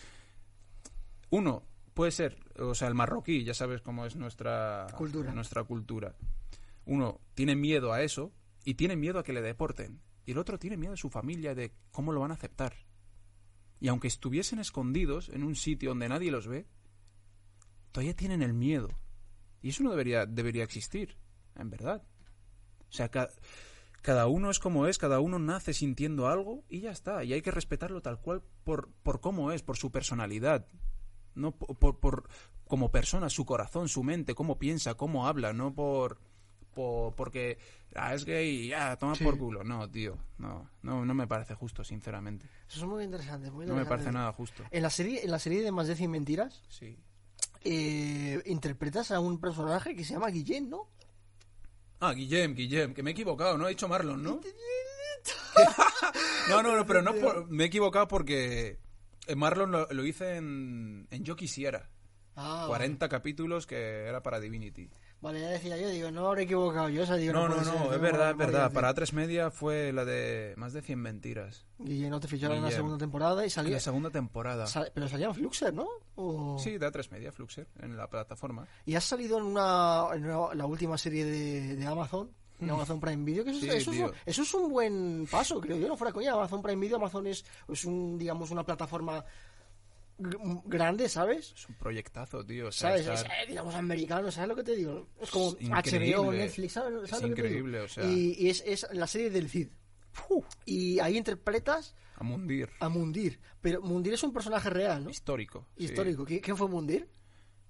uno 1.30 1.64
puede 1.94 2.12
ser, 2.12 2.38
o 2.60 2.74
sea, 2.76 2.88
el 2.88 2.96
marroquí, 2.96 3.44
ya 3.44 3.54
sabes 3.54 3.82
cómo 3.82 4.06
es 4.06 4.16
nuestra 4.16 4.88
Cultura. 4.98 5.34
nuestra 5.34 5.64
cultura. 5.64 6.16
Uno 6.86 7.20
tiene 7.36 7.56
miedo 7.56 7.92
a 7.94 8.02
eso 8.02 8.32
y 8.64 8.76
tiene 8.76 8.96
miedo 8.96 9.20
a 9.20 9.24
que 9.24 9.34
le 9.34 9.42
deporten. 9.42 10.02
Y 10.26 10.32
el 10.32 10.38
otro 10.38 10.58
tiene 10.60 10.78
miedo 10.78 10.92
de 10.92 10.98
su 10.98 11.10
familia, 11.10 11.56
de 11.56 11.74
cómo 11.92 12.12
lo 12.14 12.20
van 12.22 12.32
a 12.32 12.36
aceptar. 12.36 12.74
Y 13.80 13.88
aunque 13.90 14.08
estuviesen 14.08 14.60
escondidos 14.60 15.30
en 15.30 15.44
un 15.44 15.56
sitio 15.56 15.90
donde 15.90 16.10
nadie 16.10 16.32
los 16.32 16.48
ve, 16.48 16.68
todavía 17.92 18.16
tienen 18.16 18.42
el 18.42 18.54
miedo. 18.54 18.90
Y 19.62 19.70
eso 19.70 19.84
no 19.84 19.92
debería, 19.92 20.26
debería 20.26 20.64
existir, 20.64 21.18
en 21.56 21.70
verdad. 21.70 22.04
O 22.90 22.92
sea, 22.92 23.10
ca- 23.10 23.30
cada 24.02 24.28
uno 24.28 24.50
es 24.52 24.60
como 24.60 24.88
es, 24.88 24.98
cada 24.98 25.20
uno 25.20 25.40
nace 25.40 25.74
sintiendo 25.74 26.28
algo 26.28 26.64
y 26.70 26.82
ya 26.82 26.92
está. 26.92 27.24
Y 27.24 27.34
hay 27.34 27.42
que 27.42 27.52
respetarlo 27.52 28.02
tal 28.02 28.20
cual 28.20 28.42
por, 28.64 28.90
por 29.04 29.20
cómo 29.22 29.52
es, 29.52 29.62
por 29.62 29.78
su 29.78 29.92
personalidad. 29.92 30.66
No 31.36 31.52
por, 31.52 32.00
por, 32.00 32.28
como 32.68 32.92
persona, 32.92 33.30
su 33.30 33.46
corazón, 33.46 33.88
su 33.90 34.04
mente, 34.04 34.36
cómo 34.36 34.58
piensa, 34.60 34.96
cómo 34.96 35.28
habla, 35.28 35.54
no 35.54 35.74
por, 35.74 36.20
por 36.74 37.16
porque 37.16 37.58
ah, 37.96 38.14
es 38.14 38.26
gay 38.26 38.66
y 38.66 38.68
ya, 38.70 38.96
toma 38.98 39.16
Sí. 39.16 39.24
por 39.24 39.38
culo. 39.38 39.64
No, 39.64 39.90
tío, 39.90 40.18
no, 40.38 40.70
no, 40.82 41.06
no 41.06 41.14
me 41.14 41.28
parece 41.28 41.54
justo, 41.54 41.84
sinceramente. 41.84 42.48
Eso 42.68 42.80
es 42.80 42.86
muy 42.86 43.04
interesante. 43.04 43.52
Muy 43.52 43.66
No 43.66 43.74
me 43.76 43.82
interesante. 43.82 43.90
parece 43.90 44.12
nada 44.12 44.34
justo. 44.34 44.64
En 44.72 44.84
la 44.84 44.90
serie, 44.90 45.24
en 45.24 45.32
la 45.32 45.40
serie 45.40 45.62
de 45.62 45.72
Más 45.72 45.88
de 45.88 45.96
100 45.96 46.12
Mentiras, 46.12 46.64
Sí. 46.70 46.98
eh, 47.62 48.42
interpretas 48.46 49.12
a 49.12 49.20
un 49.20 49.40
personaje 49.40 49.96
que 49.96 50.04
se 50.04 50.14
llama 50.14 50.30
Guillén, 50.30 50.70
¿no? 50.70 50.90
Ah, 52.02 52.14
Guillem, 52.14 52.54
Guillem, 52.56 52.94
que 52.94 53.04
me 53.04 53.10
he 53.12 53.14
equivocado, 53.14 53.58
no 53.58 53.66
he 53.68 53.70
dicho 53.72 53.88
Marlon, 53.88 54.24
¿no? 54.24 54.40
no, 56.50 56.64
no, 56.64 56.76
no, 56.78 56.86
pero 56.86 57.02
no 57.02 57.14
por- 57.16 57.48
me 57.50 57.64
he 57.64 57.68
equivocado 57.68 58.08
porque 58.08 58.80
eh, 59.28 59.36
Marlon 59.36 59.72
lo, 59.72 59.88
lo 59.92 60.06
hice 60.06 60.36
en, 60.38 61.08
en 61.12 61.24
Yo 61.24 61.36
Quisiera. 61.36 61.90
Ah, 62.36 62.66
40 62.68 63.10
capítulos 63.10 63.68
que 63.68 64.06
era 64.06 64.24
para 64.24 64.40
Divinity. 64.40 64.90
Vale, 65.22 65.42
ya 65.42 65.50
decía 65.50 65.76
yo, 65.76 65.90
digo, 65.90 66.12
no 66.12 66.28
habré 66.28 66.44
equivocado 66.44 66.88
yo, 66.88 67.04
o 67.04 67.06
sea, 67.06 67.18
digo, 67.18 67.34
No, 67.34 67.50
no, 67.50 67.56
puede 67.56 67.66
ser, 67.66 67.74
no, 67.80 67.94
es 67.94 68.00
verdad, 68.02 68.32
es 68.32 68.38
verdad. 68.38 68.72
Para 68.72 68.94
tío. 68.94 69.04
A3 69.04 69.12
Media 69.14 69.52
fue 69.52 69.92
la 69.92 70.06
de 70.06 70.54
más 70.56 70.72
de 70.72 70.82
100 70.82 70.98
mentiras. 70.98 71.66
Guillén 71.78 72.10
no 72.10 72.22
te 72.22 72.30
ficharon 72.30 72.56
en 72.58 72.64
la 72.64 72.72
segunda 72.72 72.98
temporada 72.98 73.42
y 73.42 73.46
En 73.46 73.50
salía... 73.52 73.74
la 73.74 73.80
segunda 73.82 74.10
temporada. 74.12 74.66
sal- 74.68 74.92
pero 74.94 75.10
salía 75.10 75.28
en 75.28 75.36
Fluxer, 75.36 75.74
¿no? 75.74 75.88
O- 76.16 76.58
Sí, 76.58 76.78
de 76.78 76.88
A3 76.88 77.12
Media, 77.12 77.34
Fluxer, 77.34 77.68
en 77.82 77.98
la 77.98 78.08
plataforma. 78.10 78.66
Y 78.86 78.96
has 78.96 79.04
salido 79.04 79.38
en 79.40 79.44
una, 79.44 80.06
en 80.14 80.24
una- 80.24 80.56
la 80.56 80.66
última 80.66 80.98
serie 80.98 81.26
de, 81.26 81.76
de 81.76 81.86
Amazon, 81.86 82.32
de 82.58 82.72
Amazon 82.72 83.00
Prime 83.02 83.24
Video, 83.26 83.44
que 83.44 83.52
eso, 83.52 83.60
es- 83.66 83.84
Sí, 83.86 83.92
eso, 83.92 84.06
es, 84.08 84.12
eso 84.26 84.42
es 84.44 84.54
un 84.54 84.70
buen 84.72 85.28
paso, 85.30 85.60
creo 85.60 85.76
yo, 85.78 85.88
no 85.90 85.98
fuera 85.98 86.14
coña. 86.14 86.32
Amazon 86.34 86.62
Prime 86.62 86.80
Video, 86.82 86.96
Amazon 86.98 87.28
es, 87.28 87.44
es 87.68 87.84
un, 87.86 88.18
digamos, 88.18 88.52
una 88.52 88.64
plataforma 88.66 89.24
grande, 90.20 91.08
¿sabes? 91.10 91.54
Es 91.56 91.68
un 91.70 91.76
proyectazo, 91.76 92.46
tío. 92.46 92.68
o 92.68 92.72
sea, 92.72 92.90
¿Sabes? 92.92 93.08
estar- 93.08 93.26
Es, 93.38 93.44
eh, 93.44 93.48
digamos, 93.50 93.74
americano, 93.76 94.32
¿sabes 94.32 94.50
lo 94.50 94.56
que 94.56 94.64
te 94.64 94.76
digo? 94.76 95.08
Es 95.22 95.32
como 95.32 95.52
HBO. 95.52 96.32
Netflix, 96.34 96.74
¿sabes? 96.74 97.04
Es 97.04 97.10
¿sabes 97.10 97.30
lo 97.30 97.36
que 97.36 97.42
te 97.42 97.48
digo? 97.48 97.60
increíble, 97.68 97.80
o 97.82 97.88
sea. 97.88 98.04
Y, 98.06 98.36
y 98.38 98.50
es, 98.50 98.64
es 98.66 98.88
la 98.92 99.08
serie 99.08 99.30
del 99.30 99.50
Cid. 99.50 99.70
Y 100.66 101.00
ahí 101.00 101.18
interpretas 101.18 101.96
A 102.18 102.24
Mundir. 102.24 102.70
a 102.80 102.90
Mundir. 102.90 103.40
Pero 103.62 103.82
Mundir 103.82 104.14
es 104.14 104.24
un 104.24 104.34
personaje 104.34 104.70
real, 104.70 105.04
¿no? 105.06 105.10
Histórico. 105.10 105.68
Histórico. 105.78 106.26
¿Qui- 106.26 106.42
¿Quién 106.42 106.58
fue 106.58 106.68
Mundir? 106.68 107.08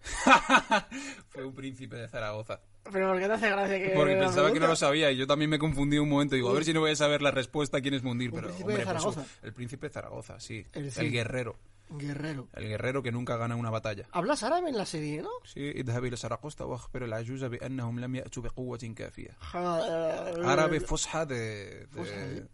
Fue 1.28 1.44
un 1.44 1.54
príncipe 1.54 1.98
de 1.98 2.08
Zaragoza. 2.08 2.62
Pero 2.93 3.09
¿por 3.13 3.19
qué 3.19 3.27
te 3.27 3.33
hace 3.33 3.49
gracia 3.49 3.79
que.? 3.79 3.93
Porque 3.97 4.15
la 4.15 4.21
pensaba 4.27 4.49
que 4.49 4.55
no 4.55 4.67
pregunta? 4.67 4.67
lo 4.69 4.77
sabía 4.77 5.11
y 5.11 5.17
yo 5.17 5.27
también 5.27 5.51
me 5.51 5.59
confundí 5.59 5.97
un 5.99 6.09
momento. 6.09 6.35
Digo, 6.35 6.51
a 6.51 6.53
ver 6.53 6.65
si 6.65 6.73
no 6.75 6.81
voy 6.81 6.91
a 6.91 6.97
saber 6.97 7.23
la 7.23 7.31
respuesta 7.31 7.79
a 7.79 7.81
quién 7.81 7.95
es 7.95 8.03
Mundir. 8.03 8.29
Un 8.31 8.35
Pero, 8.37 8.49
príncipe 8.49 8.69
de 8.73 8.79
hombre, 8.79 8.93
pues, 8.93 9.03
Zaragoza. 9.15 9.37
el 9.43 9.53
príncipe 9.55 9.87
de 9.89 9.93
Zaragoza, 9.93 10.41
sí. 10.41 10.67
El 10.73 10.85
El, 10.85 10.91
sí. 10.93 11.09
guerrero. 11.11 11.57
Guerrero. 11.91 12.49
El 12.55 12.69
guerrero 12.69 13.03
que 13.03 13.13
nunca 13.13 13.37
gana 13.37 13.57
una 13.57 13.71
batalla. 13.71 14.07
Hablas 14.13 14.43
árabe 14.43 14.69
en 14.71 14.77
la 14.77 14.85
serie, 14.87 15.23
¿no? 15.23 15.29
Sí, 15.45 15.61
اذهب 15.61 16.05
إلى 16.05 16.17
سرقسطة 16.17 16.65
وأخبر 16.65 17.05
العجوز 17.05 17.45
بأنهم 17.45 18.01
لم 18.01 18.15
يأتوا 18.17 18.43
بقوة 18.43 18.79
كافية. 18.97 19.31
Ja- 19.53 20.35
Árabe 20.53 20.81
fosha 20.81 21.25
de... 21.27 21.37
de- 21.37 21.87
Fosha, 21.91 22.15
¿eh? 22.27 22.47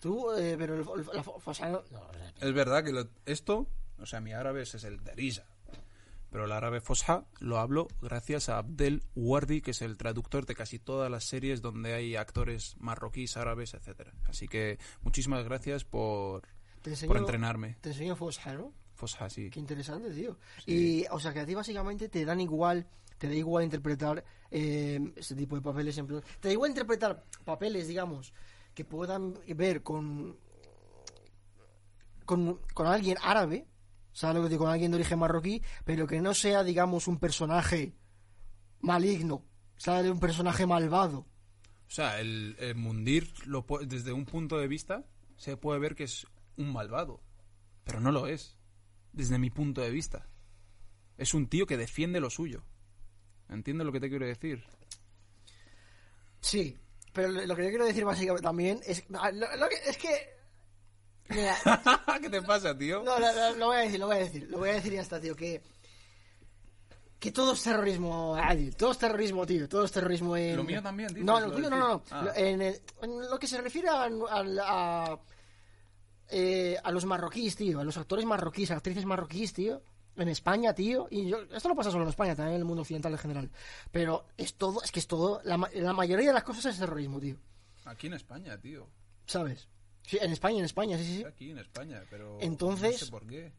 Tú, 0.00 0.30
eh, 0.32 0.56
pero 0.58 0.74
el, 0.74 0.80
el- 0.80 1.06
la 1.16 1.22
fo- 1.24 1.40
fosha- 1.40 1.70
no, 1.70 1.82
Es 2.40 2.52
verdad 2.52 2.84
que 2.84 2.92
lo- 2.92 3.08
esto, 3.26 3.66
o 3.98 4.06
sea, 4.06 4.20
mi 4.20 4.32
árabe 4.32 4.62
es 4.62 4.74
el 4.84 5.02
de 5.02 5.14
risa. 5.14 5.44
Pero 6.31 6.45
el 6.45 6.51
árabe 6.51 6.79
fosha 6.79 7.25
lo 7.39 7.57
hablo 7.57 7.87
gracias 8.01 8.49
a 8.49 8.59
Abdel 8.59 9.03
Wardi, 9.15 9.61
que 9.61 9.71
es 9.71 9.81
el 9.81 9.97
traductor 9.97 10.45
de 10.45 10.55
casi 10.55 10.77
todas 10.77 11.09
las 11.09 11.23
series 11.23 11.61
donde 11.61 11.93
hay 11.93 12.15
actores 12.15 12.75
marroquíes, 12.79 13.35
árabes, 13.37 13.73
etcétera. 13.73 14.13
Así 14.27 14.47
que 14.47 14.77
muchísimas 15.01 15.43
gracias 15.43 15.85
por, 15.85 16.43
te 16.81 16.91
enseño, 16.91 17.07
por 17.07 17.17
entrenarme. 17.17 17.77
Te 17.81 17.89
enseño 17.89 18.15
fosha, 18.15 18.53
¿no? 18.53 18.73
Fosha, 18.93 19.29
sí. 19.29 19.49
Qué 19.49 19.59
interesante, 19.59 20.11
tío. 20.11 20.37
Y, 20.65 21.05
o 21.11 21.19
sea, 21.19 21.33
que 21.33 21.39
a 21.39 21.45
ti 21.45 21.55
básicamente 21.55 22.09
te 22.09 22.25
dan 22.25 22.41
igual, 22.41 22.85
te 23.17 23.27
da 23.27 23.33
igual 23.33 23.63
interpretar 23.63 24.23
eh, 24.51 24.99
este 25.15 25.35
tipo 25.35 25.55
de 25.55 25.61
papeles. 25.61 25.97
En 25.97 26.05
plan, 26.05 26.21
te 26.39 26.49
da 26.49 26.51
igual 26.51 26.69
interpretar 26.69 27.23
papeles, 27.45 27.87
digamos, 27.87 28.33
que 28.73 28.85
puedan 28.85 29.33
ver 29.55 29.81
con, 29.81 30.37
con, 32.25 32.59
con 32.73 32.87
alguien 32.87 33.17
árabe, 33.21 33.65
¿sabes 34.11 34.37
lo 34.37 34.43
que 34.43 34.49
digo? 34.49 34.63
Con 34.65 34.71
alguien 34.73 34.91
de 34.91 34.95
origen 34.97 35.19
marroquí, 35.19 35.61
pero 35.85 36.07
que 36.07 36.21
no 36.21 36.33
sea, 36.33 36.63
digamos, 36.63 37.07
un 37.07 37.19
personaje 37.19 37.95
maligno, 38.81 39.45
¿sabes? 39.77 40.09
Un 40.11 40.19
personaje 40.19 40.65
malvado. 40.65 41.19
O 41.19 41.91
sea, 41.91 42.19
el, 42.19 42.55
el 42.59 42.75
Mundir, 42.75 43.33
lo, 43.45 43.65
desde 43.85 44.13
un 44.13 44.25
punto 44.25 44.57
de 44.57 44.67
vista, 44.67 45.05
se 45.37 45.57
puede 45.57 45.79
ver 45.79 45.95
que 45.95 46.03
es 46.03 46.27
un 46.55 46.71
malvado. 46.71 47.23
Pero 47.83 47.99
no 47.99 48.11
lo 48.11 48.27
es. 48.27 48.57
Desde 49.11 49.39
mi 49.39 49.49
punto 49.49 49.81
de 49.81 49.89
vista. 49.89 50.27
Es 51.17 51.33
un 51.33 51.47
tío 51.47 51.65
que 51.65 51.77
defiende 51.77 52.19
lo 52.19 52.29
suyo. 52.29 52.63
¿Entiendes 53.49 53.85
lo 53.85 53.91
que 53.91 53.99
te 53.99 54.09
quiero 54.09 54.25
decir? 54.27 54.63
Sí, 56.41 56.77
pero 57.13 57.29
lo 57.29 57.55
que 57.55 57.63
yo 57.63 57.69
quiero 57.69 57.85
decir 57.85 58.05
básicamente 58.05 58.43
también 58.43 58.79
es, 58.85 59.03
lo- 59.09 59.55
lo 59.57 59.69
que- 59.69 59.89
es 59.89 59.97
que... 59.97 60.38
Mira, 61.29 61.55
¿Qué 62.21 62.29
te 62.29 62.41
pasa, 62.41 62.77
tío? 62.77 63.03
No, 63.03 63.19
lo, 63.19 63.33
lo- 63.33 63.55
lo 63.55 63.65
voy 63.67 63.77
a 63.77 63.79
decir, 63.81 63.99
lo 63.99 64.07
voy 64.07 64.15
a 64.15 64.19
decir. 64.19 64.47
Lo 64.49 64.57
voy 64.57 64.69
a 64.69 64.73
decir 64.73 64.93
y 64.93 64.95
ya 64.95 65.01
está, 65.01 65.19
tío. 65.21 65.35
Que, 65.35 65.61
que 67.19 67.31
todo 67.31 67.53
es 67.53 67.61
terrorismo, 67.63 68.35
Adil. 68.35 68.75
Todo 68.75 68.91
es 68.91 68.97
terrorismo, 68.97 69.45
tío. 69.45 69.67
Todo 69.69 69.83
es 69.85 69.91
terrorismo 69.91 70.35
en... 70.37 70.55
Lo 70.57 70.63
mío 70.63 70.81
también, 70.81 71.09
dices, 71.09 71.23
No, 71.23 71.39
lo 71.39 71.51
tuyo 71.51 71.69
no, 71.69 71.77
no, 71.77 71.87
no. 71.87 71.99
tío. 72.01 72.15
Ah. 72.15 72.31
En, 72.35 72.61
el- 72.61 72.81
en 73.01 73.29
lo 73.29 73.37
que 73.37 73.47
se 73.47 73.61
refiere 73.61 73.89
a, 73.89 74.03
a, 74.03 74.09
a, 75.11 75.19
eh, 76.29 76.77
a 76.83 76.91
los 76.91 77.05
marroquíes, 77.05 77.55
tío. 77.55 77.79
A 77.79 77.83
los 77.83 77.97
actores 77.97 78.25
marroquíes, 78.25 78.71
actrices 78.71 79.05
marroquíes, 79.05 79.53
tío. 79.53 79.81
En 80.15 80.27
España, 80.29 80.73
tío. 80.73 81.07
Y 81.11 81.27
yo, 81.29 81.41
esto 81.53 81.69
no 81.69 81.75
pasa 81.75 81.91
solo 81.91 82.03
en 82.03 82.09
España, 82.09 82.35
también 82.35 82.55
en 82.55 82.61
el 82.61 82.65
mundo 82.65 82.81
occidental 82.81 83.11
en 83.13 83.17
general. 83.19 83.51
Pero 83.91 84.25
es 84.37 84.55
todo, 84.55 84.81
es 84.81 84.91
que 84.91 84.99
es 84.99 85.07
todo... 85.07 85.41
La 85.43 85.57
mayoría 85.93 86.27
de 86.29 86.33
las 86.33 86.43
cosas 86.43 86.65
es 86.65 86.79
terrorismo, 86.79 87.19
tío. 87.19 87.37
Aquí 87.85 88.07
en 88.07 88.13
España, 88.13 88.57
tío. 88.59 88.87
¿Sabes? 89.25 89.67
Sí, 90.09 90.17
en 90.19 90.31
España, 90.31 90.57
en 90.57 90.65
España, 90.65 90.97
sí, 90.97 91.05
sí, 91.05 91.17
sí. 91.17 91.23
Aquí 91.23 91.51
en 91.51 91.59
España, 91.59 92.03
pero 92.09 92.39
Entonces- 92.41 92.93
no 92.99 93.05
sé 93.05 93.11
por 93.11 93.27
qué. 93.27 93.53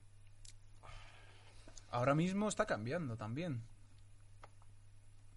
Ahora 1.90 2.16
mismo 2.16 2.48
está 2.48 2.66
cambiando 2.66 3.16
también. 3.16 3.62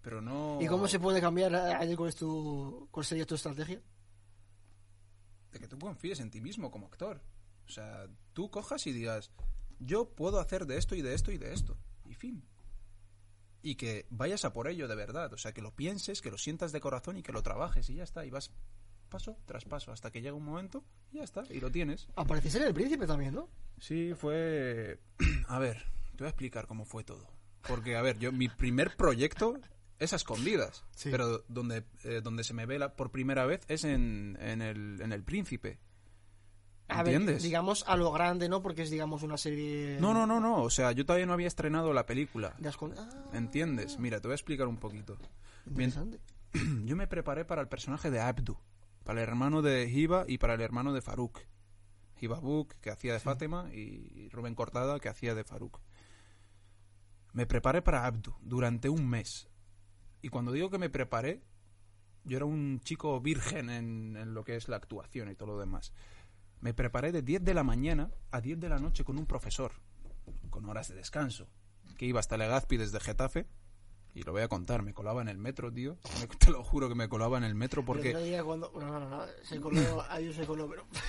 Pero 0.02 0.20
no... 0.20 0.58
¿Y 0.60 0.66
cómo 0.66 0.88
se 0.88 0.98
puede 0.98 1.20
cambiar, 1.20 1.52
cuál, 1.96 2.08
es 2.08 2.16
tu, 2.16 2.88
cuál 2.90 3.06
sería 3.06 3.24
tu 3.26 3.36
estrategia? 3.36 3.80
De 5.52 5.60
que 5.60 5.68
tú 5.68 5.78
confíes 5.78 6.18
en 6.18 6.32
ti 6.32 6.40
mismo 6.40 6.72
como 6.72 6.88
actor. 6.88 7.22
O 7.64 7.70
sea, 7.70 8.08
tú 8.32 8.50
cojas 8.50 8.84
y 8.88 8.92
digas, 8.92 9.30
yo 9.78 10.10
puedo 10.16 10.40
hacer 10.40 10.66
de 10.66 10.78
esto 10.78 10.96
y 10.96 11.02
de 11.02 11.14
esto 11.14 11.30
y 11.30 11.38
de 11.38 11.52
esto. 11.52 11.78
Y 12.06 12.14
fin. 12.14 12.44
Y 13.62 13.76
que 13.76 14.08
vayas 14.10 14.44
a 14.44 14.52
por 14.52 14.66
ello 14.66 14.88
de 14.88 14.96
verdad. 14.96 15.32
O 15.32 15.38
sea, 15.38 15.52
que 15.52 15.62
lo 15.62 15.76
pienses, 15.76 16.20
que 16.20 16.32
lo 16.32 16.38
sientas 16.38 16.72
de 16.72 16.80
corazón 16.80 17.16
y 17.18 17.22
que 17.22 17.30
lo 17.30 17.44
trabajes 17.44 17.88
y 17.88 17.94
ya 17.94 18.02
está. 18.02 18.26
Y 18.26 18.30
vas 18.30 18.50
paso 19.14 19.36
tras 19.46 19.64
paso 19.64 19.92
hasta 19.92 20.10
que 20.10 20.20
llega 20.20 20.34
un 20.34 20.44
momento 20.44 20.82
y 21.12 21.18
ya 21.18 21.24
está. 21.24 21.44
Y 21.50 21.60
lo 21.60 21.70
tienes. 21.70 22.08
Aparece 22.16 22.50
ser 22.50 22.62
el 22.62 22.74
príncipe 22.74 23.06
también, 23.06 23.32
¿no? 23.34 23.48
Sí, 23.78 24.12
fue... 24.16 24.98
A 25.48 25.58
ver, 25.60 25.78
te 26.16 26.18
voy 26.18 26.26
a 26.26 26.30
explicar 26.30 26.66
cómo 26.66 26.84
fue 26.84 27.04
todo. 27.04 27.28
Porque, 27.68 27.96
a 27.96 28.02
ver, 28.02 28.18
yo 28.18 28.32
mi 28.32 28.48
primer 28.48 28.96
proyecto 28.96 29.58
es 30.00 30.12
a 30.12 30.16
escondidas. 30.16 30.84
Sí. 30.96 31.10
Pero 31.10 31.44
donde, 31.48 31.84
eh, 32.02 32.20
donde 32.22 32.42
se 32.44 32.54
me 32.54 32.66
ve 32.66 32.78
la- 32.78 32.94
por 32.96 33.10
primera 33.12 33.46
vez 33.46 33.60
es 33.68 33.84
en, 33.84 34.36
en, 34.40 34.60
el, 34.60 35.00
en 35.00 35.12
El 35.12 35.22
Príncipe. 35.22 35.78
A 36.88 37.02
ver, 37.02 37.40
digamos 37.40 37.84
a 37.86 37.96
lo 37.96 38.12
grande, 38.12 38.48
¿no? 38.48 38.60
Porque 38.62 38.82
es, 38.82 38.90
digamos, 38.90 39.22
una 39.22 39.38
serie... 39.38 39.96
No, 40.00 40.12
no, 40.12 40.26
no, 40.26 40.40
no. 40.40 40.62
O 40.62 40.68
sea, 40.70 40.92
yo 40.92 41.06
todavía 41.06 41.24
no 41.26 41.32
había 41.32 41.46
estrenado 41.48 41.92
la 41.94 42.04
película. 42.04 42.54
Ah, 42.62 43.24
¿Entiendes? 43.32 43.98
Mira, 43.98 44.20
te 44.20 44.28
voy 44.28 44.32
a 44.32 44.34
explicar 44.34 44.66
un 44.66 44.76
poquito. 44.76 45.16
interesante. 45.66 46.20
Yo 46.84 46.94
me 46.96 47.06
preparé 47.06 47.44
para 47.44 47.62
el 47.62 47.68
personaje 47.68 48.10
de 48.10 48.20
Abdu, 48.20 48.56
para 49.04 49.22
el 49.22 49.28
hermano 49.28 49.62
de 49.62 49.88
Hiba 49.88 50.24
y 50.26 50.38
para 50.38 50.54
el 50.54 50.60
hermano 50.60 50.92
de 50.92 51.02
Faruk. 51.02 51.40
Hiba 52.20 52.40
Buk, 52.40 52.74
que 52.80 52.90
hacía 52.90 53.12
de 53.12 53.20
Fátima, 53.20 53.68
y 53.72 54.28
Rubén 54.30 54.54
Cortada, 54.54 54.98
que 54.98 55.08
hacía 55.08 55.34
de 55.34 55.44
Faruk. 55.44 55.80
Me 57.32 57.46
preparé 57.46 57.82
para 57.82 58.06
Abdu 58.06 58.34
durante 58.40 58.88
un 58.88 59.08
mes. 59.08 59.48
Y 60.22 60.28
cuando 60.28 60.52
digo 60.52 60.70
que 60.70 60.78
me 60.78 60.88
preparé, 60.88 61.42
yo 62.24 62.36
era 62.36 62.46
un 62.46 62.80
chico 62.80 63.20
virgen 63.20 63.68
en, 63.68 64.16
en 64.16 64.34
lo 64.34 64.44
que 64.44 64.56
es 64.56 64.68
la 64.68 64.76
actuación 64.76 65.30
y 65.30 65.34
todo 65.34 65.48
lo 65.48 65.58
demás. 65.58 65.92
Me 66.60 66.72
preparé 66.72 67.12
de 67.12 67.22
10 67.22 67.44
de 67.44 67.52
la 67.52 67.64
mañana 67.64 68.10
a 68.30 68.40
10 68.40 68.58
de 68.58 68.68
la 68.68 68.78
noche 68.78 69.04
con 69.04 69.18
un 69.18 69.26
profesor, 69.26 69.72
con 70.48 70.64
horas 70.66 70.88
de 70.88 70.94
descanso, 70.94 71.48
que 71.98 72.06
iba 72.06 72.20
hasta 72.20 72.38
Legazpi 72.38 72.76
desde 72.76 73.00
Getafe. 73.00 73.46
Y 74.14 74.22
lo 74.22 74.32
voy 74.32 74.42
a 74.42 74.48
contar, 74.48 74.82
me 74.82 74.94
colaba 74.94 75.22
en 75.22 75.28
el 75.28 75.38
metro, 75.38 75.72
tío. 75.72 75.96
Me- 76.20 76.26
te 76.28 76.50
lo 76.50 76.62
juro 76.62 76.88
que 76.88 76.94
me 76.94 77.08
colaba 77.08 77.36
en 77.38 77.44
el 77.44 77.54
metro 77.56 77.80
El 77.82 77.88
otro 77.88 77.94
porque... 78.02 78.16
día 78.24 78.44
cuando... 78.44 78.70
No, 78.78 79.00
no, 79.00 79.08
no, 79.08 79.24
se 79.42 79.60
coló, 79.60 79.80
ahí 80.08 80.32
se 80.32 80.46
coló, 80.46 80.68
pero... 80.68 80.86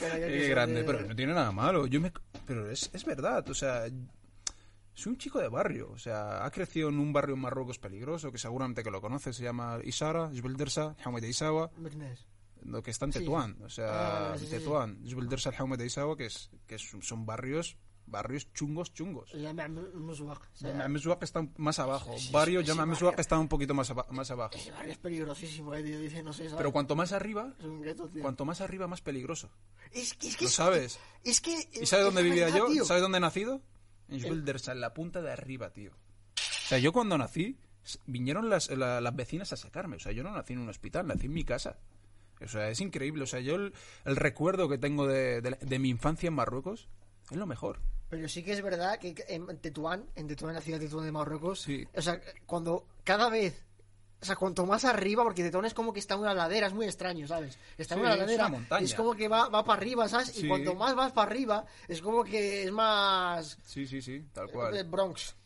pero 0.00 0.14
Qué 0.26 0.48
grande, 0.48 0.74
de- 0.80 0.84
pero 0.84 1.00
no 1.06 1.14
tiene 1.14 1.34
nada 1.34 1.52
malo. 1.52 1.86
Yo 1.86 2.00
me... 2.00 2.12
Pero 2.46 2.70
es, 2.70 2.88
es 2.92 3.04
verdad, 3.04 3.48
o 3.50 3.54
sea... 3.54 3.84
Soy 4.94 5.10
un 5.12 5.18
chico 5.18 5.38
de 5.40 5.48
barrio, 5.48 5.90
o 5.90 5.98
sea, 5.98 6.46
ha 6.46 6.50
crecido 6.50 6.88
en 6.88 6.98
un 6.98 7.12
barrio 7.12 7.34
en 7.34 7.42
Marruecos 7.42 7.78
peligroso, 7.78 8.32
que 8.32 8.38
seguramente 8.38 8.82
que 8.82 8.90
lo 8.90 9.02
conoces, 9.02 9.36
se 9.36 9.42
llama 9.44 9.78
Isara, 9.84 10.30
Jbeldersa, 10.30 10.96
Jaume 11.00 11.20
de 11.20 11.28
Isawa, 11.28 11.70
lo 12.62 12.82
que 12.82 12.92
está 12.92 13.04
en. 13.04 13.10
Tetuán, 13.10 13.58
o 13.62 13.68
sea, 13.68 14.32
Ah. 14.32 14.36
Tetuán, 14.38 15.04
Jbeldersa, 15.04 15.52
Jaume 15.52 15.76
de 15.76 15.84
Isawa, 15.84 16.16
que, 16.16 16.24
es, 16.24 16.48
que 16.66 16.78
son 16.78 17.26
barrios, 17.26 17.76
barrios 18.06 18.52
chungos, 18.54 18.92
chungos. 18.94 19.32
Yamameswak 20.60 21.22
está 21.22 21.46
más 21.56 21.78
abajo, 21.78 22.14
Sí, 22.18 22.26
sí, 22.26 22.32
barrio 22.32 22.60
sí, 22.64 22.70
está 23.18 23.38
un 23.38 23.48
poquito 23.48 23.74
más, 23.74 23.90
aba- 23.90 24.06
más 24.10 24.30
abajo. 24.30 24.54
Ese 24.54 24.70
barrio 24.70 24.92
es 24.92 24.98
peligrosísimo, 24.98 25.74
eh, 25.74 25.82
tío. 25.82 25.98
Dice, 26.00 26.22
no 26.22 26.32
sé, 26.32 26.44
¿sabes? 26.44 26.54
Pero 26.56 26.72
cuanto 26.72 26.96
más 26.96 27.12
arriba, 27.12 27.54
gueto, 27.82 28.10
cuanto 28.20 28.44
más 28.44 28.60
arriba, 28.60 28.86
más 28.86 29.00
peligroso. 29.00 29.50
Es 29.92 30.14
que... 30.14 30.28
Es 30.28 30.36
que 30.36 30.44
¿Lo 30.44 30.48
es- 30.48 30.54
sabes? 30.54 30.98
Es 31.24 31.40
que... 31.40 31.68
¿Y 31.72 31.86
sabes 31.86 32.04
dónde 32.06 32.22
vivía 32.22 32.44
verdad, 32.46 32.58
yo? 32.58 32.66
tío. 32.68 32.84
¿Sabes 32.84 33.02
dónde 33.02 33.18
he 33.18 33.20
nacido? 33.20 33.60
En 34.08 34.20
Schwildersa, 34.20 34.72
en 34.72 34.80
la 34.80 34.94
punta 34.94 35.20
de 35.20 35.32
arriba, 35.32 35.70
tío. 35.72 35.90
O 35.92 36.68
sea, 36.68 36.78
yo 36.78 36.92
cuando 36.92 37.18
nací, 37.18 37.58
vinieron 38.06 38.48
las, 38.48 38.70
la- 38.70 39.00
las 39.00 39.16
vecinas 39.16 39.52
a 39.52 39.56
sacarme. 39.56 39.96
O 39.96 40.00
sea, 40.00 40.12
yo 40.12 40.22
no 40.22 40.30
nací 40.32 40.52
en 40.52 40.60
un 40.60 40.68
hospital, 40.68 41.06
nací 41.06 41.26
en 41.26 41.34
mi 41.34 41.44
casa. 41.44 41.78
O 42.40 42.48
sea, 42.48 42.68
es 42.70 42.80
increíble. 42.80 43.22
O 43.24 43.26
sea, 43.26 43.40
yo 43.40 43.54
el, 43.56 43.72
el 44.04 44.16
recuerdo 44.16 44.68
que 44.68 44.78
tengo 44.78 45.06
de, 45.06 45.40
de 45.40 45.78
mi 45.78 45.88
infancia 45.88 46.28
en 46.28 46.34
Marruecos 46.34 46.88
es 47.30 47.36
lo 47.36 47.46
mejor. 47.46 47.80
Pero 48.16 48.28
sí 48.28 48.42
que 48.42 48.52
es 48.52 48.62
verdad 48.62 48.98
que 48.98 49.14
en 49.28 49.46
Tetuán, 49.58 50.06
en 50.14 50.26
Tetuán, 50.26 50.54
la 50.54 50.60
ciudad 50.60 50.78
de 50.80 50.86
Tetuán 50.86 51.04
de 51.04 51.12
Marruecos, 51.12 51.60
Sí. 51.62 51.86
o 51.94 52.00
sea, 52.02 52.20
cuando 52.46 52.86
cada 53.04 53.28
vez, 53.28 53.62
o 54.22 54.24
sea, 54.24 54.36
cuanto 54.36 54.64
más 54.64 54.84
arriba, 54.86 55.22
porque 55.22 55.42
Tetuán 55.42 55.66
es 55.66 55.74
como 55.74 55.92
que 55.92 56.00
está 56.00 56.14
en 56.14 56.20
una 56.20 56.32
ladera, 56.34 56.66
es 56.68 56.72
muy 56.72 56.86
extraño, 56.86 57.26
¿sabes? 57.28 57.58
Está 57.76 57.94
en 57.94 58.00
Sí, 58.00 58.04
una 58.06 58.14
es 58.14 58.20
ladera, 58.20 58.46
una 58.46 58.78
es 58.80 58.94
como 58.94 59.14
que 59.14 59.28
va, 59.28 59.48
va 59.48 59.64
para 59.64 59.78
arriba, 59.78 60.08
¿sabes? 60.08 60.28
Sí. 60.28 60.46
Y 60.46 60.48
cuanto 60.48 60.74
más 60.74 60.94
vas 60.94 61.12
para 61.12 61.30
arriba, 61.30 61.66
es 61.88 62.00
como 62.00 62.24
que 62.24 62.64
es 62.64 62.72
más 62.72 63.58
Sí, 63.64 63.86
sí, 63.86 64.00
sí, 64.00 64.24
tal 64.32 64.50
cual. 64.50 64.82
Bronx, 64.84 65.36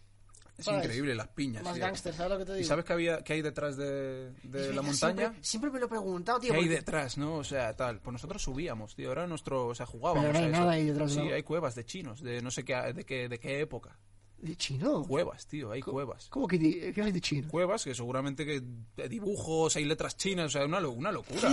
Es 0.61 0.65
¿sabes? 0.67 0.85
increíble, 0.85 1.15
las 1.15 1.29
piñas. 1.29 1.63
más 1.63 1.77
¿sabes 2.01 2.31
lo 2.31 2.39
que 2.39 2.45
te 2.45 2.53
digo? 2.53 2.63
¿Y 2.63 2.65
sabes 2.65 2.85
qué, 2.85 2.93
había, 2.93 3.23
qué 3.23 3.33
hay 3.35 3.43
detrás 3.43 3.77
de, 3.77 4.33
la 4.45 4.83
montaña? 4.83 4.93
Siempre, 4.95 5.45
siempre 5.45 5.71
me 5.71 5.81
lo 5.81 5.87
he 5.87 5.89
preguntado, 5.89 6.39
tío. 6.41 6.53
¿Qué 6.53 6.59
hay 6.59 6.69
detrás, 6.69 7.19
no? 7.19 7.37
O 7.37 7.45
sea, 7.45 7.75
tal. 7.75 8.01
Pues 8.01 8.13
nosotros 8.13 8.43
subíamos, 8.43 8.95
tío. 8.95 9.13
Era 9.13 9.27
nuestro... 9.27 9.67
O 9.67 9.75
sea, 9.75 9.87
jugábamos 9.87 10.25
Pero 10.27 10.33
no 10.35 10.39
hay 10.39 10.45
a 10.45 10.49
eso. 10.49 10.59
nada 10.61 10.73
ahí 10.73 10.85
detrás, 10.87 11.13
Sí, 11.13 11.21
hay 11.21 11.43
cuevas 11.43 11.75
de 11.75 11.85
chinos, 11.85 12.23
de 12.23 12.41
no 12.43 12.51
sé 12.51 12.65
qué, 12.65 12.75
de 12.93 13.05
qué, 13.05 13.29
de 13.29 13.39
qué 13.41 13.61
época. 13.61 13.99
¿De 14.39 14.57
chino? 14.57 15.05
Cuevas, 15.07 15.47
tío, 15.47 15.71
hay 15.71 15.83
cuevas. 15.83 16.29
¿Cómo 16.31 16.49
que 16.49 16.59
de, 16.59 16.93
qué 16.95 17.03
hay 17.03 17.13
de 17.13 17.21
chino? 17.21 17.47
Cuevas 17.49 17.85
que 17.85 17.95
seguramente 17.95 18.47
que 18.47 18.63
dibujos, 19.09 19.77
hay 19.77 19.85
letras 19.85 20.17
chinas, 20.17 20.47
o 20.47 20.49
sea, 20.49 20.65
una, 20.65 20.79
una 20.89 21.13
locura. 21.13 21.51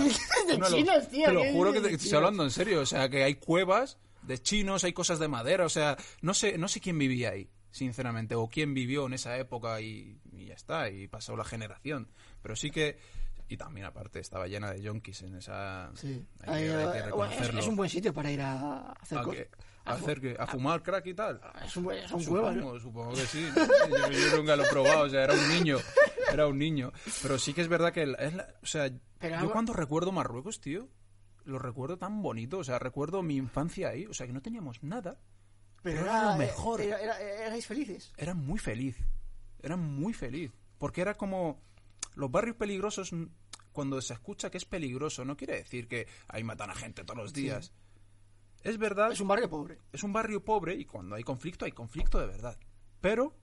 De 0.48 0.54
Una 0.54 0.68
lo- 0.70 0.76
chinos, 0.76 1.08
tío, 1.08 1.26
Te 1.26 1.32
lo 1.32 1.42
¿qué 1.42 1.52
juro 1.52 1.72
que 1.72 1.80
te 1.82 1.94
estoy 1.94 2.14
hablando 2.14 2.44
en 2.44 2.50
serio, 2.50 2.80
o 2.80 2.86
sea, 2.86 3.10
que 3.10 3.24
hay 3.24 3.34
cuevas 3.34 3.98
de 4.22 4.40
chinos, 4.40 4.84
hay 4.84 4.94
cosas 4.94 5.18
de 5.18 5.28
madera, 5.28 5.66
o 5.66 5.68
sea, 5.68 5.98
no 6.22 6.32
sé, 6.32 6.56
no 6.56 6.66
sé 6.68 6.80
quién 6.80 6.98
vivía 6.98 7.30
ahí. 7.30 7.50
Sinceramente, 7.70 8.34
o 8.34 8.48
quién 8.48 8.74
vivió 8.74 9.06
en 9.06 9.14
esa 9.14 9.36
época 9.38 9.80
y, 9.80 10.20
y 10.32 10.46
ya 10.46 10.54
está, 10.54 10.90
y 10.90 11.08
pasó 11.08 11.36
la 11.36 11.44
generación. 11.44 12.08
Pero 12.42 12.56
sí 12.56 12.70
que, 12.70 12.98
y 13.48 13.56
también 13.56 13.86
aparte, 13.86 14.20
estaba 14.20 14.46
llena 14.46 14.72
de 14.72 14.82
yonkis 14.82 15.22
en 15.22 15.36
esa... 15.36 15.90
Sí. 15.94 16.24
Hay 16.46 16.64
que- 16.64 16.74
hay 16.74 17.02
que 17.28 17.36
es, 17.42 17.54
es 17.54 17.66
un 17.66 17.76
buen 17.76 17.90
sitio 17.90 18.12
para 18.12 18.30
ir 18.30 18.40
a 18.42 18.92
hacer 18.92 19.18
¿A, 19.18 19.24
qué? 19.30 19.50
¿A 19.84 19.92
hacer 19.94 20.20
qué? 20.20 20.36
¿A 20.38 20.46
fumar 20.46 20.82
crack 20.82 21.06
y 21.06 21.14
tal? 21.14 21.40
Es 21.64 21.74
un, 21.76 21.84
cuevas, 21.84 22.10
¿no? 22.12 22.20
Supongo, 22.20 22.80
supongo 22.80 23.12
que 23.14 23.26
sí. 23.26 23.48
Yo, 23.56 24.10
yo 24.10 24.36
nunca 24.36 24.54
lo 24.56 24.64
he 24.64 24.68
probado, 24.68 25.04
o 25.04 25.08
sea, 25.08 25.24
era 25.24 25.32
un 25.34 25.48
niño. 25.48 25.78
Era 26.30 26.46
un 26.46 26.58
niño. 26.58 26.92
Pero 27.22 27.38
sí 27.38 27.54
que 27.54 27.62
es 27.62 27.68
verdad 27.68 27.90
que, 27.92 28.02
es 28.02 28.34
la- 28.34 28.48
o 28.62 28.66
sea, 28.66 28.90
Pero 29.18 29.34
yo 29.36 29.40
algo- 29.40 29.52
cuando 29.52 29.72
recuerdo 29.72 30.12
Marruecos, 30.12 30.60
tío, 30.60 30.88
lo 31.44 31.58
recuerdo 31.58 31.96
tan 31.96 32.20
bonito. 32.20 32.58
O 32.58 32.64
sea, 32.64 32.78
recuerdo 32.78 33.22
mi 33.22 33.36
infancia 33.36 33.88
ahí. 33.88 34.04
O 34.04 34.12
sea, 34.12 34.26
que 34.26 34.34
no 34.34 34.42
teníamos 34.42 34.82
nada. 34.82 35.16
Pero 35.82 36.00
Pero 36.00 36.10
era, 36.10 36.32
lo 36.32 36.36
mejor. 36.36 36.80
Era, 36.80 37.00
era- 37.00 37.20
erais 37.20 37.66
felices. 37.66 38.12
Era 38.16 38.34
muy 38.34 38.58
feliz. 38.58 38.96
Era 39.60 39.76
muy 39.76 40.12
feliz. 40.12 40.52
Porque 40.78 41.00
era 41.00 41.14
como. 41.14 41.60
Los 42.14 42.30
barrios 42.30 42.56
peligrosos, 42.56 43.12
cuando 43.72 44.00
se 44.02 44.12
escucha 44.14 44.50
que 44.50 44.58
es 44.58 44.64
peligroso, 44.64 45.24
no 45.24 45.36
quiere 45.36 45.56
decir 45.56 45.86
que 45.86 46.08
ahí 46.28 46.42
matan 46.42 46.70
a 46.70 46.74
gente 46.74 47.04
todos 47.04 47.16
los 47.18 47.32
días. 47.32 47.72
Es 48.64 48.76
verdad 48.76 49.12
Es 49.12 49.20
un 49.20 49.28
barrio 49.28 49.48
pobre. 49.48 49.78
es 49.92 50.02
un 50.02 50.12
barrio 50.12 50.44
pobre 50.44 50.74
y 50.74 50.84
cuando 50.84 51.14
hay 51.14 51.22
conflicto, 51.22 51.64
hay 51.64 51.70
conflicto 51.72 52.18
de 52.18 52.26
verdad. 52.26 52.58
Pero 53.00 53.36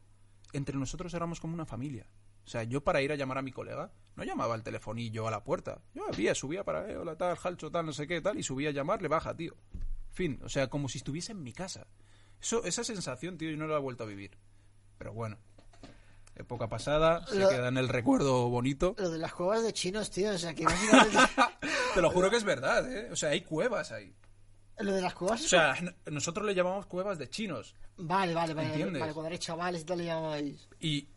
entre 0.52 0.76
nosotros 0.78 1.14
éramos 1.14 1.40
como 1.40 1.54
una 1.54 1.66
familia. 1.66 2.06
O 2.46 2.48
sea, 2.50 2.64
yo 2.64 2.84
para 2.84 3.02
ir 3.02 3.14
a 3.14 3.16
llamar 3.16 3.38
a 3.38 3.42
mi 3.42 3.52
colega, 3.54 3.94
no 4.18 4.24
llamaba 4.26 4.56
al 4.56 4.64
telefonillo 4.64 5.26
a 5.28 5.32
la 5.32 5.44
puerta. 5.44 5.82
Yo 5.94 6.06
había, 6.06 6.36
subía 6.36 6.66
para, 6.66 6.92
eh, 6.92 6.98
hola, 6.98 7.16
tal, 7.18 7.38
jalcho, 7.38 7.72
tal, 7.72 7.86
no 7.86 7.94
sé 7.94 8.06
qué, 8.08 8.20
tal, 8.20 8.38
y 8.38 8.44
subía 8.44 8.70
a 8.70 8.74
llamarle, 8.74 9.08
baja, 9.08 9.34
tío. 9.36 9.56
Fin, 10.12 10.40
o 10.44 10.50
sea, 10.50 10.70
como 10.70 10.90
si 10.90 10.98
estuviese 10.98 11.32
en 11.32 11.42
mi 11.44 11.54
casa. 11.54 11.88
Eso, 12.46 12.64
esa 12.64 12.84
sensación, 12.84 13.40
tío, 13.40 13.50
yo 13.50 13.58
no 13.58 13.66
la 13.66 13.78
he 13.78 13.80
vuelto 13.80 14.04
a 14.04 14.06
vivir. 14.06 14.38
Pero 15.00 15.14
bueno, 15.14 15.40
época 16.36 16.70
pasada, 16.70 17.26
se 17.26 17.40
queda 17.40 17.70
en 17.70 17.78
el 17.78 17.90
recuerdo 17.90 18.50
bonito. 18.50 18.94
Lo 19.00 19.10
de 19.10 19.18
las 19.18 19.34
cuevas 19.34 19.64
de 19.64 19.74
chinos, 19.74 20.12
tío. 20.12 20.30
O 20.32 20.38
sea, 20.38 20.54
que 20.54 20.64
básicamente. 20.64 21.18
Te 21.96 22.02
lo 22.02 22.12
juro 22.12 22.30
que 22.30 22.36
es 22.38 22.44
verdad, 22.44 22.88
¿eh? 22.92 23.10
O 23.12 23.16
sea, 23.16 23.30
hay 23.30 23.42
cuevas 23.42 23.92
ahí. 23.92 24.14
lo 24.78 24.94
de 24.94 25.02
las 25.02 25.16
cuevas. 25.16 25.44
O 25.44 25.48
sea, 25.48 25.76
nosotros 26.06 26.46
le 26.46 26.54
llamamos 26.54 26.86
cuevas 26.86 27.18
de 27.18 27.30
chinos. 27.32 27.74
Vale, 27.98 28.36
vale, 28.36 28.54
vale. 28.54 28.70
¿Entiendes? 28.70 29.00
Vale, 29.02 29.14
cuando 29.14 29.28
eres 29.30 29.40
chavales 29.40 29.82
y 29.82 29.86
tal 29.86 29.98
le 29.98 30.06
llamáis. 30.06 30.70
Y. 30.80 31.10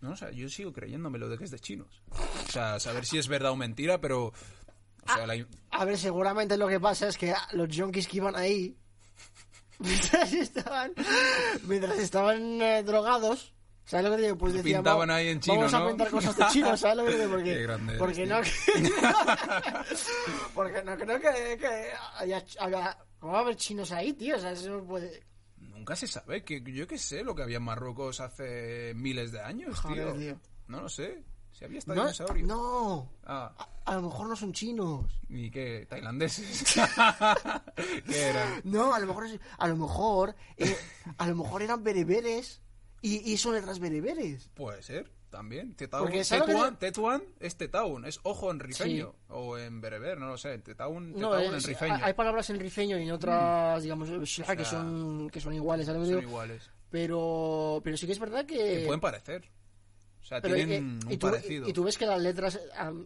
No, 0.00 0.10
o 0.10 0.16
sea, 0.16 0.32
yo 0.32 0.48
sigo 0.48 0.72
creyéndome 0.72 1.18
lo 1.20 1.28
de 1.28 1.38
que 1.38 1.44
es 1.44 1.52
de 1.52 1.60
chinos. 1.60 2.02
O 2.10 2.50
sea, 2.50 2.80
saber 2.80 3.04
si 3.06 3.18
es 3.18 3.28
verdad 3.28 3.52
o 3.52 3.56
mentira, 3.56 4.00
pero. 4.00 4.26
O 4.26 5.12
sea, 5.14 5.28
la- 5.28 5.46
A 5.70 5.84
ver, 5.84 5.96
seguramente 5.96 6.56
lo 6.56 6.66
que 6.66 6.80
pasa 6.80 7.06
es 7.06 7.16
que 7.16 7.32
los 7.52 7.68
junkies 7.74 8.08
que 8.08 8.16
iban 8.16 8.34
ahí. 8.34 8.76
Mientras 9.78 10.32
estaban. 10.32 10.92
Mientras 11.64 11.98
estaban 11.98 12.62
eh, 12.62 12.82
drogados. 12.82 13.52
¿Sabes 13.84 14.04
lo 14.06 14.10
que 14.12 14.16
te 14.16 14.22
digo? 14.24 14.38
Pues 14.38 14.52
decían. 14.54 14.78
Pintaban 14.80 15.00
"Vamos- 15.08 15.16
ahí 15.16 15.28
en 15.28 15.40
chino, 15.40 15.56
Vamos 15.58 15.74
a 15.74 15.78
¿no?" 15.78 15.88
pintar 15.88 16.10
cosas 16.10 16.36
de 16.36 16.44
chino, 16.50 16.76
¿sabes 16.76 16.96
lo 16.96 17.04
que 17.04 17.10
te 17.12 17.18
digo? 17.18 17.30
Porque, 17.30 17.44
Qué 17.54 17.62
grande 17.62 17.92
eres, 17.94 17.98
porque 18.00 18.26
no. 18.26 18.40
porque 20.54 20.82
no 20.82 20.96
creo 20.96 21.20
que, 21.20 21.58
que 21.58 21.88
haya, 22.18 22.44
haya- 22.60 22.98
¿Cómo 23.18 23.32
va 23.32 23.38
a 23.38 23.42
haber 23.42 23.56
chinos 23.56 23.92
ahí, 23.92 24.12
tío? 24.12 24.36
O 24.36 24.38
sea, 24.38 24.52
eso 24.52 24.70
no 24.70 24.84
puede. 24.84 25.22
nunca 25.58 25.96
se 25.96 26.06
sabe. 26.06 26.44
Que 26.44 26.62
yo 26.62 26.86
qué 26.86 26.98
sé 26.98 27.24
lo 27.24 27.34
que 27.34 27.42
había 27.42 27.56
en 27.58 27.62
Marruecos 27.62 28.20
hace 28.20 28.92
miles 28.94 29.32
de 29.32 29.40
años, 29.40 29.78
Joder, 29.80 30.12
tío. 30.12 30.14
tío. 30.16 30.40
No 30.68 30.82
lo 30.82 30.88
sé. 30.88 31.22
Si 31.56 31.64
había 31.64 31.78
hasta 31.78 31.94
No, 31.94 32.02
dinosaurios. 32.02 32.46
no. 32.46 33.08
Ah, 33.24 33.50
A, 33.86 33.92
a 33.92 33.94
lo 33.94 34.02
mejor 34.02 34.28
no 34.28 34.36
son 34.36 34.52
chinos. 34.52 35.06
¿y 35.28 35.50
qué? 35.50 35.86
¿Tailandeses? 35.88 36.74
¿Qué 38.06 38.22
eran? 38.22 38.60
No, 38.64 38.92
a 38.94 38.98
lo 39.00 39.06
mejor 39.06 39.26
a 39.58 39.68
lo 39.68 39.76
mejor 39.76 40.34
eh, 40.58 40.76
a 41.18 41.26
lo 41.26 41.34
mejor 41.36 41.62
eran 41.62 41.82
bereberes 41.82 42.60
y, 43.00 43.30
y 43.32 43.36
son 43.38 43.54
letras 43.54 43.78
bereberes. 43.78 44.50
Puede 44.54 44.82
ser, 44.82 45.10
también. 45.30 45.74
Tetaun, 45.76 46.04
Porque, 46.04 46.24
¿sabes 46.24 46.40
lo 46.42 46.46
que 46.46 46.52
Tetuán, 46.52 46.78
Tetuán 46.78 47.22
es 47.40 47.56
Tetaun, 47.56 48.04
es 48.04 48.20
ojo 48.24 48.50
en 48.50 48.60
rifeño. 48.60 49.14
O 49.28 49.56
en 49.56 49.80
bereber, 49.80 50.18
no 50.18 50.26
lo 50.28 50.36
sé. 50.36 50.58
Tetaun, 50.58 51.12
No, 51.12 51.30
Tetaun 51.30 51.54
en 51.54 51.62
rifeño. 51.62 51.98
hay 52.02 52.12
palabras 52.14 52.50
en 52.50 52.58
rifeño 52.60 52.98
y 52.98 53.04
en 53.04 53.12
otras, 53.12 53.82
digamos, 53.82 54.08
que 54.10 54.16
Mm. 54.18 54.64
son 54.64 55.30
que 55.30 55.40
son 55.40 55.54
iguales, 55.54 55.86
¿sabes 55.86 56.02
lo 56.02 56.06
que 56.08 56.14
Son 56.22 56.22
iguales. 56.30 56.70
Pero 56.90 57.80
pero 57.82 57.96
sí 57.96 58.06
que 58.06 58.12
es 58.12 58.18
verdad 58.18 58.44
que 58.44 58.56
Que 58.80 58.82
pueden 58.86 59.00
parecer. 59.00 59.48
O 60.26 60.28
sea, 60.28 60.40
pero, 60.40 60.56
tienen 60.56 60.98
eh, 61.00 61.06
un 61.06 61.12
y, 61.12 61.16
tú, 61.18 61.28
parecido. 61.28 61.68
y 61.68 61.72
tú 61.72 61.84
ves 61.84 61.96
que 61.96 62.04
las 62.04 62.20
letras 62.20 62.58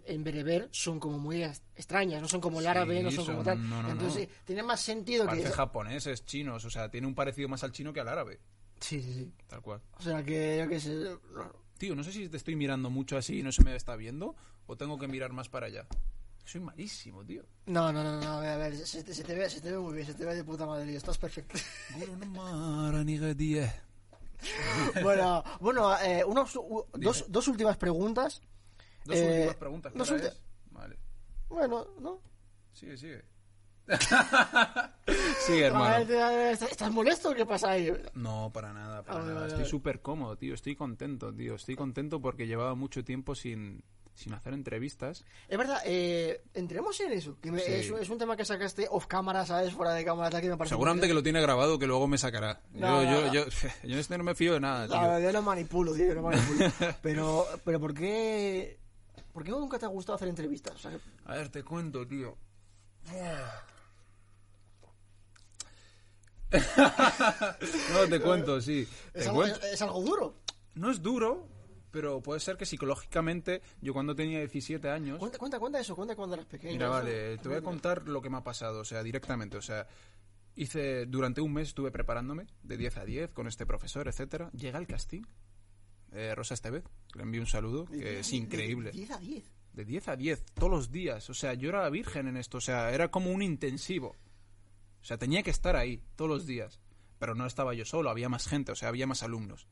en 0.06 0.24
bereber 0.24 0.70
son 0.72 0.98
como 0.98 1.18
muy 1.18 1.44
ex- 1.44 1.60
extrañas, 1.76 2.22
no 2.22 2.28
son 2.28 2.40
como 2.40 2.60
el 2.60 2.66
árabe, 2.66 2.96
Sí, 2.96 3.02
no 3.04 3.10
son, 3.10 3.24
como 3.26 3.36
son- 3.36 3.44
tal. 3.44 3.68
no, 3.68 3.82
no, 3.82 3.90
Entonces 3.90 4.26
no. 4.26 4.34
eh, 4.34 4.36
tiene 4.46 4.62
más 4.62 4.80
sentido 4.80 5.24
que 5.24 5.28
Parece 5.32 5.50
japoneses, 5.50 6.24
chinos, 6.24 6.64
o 6.64 6.70
sea, 6.70 6.90
tiene 6.90 7.06
un 7.06 7.14
parecido 7.14 7.46
más 7.50 7.62
al 7.62 7.72
chino 7.72 7.92
que 7.92 8.00
al 8.00 8.08
árabe, 8.08 8.40
Sí, 8.80 9.02
sí, 9.02 9.12
sí. 9.12 9.32
tal 9.48 9.60
cual. 9.60 9.82
O 9.98 10.02
sea 10.02 10.22
que 10.24 10.60
yo 10.60 10.66
qué 10.70 10.80
sé. 10.80 11.14
Tío, 11.76 11.94
no 11.94 12.02
sé 12.04 12.10
si 12.12 12.26
te 12.30 12.38
estoy 12.38 12.56
mirando 12.56 12.88
mucho 12.88 13.18
así 13.18 13.40
y 13.40 13.42
no 13.42 13.52
se 13.52 13.62
me 13.64 13.76
está 13.76 13.96
viendo 13.96 14.34
o 14.66 14.76
tengo 14.78 14.98
que 14.98 15.06
mirar 15.06 15.30
más 15.34 15.50
para 15.50 15.66
allá. 15.66 15.86
Soy 16.46 16.62
malísimo, 16.62 17.22
tío. 17.22 17.44
No, 17.66 17.92
no, 17.92 18.02
no, 18.02 18.18
no, 18.18 18.38
a 18.38 18.40
ver, 18.40 18.48
a 18.52 18.56
ver, 18.56 18.76
se, 18.78 19.04
te- 19.04 19.12
se 19.12 19.24
te 19.24 19.34
ve, 19.34 19.50
se 19.50 19.60
te 19.60 19.70
ve 19.70 19.76
muy 19.78 19.92
bien, 19.92 20.06
se 20.06 20.14
te 20.14 20.24
ve 20.24 20.34
de 20.34 20.42
puta 20.42 20.64
madre, 20.64 20.96
estás 20.96 21.18
perfecto. 21.18 21.58
bueno, 25.02 25.42
bueno, 25.60 25.98
eh, 26.00 26.24
unos- 26.24 26.56
u- 26.56 26.86
dos, 26.94 27.24
dos 27.28 27.48
últimas 27.48 27.76
preguntas. 27.76 28.42
Dos 29.04 29.16
Eh, 29.16 29.26
últimas 29.36 29.56
preguntas. 29.56 29.92
¿qué 29.92 29.98
dos 29.98 30.10
ulti-? 30.10 30.36
Vale. 30.70 30.98
Bueno, 31.48 31.86
¿no? 32.00 32.20
Sigue, 32.72 32.96
sigue. 32.96 33.24
sigue, 35.46 35.66
hermano. 35.66 35.96
¿Estás 35.96 36.90
molesto 36.92 37.30
o 37.30 37.34
qué 37.34 37.44
pasa 37.44 37.70
ahí? 37.70 37.92
No, 38.14 38.50
para 38.52 38.72
nada, 38.72 39.02
para 39.02 39.20
Ah, 39.20 39.24
nada. 39.24 39.46
Estoy 39.48 39.64
súper 39.64 40.00
cómodo, 40.00 40.36
tío. 40.36 40.54
Estoy 40.54 40.76
contento, 40.76 41.32
tío. 41.34 41.54
Estoy 41.56 41.74
contento 41.76 42.20
porque 42.20 42.46
llevaba 42.46 42.74
mucho 42.74 43.04
tiempo 43.04 43.34
sin, 43.34 43.82
sin 44.14 44.34
hacer 44.34 44.52
entrevistas. 44.52 45.24
Es 45.48 45.56
verdad, 45.56 45.80
eh, 45.86 46.42
entremos 46.54 47.00
en 47.00 47.12
eso, 47.12 47.38
que 47.40 47.50
me- 47.50 47.60
Sí. 47.60 47.72
es, 47.72 47.90
un- 47.90 47.98
es 48.00 48.08
un 48.10 48.18
tema 48.18 48.36
que 48.36 48.44
sacaste 48.44 48.86
off 48.90 49.06
cámara, 49.06 49.46
¿sabes? 49.46 49.72
Fuera 49.72 49.94
de 49.94 50.04
cámara, 50.04 50.28
tal, 50.30 50.42
que 50.42 50.48
me 50.50 50.56
parece... 50.56 50.74
Seguramente 50.74 51.06
que 51.08 51.14
lo 51.14 51.22
tiene 51.22 51.40
grabado, 51.40 51.78
que 51.78 51.86
luego 51.86 52.06
me 52.06 52.18
sacará. 52.18 52.60
No, 52.72 53.02
yo, 53.02 53.10
no, 53.10 53.32
yo, 53.32 53.44
no. 53.46 53.50
yo, 53.50 53.68
yo 53.84 53.98
este 53.98 54.18
no 54.18 54.24
me 54.24 54.34
fío 54.34 54.52
de 54.54 54.60
nada, 54.60 54.86
tío. 54.88 55.18
Yo 55.20 55.32
lo 55.32 55.42
manipulo, 55.42 55.94
tío, 55.94 56.06
yo 56.06 56.14
lo 56.14 56.22
manipulo. 56.22 56.70
pero, 57.02 57.46
pero 57.64 57.80
¿por 57.80 57.94
qué... 57.94 58.78
¿Por 59.32 59.44
qué 59.44 59.50
nunca 59.52 59.78
te 59.78 59.84
ha 59.86 59.88
gustado 59.88 60.16
hacer 60.16 60.28
entrevistas? 60.28 60.74
O 60.74 60.78
sea, 60.78 60.98
A 61.26 61.34
ver, 61.36 61.48
te 61.48 61.62
cuento, 61.62 62.06
tío. 62.06 62.36
no, 67.94 68.08
te 68.08 68.20
cuento, 68.20 68.60
sí. 68.60 68.86
es, 69.14 69.22
Te 69.22 69.28
algo, 69.28 69.40
cuento. 69.42 69.60
es 69.66 69.82
algo 69.82 70.00
duro. 70.02 70.34
No 70.74 70.90
es 70.90 71.00
duro, 71.02 71.46
pero 71.90 72.20
puede 72.22 72.40
ser 72.40 72.56
que 72.56 72.66
psicológicamente, 72.66 73.62
yo 73.80 73.92
cuando 73.92 74.14
tenía 74.14 74.38
17 74.38 74.88
años... 74.90 75.18
Cuenta, 75.18 75.38
cuenta, 75.38 75.58
cuenta 75.58 75.80
eso, 75.80 75.94
cuenta 75.96 76.14
cuando 76.16 76.34
eras 76.34 76.46
pequeño. 76.46 76.72
Mira, 76.74 76.88
vale, 76.88 77.38
te 77.38 77.48
voy 77.48 77.58
a 77.58 77.62
contar 77.62 78.06
lo 78.08 78.20
que 78.22 78.30
me 78.30 78.36
ha 78.38 78.44
pasado, 78.44 78.80
o 78.80 78.84
sea, 78.84 79.02
directamente, 79.02 79.56
o 79.56 79.62
sea, 79.62 79.86
hice, 80.56 81.06
durante 81.06 81.40
un 81.40 81.52
mes 81.52 81.68
estuve 81.68 81.90
preparándome, 81.90 82.46
de 82.62 82.76
10 82.76 82.96
a 82.98 83.04
10, 83.04 83.30
con 83.32 83.46
este 83.48 83.66
profesor, 83.66 84.08
etcétera. 84.08 84.50
Llega 84.52 84.78
el 84.78 84.86
casting, 84.86 85.22
eh, 86.12 86.34
Rosa 86.34 86.54
Estevez, 86.54 86.84
le 87.14 87.22
envío 87.22 87.40
un 87.40 87.46
saludo, 87.46 87.84
De 87.86 87.98
que 87.98 88.20
es 88.20 88.30
de- 88.30 88.36
increíble. 88.36 88.90
De 88.90 88.98
10 88.98 89.10
a 89.10 89.18
10. 89.18 89.44
De 89.72 89.84
10 89.84 90.08
a 90.08 90.16
10, 90.16 90.44
todos 90.54 90.70
los 90.70 90.90
días. 90.90 91.30
O 91.30 91.34
sea, 91.34 91.54
yo 91.54 91.68
era 91.68 91.88
virgen 91.90 92.26
en 92.26 92.36
esto. 92.36 92.58
O 92.58 92.60
sea, 92.60 92.90
era 92.92 93.08
como 93.12 93.30
un 93.30 93.40
intensivo. 93.40 94.16
O 95.00 95.04
sea, 95.04 95.16
tenía 95.16 95.44
que 95.44 95.50
estar 95.50 95.76
ahí 95.76 96.02
todos 96.16 96.28
los 96.28 96.44
días. 96.46 96.80
Pero 97.20 97.36
no 97.36 97.46
estaba 97.46 97.72
yo 97.74 97.84
solo, 97.84 98.10
había 98.10 98.28
más 98.28 98.48
gente, 98.48 98.72
o 98.72 98.74
sea, 98.74 98.88
había 98.88 99.06
más 99.06 99.22
alumnos. 99.22 99.68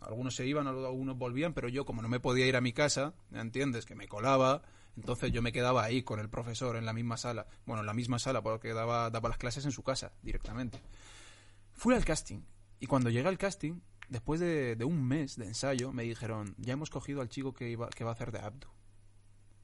Algunos 0.00 0.36
se 0.36 0.46
iban, 0.46 0.66
algunos 0.66 1.18
volvían, 1.18 1.54
pero 1.54 1.68
yo 1.68 1.84
como 1.84 2.02
no 2.02 2.08
me 2.08 2.20
podía 2.20 2.46
ir 2.46 2.56
a 2.56 2.60
mi 2.60 2.72
casa, 2.72 3.14
¿me 3.30 3.40
entiendes? 3.40 3.84
Que 3.84 3.94
me 3.94 4.08
colaba, 4.08 4.62
entonces 4.96 5.32
yo 5.32 5.42
me 5.42 5.52
quedaba 5.52 5.84
ahí 5.84 6.02
con 6.02 6.20
el 6.20 6.28
profesor 6.28 6.76
en 6.76 6.84
la 6.84 6.92
misma 6.92 7.16
sala. 7.16 7.46
Bueno, 7.66 7.80
en 7.80 7.86
la 7.86 7.94
misma 7.94 8.18
sala 8.18 8.42
porque 8.42 8.72
daba, 8.74 9.10
daba 9.10 9.28
las 9.28 9.38
clases 9.38 9.64
en 9.64 9.72
su 9.72 9.82
casa 9.82 10.12
directamente. 10.22 10.80
Fui 11.74 11.94
al 11.94 12.04
casting 12.04 12.40
y 12.80 12.86
cuando 12.86 13.10
llegué 13.10 13.28
al 13.28 13.38
casting, 13.38 13.80
después 14.08 14.40
de, 14.40 14.76
de 14.76 14.84
un 14.84 15.06
mes 15.06 15.36
de 15.36 15.46
ensayo, 15.46 15.92
me 15.92 16.04
dijeron, 16.04 16.54
ya 16.58 16.72
hemos 16.72 16.90
cogido 16.90 17.20
al 17.20 17.28
chico 17.28 17.52
que, 17.52 17.70
iba, 17.70 17.88
que 17.88 18.04
va 18.04 18.10
a 18.10 18.14
hacer 18.14 18.32
de 18.32 18.40
Abdu. 18.40 18.68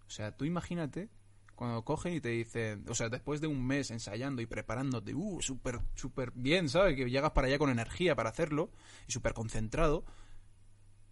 O 0.07 0.11
sea, 0.11 0.37
tú 0.37 0.45
imagínate 0.45 1.09
cuando 1.55 1.85
cogen 1.85 2.15
y 2.15 2.21
te 2.21 2.31
dicen, 2.31 2.85
o 2.89 2.95
sea, 2.95 3.09
después 3.09 3.41
de 3.41 3.47
un 3.47 3.65
mes 3.65 3.91
ensayando 3.91 4.43
y 4.43 4.47
preparándote, 4.47 5.15
uh, 5.15 5.41
súper, 5.41 5.81
súper 5.95 6.33
bien, 6.35 6.69
¿sabes? 6.69 6.97
Que 6.97 7.09
llegas 7.09 7.31
para 7.31 7.47
allá 7.47 7.59
con 7.59 7.71
energía 7.71 8.15
para 8.15 8.31
hacerlo 8.31 8.71
y 9.07 9.13
súper 9.13 9.35
concentrado 9.35 10.05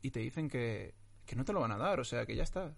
y 0.03 0.11
te 0.11 0.21
dicen 0.21 0.49
que, 0.49 0.95
que 1.25 1.37
no 1.37 1.45
te 1.45 1.53
lo 1.53 1.61
van 1.61 1.73
a 1.73 1.79
dar, 1.79 2.01
o 2.01 2.05
sea, 2.05 2.27
que 2.27 2.37
ya 2.37 2.43
está. 2.43 2.75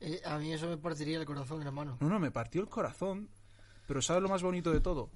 Eh, 0.00 0.20
a 0.24 0.38
mí 0.38 0.52
eso 0.52 0.68
me 0.68 0.76
partiría 0.76 1.18
el 1.18 1.24
corazón, 1.26 1.62
hermano. 1.62 1.96
No, 2.00 2.08
no, 2.08 2.20
me 2.20 2.30
partió 2.30 2.60
el 2.60 2.68
corazón, 2.68 3.30
pero 3.88 4.00
¿sabes 4.02 4.22
lo 4.22 4.28
más 4.28 4.42
bonito 4.42 4.70
de 4.72 4.80
todo? 4.80 5.10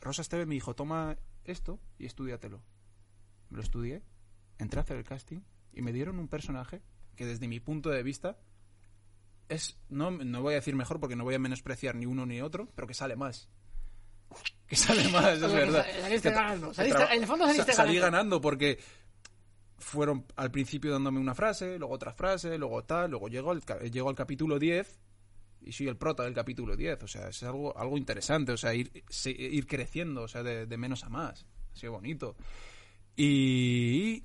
Rosa 0.00 0.20
Esteve 0.22 0.44
me 0.44 0.54
dijo, 0.54 0.74
toma 0.74 1.16
esto 1.44 1.80
y 1.98 2.04
estudiatelo. 2.06 2.60
Lo 3.50 3.62
estudié, 3.62 4.02
entré 4.58 4.80
a 4.80 4.82
hacer 4.82 4.96
el 4.98 5.04
casting 5.04 5.40
y 5.72 5.80
me 5.82 5.92
dieron 5.92 6.18
un 6.18 6.28
personaje 6.28 6.82
que 7.16 7.24
desde 7.24 7.48
mi 7.48 7.60
punto 7.60 7.88
de 7.90 8.02
vista 8.02 8.36
es, 9.48 9.78
no, 9.88 10.10
no 10.10 10.42
voy 10.42 10.54
a 10.54 10.56
decir 10.56 10.74
mejor 10.74 11.00
porque 11.00 11.16
no 11.16 11.24
voy 11.24 11.34
a 11.34 11.38
menospreciar 11.38 11.94
ni 11.94 12.06
uno 12.06 12.26
ni 12.26 12.40
otro, 12.40 12.68
pero 12.74 12.86
que 12.88 12.94
sale 12.94 13.14
más. 13.16 13.48
que 14.66 14.74
sale 14.76 15.08
más, 15.10 15.34
es 15.42 15.52
verdad. 15.52 15.86
Saliste 16.00 16.28
Que- 16.30 16.34
ganando. 16.34 16.68
que 16.70 16.74
Saliste- 16.74 16.96
traba- 16.98 17.14
en 17.14 17.22
el 17.22 17.28
fondo 17.28 17.46
saliste 17.46 17.72
sa- 17.72 17.76
salí 17.84 17.94
ganando. 17.96 18.16
ganando 18.16 18.40
porque 18.40 18.78
fueron 19.84 20.24
al 20.36 20.50
principio 20.50 20.90
dándome 20.92 21.20
una 21.20 21.34
frase, 21.34 21.78
luego 21.78 21.94
otra 21.94 22.12
frase, 22.14 22.56
luego 22.58 22.84
tal, 22.84 23.10
luego 23.10 23.28
llego 23.28 23.50
al, 23.50 23.60
llego 23.90 24.08
al 24.08 24.14
capítulo 24.14 24.58
10 24.58 25.00
y 25.62 25.72
soy 25.72 25.88
el 25.88 25.96
prota 25.96 26.24
del 26.24 26.34
capítulo 26.34 26.76
10. 26.76 27.02
O 27.02 27.08
sea, 27.08 27.28
es 27.28 27.42
algo, 27.42 27.76
algo 27.78 27.96
interesante, 27.96 28.52
o 28.52 28.56
sea, 28.56 28.74
ir, 28.74 29.04
se- 29.08 29.30
ir 29.30 29.66
creciendo, 29.66 30.22
o 30.22 30.28
sea, 30.28 30.42
de, 30.42 30.66
de 30.66 30.76
menos 30.76 31.04
a 31.04 31.08
más. 31.08 31.46
Ha 31.72 31.76
sido 31.76 31.92
bonito. 31.92 32.36
Y 33.16 34.24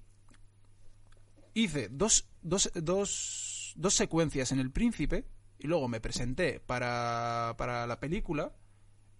hice 1.53 1.89
dos, 1.91 2.27
dos, 2.41 2.71
dos, 2.75 3.73
dos 3.75 3.93
secuencias 3.93 4.51
en 4.51 4.59
El 4.59 4.71
Príncipe 4.71 5.25
y 5.59 5.67
luego 5.67 5.87
me 5.87 5.99
presenté 6.01 6.59
para, 6.59 7.55
para 7.57 7.85
la 7.85 7.99
película, 7.99 8.55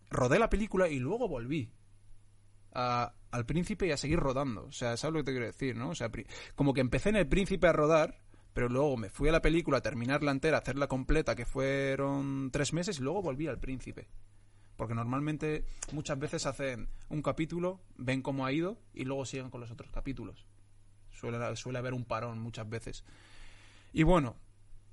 rodé 0.10 0.40
la 0.40 0.50
película 0.50 0.88
y 0.90 1.00
luego 1.00 1.28
volví 1.28 1.72
a- 2.74 3.14
al 3.32 3.46
Príncipe 3.46 3.88
y 3.88 3.92
a 3.92 3.98
seguir 3.98 4.20
rodando. 4.20 4.66
O 4.66 4.72
sea, 4.72 4.98
¿sabes 4.98 5.14
lo 5.14 5.20
que 5.20 5.26
te 5.26 5.32
quiero 5.32 5.46
decir, 5.46 5.76
no? 5.76 5.90
O 5.90 5.96
sea, 5.96 6.10
como 6.56 6.74
que 6.74 6.82
empecé 6.82 7.10
en 7.10 7.16
El 7.18 7.28
Príncipe 7.28 7.68
a 7.68 7.74
rodar, 7.74 8.20
pero 8.54 8.70
luego 8.70 8.98
me 8.98 9.10
fui 9.10 9.30
a 9.30 9.32
la 9.32 9.42
película 9.42 9.78
a 9.78 9.82
terminarla 9.82 10.32
entera, 10.32 10.58
a 10.58 10.62
hacerla 10.62 10.88
completa, 10.88 11.36
que 11.36 11.46
fueron 11.46 12.50
tres 12.52 12.74
meses, 12.74 13.00
y 13.00 13.04
luego 13.04 13.22
volví 13.22 13.48
al 13.48 13.60
Príncipe. 13.60 14.08
Porque 14.76 14.96
normalmente 14.96 15.66
muchas 15.92 16.18
veces 16.18 16.46
hacen 16.46 16.88
un 17.10 17.22
capítulo, 17.22 17.82
ven 17.98 18.22
cómo 18.22 18.46
ha 18.46 18.52
ido 18.52 18.80
y 18.94 19.04
luego 19.04 19.26
siguen 19.26 19.50
con 19.50 19.60
los 19.62 19.72
otros 19.72 19.92
capítulos. 19.92 20.48
Suele, 21.12 21.56
suele 21.58 21.80
haber 21.80 21.94
un 21.94 22.06
parón 22.06 22.40
muchas 22.40 22.68
veces. 22.70 23.04
Y 23.92 24.04
bueno, 24.04 24.38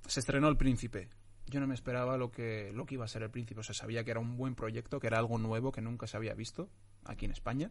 se 0.07 0.20
estrenó 0.20 0.49
El 0.49 0.57
Príncipe. 0.57 1.09
Yo 1.47 1.61
no 1.61 1.68
me 1.68 1.74
esperaba 1.74 2.16
lo 2.16 2.33
que, 2.33 2.72
lo 2.74 2.85
que 2.85 2.95
iba 2.95 3.05
a 3.05 3.09
ser 3.09 3.22
El 3.22 3.31
Príncipe. 3.31 3.61
O 3.61 3.62
sea, 3.62 3.74
sabía 3.77 4.03
que 4.03 4.11
era 4.11 4.18
un 4.18 4.37
buen 4.37 4.57
proyecto, 4.57 4.99
que 4.99 5.07
era 5.07 5.18
algo 5.18 5.39
nuevo 5.39 5.70
que 5.70 5.81
nunca 5.83 6.09
se 6.09 6.16
había 6.16 6.35
visto 6.35 6.68
aquí 7.09 7.25
en 7.25 7.33
España. 7.33 7.71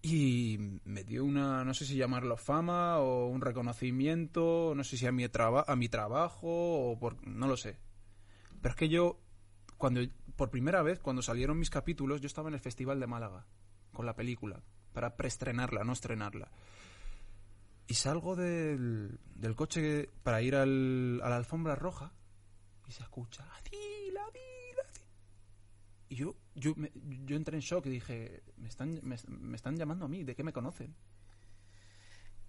Y 0.00 0.80
me 0.84 1.02
dio 1.04 1.24
una, 1.24 1.64
no 1.64 1.74
sé 1.74 1.84
si 1.84 1.96
llamarlo 1.96 2.36
fama 2.36 2.98
o 2.98 3.26
un 3.26 3.40
reconocimiento, 3.40 4.72
no 4.76 4.84
sé 4.84 4.96
si 4.96 5.06
a 5.06 5.12
mi, 5.12 5.28
traba- 5.28 5.64
a 5.66 5.74
mi 5.76 5.88
trabajo 5.88 6.90
o 6.92 6.98
por... 6.98 7.26
no 7.26 7.48
lo 7.48 7.56
sé. 7.56 7.78
Pero 8.62 8.70
es 8.72 8.76
que 8.76 8.88
yo, 8.88 9.18
cuando 9.76 10.00
por 10.36 10.50
primera 10.50 10.82
vez, 10.82 11.00
cuando 11.00 11.20
salieron 11.20 11.58
mis 11.58 11.70
capítulos, 11.70 12.20
yo 12.20 12.26
estaba 12.28 12.48
en 12.48 12.54
el 12.54 12.60
Festival 12.60 13.00
de 13.00 13.08
Málaga 13.08 13.46
con 13.92 14.06
la 14.06 14.14
película, 14.14 14.62
para 14.92 15.16
preestrenarla, 15.16 15.82
no 15.82 15.92
estrenarla. 15.92 16.50
Y 17.88 17.94
salgo 17.94 18.36
del, 18.36 19.18
del 19.34 19.56
coche 19.56 20.10
para 20.22 20.42
ir 20.42 20.54
al, 20.54 21.20
a 21.24 21.28
la 21.28 21.36
alfombra 21.36 21.74
roja 21.74 22.12
y 22.86 22.92
se 22.92 23.02
escucha, 23.02 23.44
Adil". 23.56 23.87
Y 26.08 26.14
yo, 26.16 26.36
yo, 26.54 26.72
me- 26.76 26.90
yo 27.26 27.36
entré 27.36 27.56
en 27.56 27.60
shock 27.62 27.86
y 27.86 27.90
dije, 27.90 28.42
me 28.56 28.68
están, 28.68 28.98
me, 29.02 29.16
me 29.28 29.56
están 29.56 29.76
llamando 29.76 30.06
a 30.06 30.08
mí, 30.08 30.24
¿de 30.24 30.34
qué 30.34 30.42
me 30.42 30.52
conocen? 30.52 30.94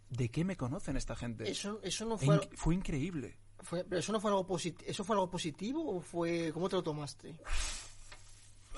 ¿De 0.10 0.30
qué 0.30 0.44
me 0.44 0.56
conocen 0.58 0.98
esta 0.98 1.16
gente? 1.16 1.50
Eso, 1.50 1.80
eso 1.84 2.06
no 2.06 2.18
fue, 2.18 2.38
inc- 2.38 2.56
fue 2.56 2.74
increíble. 2.76 3.38
fue- 3.60 3.84
pero 3.84 4.00
eso 4.00 4.12
no 4.12 4.20
fue 4.20 4.32
algo 4.32 4.48
positivo. 4.48 4.90
¿Eso 4.90 5.04
fue 5.04 5.16
algo 5.16 5.30
positivo 5.30 5.98
o 5.98 6.02
fue 6.02 6.52
cómo 6.54 6.68
te 6.70 6.78
lo 6.78 6.84
tomaste? 6.84 7.36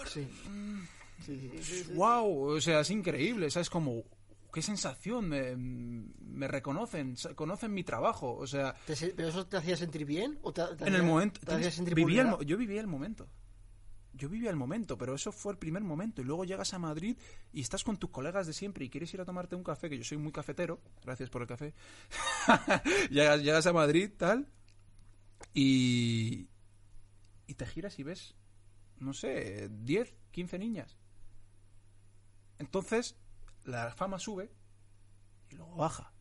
Sí. 0.07 0.27
Sí, 1.25 1.37
sí, 1.39 1.49
sí, 1.51 1.63
sí, 1.63 1.83
sí. 1.85 1.93
wow, 1.93 2.49
o 2.55 2.59
sea, 2.61 2.79
es 2.79 2.89
increíble, 2.89 3.51
¿sabes? 3.51 3.69
Como, 3.69 4.03
qué 4.51 4.61
sensación, 4.63 5.29
me, 5.29 5.55
me 5.55 6.47
reconocen, 6.47 7.15
conocen 7.35 7.71
mi 7.73 7.83
trabajo, 7.83 8.35
o 8.35 8.47
sea, 8.47 8.73
¿Te 8.87 8.95
se- 8.95 9.13
¿Pero 9.13 9.29
eso 9.29 9.45
te 9.45 9.57
hacía 9.57 9.77
sentir 9.77 10.03
bien? 10.05 10.39
¿O 10.41 10.51
te, 10.51 10.63
te 10.75 10.87
en 10.87 10.95
el 10.95 11.03
momento, 11.03 11.39
te 11.41 11.53
hacía 11.53 11.69
sentir 11.71 11.93
vivía 11.93 12.23
el 12.39 12.45
yo 12.47 12.57
vivía 12.57 12.81
el 12.81 12.87
momento. 12.87 13.27
Yo 14.13 14.27
vivía 14.27 14.49
el 14.49 14.55
momento, 14.55 14.97
pero 14.97 15.15
eso 15.15 15.31
fue 15.31 15.53
el 15.53 15.57
primer 15.57 15.83
momento. 15.83 16.21
Y 16.21 16.25
luego 16.25 16.43
llegas 16.43 16.73
a 16.73 16.79
Madrid 16.79 17.17
y 17.53 17.61
estás 17.61 17.83
con 17.83 17.97
tus 17.97 18.09
colegas 18.09 18.45
de 18.45 18.53
siempre 18.53 18.85
y 18.85 18.89
quieres 18.89 19.13
ir 19.13 19.21
a 19.21 19.25
tomarte 19.25 19.55
un 19.55 19.63
café, 19.63 19.89
que 19.89 19.97
yo 19.97 20.03
soy 20.03 20.17
muy 20.17 20.31
cafetero, 20.31 20.81
gracias 21.03 21.29
por 21.29 21.41
el 21.41 21.47
café. 21.47 21.73
llegas, 23.09 23.41
llegas 23.41 23.65
a 23.67 23.73
Madrid, 23.73 24.11
tal, 24.17 24.47
y, 25.53 26.49
y 27.47 27.53
te 27.53 27.65
giras 27.65 27.97
y 27.99 28.03
ves, 28.03 28.35
no 28.97 29.13
sé, 29.13 29.69
10, 29.69 30.15
15 30.31 30.59
niñas. 30.59 30.97
Entonces, 32.59 33.15
la 33.63 33.91
fama 33.91 34.19
sube 34.19 34.51
y 35.49 35.55
luego 35.55 35.75
baja. 35.75 36.13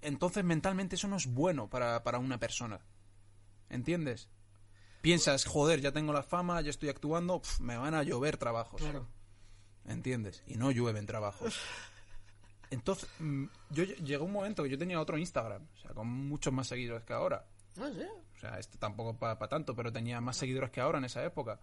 Entonces, 0.00 0.42
mentalmente 0.42 0.96
eso 0.96 1.06
no 1.06 1.16
es 1.16 1.26
bueno 1.26 1.70
para, 1.70 2.02
para 2.02 2.18
una 2.18 2.38
persona. 2.38 2.80
¿Entiendes? 3.68 4.28
Piensas, 5.02 5.44
joder, 5.44 5.80
ya 5.80 5.92
tengo 5.92 6.12
la 6.14 6.22
fama, 6.22 6.60
ya 6.62 6.70
estoy 6.70 6.88
actuando, 6.88 7.40
pf, 7.42 7.60
me 7.60 7.76
van 7.76 7.92
a 7.94 8.02
llover 8.02 8.38
trabajos. 8.38 8.80
Claro. 8.80 9.06
¿Entiendes? 9.84 10.42
Y 10.46 10.54
no 10.54 10.70
llueven 10.70 11.04
trabajos. 11.06 11.58
Entonces, 12.70 13.08
mm, 13.18 13.44
yo 13.70 13.84
ll- 13.84 13.96
llegó 14.04 14.24
un 14.24 14.32
momento 14.32 14.62
que 14.62 14.70
yo 14.70 14.78
tenía 14.78 15.00
otro 15.00 15.18
Instagram, 15.18 15.66
o 15.74 15.76
sea, 15.80 15.90
con 15.92 16.06
muchos 16.08 16.52
más 16.52 16.68
seguidores 16.68 17.04
que 17.04 17.12
ahora. 17.12 17.44
No 17.76 17.92
sé. 17.92 18.06
O 18.36 18.38
sea, 18.38 18.58
esto 18.58 18.78
tampoco 18.78 19.16
para 19.18 19.36
tanto, 19.48 19.74
pero 19.74 19.92
tenía 19.92 20.20
más 20.20 20.36
seguidores 20.36 20.70
que 20.70 20.80
ahora 20.80 20.98
en 20.98 21.04
esa 21.04 21.22
época. 21.24 21.60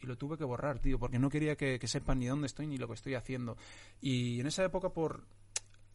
Y 0.00 0.06
lo 0.06 0.16
tuve 0.16 0.38
que 0.38 0.44
borrar, 0.44 0.78
tío, 0.78 0.98
porque 0.98 1.18
no 1.18 1.28
quería 1.28 1.56
que, 1.56 1.78
que 1.78 1.88
sepan 1.88 2.20
ni 2.20 2.26
dónde 2.26 2.46
estoy 2.46 2.66
ni 2.68 2.76
lo 2.78 2.86
que 2.86 2.94
estoy 2.94 3.14
haciendo. 3.14 3.56
Y 4.00 4.38
en 4.40 4.46
esa 4.46 4.64
época 4.64 4.90
por 4.90 5.26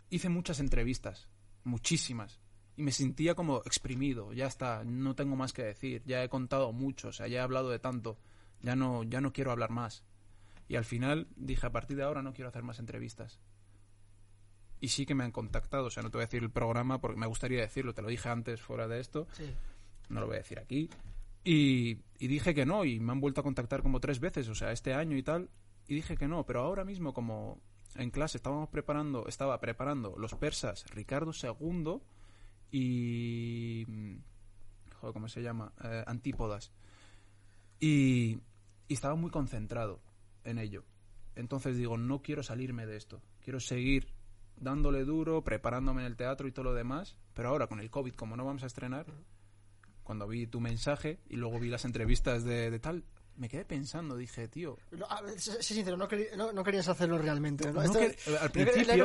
hice 0.10 0.28
muchas 0.30 0.60
entrevistas, 0.60 1.28
muchísimas. 1.64 2.40
Y 2.76 2.82
me 2.84 2.92
sentía 2.92 3.36
como 3.36 3.58
exprimido, 3.66 4.34
ya 4.34 4.48
está, 4.48 4.84
no 4.84 5.14
tengo 5.16 5.36
más 5.36 5.54
que 5.54 5.64
decir, 5.64 6.02
ya 6.06 6.24
he 6.24 6.30
contado 6.30 6.72
mucho, 6.74 7.10
o 7.10 7.12
sea, 7.14 7.28
ya 7.28 7.40
he 7.40 7.42
hablado 7.42 7.70
de 7.70 7.78
tanto, 7.80 8.18
ya 8.62 8.76
no, 8.76 9.04
ya 9.04 9.22
no 9.22 9.32
quiero 9.32 9.52
hablar 9.52 9.70
más. 9.70 10.04
Y 10.68 10.76
al 10.76 10.86
final 10.86 11.28
dije, 11.36 11.68
a 11.68 11.72
partir 11.72 11.98
de 11.98 12.04
ahora 12.04 12.24
no 12.24 12.34
quiero 12.34 12.50
hacer 12.50 12.64
más 12.64 12.80
entrevistas. 12.80 13.40
Y 14.80 14.90
sí 14.90 15.06
que 15.06 15.16
me 15.16 15.24
han 15.24 15.32
contactado, 15.32 15.86
o 15.86 15.90
sea, 15.90 16.04
no 16.04 16.10
te 16.10 16.18
voy 16.18 16.24
a 16.24 16.26
decir 16.28 16.44
el 16.44 16.50
programa 16.50 17.00
porque 17.00 17.20
me 17.20 17.28
gustaría 17.28 17.62
decirlo, 17.62 17.94
te 17.94 18.02
lo 18.02 18.10
dije 18.10 18.28
antes 18.30 18.60
fuera 18.62 18.88
de 18.88 19.00
esto, 19.00 19.28
Sí. 19.34 19.54
no 20.10 20.20
lo 20.20 20.28
voy 20.28 20.36
a 20.36 20.40
decir 20.40 20.60
aquí. 20.60 20.90
Y, 21.44 22.00
y 22.20 22.28
dije 22.28 22.54
que 22.54 22.66
no, 22.66 22.84
y 22.86 23.00
me 23.00 23.12
han 23.12 23.22
vuelto 23.22 23.42
a 23.42 23.44
contactar 23.44 23.82
como 23.82 24.00
tres 24.00 24.20
veces, 24.20 24.48
o 24.50 24.56
sea, 24.56 24.72
este 24.72 24.94
año 24.94 25.16
y 25.16 25.24
tal, 25.24 25.50
y 25.88 25.94
dije 25.96 26.18
que 26.18 26.28
no, 26.28 26.46
pero 26.46 26.62
ahora 26.62 26.84
mismo 26.86 27.14
como 27.14 27.62
en 27.96 28.10
clase 28.10 28.38
estábamos 28.38 28.70
preparando, 28.70 29.28
estaba 29.28 29.60
preparando 29.60 30.16
los 30.18 30.34
persas 30.36 30.86
Ricardo 30.90 31.32
II 31.32 32.00
y... 32.78 33.86
mm, 33.88 34.16
Joder, 35.00 35.14
¿cómo 35.14 35.28
se 35.28 35.42
llama? 35.42 35.72
Eh, 35.84 36.04
Antípodas. 36.08 36.72
Y, 37.80 38.40
y 38.88 38.94
estaba 38.94 39.16
muy 39.16 39.30
concentrado 39.32 40.02
en 40.44 40.58
ello. 40.58 40.84
Entonces 41.36 41.78
digo, 41.78 41.98
no 41.98 42.22
quiero 42.22 42.44
salirme 42.44 42.86
de 42.86 42.96
esto, 42.98 43.22
quiero 43.42 43.60
seguir 43.60 44.08
dándole 44.56 45.04
duro, 45.04 45.44
preparándome 45.44 46.02
en 46.02 46.08
el 46.08 46.16
teatro 46.16 46.48
y 46.48 46.52
todo 46.52 46.66
lo 46.66 46.74
demás, 46.74 47.18
pero 47.34 47.50
ahora 47.50 47.68
con 47.68 47.80
el 47.80 47.90
COVID, 47.90 48.14
como 48.14 48.38
no 48.38 48.46
vamos 48.46 48.64
a 48.64 48.68
estrenar, 48.68 49.08
cuando 50.04 50.28
vi 50.28 50.48
tu 50.48 50.60
mensaje 50.62 51.20
y 51.28 51.36
luego 51.38 51.60
vi 51.60 51.70
las 51.70 51.86
entrevistas 51.86 52.44
de, 52.44 52.70
de 52.70 52.80
tal, 52.80 53.04
me 53.36 53.50
quedé 53.50 53.66
pensando, 53.66 54.16
dije, 54.16 54.48
tío, 54.48 54.78
No, 54.92 55.06
a 55.08 55.22
ver, 55.22 55.40
sé 55.40 55.62
sincero, 55.64 55.98
no, 55.98 56.08
no, 56.38 56.54
no 56.54 56.64
querías 56.64 56.88
hacerlo 56.88 57.18
realmente. 57.18 57.68
al 57.68 58.52
principio, 58.52 59.02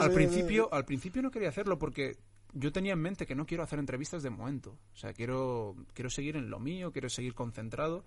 al 0.00 0.12
principio, 0.14 0.72
al 0.72 0.84
principio 0.84 1.22
no 1.22 1.30
quería 1.30 1.48
hacerlo 1.48 1.76
porque 1.78 2.16
yo 2.54 2.72
tenía 2.72 2.92
en 2.92 3.00
mente 3.00 3.26
que 3.26 3.34
no 3.34 3.46
quiero 3.46 3.64
hacer 3.64 3.78
entrevistas 3.78 4.22
de 4.22 4.30
momento, 4.30 4.78
o 4.92 4.96
sea, 4.96 5.12
quiero 5.12 5.76
quiero 5.92 6.08
seguir 6.08 6.36
en 6.36 6.50
lo 6.50 6.60
mío, 6.60 6.92
quiero 6.92 7.10
seguir 7.10 7.34
concentrado, 7.34 8.04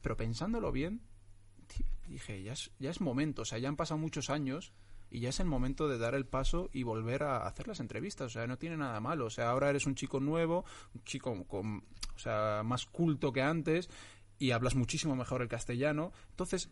pero 0.00 0.16
pensándolo 0.16 0.72
bien, 0.72 1.02
dije, 2.08 2.42
ya 2.42 2.54
es, 2.54 2.70
ya 2.78 2.90
es 2.90 3.00
momento, 3.00 3.42
o 3.42 3.44
sea, 3.44 3.58
ya 3.58 3.68
han 3.68 3.76
pasado 3.76 3.98
muchos 3.98 4.30
años 4.30 4.72
y 5.10 5.20
ya 5.20 5.28
es 5.28 5.40
el 5.40 5.46
momento 5.46 5.88
de 5.88 5.98
dar 5.98 6.14
el 6.14 6.26
paso 6.26 6.70
y 6.72 6.82
volver 6.82 7.22
a 7.22 7.46
hacer 7.46 7.68
las 7.68 7.80
entrevistas, 7.80 8.26
o 8.26 8.30
sea, 8.30 8.46
no 8.46 8.58
tiene 8.58 8.76
nada 8.76 9.00
malo, 9.00 9.26
o 9.26 9.30
sea, 9.30 9.50
ahora 9.50 9.68
eres 9.68 9.86
un 9.86 9.94
chico 9.94 10.18
nuevo, 10.18 10.64
un 10.94 11.04
chico 11.04 11.44
con, 11.44 11.84
o 12.14 12.18
sea, 12.18 12.62
más 12.64 12.86
culto 12.86 13.32
que 13.32 13.42
antes 13.42 13.90
y 14.38 14.52
hablas 14.52 14.74
muchísimo 14.74 15.14
mejor 15.14 15.42
el 15.42 15.48
castellano, 15.48 16.12
entonces, 16.30 16.70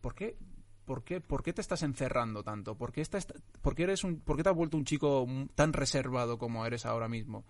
¿por 0.00 0.14
qué 0.14 0.36
¿Por 0.84 1.02
qué, 1.04 1.20
¿Por 1.20 1.42
qué 1.42 1.52
te 1.52 1.60
estás 1.60 1.82
encerrando 1.82 2.42
tanto? 2.42 2.76
¿Por 2.76 2.92
qué, 2.92 3.02
por, 3.62 3.74
qué 3.74 3.84
eres 3.84 4.04
un, 4.04 4.20
¿Por 4.20 4.36
qué 4.36 4.42
te 4.42 4.48
has 4.50 4.54
vuelto 4.54 4.76
un 4.76 4.84
chico 4.84 5.26
tan 5.54 5.72
reservado 5.72 6.38
como 6.38 6.66
eres 6.66 6.84
ahora 6.86 7.08
mismo? 7.08 7.44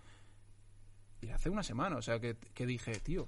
Y 1.21 1.29
hace 1.29 1.49
una 1.49 1.63
semana, 1.63 1.97
o 1.97 2.01
sea, 2.01 2.19
que, 2.19 2.37
dije, 2.65 2.99
tío, 2.99 3.27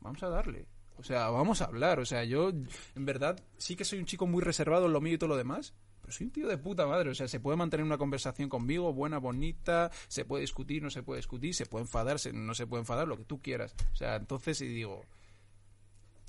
vamos 0.00 0.22
a 0.22 0.28
darle. 0.28 0.66
O 0.96 1.02
sea, 1.02 1.28
vamos 1.30 1.60
a 1.62 1.66
hablar. 1.66 1.98
O 2.00 2.04
sea, 2.04 2.24
yo, 2.24 2.50
en 2.50 3.04
verdad, 3.04 3.40
sí 3.56 3.76
que 3.76 3.84
soy 3.84 3.98
un 3.98 4.06
chico 4.06 4.26
muy 4.26 4.42
reservado 4.42 4.86
en 4.86 4.92
lo 4.92 5.00
mío 5.00 5.14
y 5.14 5.18
todo 5.18 5.28
lo 5.28 5.36
demás. 5.36 5.74
Pero 6.00 6.12
soy 6.12 6.26
un 6.26 6.32
tío 6.32 6.48
de 6.48 6.58
puta 6.58 6.86
madre. 6.86 7.10
O 7.10 7.14
sea, 7.14 7.28
se 7.28 7.40
puede 7.40 7.56
mantener 7.56 7.84
una 7.84 7.98
conversación 7.98 8.48
conmigo, 8.48 8.92
buena, 8.92 9.18
bonita. 9.18 9.90
Se 10.08 10.24
puede 10.24 10.42
discutir, 10.42 10.82
no 10.82 10.90
se 10.90 11.02
puede 11.02 11.18
discutir. 11.18 11.54
Se 11.54 11.66
puede 11.66 11.84
enfadar, 11.84 12.18
se- 12.18 12.32
no 12.32 12.54
se 12.54 12.66
puede 12.66 12.82
enfadar, 12.82 13.08
lo 13.08 13.16
que 13.16 13.24
tú 13.24 13.40
quieras. 13.40 13.74
O 13.92 13.96
sea, 13.96 14.16
entonces, 14.16 14.60
y 14.60 14.66
digo, 14.68 15.02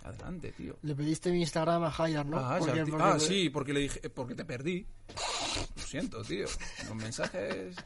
adelante, 0.08 0.52
tío. 0.52 0.78
Le 0.82 0.96
pediste 0.96 1.32
mi 1.32 1.42
Instagram 1.42 1.84
a 1.84 1.94
Hayar, 1.98 2.26
¿no? 2.26 2.38
Ah, 2.38 2.58
Porque- 2.60 2.86
porque- 2.86 3.04
ah, 3.04 3.20
sí, 3.20 3.50
porque 3.50 3.74
le 3.74 3.80
dije, 3.82 4.10
porque 4.10 4.36
te 4.36 4.46
perdí. 4.46 4.86
Lo 5.76 5.82
siento, 5.84 6.22
tío. 6.24 6.46
Los 6.88 6.96
mensajes. 6.96 7.76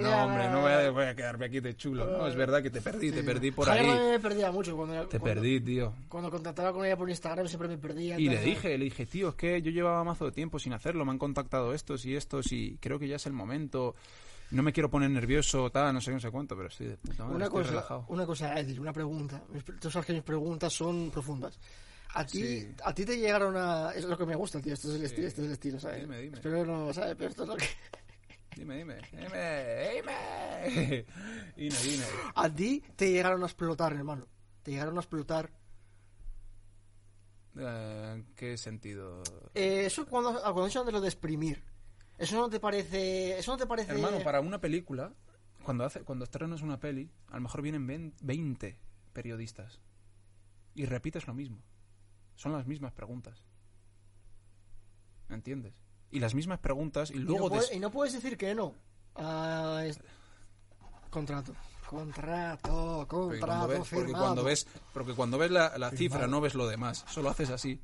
No, 0.00 0.24
hombre, 0.26 0.48
no 0.48 0.60
voy 0.60 0.70
a, 0.70 0.90
voy 0.90 1.04
a 1.06 1.14
quedarme 1.16 1.46
aquí 1.46 1.58
de 1.58 1.74
chulo. 1.76 2.06
No, 2.06 2.28
es 2.28 2.36
verdad 2.36 2.62
que 2.62 2.70
te 2.70 2.80
perdí, 2.80 3.10
te 3.10 3.24
perdí 3.24 3.50
por 3.50 3.68
ahí. 3.68 3.84
me 3.84 4.20
perdía 4.20 4.52
mucho 4.52 4.76
cuando, 4.76 4.94
Te 5.08 5.18
cuando- 5.18 5.40
perdí, 5.40 5.60
tío. 5.60 5.92
Cuando 6.08 6.30
contactaba 6.30 6.72
con 6.72 6.86
ella 6.86 6.96
por 6.96 7.08
Instagram 7.10 7.48
siempre 7.48 7.66
me 7.68 7.78
perdía. 7.78 8.16
Y 8.18 8.28
le 8.28 8.40
dije, 8.40 8.78
le 8.78 8.84
dije, 8.84 9.06
tío, 9.06 9.30
es 9.30 9.34
que 9.34 9.60
yo 9.60 9.72
llevaba 9.72 10.04
mazo 10.04 10.26
de 10.26 10.30
tiempo 10.32 10.60
sin 10.60 10.72
hacerlo, 10.72 11.04
me 11.04 11.10
han 11.10 11.18
contactado 11.18 11.74
estos 11.74 12.04
y 12.06 12.14
estos 12.14 12.52
y 12.52 12.78
creo 12.80 13.00
que 13.00 13.08
ya 13.08 13.16
es 13.16 13.26
el 13.26 13.32
momento. 13.32 13.96
No 14.50 14.62
me 14.62 14.72
quiero 14.72 14.90
poner 14.90 15.10
nervioso, 15.10 15.70
tal, 15.70 15.92
no 15.92 16.00
sé, 16.00 16.10
no 16.10 16.20
sé 16.20 16.30
cuánto, 16.30 16.56
pero 16.56 16.68
estoy 16.68 16.86
de 16.88 16.96
puta 16.96 17.22
madre, 17.24 17.36
Una 17.36 17.44
estoy 17.46 17.60
cosa, 17.60 17.70
relajado. 17.70 18.04
una 18.08 18.26
cosa, 18.26 18.58
Edil, 18.58 18.80
una 18.80 18.92
pregunta. 18.92 19.42
Tú 19.80 19.90
sabes 19.90 20.06
que 20.06 20.12
mis 20.14 20.22
preguntas 20.22 20.72
son 20.72 21.10
profundas. 21.10 21.58
A 22.14 22.24
ti, 22.24 22.40
Sí. 22.42 22.74
a 22.84 22.94
ti 22.94 23.04
te 23.04 23.18
llegaron 23.18 23.54
a... 23.56 23.92
Es 23.94 24.04
lo 24.06 24.16
que 24.16 24.24
me 24.24 24.34
gusta, 24.34 24.60
tío. 24.62 24.72
Esto 24.72 24.88
es 24.88 24.94
el 24.94 25.04
estilo, 25.04 25.28
este 25.28 25.42
es 25.42 25.46
el 25.48 25.52
estilo, 25.52 25.78
¿sabes? 25.78 26.00
Dime, 26.00 26.18
dime. 26.20 26.36
Espero 26.36 26.64
no, 26.64 26.92
¿sabes? 26.94 27.14
Pero 27.16 27.28
esto 27.30 27.42
es 27.42 27.48
lo 27.50 27.56
que... 27.56 27.66
Dime, 28.56 28.78
dime, 28.78 28.96
dime, 29.12 29.90
dime. 29.94 31.06
Dime, 31.56 31.76
dime. 31.84 32.04
A 32.34 32.48
ti 32.52 32.82
te 32.96 33.10
llegaron 33.12 33.42
a 33.42 33.46
explotar, 33.46 33.92
hermano. 33.92 34.26
Te 34.62 34.70
llegaron 34.72 34.96
a 34.96 35.00
explotar. 35.00 35.50
Eh, 37.56 38.12
¿En 38.14 38.34
qué 38.34 38.56
sentido? 38.56 39.22
Eh, 39.54 39.84
eso 39.86 40.06
cuando, 40.06 40.32
cuando 40.40 40.66
dicho 40.66 40.82
de 40.84 40.92
lo 40.92 41.00
de 41.00 41.08
exprimir. 41.08 41.62
Eso 42.18 42.36
no 42.36 42.50
te 42.50 42.58
parece... 42.60 43.38
Eso 43.38 43.52
no 43.52 43.56
te 43.58 43.66
parece... 43.66 43.92
Hermano, 43.92 44.18
para 44.24 44.40
una 44.40 44.60
película, 44.60 45.12
cuando 45.62 45.84
hace, 45.84 46.00
cuando 46.02 46.24
estrenas 46.24 46.62
una 46.62 46.78
peli, 46.80 47.10
a 47.28 47.36
lo 47.36 47.42
mejor 47.42 47.62
vienen 47.62 47.86
vein- 47.86 48.14
20 48.20 48.78
periodistas 49.12 49.80
y 50.74 50.84
repites 50.86 51.26
lo 51.26 51.34
mismo. 51.34 51.62
Son 52.34 52.52
las 52.52 52.66
mismas 52.66 52.92
preguntas. 52.92 53.44
¿Me 55.28 55.34
entiendes? 55.36 55.74
Y 56.10 56.20
las 56.20 56.34
mismas 56.34 56.58
preguntas 56.58 57.10
y 57.10 57.14
Y 57.16 57.18
no, 57.20 57.24
luego... 57.24 57.48
puede- 57.50 57.62
des- 57.62 57.76
y 57.76 57.80
no 57.80 57.90
puedes 57.90 58.12
decir 58.14 58.36
que 58.36 58.54
no. 58.54 58.74
Ah, 59.14 59.82
es- 59.84 60.00
Contrato. 61.10 61.54
Contrato, 61.88 63.06
porque 63.08 63.40
contrato 63.40 63.46
cuando 63.46 63.68
ves, 63.68 63.78
porque 63.78 64.04
firmado. 64.04 64.24
cuando 64.24 64.44
ves, 64.44 64.66
porque 64.92 65.14
cuando 65.14 65.38
ves 65.38 65.50
la, 65.50 65.78
la 65.78 65.90
cifra 65.90 66.26
no 66.26 66.38
ves 66.42 66.54
lo 66.54 66.66
demás. 66.68 67.02
Solo 67.08 67.30
haces 67.30 67.48
así 67.48 67.80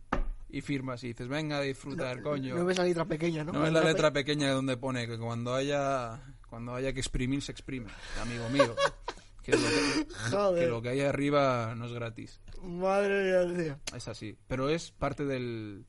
y 0.57 0.61
firmas 0.61 1.03
y 1.05 1.09
dices, 1.09 1.29
venga, 1.29 1.61
disfrutar, 1.61 2.23
coño. 2.23 2.55
No 2.55 2.65
ves 2.65 2.79
la 2.79 2.85
letra 2.85 3.05
pequeña, 3.05 3.45
¿no? 3.45 3.53
No 3.53 3.61
ves 3.63 3.73
la 3.73 3.83
letra 3.83 4.13
pequeña 4.13 4.51
donde 4.53 4.77
pone 4.77 5.07
que 5.07 5.19
cuando 5.19 5.55
haya 5.55 6.21
cuando 6.49 6.75
haya 6.75 6.93
que 6.93 7.01
exprimir 7.01 7.43
se 7.43 7.53
exprime, 7.53 7.91
amigo 8.23 8.49
mío. 8.51 8.75
Que 9.43 9.53
lo 9.53 9.59
que, 9.59 10.07
Joder. 10.31 10.65
que 10.65 10.71
lo 10.71 10.81
que 10.83 10.89
hay 10.91 11.01
arriba 11.03 11.75
no 11.77 11.85
es 11.87 11.93
gratis. 11.93 12.41
Madre 12.63 13.47
mía, 13.47 13.65
tío. 13.65 13.97
Es 13.97 14.09
así. 14.09 14.37
Pero 14.49 14.69
es 14.71 14.91
parte 14.91 15.25
del 15.27 15.85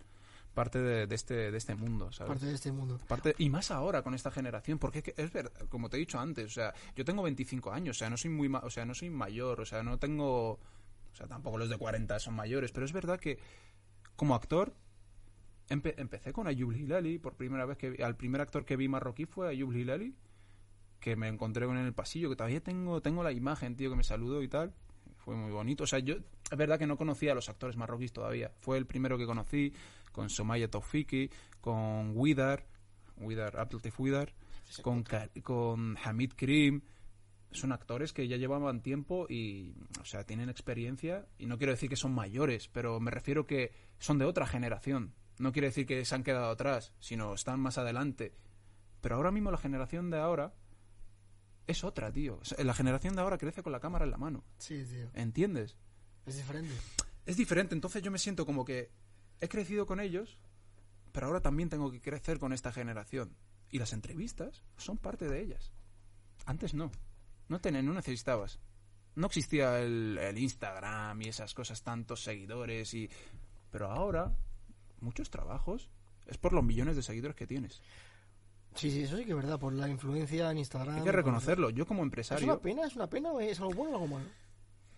parte 0.53 0.79
de, 0.79 1.05
de 1.07 1.15
este 1.15 1.51
de 1.51 1.57
este 1.57 1.75
mundo, 1.75 2.11
¿sabes? 2.11 2.29
Parte 2.31 2.45
de 2.47 2.53
este 2.55 2.71
mundo. 2.71 2.99
Parte- 3.07 3.35
y 3.37 3.49
más 3.49 3.71
ahora 3.71 4.01
con 4.01 4.13
esta 4.13 4.31
generación, 4.31 4.79
porque 4.79 4.99
es, 4.99 5.03
que 5.05 5.13
es 5.17 5.31
verdad, 5.31 5.51
como 5.69 5.89
te 5.89 5.97
he 5.97 5.99
dicho 5.99 6.19
antes, 6.19 6.45
o 6.45 6.49
sea, 6.53 6.73
yo 6.95 7.05
tengo 7.05 7.21
25 7.23 7.71
años, 7.71 7.97
o 7.97 7.99
sea, 7.99 8.09
no 8.09 8.17
soy 8.17 8.29
muy 8.31 8.49
ma- 8.49 8.61
o 8.63 8.69
sea, 8.69 8.85
no 8.85 8.93
soy 8.95 9.09
mayor, 9.09 9.61
o 9.61 9.65
sea, 9.65 9.83
no 9.83 9.99
tengo 9.99 10.51
o 10.51 11.17
sea, 11.17 11.27
tampoco 11.27 11.57
los 11.57 11.69
de 11.69 11.77
40 11.77 12.19
son 12.19 12.33
mayores, 12.33 12.73
pero 12.73 12.85
es 12.85 12.91
verdad 12.91 13.17
que 13.19 13.39
como 14.15 14.35
actor 14.35 14.73
empe- 15.69 15.95
empecé 15.97 16.31
con 16.33 16.47
Ayub 16.47 16.71
Hilali, 16.73 17.19
por 17.19 17.35
primera 17.35 17.65
vez 17.65 17.77
que 17.77 17.89
vi- 17.91 18.01
al 18.03 18.15
primer 18.15 18.41
actor 18.41 18.65
que 18.65 18.75
vi 18.77 18.87
marroquí 18.87 19.25
fue 19.25 19.49
Ayub 19.49 19.73
Hilali, 19.73 20.15
que 20.99 21.15
me 21.15 21.27
encontré 21.27 21.65
con 21.65 21.75
él 21.75 21.81
en 21.81 21.87
el 21.87 21.93
pasillo, 21.93 22.29
que 22.29 22.35
todavía 22.35 22.61
tengo 22.61 23.01
tengo 23.01 23.23
la 23.23 23.31
imagen, 23.31 23.75
tío, 23.75 23.89
que 23.89 23.95
me 23.95 24.03
saludó 24.03 24.41
y 24.43 24.47
tal. 24.47 24.73
Fue 25.17 25.35
muy 25.35 25.51
bonito. 25.51 25.83
O 25.85 25.87
sea, 25.87 25.99
yo 25.99 26.15
es 26.15 26.57
verdad 26.57 26.77
que 26.77 26.85
no 26.87 26.97
conocía 26.97 27.31
a 27.31 27.35
los 27.35 27.49
actores 27.49 27.77
marroquíes 27.77 28.13
todavía. 28.13 28.51
Fue 28.59 28.77
el 28.77 28.85
primero 28.85 29.17
que 29.17 29.25
conocí 29.25 29.73
con 30.11 30.29
Somaya 30.29 30.69
Taufiki, 30.69 31.29
con 31.61 32.11
Widar, 32.15 32.65
Widar, 33.17 33.57
Abdelatif 33.57 33.99
Widar, 33.99 34.33
con, 34.83 35.03
con 35.43 35.97
Hamid 36.03 36.33
Krim. 36.35 36.81
Son 37.55 37.71
actores 37.71 38.13
que 38.13 38.27
ya 38.27 38.37
llevaban 38.37 38.81
tiempo 38.81 39.25
y, 39.29 39.73
o 40.01 40.05
sea, 40.05 40.25
tienen 40.25 40.49
experiencia. 40.49 41.27
Y 41.37 41.45
no 41.45 41.57
quiero 41.57 41.73
decir 41.73 41.89
que 41.89 41.95
son 41.95 42.13
mayores, 42.13 42.67
pero 42.67 42.99
me 42.99 43.11
refiero 43.11 43.47
que 43.47 43.73
son 43.99 44.17
de 44.17 44.25
otra 44.25 44.45
generación. 44.45 45.13
No 45.39 45.51
quiere 45.51 45.67
decir 45.67 45.85
que 45.85 46.03
se 46.05 46.15
han 46.15 46.23
quedado 46.23 46.49
atrás, 46.49 46.93
sino 46.99 47.33
están 47.33 47.59
más 47.59 47.77
adelante. 47.77 48.33
Pero 49.01 49.15
ahora 49.15 49.31
mismo 49.31 49.51
la 49.51 49.57
generación 49.57 50.09
de 50.09 50.17
ahora 50.17 50.53
es 51.67 51.83
otra, 51.83 52.11
tío. 52.11 52.37
O 52.41 52.45
sea, 52.45 52.63
la 52.63 52.73
generación 52.73 53.15
de 53.15 53.21
ahora 53.21 53.37
crece 53.37 53.63
con 53.63 53.71
la 53.71 53.79
cámara 53.79 54.05
en 54.05 54.11
la 54.11 54.17
mano. 54.17 54.43
Sí, 54.57 54.83
tío. 54.85 55.09
¿Entiendes? 55.13 55.77
Es 56.25 56.37
diferente. 56.37 56.73
Es 57.25 57.37
diferente, 57.37 57.73
entonces 57.75 58.03
yo 58.03 58.11
me 58.11 58.19
siento 58.19 58.45
como 58.45 58.65
que 58.65 58.91
he 59.41 59.47
crecido 59.47 59.85
con 59.85 59.99
ellos, 59.99 60.39
pero 61.11 61.27
ahora 61.27 61.41
también 61.41 61.69
tengo 61.69 61.91
que 61.91 62.01
crecer 62.01 62.39
con 62.39 62.53
esta 62.53 62.71
generación. 62.71 63.35
Y 63.71 63.79
las 63.79 63.93
entrevistas 63.93 64.63
son 64.77 64.97
parte 64.97 65.27
de 65.27 65.41
ellas. 65.41 65.73
Antes 66.45 66.73
no. 66.73 66.91
No, 67.47 67.59
ten- 67.61 67.85
no 67.85 67.93
necesitabas. 67.93 68.59
No 69.15 69.27
existía 69.27 69.79
el, 69.79 70.17
el 70.17 70.37
Instagram 70.37 71.21
y 71.21 71.29
esas 71.29 71.53
cosas, 71.53 71.81
tantos 71.83 72.21
seguidores 72.23 72.93
y... 72.93 73.09
Pero 73.71 73.91
ahora, 73.91 74.33
muchos 74.99 75.29
trabajos 75.29 75.89
es 76.27 76.37
por 76.37 76.53
los 76.53 76.63
millones 76.63 76.95
de 76.95 77.03
seguidores 77.03 77.35
que 77.35 77.47
tienes. 77.47 77.81
Sí, 78.75 78.91
sí, 78.91 79.03
eso 79.03 79.15
sí 79.17 79.23
que 79.23 79.31
es 79.31 79.35
verdad. 79.37 79.57
Por 79.59 79.71
la 79.73 79.87
influencia 79.87 80.51
en 80.51 80.57
Instagram. 80.57 80.95
Hay 80.97 81.03
que 81.03 81.11
reconocerlo. 81.11 81.69
Yo 81.69 81.85
como 81.85 82.01
¿Es 82.01 82.05
empresario... 82.07 82.45
una 82.45 82.59
pena? 82.61 82.85
¿Es 82.85 82.95
una 82.95 83.07
pena 83.09 83.31
o 83.31 83.39
es 83.39 83.59
algo 83.59 83.73
bueno 83.73 83.91
o 83.91 83.95
algo 83.95 84.07
malo? 84.07 84.25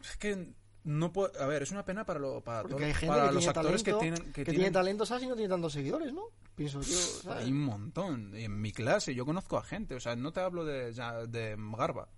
Es 0.02 0.18
que 0.18 0.54
no 0.84 1.12
puedo... 1.14 1.32
A 1.39 1.45
ver, 1.45 1.62
es 1.62 1.72
una 1.72 1.86
pena 1.86 2.04
para, 2.06 2.20
lo, 2.20 2.41
para, 2.43 2.68
todo- 2.68 2.78
hay 2.80 2.93
gente 2.93 3.08
para 3.08 3.28
que 3.28 3.34
los 3.36 3.43
tiene 3.43 3.60
actores 3.60 3.84
talento, 3.84 4.00
que 4.00 4.06
tienen... 4.12 4.34
Que 4.34 4.43
que 4.45 4.52
tiene 4.52 4.72
talento, 4.72 5.06
¿sabes? 5.06 5.24
Y 5.26 5.28
no 5.28 5.36
tiene 5.36 5.50
tantos 5.50 5.74
seguidores, 5.74 6.12
¿no? 6.12 6.24
Pienso 6.56 6.82
yo, 6.82 6.95
¿sabes? 6.95 7.45
Hay 7.45 7.52
un 7.52 7.62
montón. 7.62 8.32
Y 8.36 8.45
en 8.45 8.60
mi 8.60 8.72
clase 8.72 9.14
yo 9.14 9.26
conozco 9.26 9.58
a 9.60 9.64
gente. 9.64 9.93
O 9.93 10.00
sea, 10.00 10.16
no 10.16 10.32
te 10.34 10.39
hablo 10.39 10.66
de, 10.66 10.91
de 10.91 11.56
Garba. 11.78 12.10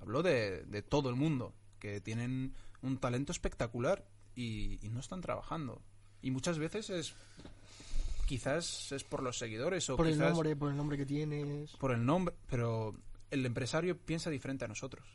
Hablo 0.00 0.22
de, 0.22 0.64
de 0.64 0.82
todo 0.82 1.10
el 1.10 1.16
mundo. 1.16 1.54
Que 1.78 2.00
tienen 2.00 2.54
un 2.82 2.98
talento 2.98 3.32
espectacular 3.32 4.06
y, 4.34 4.84
y 4.84 4.90
no 4.90 5.00
están 5.00 5.20
trabajando. 5.20 5.82
Y 6.22 6.30
muchas 6.30 6.58
veces 6.58 6.90
es... 6.90 7.14
Quizás 8.26 8.90
es 8.92 9.04
por 9.04 9.22
los 9.22 9.36
seguidores 9.36 9.90
o 9.90 9.96
por 9.96 10.06
el 10.06 10.18
nombre, 10.18 10.56
por 10.56 10.70
el 10.70 10.76
nombre 10.78 10.96
que 10.96 11.04
tienes. 11.04 11.72
por 11.72 11.92
el 11.92 12.06
nombre. 12.06 12.34
Pero 12.48 12.96
el 13.30 13.44
empresario 13.44 13.98
piensa 13.98 14.30
diferente 14.30 14.64
a 14.64 14.68
nosotros. 14.68 15.06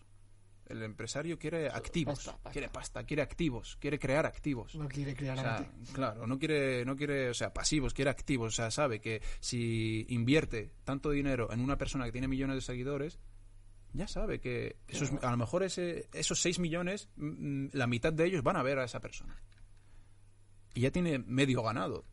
El 0.67 0.83
empresario 0.83 1.39
quiere 1.39 1.67
activos. 1.67 2.17
pasta, 2.17 2.33
pasta. 2.33 2.51
Quiere 2.51 2.69
pasta, 2.69 3.03
quiere 3.03 3.23
activos. 3.23 3.77
Quiere 3.81 3.97
crear 3.97 4.27
activos. 4.27 4.75
No 4.75 4.87
quiere 4.87 5.15
crear 5.15 5.39
O 5.39 5.41
sea, 5.41 5.71
claro, 5.93 6.27
no 6.27 6.37
quiere, 6.37 6.85
no 6.85 6.95
quiere, 6.95 7.31
o 7.31 7.33
sea, 7.33 7.51
pasivos, 7.51 7.95
quiere 7.95 8.11
activos. 8.11 8.53
O 8.53 8.55
sea, 8.55 8.69
sabe 8.69 9.01
que 9.01 9.23
si 9.39 10.05
invierte 10.09 10.71
tanto 10.83 11.09
dinero 11.09 11.51
en 11.51 11.61
una 11.61 11.79
persona 11.79 12.05
que 12.05 12.11
tiene 12.11 12.27
millones 12.27 12.57
de 12.57 12.61
seguidores, 12.61 13.17
ya 13.93 14.07
sabe 14.07 14.39
que 14.39 14.77
esos, 14.87 15.11
a 15.21 15.31
lo 15.31 15.37
mejor 15.37 15.63
ese, 15.63 16.09
esos 16.13 16.41
6 16.41 16.59
millones, 16.59 17.09
mm, 17.15 17.65
mm, 17.65 17.69
la 17.73 17.87
mitad 17.87 18.13
de 18.13 18.25
ellos 18.25 18.43
van 18.43 18.55
a 18.55 18.63
ver 18.63 18.79
a 18.79 18.83
esa 18.83 18.99
persona. 18.99 19.41
Y 20.73 20.81
ya 20.81 20.91
tiene 20.91 21.19
medio 21.19 21.63
ganado. 21.63 22.05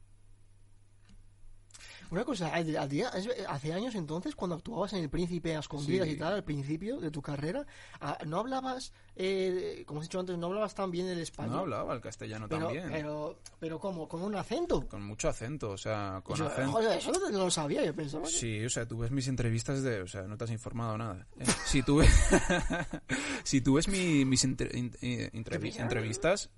Una 2.10 2.24
cosa, 2.24 2.48
a 2.54 2.58
a 2.58 2.88
ti, 2.88 3.00
es- 3.02 3.28
hace 3.48 3.72
años 3.72 3.94
entonces, 3.94 4.34
cuando 4.34 4.56
actuabas 4.56 4.92
en 4.92 5.00
El 5.02 5.10
Príncipe 5.10 5.56
a 5.56 5.60
escondidas 5.60 6.06
Sí. 6.06 6.14
y 6.14 6.16
tal, 6.18 6.34
al 6.34 6.44
principio 6.44 6.98
de 7.00 7.10
tu 7.10 7.20
carrera, 7.22 7.66
ah, 8.00 8.18
¿no 8.26 8.38
hablabas, 8.40 8.92
eh, 9.16 9.82
como 9.86 10.00
has 10.00 10.06
dicho 10.06 10.20
antes, 10.20 10.36
no 10.38 10.46
hablabas 10.46 10.74
tan 10.74 10.90
bien 10.90 11.06
el 11.08 11.18
español? 11.18 11.52
No 11.52 11.58
hablaba 11.60 11.94
el 11.94 12.00
castellano 12.00 12.46
pero, 12.48 12.66
también. 12.66 12.88
pero, 12.90 13.38
pero 13.58 13.78
¿cómo? 13.78 14.08
¿Con 14.08 14.22
un 14.22 14.34
acento? 14.36 14.86
Con 14.88 15.02
mucho 15.02 15.28
acento, 15.28 15.70
o 15.70 15.78
sea, 15.78 16.20
con 16.24 16.36
Yo, 16.36 16.46
acento. 16.46 16.72
Joder, 16.72 16.98
eso 16.98 17.12
no, 17.12 17.28
lo 17.38 17.50
sabía, 17.50 17.84
yo 17.84 17.94
pensaba 17.94 18.24
que... 18.24 18.30
Sí, 18.30 18.64
o 18.64 18.70
sea, 18.70 18.86
tú 18.86 18.98
ves 18.98 19.10
mis 19.10 19.28
entrevistas 19.28 19.82
de... 19.82 20.02
O 20.02 20.06
sea, 20.06 20.22
no 20.22 20.36
te 20.36 20.44
has 20.44 20.50
informado 20.50 20.96
nada. 20.98 21.26
Eh, 21.38 21.44
si 21.66 21.82
tú 21.82 21.96
ves, 21.96 22.10
si 23.44 23.60
tú 23.60 23.74
ves 23.74 23.88
mi- 23.88 24.24
mis 24.24 24.44
entre- 24.44 24.76
in- 24.78 24.96
eh, 25.02 25.30
pasa? 25.32 25.82
entrevistas... 25.82 26.50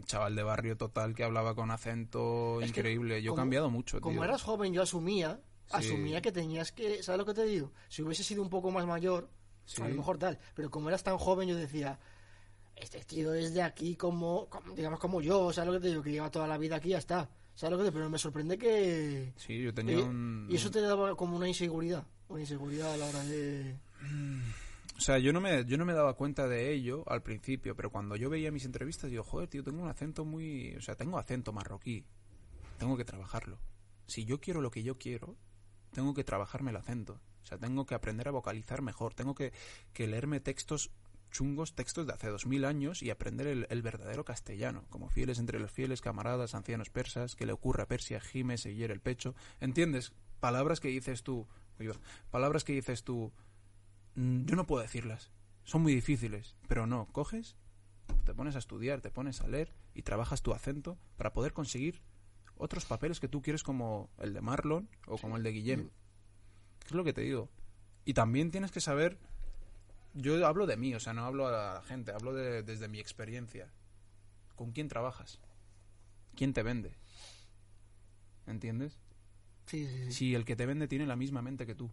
Un 0.00 0.06
chaval 0.06 0.34
de 0.34 0.42
barrio 0.42 0.76
total 0.76 1.14
que 1.14 1.24
hablaba 1.24 1.54
con 1.54 1.70
acento 1.70 2.60
Es 2.62 2.68
increíble. 2.70 3.22
Yo 3.22 3.28
he 3.28 3.30
como- 3.30 3.36
cambiado 3.42 3.70
mucho, 3.70 4.00
Como 4.00 4.14
tío. 4.20 4.24
eras 4.24 4.42
joven, 4.42 4.72
yo 4.72 4.82
asumía, 4.82 5.40
Sí. 5.66 5.72
asumía 5.76 6.20
que 6.22 6.32
tenías 6.32 6.72
que, 6.72 7.02
¿sabes 7.02 7.18
lo 7.18 7.26
que 7.26 7.34
te 7.34 7.44
digo? 7.44 7.70
Si 7.88 8.02
hubiese 8.02 8.24
sido 8.24 8.42
un 8.42 8.48
poco 8.50 8.70
más 8.70 8.86
mayor, 8.86 9.28
Sí. 9.66 9.82
a 9.82 9.88
lo 9.88 9.94
mejor 9.94 10.18
tal, 10.18 10.38
pero 10.54 10.70
como 10.70 10.88
eras 10.88 11.02
tan 11.04 11.18
joven, 11.18 11.48
yo 11.48 11.54
decía, 11.54 11.98
este 12.76 13.04
tío 13.04 13.34
es 13.34 13.52
de 13.54 13.62
aquí 13.62 13.94
como, 13.94 14.48
como- 14.48 14.74
digamos, 14.74 14.98
como 14.98 15.20
yo, 15.20 15.52
¿sabes 15.52 15.66
lo 15.68 15.74
que 15.74 15.80
te 15.82 15.88
digo? 15.88 16.02
Que 16.02 16.12
lleva 16.12 16.30
toda 16.30 16.46
la 16.48 16.56
vida 16.58 16.76
aquí 16.76 16.88
ya 16.88 16.98
está. 16.98 17.28
¿Sabes 17.54 17.72
lo 17.72 17.78
que 17.78 17.84
te 17.90 17.92
Pero 17.92 18.08
me 18.08 18.18
sorprende 18.18 18.56
que... 18.56 19.34
Sí, 19.36 19.60
yo 19.62 19.74
tenía 19.74 19.98
y, 19.98 20.00
un... 20.00 20.46
y 20.48 20.56
eso 20.56 20.70
te 20.70 20.80
daba 20.80 21.14
como 21.14 21.36
una 21.36 21.46
inseguridad, 21.46 22.06
una 22.28 22.40
inseguridad 22.40 22.94
a 22.94 22.96
la 22.96 23.06
hora 23.06 23.22
de... 23.24 23.76
O 25.00 25.02
sea, 25.02 25.18
yo 25.18 25.32
no, 25.32 25.40
me, 25.40 25.64
yo 25.64 25.78
no 25.78 25.86
me 25.86 25.94
daba 25.94 26.12
cuenta 26.12 26.46
de 26.46 26.74
ello 26.74 27.04
al 27.10 27.22
principio, 27.22 27.74
pero 27.74 27.90
cuando 27.90 28.16
yo 28.16 28.28
veía 28.28 28.52
mis 28.52 28.66
entrevistas, 28.66 29.10
digo, 29.10 29.24
joder, 29.24 29.48
tío, 29.48 29.64
tengo 29.64 29.82
un 29.82 29.88
acento 29.88 30.26
muy... 30.26 30.74
O 30.76 30.82
sea, 30.82 30.94
tengo 30.94 31.16
acento 31.16 31.54
marroquí. 31.54 32.04
Tengo 32.76 32.98
que 32.98 33.06
trabajarlo. 33.06 33.58
Si 34.06 34.26
yo 34.26 34.42
quiero 34.42 34.60
lo 34.60 34.70
que 34.70 34.82
yo 34.82 34.98
quiero, 34.98 35.38
tengo 35.94 36.12
que 36.12 36.22
trabajarme 36.22 36.70
el 36.70 36.76
acento. 36.76 37.18
O 37.42 37.46
sea, 37.46 37.56
tengo 37.56 37.86
que 37.86 37.94
aprender 37.94 38.28
a 38.28 38.30
vocalizar 38.30 38.82
mejor. 38.82 39.14
Tengo 39.14 39.34
que, 39.34 39.54
que 39.94 40.06
leerme 40.06 40.38
textos 40.38 40.90
chungos, 41.30 41.74
textos 41.74 42.06
de 42.06 42.12
hace 42.12 42.28
dos 42.28 42.44
mil 42.44 42.66
años 42.66 43.02
y 43.02 43.08
aprender 43.08 43.46
el, 43.46 43.66
el 43.70 43.80
verdadero 43.80 44.26
castellano, 44.26 44.84
como 44.90 45.08
fieles 45.08 45.38
entre 45.38 45.60
los 45.60 45.70
fieles, 45.70 46.02
camaradas, 46.02 46.54
ancianos 46.54 46.90
persas, 46.90 47.36
que 47.36 47.46
le 47.46 47.52
ocurra 47.54 47.84
a 47.84 47.88
Persia, 47.88 48.20
gime, 48.20 48.58
se 48.58 48.74
hiere 48.74 48.92
el 48.92 49.00
pecho. 49.00 49.34
¿Entiendes? 49.60 50.12
Palabras 50.40 50.78
que 50.78 50.88
dices 50.88 51.22
tú, 51.22 51.48
palabras 52.30 52.64
que 52.64 52.74
dices 52.74 53.02
tú, 53.02 53.32
"Mm, 53.32 53.49
yo 54.46 54.56
no 54.56 54.66
puedo 54.66 54.82
decirlas, 54.82 55.30
son 55.64 55.82
muy 55.82 55.94
difíciles, 55.94 56.56
pero 56.68 56.86
no, 56.86 57.06
coges, 57.12 57.56
te 58.24 58.34
pones 58.34 58.56
a 58.56 58.58
estudiar, 58.58 59.00
te 59.00 59.10
pones 59.10 59.40
a 59.40 59.46
leer 59.48 59.72
y 59.94 60.02
trabajas 60.02 60.42
tu 60.42 60.52
acento 60.52 60.98
para 61.16 61.32
poder 61.32 61.52
conseguir 61.52 62.02
otros 62.56 62.84
papeles 62.84 63.20
que 63.20 63.28
tú 63.28 63.40
quieres 63.40 63.62
como 63.62 64.10
el 64.18 64.34
de 64.34 64.40
Marlon 64.40 64.88
o 65.06 65.16
como 65.18 65.36
el 65.36 65.42
de 65.42 65.52
Guillem. 65.52 65.90
Es 66.86 66.92
lo 66.92 67.04
que 67.04 67.12
te 67.12 67.22
digo. 67.22 67.48
Y 68.04 68.14
también 68.14 68.50
tienes 68.50 68.70
que 68.72 68.80
saber, 68.80 69.18
yo 70.14 70.44
hablo 70.46 70.66
de 70.66 70.76
mí, 70.76 70.94
o 70.94 71.00
sea, 71.00 71.12
no 71.14 71.24
hablo 71.24 71.46
a 71.46 71.52
la 71.76 71.82
gente, 71.82 72.12
hablo 72.12 72.34
de- 72.34 72.62
desde 72.62 72.88
mi 72.88 72.98
experiencia. 72.98 73.72
¿Con 74.56 74.72
quién 74.72 74.88
trabajas? 74.88 75.40
¿Quién 76.34 76.52
te 76.52 76.62
vende? 76.62 76.96
¿Entiendes? 78.46 78.98
Sí, 79.66 79.86
sí, 79.86 80.04
sí. 80.06 80.12
Si 80.12 80.34
el 80.34 80.44
que 80.44 80.56
te 80.56 80.66
vende 80.66 80.88
tiene 80.88 81.06
la 81.06 81.16
misma 81.16 81.42
mente 81.42 81.66
que 81.66 81.74
tú. 81.74 81.90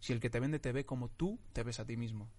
Si 0.00 0.12
el 0.12 0.20
que 0.20 0.30
te 0.30 0.40
vende 0.40 0.58
te 0.58 0.72
ve 0.72 0.84
como 0.86 1.08
tú 1.10 1.38
te 1.52 1.62
ves 1.62 1.80
a 1.80 1.84
ti 1.86 1.96
mismo. 1.96 2.30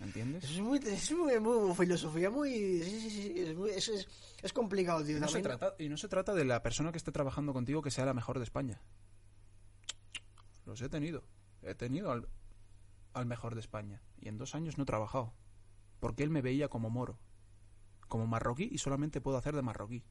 ¿Entiendes? 0.00 0.44
Eso 0.44 0.52
es 0.54 0.60
muy, 0.60 0.78
es 0.78 1.12
muy, 1.12 1.40
muy 1.40 1.74
filosofía, 1.74 2.30
muy... 2.30 2.52
Es, 2.80 3.56
muy- 3.56 3.70
es, 3.70 3.88
es, 3.88 4.08
es 4.42 4.52
complicado, 4.52 5.04
tío. 5.04 5.18
No 5.18 5.26
se 5.26 5.42
trata, 5.42 5.74
y 5.78 5.88
no 5.88 5.96
se 5.96 6.06
trata 6.08 6.34
de 6.34 6.44
la 6.44 6.62
persona 6.62 6.92
que 6.92 6.98
esté 6.98 7.10
trabajando 7.10 7.52
contigo 7.52 7.82
que 7.82 7.90
sea 7.90 8.04
la 8.06 8.14
mejor 8.14 8.38
de 8.38 8.44
España. 8.44 8.80
Los 10.66 10.80
he 10.82 10.88
tenido. 10.88 11.24
He 11.62 11.74
tenido 11.74 12.12
al, 12.12 12.28
al 13.12 13.26
mejor 13.26 13.54
de 13.54 13.60
España. 13.60 14.00
Y 14.20 14.28
en 14.28 14.38
dos 14.38 14.54
años 14.54 14.78
no 14.78 14.84
he 14.84 14.86
trabajado. 14.86 15.34
Porque 15.98 16.22
él 16.22 16.30
me 16.30 16.42
veía 16.42 16.68
como 16.68 16.90
moro. 16.90 17.18
Como 18.06 18.26
marroquí 18.28 18.68
y 18.70 18.78
solamente 18.78 19.20
puedo 19.20 19.36
hacer 19.36 19.56
de 19.56 19.62
marroquí. 19.62 20.04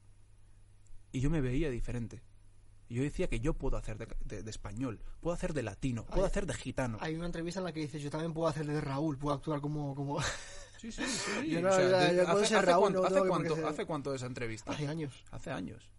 Y 1.12 1.20
yo 1.20 1.30
me 1.30 1.40
veía 1.40 1.70
diferente. 1.70 2.22
Yo 2.88 3.02
decía 3.02 3.28
que 3.28 3.40
yo 3.40 3.54
puedo 3.54 3.76
hacer 3.76 3.98
de, 3.98 4.08
de- 4.24 4.42
de 4.42 4.50
español, 4.50 5.00
puedo 5.20 5.34
hacer 5.34 5.52
de 5.52 5.62
latino, 5.62 6.06
puedo 6.06 6.24
hacer 6.24 6.46
de 6.46 6.54
gitano. 6.54 6.96
Hay 7.00 7.14
una 7.16 7.26
entrevista 7.26 7.60
en 7.60 7.64
la 7.64 7.72
que 7.72 7.80
dices, 7.80 8.00
yo 8.02 8.10
también 8.10 8.32
puedo 8.32 8.48
hacer 8.48 8.66
de 8.66 8.80
Raúl, 8.80 9.18
puedo 9.18 9.34
actuar 9.34 9.60
como... 9.60 9.94
como... 9.94 10.18
Sí, 10.78 10.92
sí, 10.92 11.02
sí. 11.04 11.50
Yo 11.50 11.60
no, 11.60 11.70
O 11.70 11.72
sea, 11.72 11.90
ya- 11.90 11.98
de- 12.10 12.16
ya 12.18 12.22
puedo 12.24 12.38
hace, 12.38 12.46
ser 12.50 12.58
hace 12.58 12.66
Raúl, 12.66 12.80
cuánto, 12.82 13.00
no 13.00 13.04
hace 13.06 13.14
tengo 13.14 13.24
que 13.24 13.28
por 13.30 13.36
cuánto- 13.38 13.54
qué 13.56 13.60
ser- 13.60 13.70
hace 13.70 13.84
cuánto 13.86 14.10
de 14.10 14.16
esa 14.16 14.26
entrevista? 14.26 14.70
Hace 14.72 14.86
años. 14.86 15.24
Hace 15.32 15.50
años. 15.50 15.90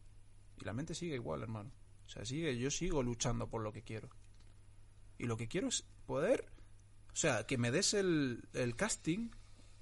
Y 0.57 0.63
la 0.63 0.71
mente 0.71 0.95
sigue 0.95 1.15
igual, 1.15 1.41
hermano. 1.41 1.69
O 2.05 2.09
sea, 2.09 2.23
sigue, 2.23 2.57
yo 2.57 2.71
sigo 2.71 3.03
luchando 3.03 3.49
por 3.49 3.61
lo 3.61 3.73
que 3.73 3.83
quiero. 3.83 4.09
Y 5.17 5.25
lo 5.25 5.35
que 5.35 5.49
quiero 5.49 5.67
es 5.67 5.83
poder, 6.05 6.45
o 7.11 7.15
sea, 7.17 7.45
que 7.45 7.57
me 7.57 7.71
des 7.71 7.93
el, 7.93 8.47
el 8.53 8.77
casting 8.77 9.31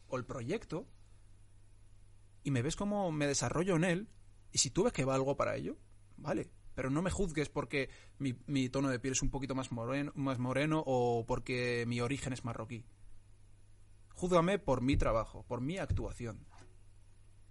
o 0.08 0.18
el 0.18 0.26
proyecto 0.26 0.88
y 2.44 2.50
me 2.50 2.64
ves 2.64 2.76
cómo 2.76 3.12
me 3.12 3.28
desarrollo 3.28 3.76
en 3.76 3.84
él. 3.84 4.10
Y 4.52 4.58
si 4.58 4.72
tú 4.72 4.84
ves 4.84 4.94
que 4.94 5.06
va 5.06 5.14
algo 5.14 5.38
para 5.38 5.56
ello, 5.56 5.78
vale. 6.18 6.50
Pero 6.78 6.92
no 6.92 7.02
me 7.02 7.10
juzgues 7.10 7.50
porque 7.50 7.90
mi, 8.20 8.70
tono 8.70 8.90
de 8.90 9.00
piel 9.00 9.14
es 9.14 9.24
un 9.24 9.32
poquito 9.32 9.56
más 9.56 9.72
moreno, 9.72 10.84
o 10.86 11.26
porque 11.26 11.86
mi 11.88 12.02
origen 12.02 12.34
es 12.34 12.46
marroquí. 12.46 12.86
Júzgame 14.14 14.60
por 14.60 14.82
mi 14.82 14.96
trabajo, 14.96 15.44
por 15.48 15.60
mi 15.60 15.80
actuación. 15.80 16.46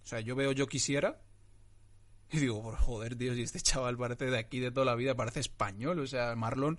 O 0.05 0.07
sea, 0.07 0.21
yo 0.21 0.37
veo 0.37 0.53
Yo 0.53 0.69
Quisiera 0.69 1.21
y 2.31 2.39
digo, 2.39 2.63
por 2.63 2.77
joder, 2.77 3.17
tío, 3.17 3.35
si 3.35 3.43
este 3.43 3.59
chaval 3.59 3.97
parece 3.97 4.27
de 4.27 4.39
aquí 4.39 4.61
de 4.61 4.71
toda 4.71 4.87
la 4.87 4.95
vida, 4.95 5.17
parece 5.17 5.41
español. 5.41 5.99
O 5.99 6.07
sea, 6.07 6.37
Marlon. 6.37 6.79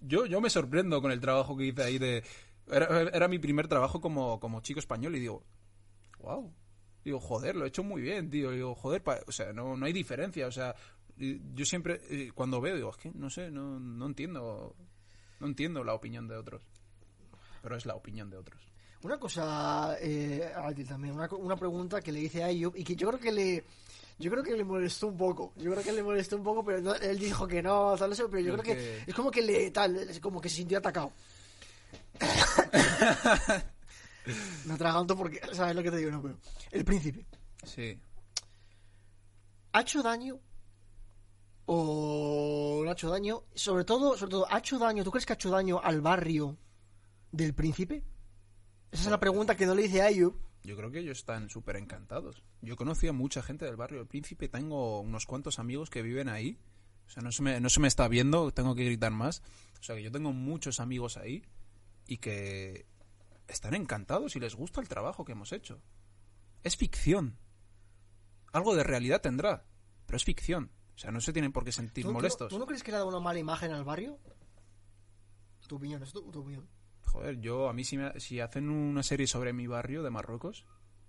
Yo, 0.00 0.26
yo 0.26 0.40
me 0.40 0.50
sorprendo 0.50 1.00
con 1.00 1.12
el 1.12 1.20
trabajo 1.20 1.56
que 1.56 1.66
hice 1.66 1.84
ahí 1.84 1.98
de. 1.98 2.24
Era, 2.66 3.02
era 3.02 3.28
mi 3.28 3.38
primer 3.38 3.68
trabajo 3.68 4.00
como, 4.00 4.40
como 4.40 4.60
chico 4.60 4.80
español 4.80 5.14
y 5.14 5.20
digo, 5.20 5.44
wow. 6.18 6.52
Digo, 7.04 7.18
joder, 7.18 7.56
lo 7.56 7.64
he 7.64 7.68
hecho 7.68 7.82
muy 7.82 8.00
bien, 8.00 8.30
tío. 8.30 8.52
Digo, 8.52 8.74
joder, 8.74 9.02
o 9.26 9.32
sea, 9.32 9.52
no, 9.52 9.76
no 9.76 9.86
hay 9.86 9.92
diferencia. 9.92 10.46
O 10.46 10.52
sea, 10.52 10.74
yo 11.16 11.64
siempre, 11.64 12.00
eh, 12.10 12.30
cuando 12.34 12.60
veo, 12.60 12.76
digo, 12.76 12.90
es 12.90 12.96
que 12.96 13.10
no 13.14 13.30
sé, 13.30 13.50
no, 13.50 13.78
no 13.80 14.06
entiendo. 14.06 14.74
No 15.40 15.46
entiendo 15.46 15.82
la 15.84 15.94
opinión 15.94 16.28
de 16.28 16.36
otros. 16.36 16.62
Pero 17.62 17.76
es 17.76 17.86
la 17.86 17.94
opinión 17.94 18.30
de 18.30 18.36
otros. 18.36 18.62
Una 19.02 19.18
cosa, 19.18 19.96
eh, 20.00 20.52
a 20.54 20.72
ti 20.72 20.84
también, 20.84 21.14
una, 21.14 21.28
una 21.32 21.56
pregunta 21.56 22.00
que 22.00 22.12
le 22.12 22.20
hice 22.20 22.44
a 22.44 22.46
Ayub 22.46 22.76
y 22.76 22.84
que 22.84 22.94
yo 22.94 23.08
creo 23.08 23.20
que 23.20 23.32
le... 23.32 23.64
Yo 24.18 24.30
creo 24.30 24.44
que 24.44 24.54
le 24.56 24.62
molestó 24.62 25.08
un 25.08 25.16
poco. 25.16 25.52
Yo 25.56 25.72
creo 25.72 25.82
que 25.82 25.92
le 25.92 26.02
molestó 26.04 26.36
un 26.36 26.44
poco, 26.44 26.64
pero 26.64 26.80
no- 26.80 26.94
él 26.94 27.18
dijo 27.18 27.48
que 27.48 27.60
no, 27.62 27.96
tal, 27.96 28.12
eso, 28.12 28.28
pero 28.30 28.40
yo 28.42 28.52
creo 28.52 28.62
que 28.62 28.74
que- 28.76 29.02
es 29.08 29.14
como 29.14 29.30
que 29.32 29.42
le 29.42 29.70
tal, 29.72 29.96
es 29.96 30.20
como 30.20 30.40
que 30.40 30.48
se 30.48 30.56
sintió 30.56 30.78
atacado. 30.78 31.12
Me 34.66 34.74
atraganto 34.74 35.16
porque, 35.16 35.40
¿sabes 35.52 35.74
lo 35.74 35.82
que 35.82 35.90
te 35.90 35.96
digo? 35.96 36.10
No, 36.12 36.22
pero 36.22 36.38
el 36.70 36.84
príncipe. 36.84 37.26
Sí. 37.64 37.98
¿Ha 39.72 39.80
hecho 39.80 40.02
daño? 40.02 40.38
¿O 41.74 42.84
ha 42.86 42.92
hecho 42.92 43.08
daño? 43.08 43.44
Sobre 43.54 43.84
todo, 43.84 44.14
sobre 44.18 44.32
todo, 44.32 44.46
¿ha 44.52 44.58
hecho 44.58 44.78
daño? 44.78 45.04
¿Tú 45.04 45.10
crees 45.10 45.24
que 45.24 45.32
ha 45.32 45.36
hecho 45.36 45.48
daño 45.48 45.80
al 45.82 46.02
barrio 46.02 46.58
del 47.30 47.54
príncipe? 47.54 48.04
Esa 48.90 49.04
es 49.04 49.10
la 49.10 49.18
pregunta 49.18 49.56
que 49.56 49.64
no 49.64 49.74
le 49.74 49.86
hice 49.86 50.02
a 50.02 50.06
Ayub. 50.06 50.38
Yo 50.64 50.76
creo 50.76 50.90
que 50.90 50.98
ellos 50.98 51.16
están 51.16 51.48
súper 51.48 51.76
encantados. 51.76 52.44
Yo 52.60 52.76
conocí 52.76 53.08
a 53.08 53.14
mucha 53.14 53.42
gente 53.42 53.64
del 53.64 53.76
barrio 53.76 54.00
del 54.00 54.06
Príncipe, 54.06 54.50
tengo 54.50 55.00
unos 55.00 55.24
cuantos 55.24 55.58
amigos 55.58 55.88
que 55.88 56.02
viven 56.02 56.28
ahí. 56.28 56.58
O 57.06 57.10
sea, 57.10 57.22
no 57.22 57.32
se 57.32 57.42
me, 57.42 57.58
no 57.58 57.70
se 57.70 57.80
me 57.80 57.88
está 57.88 58.06
viendo, 58.06 58.52
tengo 58.52 58.74
que 58.74 58.84
gritar 58.84 59.10
más. 59.10 59.42
O 59.80 59.82
sea, 59.82 59.96
que 59.96 60.02
yo 60.02 60.12
tengo 60.12 60.32
muchos 60.34 60.78
amigos 60.78 61.16
ahí 61.16 61.42
y 62.06 62.18
que 62.18 62.84
están 63.48 63.74
encantados 63.74 64.36
y 64.36 64.40
les 64.40 64.54
gusta 64.54 64.82
el 64.82 64.88
trabajo 64.88 65.24
que 65.24 65.32
hemos 65.32 65.52
hecho. 65.52 65.80
Es 66.64 66.76
ficción. 66.76 67.38
Algo 68.52 68.76
de 68.76 68.84
realidad 68.84 69.22
tendrá, 69.22 69.64
pero 70.04 70.18
es 70.18 70.24
ficción. 70.24 70.70
O 70.94 70.98
sea, 70.98 71.10
no 71.10 71.20
se 71.20 71.32
tienen 71.32 71.52
por 71.52 71.64
qué 71.64 71.72
sentir 71.72 72.02
¿Tú, 72.04 72.08
tú 72.08 72.12
no- 72.12 72.18
molestos. 72.18 72.48
¿Tú 72.50 72.58
no 72.58 72.66
crees 72.66 72.82
que 72.82 72.90
le 72.90 72.96
ha 72.96 73.00
dado 73.00 73.08
una 73.10 73.20
mala 73.20 73.38
imagen 73.38 73.72
al 73.72 73.84
barrio? 73.84 74.18
Tu 75.68 75.76
opinión, 75.76 76.02
es 76.02 76.12
tu, 76.12 76.30
tu 76.30 76.40
opinión. 76.40 76.68
Joder, 77.06 77.40
yo 77.40 77.68
a 77.68 77.72
mí 77.72 77.84
si, 77.84 77.96
me- 77.96 78.18
si 78.20 78.40
hacen 78.40 78.68
una 78.70 79.02
serie 79.02 79.26
sobre 79.26 79.52
mi 79.52 79.66
barrio 79.66 80.02
de 80.02 80.10
Marruecos, 80.10 80.66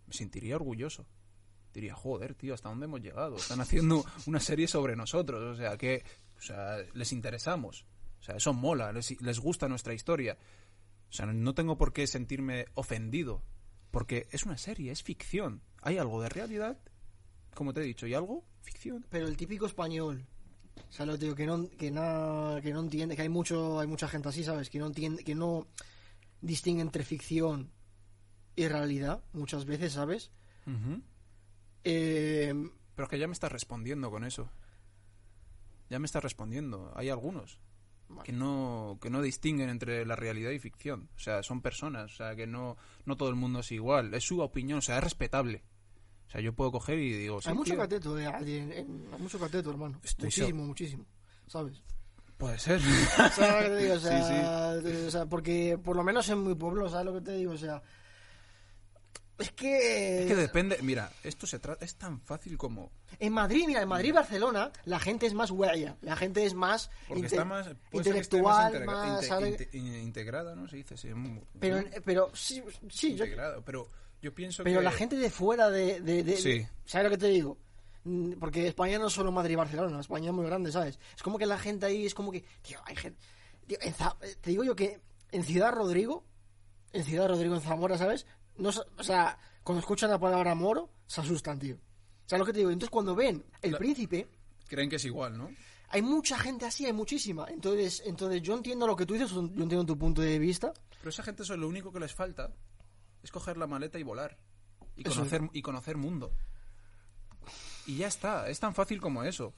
me 0.07 0.13
sentiría 0.13 0.55
orgulloso. 0.55 1.05
Diría, 1.73 1.95
joder, 1.95 2.35
tío, 2.35 2.53
¿hasta 2.53 2.69
dónde 2.69 2.85
hemos 2.85 3.01
llegado? 3.01 3.35
Están 3.37 3.59
haciendo 3.61 4.05
una 4.27 4.39
serie 4.39 4.67
sobre 4.67 4.95
nosotros, 4.95 5.55
o 5.55 5.55
sea, 5.57 5.77
que 5.77 6.03
o 6.37 6.41
sea, 6.41 6.77
les 6.93 7.11
interesamos. 7.13 7.85
O 8.19 8.23
sea, 8.23 8.35
eso 8.35 8.53
mola, 8.53 8.91
les, 8.93 9.19
les 9.21 9.39
gusta 9.39 9.67
nuestra 9.67 9.93
historia. 9.93 10.37
O 11.09 11.13
sea, 11.13 11.25
no 11.25 11.53
tengo 11.53 11.77
por 11.77 11.91
qué 11.93 12.05
sentirme 12.07 12.65
ofendido, 12.75 13.43
porque 13.91 14.27
es 14.31 14.43
una 14.43 14.57
serie, 14.57 14.91
es 14.91 15.03
ficción. 15.03 15.61
Hay 15.81 15.97
algo 15.97 16.21
de 16.21 16.29
realidad, 16.29 16.77
como 17.55 17.73
te 17.73 17.81
he 17.81 17.83
dicho, 17.83 18.07
y 18.07 18.13
algo 18.13 18.45
ficción. 18.63 19.05
Pero 19.09 19.27
el 19.27 19.37
típico 19.37 19.65
español, 19.65 20.25
¿sabes 20.89 21.07
lo 21.07 21.13
que 21.13 21.19
te 21.19 21.25
digo? 21.25 21.35
Que 21.35 21.45
no, 21.45 21.69
que 21.69 21.91
no, 21.91 22.59
que 22.61 22.73
no 22.73 22.79
entiende, 22.79 23.15
que 23.15 23.21
hay 23.21 23.29
mucho, 23.29 23.79
hay 23.79 23.87
mucha 23.87 24.07
gente 24.07 24.29
así, 24.29 24.43
¿sabes? 24.43 24.69
Que 24.69 24.79
no 24.79 24.87
entiende, 24.87 25.23
que 25.23 25.35
no 25.35 25.67
distingue 26.41 26.81
entre 26.81 27.03
ficción 27.03 27.71
y 28.55 28.67
realidad, 28.67 29.23
muchas 29.33 29.65
veces, 29.65 29.93
¿sabes? 29.93 30.31
Eh, 31.83 32.53
Pero 32.95 33.05
es 33.05 33.09
que 33.09 33.19
ya 33.19 33.27
me 33.27 33.33
estás 33.33 33.51
respondiendo 33.51 34.09
con 34.09 34.23
eso. 34.23 34.49
Ya 35.89 35.99
me 35.99 36.05
estás 36.05 36.23
respondiendo. 36.23 36.91
Hay 36.95 37.09
algunos 37.09 37.59
que 38.23 38.31
no, 38.31 38.99
que 39.01 39.09
no 39.09 39.21
distinguen 39.21 39.69
entre 39.69 40.05
la 40.05 40.15
realidad 40.15 40.51
y 40.51 40.59
ficción. 40.59 41.09
O 41.15 41.19
sea, 41.19 41.43
son 41.43 41.61
personas. 41.61 42.13
O 42.13 42.15
sea, 42.15 42.35
que 42.35 42.47
no, 42.47 42.77
no 43.05 43.17
todo 43.17 43.29
el 43.29 43.35
mundo 43.35 43.59
es 43.59 43.71
igual. 43.71 44.13
Es 44.13 44.23
su 44.23 44.39
opinión. 44.41 44.79
O 44.79 44.81
sea, 44.81 44.97
es 44.97 45.03
respetable. 45.03 45.63
O 46.27 46.31
sea, 46.31 46.41
yo 46.41 46.53
puedo 46.53 46.71
coger 46.71 46.97
y 46.99 47.13
digo... 47.13 47.41
sí, 47.41 47.49
hay 47.49 47.55
mucho 47.55 47.73
tío, 47.73 47.79
cateto, 47.81 48.17
eh, 48.19 48.25
en- 48.25 48.71
en- 48.71 49.05
hay 49.13 49.19
mucho 49.21 49.39
cateto, 49.39 49.69
hermano. 49.69 49.99
Estoy 50.03 50.25
muchísimo, 50.25 50.63
muchísimo, 50.65 51.05
¿sabes? 51.47 51.81
Puede 52.37 52.57
ser. 52.59 52.81
¿Sabes 53.35 53.39
lo 53.39 53.59
que 53.59 53.69
te 53.69 53.77
digo? 53.83 53.93
O 53.93 53.99
Sí, 53.99 54.07
sea, 54.07 55.07
o 55.07 55.11
sea, 55.11 55.25
porque 55.27 55.77
por 55.81 55.95
lo 55.95 56.03
menos 56.03 56.27
en 56.29 56.43
mi 56.45 56.55
pueblo, 56.55 56.89
¿sabes 56.89 57.05
lo 57.05 57.13
que 57.13 57.21
te 57.21 57.31
digo? 57.33 57.53
O 57.53 57.57
sea, 57.57 57.81
es 59.37 59.51
que... 59.51 60.21
Es 60.21 60.27
que 60.27 60.35
depende... 60.35 60.77
Mira, 60.81 61.11
esto 61.23 61.47
se 61.47 61.59
trata... 61.59 61.83
Es 61.83 61.95
tan 61.95 62.19
fácil 62.21 62.57
como... 62.57 62.91
En 63.19 63.33
Madrid, 63.33 63.65
mira, 63.67 63.81
en 63.81 63.87
Madrid 63.89 64.09
y 64.09 64.11
Barcelona, 64.13 64.71
la 64.85 64.99
gente 64.99 65.25
es 65.25 65.33
más 65.33 65.51
huella, 65.51 65.97
la 66.01 66.15
gente 66.15 66.45
es 66.45 66.53
más, 66.53 66.89
Porque 67.07 67.25
está 67.25 67.43
más... 67.45 67.67
más 67.67 67.75
intelectual, 67.93 68.73
integra- 68.73 68.85
más... 68.85 69.23
inte- 69.29 69.49
inte- 69.49 69.77
in- 69.77 69.95
integrada, 69.95 70.55
¿no? 70.55 70.67
Se 70.67 70.77
dice. 70.77 70.97
sí, 70.97 71.09
pero, 71.59 71.83
pero 72.05 72.31
sí, 72.33 72.63
sí 72.89 73.15
yo- 73.15 73.25
Integrada. 73.25 73.61
Pero 73.65 73.89
yo 74.23 74.33
pienso 74.33 74.63
pero 74.63 74.79
que... 74.79 74.83
la 74.85 74.91
gente 74.91 75.15
de 75.17 75.29
fuera 75.29 75.69
de, 75.69 75.99
de, 76.01 76.23
de- 76.23 76.37
Sí. 76.37 76.65
¿sabes 76.85 77.05
lo 77.05 77.09
que 77.11 77.17
te 77.19 77.27
digo? 77.27 77.59
Mm, 78.05 78.33
Porque 78.39 78.67
España 78.67 78.97
no 78.97 79.07
es 79.07 79.13
solo 79.13 79.31
Madrid 79.31 79.53
y 79.53 79.55
Barcelona, 79.57 79.99
España 79.99 80.29
es 80.29 80.33
muy 80.33 80.45
grande, 80.45 80.71
¿sabes? 80.71 80.97
Es 81.15 81.21
como 81.21 81.37
que 81.37 81.45
la 81.45 81.59
gente 81.59 81.85
ahí 81.85 82.05
es 82.05 82.15
como 82.15 82.31
que, 82.31 82.43
tío, 82.63 82.79
hay 82.85 82.95
gente, 82.95 83.19
tío, 83.67 83.77
en 83.81 83.93
Za- 83.93 84.17
te 84.41 84.49
digo 84.49 84.63
yo 84.63 84.75
que 84.75 84.99
en 85.31 85.43
Ciudad 85.43 85.71
Rodrigo, 85.71 86.25
en 86.91 87.03
Ciudad 87.03 87.27
Rodrigo, 87.27 87.53
en 87.55 87.61
Zamora, 87.61 87.97
¿sabes? 87.97 88.25
No, 88.57 88.69
o 88.97 89.03
sea, 89.03 89.37
cuando 89.63 89.79
escuchan 89.81 90.09
la 90.09 90.19
palabra 90.19 90.55
moro, 90.55 90.89
se 91.07 91.21
asustan, 91.21 91.59
tío. 91.59 91.77
¿Sabes 92.25 92.39
lo 92.39 92.45
que 92.45 92.53
te 92.53 92.59
digo? 92.59 92.71
Entonces 92.71 92.89
cuando 92.91 93.13
ven 93.15 93.43
el 93.61 93.71
La- 93.73 93.77
príncipe, 93.77 94.27
Creen 94.67 94.89
que 94.89 94.95
es 94.95 95.05
igual, 95.05 95.37
¿no? 95.37 95.49
hay 95.89 96.01
mucha 96.01 96.37
gente 96.39 96.65
así, 96.65 96.85
hay 96.87 96.93
muchísima. 96.93 97.45
Entonces, 97.49 98.01
entonces 98.05 98.41
yo 98.41 98.55
entiendo 98.55 98.87
lo 98.87 98.95
que 98.95 99.05
tú 99.05 99.13
dices, 99.13 99.29
yo 99.31 99.39
entiendo 99.41 99.85
tu 99.85 99.97
punto 99.97 100.21
de 100.21 100.39
vista. 100.39 100.73
Pero 100.99 101.09
esa 101.09 101.21
gente 101.21 101.43
eso 101.43 101.55
lo 101.55 101.67
único 101.67 101.91
que 101.91 101.99
les 101.99 102.13
falta 102.13 102.49
es 103.23 103.31
coger 103.31 103.57
la 103.57 103.67
maleta 103.67 103.97
y 103.97 104.03
volar. 104.03 104.37
Y 104.95 105.03
conocer, 105.03 105.41
y 105.53 105.61
conocer 105.61 105.97
mundo. 105.97 106.35
Y 107.87 107.97
ya 107.97 108.07
está, 108.07 108.49
es 108.49 108.59
tan 108.59 108.75
fácil 108.75 109.01
como 109.01 109.23
eso. 109.23 109.53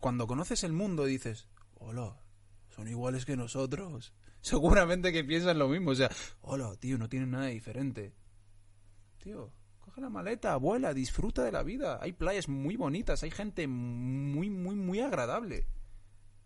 Cuando 0.00 0.26
conoces 0.26 0.62
el 0.62 0.72
mundo 0.72 1.04
dices, 1.04 1.48
hola, 1.74 2.20
son 2.68 2.86
iguales 2.86 3.24
que 3.24 3.36
nosotros. 3.36 4.14
Seguramente 4.40 5.12
que 5.12 5.24
piensan 5.24 5.58
lo 5.58 5.68
mismo. 5.68 5.90
O 5.90 5.94
sea, 5.94 6.10
hola, 6.42 6.76
tío, 6.76 6.98
no 6.98 7.08
tienen 7.08 7.32
nada 7.32 7.46
diferente. 7.46 8.14
Tío, 9.18 9.52
coge 9.80 10.00
la 10.00 10.10
maleta, 10.10 10.52
abuela, 10.52 10.94
disfruta 10.94 11.42
de 11.42 11.50
la 11.50 11.64
vida. 11.64 11.98
Hay 12.00 12.12
playas 12.12 12.48
muy 12.48 12.76
bonitas, 12.76 13.24
hay 13.24 13.32
gente 13.32 13.66
muy, 13.66 14.48
muy, 14.48 14.76
muy 14.76 15.00
agradable. 15.00 15.66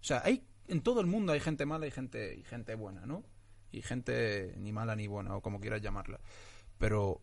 O 0.01 0.05
sea, 0.05 0.23
hay 0.25 0.49
en 0.69 0.83
todo 0.83 1.01
el 1.01 1.07
mundo 1.07 1.33
hay 1.33 1.41
gente 1.41 1.67
mala 1.67 1.87
y 1.87 1.91
gente, 1.91 2.35
y 2.37 2.45
gente 2.45 2.75
buena, 2.75 3.05
¿no? 3.05 3.25
Y 3.71 3.83
gente 3.83 4.55
ni 4.59 4.73
mala 4.73 4.97
ni 4.97 5.07
buena, 5.07 5.37
o 5.37 5.43
como 5.43 5.61
quieras 5.61 5.83
llamarla. 5.83 6.21
Pero 6.83 7.23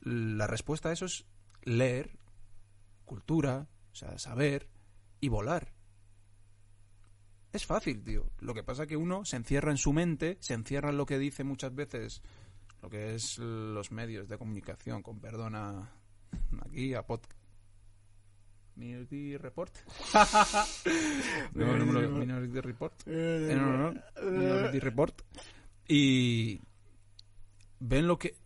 la 0.00 0.46
respuesta 0.46 0.88
a 0.88 0.92
eso 0.94 1.04
es 1.04 1.26
leer, 1.62 2.18
cultura, 3.04 3.68
o 3.92 3.94
sea, 3.94 4.18
saber 4.18 4.70
y 5.20 5.28
volar. 5.28 5.74
Es 7.52 7.66
fácil, 7.66 8.02
tío. 8.02 8.30
Lo 8.38 8.54
que 8.54 8.62
pasa 8.62 8.84
es 8.84 8.88
que 8.88 8.96
uno 8.96 9.26
se 9.26 9.36
encierra 9.36 9.72
en 9.72 9.76
su 9.76 9.92
mente, 9.92 10.38
se 10.40 10.54
encierra 10.54 10.88
en 10.88 10.96
lo 10.96 11.04
que 11.04 11.18
dice 11.18 11.44
muchas 11.44 11.74
veces 11.74 12.22
lo 12.80 12.88
que 12.88 13.14
es 13.14 13.36
los 13.36 13.92
medios 13.92 14.26
de 14.26 14.38
comunicación, 14.38 15.02
con 15.02 15.20
perdón 15.20 15.54
a 15.56 15.92
aquí 16.64 16.94
a 16.94 17.02
podcast. 17.06 17.38
Minority 18.74 19.36
Report. 19.36 19.76
no, 21.52 21.76
no, 21.76 21.84
no, 21.84 22.08
Minority 22.08 22.60
Report. 22.62 22.94
Eh, 23.04 23.54
no, 23.54 23.66
no, 23.76 23.92
no. 23.92 24.30
Minority 24.30 24.80
Report. 24.80 25.20
Y 25.86 26.62
ven 27.80 28.06
lo 28.06 28.18
que 28.18 28.36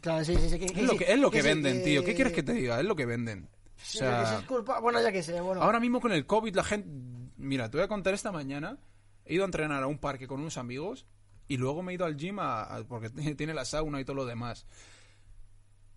Claro, 0.00 0.24
sí, 0.24 0.34
sí, 0.36 0.48
sí, 0.50 0.58
que- 0.58 0.64
es 0.66 0.72
que 0.72 0.82
lo 0.82 0.96
que 0.96 1.12
es 1.12 1.18
lo 1.18 1.30
que 1.30 1.42
sí, 1.42 1.48
venden, 1.48 1.82
tío. 1.84 2.04
¿Qué 2.04 2.14
quieres 2.14 2.32
que 2.32 2.42
te 2.42 2.52
diga? 2.54 2.78
Es 2.80 2.86
lo 2.86 2.96
que 2.96 3.06
venden. 3.06 3.44
O 3.44 3.82
sí, 3.82 3.98
sea, 3.98 4.24
que 4.34 4.36
es 4.42 4.46
culpa- 4.48 4.80
Bueno, 4.80 5.00
ya 5.02 5.12
que 5.12 5.22
sé, 5.22 5.40
bueno. 5.40 5.62
Ahora 5.62 5.80
mismo 5.80 6.00
con 6.00 6.12
el 6.12 6.26
COVID 6.26 6.54
la 6.54 6.64
gente... 6.64 6.88
Mira, 7.36 7.70
te 7.70 7.76
voy 7.78 7.84
a 7.84 7.88
contar 7.88 8.14
esta 8.14 8.32
mañana. 8.32 8.78
He 9.24 9.34
ido 9.34 9.44
a 9.44 9.46
entrenar 9.46 9.82
a 9.82 9.86
un 9.86 9.98
parque 9.98 10.26
con 10.26 10.40
unos 10.40 10.56
amigos 10.58 11.06
y 11.48 11.56
luego 11.56 11.82
me 11.82 11.92
he 11.92 11.94
ido 11.96 12.04
al 12.06 12.16
gym 12.16 12.38
a- 12.38 12.62
a- 12.62 12.84
porque 12.84 13.10
tiene 13.36 13.54
la 13.54 13.64
sauna 13.64 14.00
y 14.00 14.04
todo 14.04 14.16
lo 14.16 14.26
demás. 14.26 14.66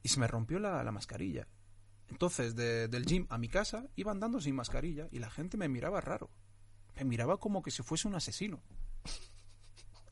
Y 0.02 0.10
se 0.10 0.20
me 0.20 0.28
rompió 0.28 0.60
la, 0.60 0.84
la 0.84 0.92
mascarilla. 0.92 1.48
Entonces, 2.10 2.56
de- 2.56 2.88
del 2.90 3.06
gym 3.06 3.26
a 3.30 3.38
mi 3.38 3.48
casa 3.48 3.88
iba 3.96 4.12
andando 4.12 4.40
sin 4.42 4.56
mascarilla 4.56 5.08
y 5.12 5.20
la 5.20 5.30
gente 5.30 5.56
me 5.58 5.70
miraba 5.70 6.02
raro. 6.02 6.30
Me 6.98 7.06
miraba 7.06 7.38
como 7.40 7.62
que 7.64 7.72
si 7.72 7.82
fuese 7.84 8.08
un 8.08 8.16
asesino. 8.16 8.62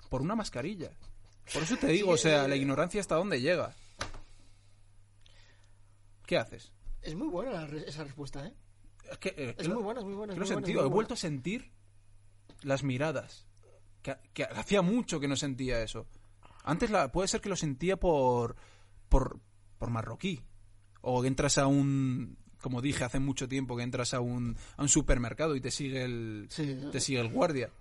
Por 0.10 0.22
una 0.22 0.36
mascarilla. 0.36 0.92
Por 1.54 1.64
eso 1.64 1.78
te 1.78 1.88
digo, 1.88 2.12
o 2.12 2.18
sea, 2.18 2.48
la 2.48 2.56
ignorancia 2.56 3.02
hasta 3.02 3.16
dónde 3.16 3.42
llega. 3.42 3.76
¿Qué 6.26 6.38
haces? 6.38 6.72
Es 7.02 7.16
muy 7.16 7.28
buena 7.28 7.66
re- 7.68 7.88
esa 7.88 8.04
respuesta, 8.04 8.46
¿eh? 8.48 8.54
Es 9.12 9.18
que, 9.18 9.30
eh, 9.36 9.56
Es 9.58 9.68
muy 9.68 9.82
buena, 9.84 10.00
es 10.00 10.06
muy 10.06 10.16
buena. 10.16 10.34
es 10.34 10.40
muy 10.40 10.48
sentido, 10.48 10.82
he 10.82 10.88
vuelto 10.88 11.10
buena. 11.10 11.14
a 11.14 11.18
sentir 11.18 11.72
las 12.62 12.84
miradas. 12.84 13.48
Que, 14.02 14.16
que 14.34 14.44
hacía 14.46 14.82
mucho 14.82 15.20
que 15.20 15.28
no 15.28 15.36
sentía 15.36 15.82
eso. 15.84 16.08
Antes 16.64 16.90
la, 16.90 17.12
puede 17.12 17.28
ser 17.28 17.42
que 17.42 17.50
lo 17.50 17.56
sentía 17.56 17.98
por, 17.98 18.56
por, 19.10 19.40
por 19.78 19.90
marroquí. 19.90 20.42
O 21.02 21.22
que 21.22 21.28
entras 21.28 21.58
a 21.58 21.66
un, 21.68 22.38
como 22.62 22.82
dije 22.82 23.04
hace 23.04 23.20
mucho 23.20 23.48
tiempo, 23.48 23.76
que 23.76 23.84
entras 23.84 24.14
a 24.14 24.20
un, 24.22 24.56
a 24.78 24.82
un 24.84 24.90
supermercado 24.90 25.56
y 25.56 25.62
te 25.62 25.72
sigue 25.72 26.04
el, 26.04 26.48
Sí. 26.50 26.80
te 26.92 27.00
sigue 27.00 27.20
el 27.20 27.30
guardia. 27.30 27.72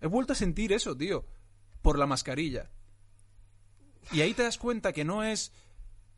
He 0.00 0.06
vuelto 0.06 0.32
a 0.32 0.36
sentir 0.36 0.72
eso, 0.72 0.96
tío, 0.96 1.24
por 1.82 1.98
la 1.98 2.06
mascarilla. 2.06 2.70
Y 4.10 4.20
ahí 4.20 4.34
te 4.34 4.42
das 4.42 4.58
cuenta 4.58 4.92
que 4.92 5.04
no 5.04 5.22
es 5.22 5.52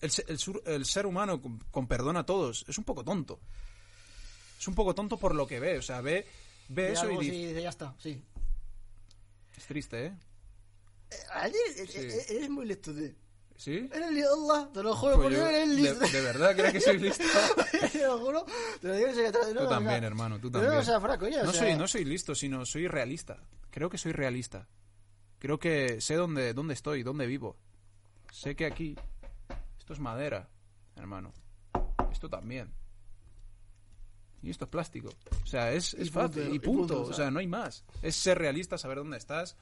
el, 0.01 0.11
el 0.28 0.39
sur- 0.39 0.62
el 0.66 0.85
ser 0.87 1.07
humano, 1.07 1.41
con, 1.43 1.59
con 1.70 1.87
perdón 1.87 2.16
a 2.16 2.24
todos, 2.26 2.64
es 2.68 2.78
un 2.78 2.85
poco 2.85 3.05
tonto. 3.05 3.41
Es 4.59 4.66
un 4.68 4.74
poco 4.74 4.95
tonto 4.95 5.18
por 5.18 5.35
lo 5.35 5.47
que 5.47 5.61
ve, 5.61 5.78
o 5.78 5.82
sea, 5.82 6.01
ve, 6.01 6.26
ve 6.68 6.85
Ve 6.87 6.93
eso 6.93 7.03
algo, 7.03 7.22
y 7.22 7.26
sí, 7.26 7.30
dice... 7.32 7.49
dice, 7.49 7.62
ya 7.62 7.68
está, 7.68 7.95
sí. 7.99 8.22
Es 9.57 9.66
triste, 9.66 10.07
¿eh? 10.07 10.12
Eh, 11.11 11.16
Ayer, 11.35 11.61
eh, 11.76 11.87
Sí. 11.87 11.99
eh, 11.99 12.26
eres 12.37 12.51
muy 12.51 12.66
listo, 12.66 12.93
tío. 12.95 13.11
¿Sí? 13.57 13.89
Eres 13.93 14.11
listo, 14.11 14.30
Allah, 14.53 14.68
te 14.72 14.82
lo 14.82 14.97
juro, 14.97 15.14
Pues 15.16 15.24
por 15.28 15.32
yo- 15.32 15.47
eres 15.47 15.68
de, 15.68 15.74
listo. 15.76 16.07
de 16.09 16.20
verdad 16.22 16.57
crees 16.57 16.72
que 16.72 16.80
soy 16.80 16.99
listo? 16.99 17.22
te 17.93 18.03
lo 18.07 18.18
juro, 18.18 18.45
te 18.80 18.89
lo 18.89 18.95
digo 18.97 19.09
en 19.09 19.14
serio. 19.14 19.30
no, 19.32 19.39
Tú 19.41 19.55
no, 19.55 19.61
o 19.61 19.68
sea, 19.68 19.68
también, 19.68 20.05
hermano, 20.05 20.41
tú 20.41 20.49
no, 20.51 20.53
también. 20.59 20.72
o 20.78 20.82
sea, 20.85 20.99
No 20.99 21.53
sea, 21.53 21.61
soy, 21.61 21.76
no 21.76 21.87
soy 21.87 22.05
listo, 22.05 22.35
sino 22.35 22.66
soy 22.66 22.89
realista. 22.89 23.39
Creo 23.70 23.89
que 23.91 23.99
soy 23.99 24.11
realista. 24.12 24.66
Creo 25.39 25.59
que 25.59 26.01
sé 26.01 26.14
dónde, 26.14 26.53
dónde 26.53 26.74
estoy, 26.74 27.03
dónde 27.05 27.26
vivo. 27.26 27.57
Sé 28.35 28.57
que 28.57 28.66
aquí 28.66 28.97
esto 29.78 29.93
es 29.93 30.01
madera, 30.01 30.49
hermano. 30.97 31.32
Esto 32.11 32.28
también. 32.28 32.74
Y 34.43 34.51
esto 34.51 34.64
es 34.64 34.70
plástico. 34.72 35.11
O 35.45 35.47
sea, 35.47 35.72
es, 35.72 35.95
es 35.95 36.11
punto, 36.11 36.28
fácil. 36.28 36.53
Y 36.53 36.59
punto. 36.59 36.78
punto, 36.78 37.03
o 37.03 37.11
O 37.11 37.12
sea. 37.12 37.30
no 37.30 37.39
hay 37.39 37.47
más. 37.47 37.85
Es 38.03 38.16
ser 38.16 38.37
realista, 38.39 38.76
saber 38.76 38.99
dónde 38.99 39.18
estás. 39.18 39.57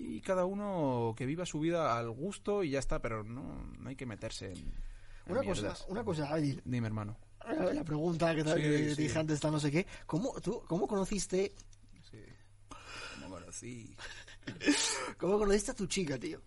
Y 0.00 0.20
cada 0.22 0.44
uno 0.44 1.14
que 1.16 1.24
viva 1.24 1.46
su 1.46 1.60
vida 1.60 1.96
al 1.96 2.10
gusto 2.10 2.64
y 2.64 2.70
ya 2.70 2.80
está. 2.80 3.00
Pero 3.00 3.22
no, 3.22 3.62
no 3.78 3.88
hay 3.88 3.94
que 3.94 4.06
meterse 4.06 4.46
en, 4.46 4.58
en 4.58 4.72
Una 5.28 5.44
cosa, 5.44 5.76
una 5.86 6.02
cosa, 6.02 6.34
Adil. 6.34 6.60
Dime, 6.64 6.88
hermano. 6.88 7.16
La 7.46 7.72
la 7.72 7.84
pregunta 7.84 8.34
que 8.34 8.42
te, 8.42 8.54
Sí, 8.56 8.60
que 8.60 8.68
te 8.68 8.94
sí. 8.96 9.02
dije 9.04 9.18
antes, 9.20 9.36
está 9.36 9.52
no 9.52 9.60
sé 9.60 9.70
qué. 9.70 9.86
¿Cómo, 10.04 10.34
tú, 10.40 10.64
¿Cómo 10.66 10.88
conociste 10.88 11.54
Sí. 12.10 12.18
Como 13.22 13.36
conocí. 13.36 13.96
cómo 15.16 15.38
conociste 15.38 15.70
a 15.70 15.74
tu 15.74 15.86
chica, 15.86 16.18
tío? 16.18 16.40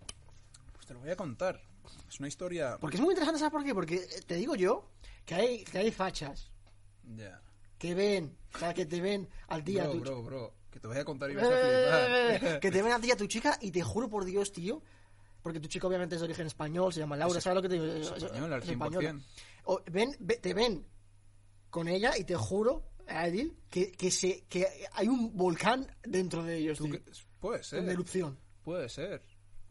Pues 0.84 0.88
te 0.88 0.94
lo 0.94 1.00
voy 1.00 1.10
a 1.10 1.16
contar. 1.16 1.62
Es 2.10 2.18
una 2.20 2.28
historia. 2.28 2.76
Porque 2.78 2.96
es 2.96 3.00
muy 3.00 3.12
interesante, 3.12 3.38
¿sabes 3.38 3.52
por 3.52 3.64
qué? 3.64 3.72
Porque 3.74 3.94
eh, 3.94 4.20
te 4.26 4.34
digo 4.34 4.54
yo 4.54 4.90
que 5.24 5.34
hay, 5.34 5.64
que 5.64 5.78
hay 5.78 5.90
fachas 5.90 6.50
Ya. 7.16 7.40
que 7.78 7.94
ven, 7.94 8.36
o 8.54 8.58
sea, 8.58 8.74
que 8.74 8.84
te 8.84 9.00
ven 9.00 9.26
al 9.48 9.64
día 9.64 9.84
Bro, 9.84 9.92
tu 9.92 10.00
bro, 10.00 10.22
bro. 10.22 10.54
Que 10.70 10.80
te 10.80 10.86
voy 10.86 10.98
a 10.98 11.04
contar 11.06 11.30
y 11.30 11.32
Eh, 11.32 11.36
vas 11.36 11.44
a 11.46 11.54
eh, 12.34 12.38
flipar. 12.38 12.60
que 12.60 12.70
te 12.70 12.82
ven 12.82 12.92
a 12.92 13.00
ti 13.00 13.08
y 13.08 13.10
a 13.12 13.16
tu 13.16 13.26
chica 13.26 13.56
y 13.62 13.70
te 13.70 13.82
juro 13.82 14.10
por 14.10 14.26
Dios, 14.26 14.52
tío, 14.52 14.82
porque 15.42 15.58
tu 15.58 15.68
chica 15.68 15.86
obviamente 15.86 16.16
es 16.16 16.20
de 16.20 16.26
origen 16.26 16.46
español, 16.48 16.92
se 16.92 17.00
llama 17.00 17.16
Laura, 17.16 17.38
Es- 17.38 17.44
¿sabes 17.44 17.54
lo 17.56 17.62
que 17.62 17.68
te 17.70 17.74
digo? 17.80 17.86
es 17.86 18.10
español, 18.22 18.52
al 18.52 18.62
Es 18.62 18.68
española. 18.68 19.12
100%. 19.12 19.22
O 19.64 19.82
ven, 19.90 20.14
ve- 20.20 20.36
te 20.36 20.52
ven 20.52 20.86
con 21.70 21.88
ella 21.88 22.12
y 22.18 22.24
te 22.24 22.36
juro, 22.36 22.90
Adil, 23.08 23.56
que, 23.70 23.90
que, 23.92 24.10
se, 24.10 24.44
que 24.50 24.66
hay 24.92 25.08
un 25.08 25.34
volcán 25.34 25.86
dentro 26.02 26.42
de 26.44 26.56
ellos, 26.58 26.76
¿Tú 26.76 26.84
tío, 26.90 27.00
Puede 27.40 27.58
en 27.58 27.64
ser. 27.64 27.88
erupción. 27.88 28.38
Puede 28.62 28.88
ser. 28.90 29.22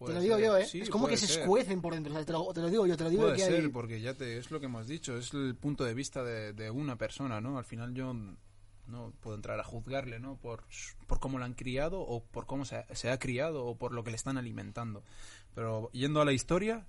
Te 0.05 0.13
puede 0.13 0.15
lo 0.15 0.21
digo 0.21 0.35
ser. 0.37 0.45
yo, 0.45 0.57
¿eh? 0.57 0.65
Sí, 0.65 0.81
es 0.81 0.89
como 0.89 1.05
que 1.05 1.11
puede 1.15 1.17
se 1.17 1.27
ser. 1.27 1.41
escuecen 1.41 1.81
por 1.81 1.93
dentro, 1.93 2.11
¿sabes? 2.13 2.25
Te, 2.25 2.31
lo, 2.33 2.53
te 2.53 2.61
lo 2.61 2.69
digo 2.69 2.85
yo, 2.87 2.97
te 2.97 3.03
lo 3.03 3.09
digo 3.09 3.23
Puede 3.23 3.35
que 3.37 3.43
hay- 3.43 3.49
ser, 3.61 3.71
porque 3.71 4.01
ya 4.01 4.13
te, 4.13 4.37
es 4.37 4.51
lo 4.51 4.59
que 4.59 4.65
hemos 4.67 4.87
dicho, 4.87 5.17
es 5.17 5.33
el 5.33 5.55
punto 5.55 5.83
de 5.83 5.93
vista 5.93 6.23
de, 6.23 6.53
de 6.53 6.69
una 6.71 6.97
persona, 6.97 7.41
¿no? 7.41 7.57
Al 7.57 7.65
final 7.65 7.93
yo 7.93 8.13
no 8.87 9.13
puedo 9.21 9.35
entrar 9.35 9.59
a 9.59 9.63
juzgarle, 9.63 10.19
¿no? 10.19 10.35
Por, 10.37 10.63
por 11.07 11.19
cómo 11.19 11.39
la 11.39 11.45
han 11.45 11.53
criado 11.53 12.01
o 12.01 12.23
por 12.23 12.45
cómo 12.45 12.65
se 12.65 12.75
ha, 12.77 12.85
se 12.95 13.09
ha 13.11 13.17
criado 13.19 13.65
o 13.65 13.77
por 13.77 13.93
lo 13.93 14.03
que 14.03 14.11
le 14.11 14.17
están 14.17 14.37
alimentando. 14.37 15.03
Pero 15.55 15.89
yendo 15.93 16.19
a 16.21 16.25
la 16.25 16.33
historia, 16.33 16.85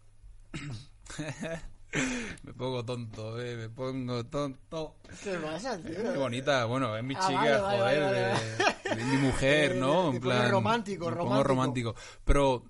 me 2.42 2.52
pongo 2.52 2.84
tonto, 2.84 3.40
¿eh? 3.40 3.56
Me 3.56 3.68
pongo 3.68 4.24
tonto. 4.26 4.96
¿Qué 5.22 5.34
pasa, 5.38 5.78
tío? 5.80 5.94
Qué 6.12 6.18
bonita, 6.18 6.64
bueno, 6.64 6.96
es 6.96 7.04
mi 7.04 7.14
Ah, 7.16 7.20
chica, 7.26 7.62
vale, 7.62 7.80
vale, 7.80 8.00
joder, 8.00 8.02
vale, 8.02 8.96
de- 8.96 8.96
de 8.96 9.04
mi 9.04 9.16
mujer, 9.18 9.76
¿no? 9.76 10.10
te 10.10 10.16
En 10.16 10.22
plan, 10.22 10.50
romántico, 10.50 11.04
me 11.10 11.16
pongo 11.16 11.42
romántico. 11.44 11.48
romántico. 11.48 11.94
Pero, 12.24 12.64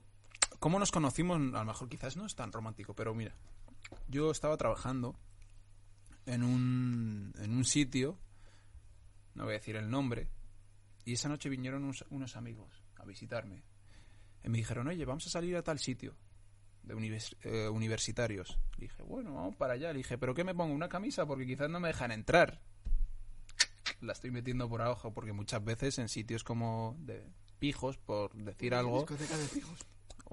¿cómo 0.64 0.78
nos 0.78 0.90
conocimos? 0.90 1.36
A 1.36 1.58
lo 1.58 1.64
mejor 1.66 1.90
quizás 1.90 2.16
no 2.16 2.24
es 2.24 2.34
tan 2.34 2.50
romántico, 2.50 2.94
pero 2.94 3.14
mira, 3.14 3.34
yo 4.08 4.30
estaba 4.30 4.56
trabajando 4.56 5.14
en 6.24 6.42
un, 6.42 7.34
en 7.38 7.54
un 7.54 7.66
sitio, 7.66 8.18
no 9.34 9.44
voy 9.44 9.52
a 9.52 9.58
decir 9.58 9.76
el 9.76 9.90
nombre, 9.90 10.26
y 11.04 11.12
esa 11.12 11.28
noche 11.28 11.50
vinieron 11.50 11.84
unos, 11.84 12.06
unos 12.08 12.34
amigos 12.36 12.82
a 12.96 13.04
visitarme. 13.04 13.62
Y 14.42 14.48
me 14.48 14.56
dijeron, 14.56 14.88
oye, 14.88 15.04
vamos 15.04 15.26
a 15.26 15.28
salir 15.28 15.54
a 15.54 15.62
tal 15.62 15.78
sitio 15.78 16.16
de 16.82 16.96
univers- 16.96 17.36
eh, 17.42 17.68
universitarios. 17.68 18.58
Le 18.78 18.84
dije, 18.86 19.02
bueno, 19.02 19.34
vamos 19.34 19.56
para 19.56 19.74
allá. 19.74 19.92
Le 19.92 19.98
dije, 19.98 20.16
¿pero 20.16 20.34
qué 20.34 20.44
me 20.44 20.54
pongo? 20.54 20.72
¿Una 20.74 20.88
camisa? 20.88 21.26
Porque 21.26 21.44
quizás 21.44 21.68
no 21.68 21.78
me 21.78 21.88
dejan 21.88 22.10
entrar. 22.10 22.62
La 24.00 24.14
estoy 24.14 24.30
metiendo 24.30 24.66
por 24.66 24.80
abajo 24.80 25.12
porque 25.12 25.34
muchas 25.34 25.62
veces 25.62 25.98
en 25.98 26.08
sitios 26.08 26.42
como 26.42 26.96
de 27.00 27.22
pijos, 27.58 27.98
por 27.98 28.32
decir 28.34 28.74
algo, 28.74 29.00
Discoteca 29.00 29.36
de 29.36 29.46
pijos. 29.48 29.78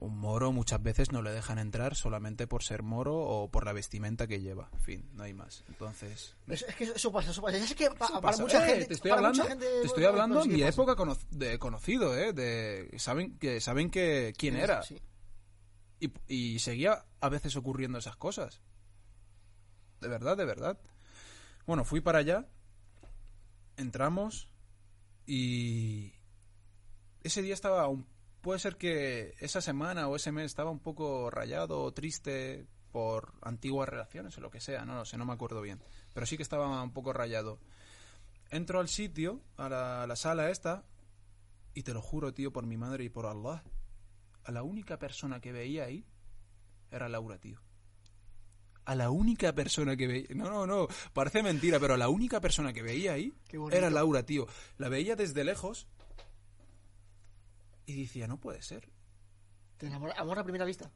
Un 0.01 0.17
moro 0.17 0.51
muchas 0.51 0.81
veces 0.81 1.11
no 1.11 1.21
le 1.21 1.31
dejan 1.31 1.59
entrar 1.59 1.95
solamente 1.95 2.47
por 2.47 2.63
ser 2.63 2.81
moro 2.81 3.15
o 3.17 3.49
por 3.51 3.65
la 3.65 3.71
vestimenta 3.71 4.25
que 4.27 4.41
lleva. 4.41 4.67
En 4.73 4.79
fin, 4.81 5.09
no 5.13 5.23
hay 5.23 5.33
más. 5.33 5.63
Entonces... 5.69 6.35
Es, 6.47 6.63
es 6.63 6.75
que 6.75 6.83
eso, 6.85 7.11
pasa, 7.11 7.29
eso 7.31 7.41
pasa. 7.41 7.57
Es 7.57 7.75
que 7.75 7.87
pa- 7.91 8.07
para 8.07 8.19
pasa. 8.21 8.41
mucha 8.41 8.65
Eh, 8.65 8.69
gente. 8.71 8.85
te 8.87 8.93
estoy 8.95 9.09
para 9.11 9.19
hablando, 9.19 9.37
mucha 9.43 9.49
gente, 9.49 9.65
te 9.67 9.85
estoy 9.87 10.03
hablando 10.05 10.41
en 10.43 10.47
mi 10.51 10.59
pasa. 10.61 10.69
época 10.69 10.95
cono- 10.95 11.17
de 11.29 11.59
conocido, 11.59 12.17
¿eh? 12.17 12.33
De, 12.33 12.91
saben 12.97 13.37
que 13.37 13.61
saben 13.61 13.89
que 13.91 14.33
quién 14.37 14.55
era. 14.57 14.81
Sí. 14.83 14.99
Y, 15.99 16.11
y 16.27 16.59
seguía 16.59 17.05
a 17.19 17.29
veces 17.29 17.55
ocurriendo 17.55 17.99
esas 17.99 18.17
cosas. 18.17 18.59
De 19.99 20.07
verdad, 20.07 20.35
de 20.35 20.45
verdad. 20.45 20.79
Bueno, 21.67 21.85
fui 21.85 22.01
para 22.01 22.17
allá, 22.17 22.47
entramos 23.77 24.49
y 25.27 26.11
ese 27.23 27.43
día 27.43 27.53
estaba 27.53 27.87
un... 27.87 28.07
Puede 28.41 28.59
ser 28.59 28.75
que 28.77 29.35
esa 29.39 29.61
semana 29.61 30.07
o 30.07 30.15
ese 30.15 30.31
mes 30.31 30.45
estaba 30.45 30.71
un 30.71 30.79
poco 30.79 31.29
rayado 31.29 31.81
o 31.81 31.93
triste 31.93 32.65
por 32.91 33.33
antiguas 33.41 33.87
relaciones 33.87 34.37
o 34.37 34.41
lo 34.41 34.49
que 34.49 34.59
sea, 34.59 34.83
no 34.83 34.95
lo 34.95 35.05
sé, 35.05 35.17
no 35.17 35.25
me 35.25 35.33
acuerdo 35.33 35.61
bien. 35.61 35.81
Pero 36.13 36.25
sí 36.25 36.37
que 36.37 36.43
estaba 36.43 36.81
un 36.81 36.91
poco 36.91 37.13
rayado. 37.13 37.59
Entro 38.49 38.79
al 38.79 38.89
sitio, 38.89 39.41
a 39.57 39.69
la, 39.69 40.03
a 40.03 40.07
la 40.07 40.15
sala 40.15 40.49
esta, 40.49 40.83
Y 41.73 41.83
te 41.83 41.93
lo 41.93 42.01
juro, 42.01 42.33
tío, 42.33 42.51
por 42.51 42.65
mi 42.65 42.75
madre 42.75 43.05
y 43.05 43.09
por 43.09 43.25
Allah, 43.25 43.63
a 44.43 44.51
la 44.51 44.63
única 44.63 44.97
persona 44.99 45.39
que 45.39 45.51
veía 45.51 45.85
ahí 45.85 46.05
era 46.89 47.07
Laura, 47.07 47.37
tío. 47.37 47.61
A 48.83 48.95
la 48.95 49.09
única 49.09 49.53
persona 49.53 49.95
que 49.95 50.07
veía... 50.07 50.27
No, 50.35 50.49
no, 50.49 50.65
no, 50.65 50.87
parece 51.13 51.43
mentira, 51.43 51.79
pero 51.79 51.93
a 51.93 51.97
la 51.97 52.09
única 52.09 52.41
persona 52.41 52.73
que 52.73 52.81
veía 52.81 53.13
ahí 53.13 53.31
era 53.71 53.89
Laura, 53.89 54.23
tío. 54.23 54.47
La 54.77 54.89
veía 54.89 55.15
desde 55.15 55.43
lejos 55.43 55.87
y 57.97 58.01
decía, 58.03 58.27
no 58.27 58.39
puede 58.39 58.61
ser. 58.61 58.89
Te 59.77 59.87
enamora- 59.87 60.15
amor 60.17 60.39
a 60.39 60.43
primera 60.43 60.65
vista. 60.65 60.91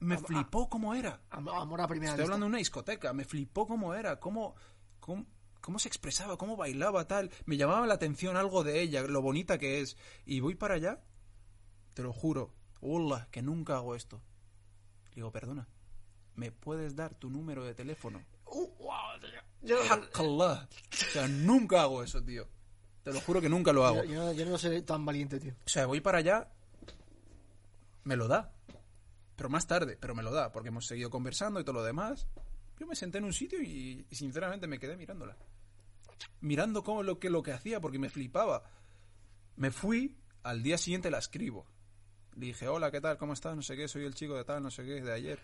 Me 0.00 0.16
Am- 0.16 0.24
flipó 0.24 0.68
cómo 0.68 0.94
era. 0.94 1.22
Am- 1.30 1.48
Amor 1.48 1.80
a 1.80 1.86
primera 1.88 2.10
Estoy 2.12 2.22
vista. 2.22 2.24
hablando 2.24 2.44
de 2.46 2.48
una 2.50 2.58
discoteca, 2.58 3.12
me 3.12 3.24
flipó 3.24 3.66
cómo 3.66 3.94
era, 3.94 4.20
cómo, 4.20 4.54
cómo, 5.00 5.26
cómo 5.60 5.78
se 5.78 5.88
expresaba, 5.88 6.36
cómo 6.36 6.56
bailaba, 6.56 7.06
tal. 7.06 7.30
Me 7.46 7.56
llamaba 7.56 7.86
la 7.86 7.94
atención 7.94 8.36
algo 8.36 8.64
de 8.64 8.80
ella, 8.82 9.02
lo 9.02 9.22
bonita 9.22 9.58
que 9.58 9.80
es. 9.80 9.96
Y 10.26 10.40
voy 10.40 10.54
para 10.56 10.74
allá, 10.74 11.02
te 11.94 12.02
lo 12.02 12.12
juro, 12.12 12.54
hola, 12.80 13.28
que 13.30 13.40
nunca 13.40 13.76
hago 13.76 13.94
esto. 13.94 14.20
Le 15.10 15.16
digo, 15.16 15.32
perdona, 15.32 15.68
¿me 16.34 16.50
puedes 16.52 16.94
dar 16.96 17.14
tu 17.14 17.30
número 17.30 17.64
de 17.64 17.74
teléfono? 17.74 18.20
Uh, 18.46 18.66
wow. 18.78 18.94
Yo. 19.62 19.78
O 19.80 20.66
sea, 21.12 21.26
nunca 21.28 21.82
hago 21.82 22.02
eso, 22.02 22.22
tío. 22.22 22.46
Te 23.04 23.12
lo 23.12 23.20
juro 23.20 23.40
que 23.40 23.50
nunca 23.50 23.72
lo 23.72 23.86
hago. 23.86 24.02
yo, 24.04 24.10
yo 24.10 24.24
no, 24.24 24.32
yo 24.32 24.46
no 24.46 24.58
soy 24.58 24.80
tan 24.82 25.04
valiente, 25.04 25.38
tío. 25.38 25.52
O 25.66 25.68
sea, 25.68 25.86
voy 25.86 26.00
para 26.00 26.18
allá, 26.18 26.48
me 28.04 28.16
lo 28.16 28.26
da. 28.28 28.50
Pero 29.36 29.50
más 29.50 29.66
tarde, 29.66 29.98
pero 30.00 30.14
me 30.14 30.22
lo 30.22 30.32
da, 30.32 30.52
porque 30.52 30.68
hemos 30.68 30.86
seguido 30.86 31.10
conversando 31.10 31.60
y 31.60 31.64
todo 31.64 31.74
lo 31.74 31.84
demás. 31.84 32.26
Yo 32.78 32.86
me 32.86 32.96
senté 32.96 33.18
en 33.18 33.24
un 33.24 33.32
sitio 33.32 33.60
y, 33.62 34.06
y 34.08 34.14
sinceramente 34.14 34.66
me 34.66 34.78
quedé 34.78 34.96
mirándola. 34.96 35.36
Mirando 36.40 36.82
cómo 36.82 37.02
lo 37.02 37.18
que, 37.18 37.30
lo 37.30 37.42
que 37.42 37.52
hacía, 37.52 37.80
porque 37.80 37.98
me 37.98 38.08
flipaba. 38.08 38.62
Me 39.56 39.70
fui, 39.70 40.16
al 40.42 40.62
día 40.62 40.78
siguiente 40.78 41.10
la 41.10 41.18
escribo. 41.18 41.66
Le 42.36 42.46
dije, 42.46 42.68
hola, 42.68 42.90
¿qué 42.90 43.00
tal? 43.00 43.18
¿Cómo 43.18 43.34
estás? 43.34 43.54
No 43.54 43.62
sé 43.62 43.76
qué, 43.76 43.86
soy 43.86 44.04
el 44.04 44.14
chico 44.14 44.34
de 44.34 44.44
tal, 44.44 44.62
no 44.62 44.70
sé 44.70 44.84
qué, 44.84 45.02
de 45.02 45.12
ayer. 45.12 45.40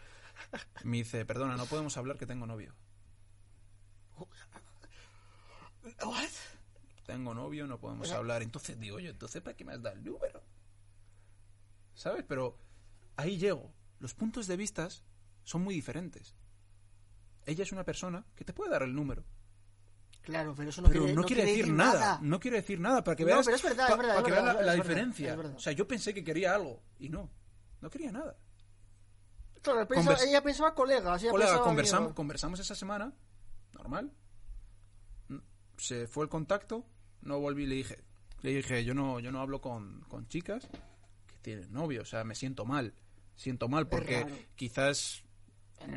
Me 0.84 0.98
dice, 0.98 1.24
perdona, 1.26 1.56
no 1.56 1.66
podemos 1.66 1.96
hablar 1.96 2.16
que 2.16 2.26
tengo 2.26 2.46
novio. 2.46 2.74
What? 6.04 6.30
Tengo 7.12 7.34
novio, 7.34 7.66
no 7.66 7.78
podemos 7.78 8.10
hablar. 8.12 8.42
Entonces 8.42 8.78
digo 8.78 8.98
yo, 9.00 9.10
entonces 9.10 9.42
¿para 9.42 9.56
qué 9.56 9.64
me 9.64 9.72
has 9.72 9.82
dado 9.82 9.96
el 9.96 10.04
número? 10.04 10.42
¿Sabes? 11.94 12.24
Pero 12.26 12.56
ahí 13.16 13.38
llego. 13.38 13.72
Los 13.98 14.14
puntos 14.14 14.46
de 14.46 14.56
vista 14.56 14.88
son 15.42 15.62
muy 15.62 15.74
diferentes. 15.74 16.34
Ella 17.46 17.62
es 17.64 17.72
una 17.72 17.84
persona 17.84 18.24
que 18.34 18.44
te 18.44 18.52
puede 18.52 18.70
dar 18.70 18.82
el 18.82 18.94
número, 18.94 19.24
Claro, 20.22 20.54
pero 20.54 20.68
eso 20.68 20.82
no, 20.82 20.88
pero 20.88 21.00
quiere, 21.00 21.14
no 21.16 21.22
quiere 21.24 21.44
decir 21.46 21.72
nada. 21.72 22.18
No 22.22 22.38
quiere 22.38 22.58
decir 22.58 22.78
nada 22.78 23.02
para 23.02 23.16
que 23.16 23.24
veas, 23.24 23.44
pero 23.46 23.56
es 23.56 23.62
verdad, 23.62 23.86
es 23.88 23.90
pa- 23.90 23.96
verdad, 23.96 24.14
para 24.16 24.20
es 24.20 24.24
que 24.26 24.30
verdad, 24.32 24.54
veas 24.54 24.66
la, 24.66 24.74
diferencia. 24.74 25.34
verdad. 25.34 25.54
O 25.56 25.58
sea, 25.58 25.72
yo 25.72 25.88
pensé 25.88 26.12
que 26.12 26.22
quería 26.22 26.54
algo 26.54 26.82
y 26.98 27.08
no. 27.08 27.30
No 27.80 27.88
quería 27.90 28.12
nada. 28.12 28.36
Claro, 29.62 29.88
pensaba- 29.88 30.16
Convers- 30.18 30.28
ella 30.28 30.42
pensaba 30.42 30.74
colegas. 30.74 31.22
Ella 31.22 31.30
Colega, 31.30 31.50
pensaba 31.74 32.14
conversamos, 32.14 32.60
esa 32.60 32.74
semana, 32.74 33.12
normal. 33.72 34.12
Se 35.78 36.06
fue 36.06 36.24
el 36.24 36.28
contacto, 36.30 36.84
no 37.22 37.38
volví, 37.40 37.66
le 37.66 37.76
dije, 37.76 37.98
le 38.42 38.54
dije, 38.54 38.84
yo 38.84 38.94
no, 38.94 39.20
yo 39.20 39.30
no 39.32 39.40
hablo 39.40 39.60
con, 39.60 40.00
con 40.08 40.26
chicas 40.28 40.66
que 41.26 41.36
tienen 41.42 41.72
novio, 41.72 42.02
o 42.02 42.04
sea, 42.06 42.24
me 42.24 42.34
siento 42.34 42.64
mal, 42.64 42.94
siento 43.36 43.68
mal 43.68 43.88
porque 43.88 44.48
quizás 44.56 45.22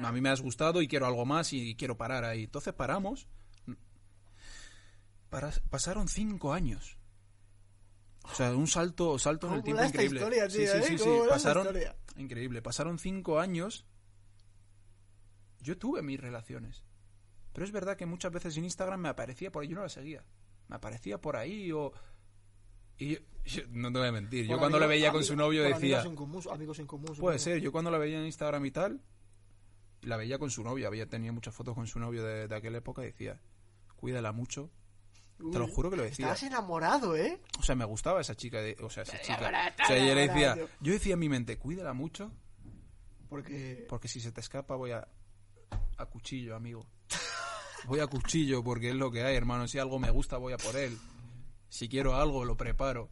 a 0.04 0.12
mí 0.12 0.22
me 0.22 0.30
has 0.30 0.42
gustado 0.42 0.82
y 0.82 0.88
quiero 0.88 1.06
algo 1.06 1.26
más 1.26 1.54
y 1.54 1.76
quiero 1.76 1.98
parar 1.98 2.24
ahí. 2.24 2.44
Entonces 2.44 2.74
paramos. 2.74 3.28
Para- 5.30 5.52
pasaron 5.70 6.08
cinco 6.08 6.54
años. 6.54 6.98
O 8.24 8.34
sea, 8.36 8.56
un 8.56 8.68
salto, 8.68 9.18
salto 9.20 9.48
en 9.48 9.54
el 9.56 9.60
¿Cómo 9.62 9.66
tiempo 9.66 9.84
increíble. 9.86 10.20
historia, 10.20 10.48
tío, 10.48 10.58
sí, 10.60 10.94
eh? 10.94 11.94
increíble. 12.18 12.62
Pasaron 12.62 13.00
cinco 13.00 13.40
años. 13.40 13.86
Yo 15.60 15.78
tuve 15.78 16.02
mis 16.02 16.20
relaciones. 16.20 16.84
Pero 17.52 17.66
es 17.66 17.72
verdad 17.72 17.98
que 17.98 18.06
muchas 18.06 18.32
veces 18.32 18.56
en 18.58 18.64
Instagram 18.64 19.02
me 19.02 19.10
aparecía 19.10 19.52
por 19.52 19.64
ahí, 19.64 19.70
yo 19.70 19.76
no 19.76 19.82
la 19.82 19.90
seguía. 19.90 20.24
Me 20.74 20.78
aparecía 20.78 21.22
por 21.22 21.36
ahí 21.38 21.72
o... 21.72 21.94
Y 22.98 23.14
yo- 23.14 23.20
yo- 23.46 23.62
no 23.70 23.94
te 23.94 24.00
voy 24.00 24.08
a 24.08 24.12
mentir, 24.12 24.48
yo 24.48 24.58
cuando 24.58 24.80
la 24.80 24.86
amigos- 24.86 25.02
veía 25.02 25.12
con 25.12 25.24
su 25.24 25.36
novio 25.36 25.62
decía... 25.62 26.00
Amigos 26.00 26.06
en 26.06 26.16
común, 26.16 26.44
amigos 26.52 26.80
en 26.80 26.88
común. 26.88 27.16
Puede 27.20 27.38
ser, 27.38 27.60
yo 27.62 27.72
cuando 27.72 27.92
la 27.92 28.00
veía 28.00 28.18
en 28.20 28.26
Instagram 28.26 28.66
y 28.66 28.72
tal, 28.72 29.00
la 30.02 30.18
veía 30.18 30.40
con 30.40 30.50
su 30.50 30.64
novio, 30.64 30.88
había 30.88 31.08
tenía 31.08 31.32
muchas 31.32 31.54
fotos 31.54 31.76
con 31.76 31.86
su 31.86 32.00
novio 32.00 32.24
de, 32.24 32.48
de 32.48 32.56
aquella 32.56 32.80
época 32.80 33.04
y 33.04 33.06
decía, 33.06 33.40
cuídala 33.98 34.32
mucho. 34.32 34.72
Te 35.52 35.60
lo 35.60 35.68
juro 35.68 35.92
que 35.92 35.98
lo 35.98 36.02
decía. 36.04 36.26
Estás 36.26 36.42
enamorado, 36.44 37.16
¿eh? 37.16 37.40
O 37.60 37.62
sea, 37.62 37.76
me 37.76 37.86
gustaba 37.86 38.20
esa 38.20 38.34
chica, 38.34 38.60
de- 38.60 38.76
o 38.82 38.90
sea, 38.90 39.04
esa 39.04 39.22
chica. 39.22 39.74
O 39.84 39.86
sea, 39.86 39.98
yo 40.08 40.16
le 40.16 40.28
decía, 40.28 40.56
yo 40.80 40.92
decía 40.94 41.14
en 41.14 41.20
mi 41.20 41.30
mente, 41.30 41.60
cuídala 41.60 41.94
mucho, 41.94 42.32
Porque. 43.30 43.86
porque 43.90 44.08
si 44.08 44.20
se 44.22 44.32
te 44.32 44.42
escapa 44.42 44.76
voy 44.76 44.90
a, 44.92 45.08
a 45.98 46.06
cuchillo, 46.08 46.56
amigo. 46.56 46.88
Voy 47.86 48.00
a 48.00 48.08
cuchillo 48.08 48.64
porque 48.64 48.90
es 48.90 48.96
lo 48.96 49.12
que 49.12 49.24
hay, 49.24 49.36
hermano. 49.36 49.68
Si 49.68 49.78
algo 49.78 50.00
me 50.00 50.10
gusta, 50.10 50.38
voy 50.38 50.54
a 50.54 50.58
por 50.58 50.76
él. 50.76 50.98
Si 51.70 51.90
quiero 51.90 52.16
algo, 52.16 52.46
lo 52.46 52.56
preparo. 52.56 53.10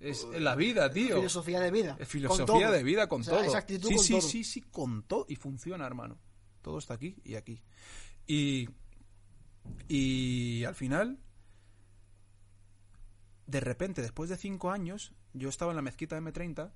Es 0.00 0.24
la 0.38 0.54
vida, 0.54 0.90
tío. 0.92 1.16
Filosofía 1.16 1.60
de 1.60 1.70
vida. 1.70 1.96
Es 1.98 2.08
filosofía 2.08 2.70
de 2.70 2.82
vida 2.82 3.08
con 3.08 3.22
O 3.22 3.24
sea, 3.24 3.38
todo. 3.38 3.44
sí, 3.44 3.78
con 3.80 3.98
sí, 3.98 4.12
todo. 4.12 4.20
sí, 4.20 4.44
sí, 4.44 4.60
con 4.60 5.02
todo. 5.04 5.24
Y 5.28 5.36
funciona, 5.36 5.86
hermano. 5.86 6.18
Todo 6.60 6.78
está 6.78 6.94
aquí 6.94 7.16
y 7.24 7.36
aquí. 7.36 7.62
Y, 8.26 8.68
y 9.88 10.64
al 10.64 10.74
final, 10.74 11.18
de 13.46 13.60
repente, 13.60 14.02
después 14.02 14.28
de 14.28 14.36
cinco 14.36 14.70
años, 14.70 15.12
yo 15.32 15.48
estaba 15.48 15.72
en 15.72 15.76
la 15.76 15.82
mezquita 15.82 16.18
M30, 16.18 16.70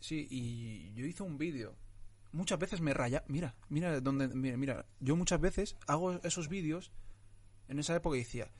sí, 0.00 0.26
y 0.30 0.92
yo 0.94 1.04
hice 1.06 1.22
un 1.22 1.38
vídeo. 1.38 1.76
Muchas 2.32 2.58
veces 2.58 2.80
me 2.80 2.94
raya. 2.94 3.24
Mira, 3.28 3.54
mira 3.68 4.00
donde. 4.00 4.28
Mira, 4.28 4.56
mira. 4.56 4.86
Yo 5.00 5.16
muchas 5.16 5.40
veces 5.40 5.76
hago 5.86 6.20
esos 6.22 6.48
vídeos. 6.48 6.92
En 7.68 7.78
esa 7.78 7.94
época 7.94 8.16
y 8.16 8.20
decía, 8.20 8.50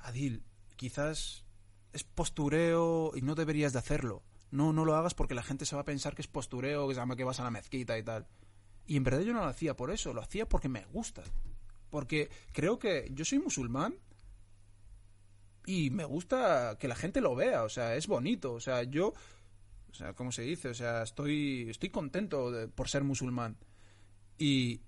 Adil, 0.00 0.42
quizás 0.76 1.44
es 1.92 2.04
postureo 2.04 3.12
y 3.14 3.20
no 3.20 3.34
deberías 3.34 3.74
de 3.74 3.78
hacerlo. 3.78 4.22
No, 4.50 4.72
no 4.72 4.84
lo 4.84 4.96
hagas 4.96 5.12
porque 5.12 5.34
la 5.34 5.42
gente 5.42 5.66
se 5.66 5.76
va 5.76 5.82
a 5.82 5.86
pensar 5.86 6.14
que 6.14 6.22
es 6.22 6.28
postureo, 6.28 6.88
que 6.88 6.94
se 6.94 7.00
llama 7.00 7.16
que 7.16 7.24
vas 7.24 7.40
a 7.40 7.44
la 7.44 7.50
mezquita 7.50 7.98
y 7.98 8.02
tal. 8.02 8.26
Y 8.86 8.96
en 8.96 9.04
verdad 9.04 9.20
yo 9.20 9.32
no 9.32 9.40
lo 9.40 9.46
hacía 9.46 9.76
por 9.76 9.90
eso, 9.90 10.14
lo 10.14 10.22
hacía 10.22 10.48
porque 10.48 10.68
me 10.68 10.84
gusta. 10.86 11.22
Porque 11.90 12.30
creo 12.52 12.78
que 12.78 13.08
yo 13.12 13.24
soy 13.24 13.38
musulmán 13.38 13.94
y 15.66 15.90
me 15.90 16.04
gusta 16.04 16.76
que 16.78 16.88
la 16.88 16.94
gente 16.94 17.20
lo 17.20 17.34
vea, 17.34 17.64
o 17.64 17.68
sea, 17.68 17.96
es 17.96 18.06
bonito, 18.06 18.52
o 18.52 18.60
sea, 18.60 18.84
yo, 18.84 19.12
sea, 19.98 20.12
¿cómo 20.12 20.32
se 20.32 20.42
dice? 20.42 20.68
O 20.68 20.74
sea, 20.74 21.02
estoy, 21.02 21.66
estoy 21.68 21.90
contento 21.90 22.52
por 22.74 22.88
ser 22.88 23.04
musulmán. 23.04 23.56
Y, 24.38 24.82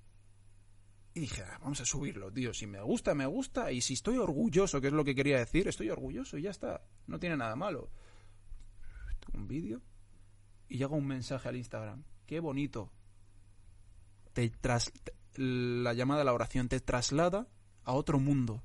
dije, 1.15 1.43
"Ah, 1.43 1.59
vamos 1.61 1.81
a 1.81 1.85
subirlo, 1.85 2.33
tío, 2.33 2.53
si 2.53 2.67
me 2.67 2.81
gusta, 2.83 3.15
me 3.15 3.27
gusta, 3.27 3.73
y 3.73 3.81
si 3.81 3.95
estoy 3.95 4.19
orgulloso, 4.19 4.81
que 4.81 4.89
es 4.89 4.93
lo 4.93 5.05
que 5.05 5.15
quería 5.15 5.39
decir, 5.39 5.67
estoy 5.67 5.91
orgulloso 5.91 6.39
y 6.39 6.43
ya 6.43 6.51
está, 6.51 6.83
no 7.07 7.19
tiene 7.19 7.37
nada 7.37 7.57
malo. 7.57 7.91
Un 9.33 9.49
vídeo 9.49 9.83
y 10.69 10.79
llega 10.79 10.95
un 10.95 11.07
mensaje 11.07 11.49
al 11.49 11.57
Instagram, 11.57 12.05
qué 12.27 12.41
bonito. 12.41 12.93
Te 14.33 14.51
tras, 14.51 14.93
la 15.37 15.93
llamada 15.95 16.23
a 16.23 16.25
la 16.25 16.35
oración 16.35 16.69
te 16.69 16.81
traslada 16.81 17.49
a 17.85 17.93
otro 17.93 18.19
mundo. 18.19 18.63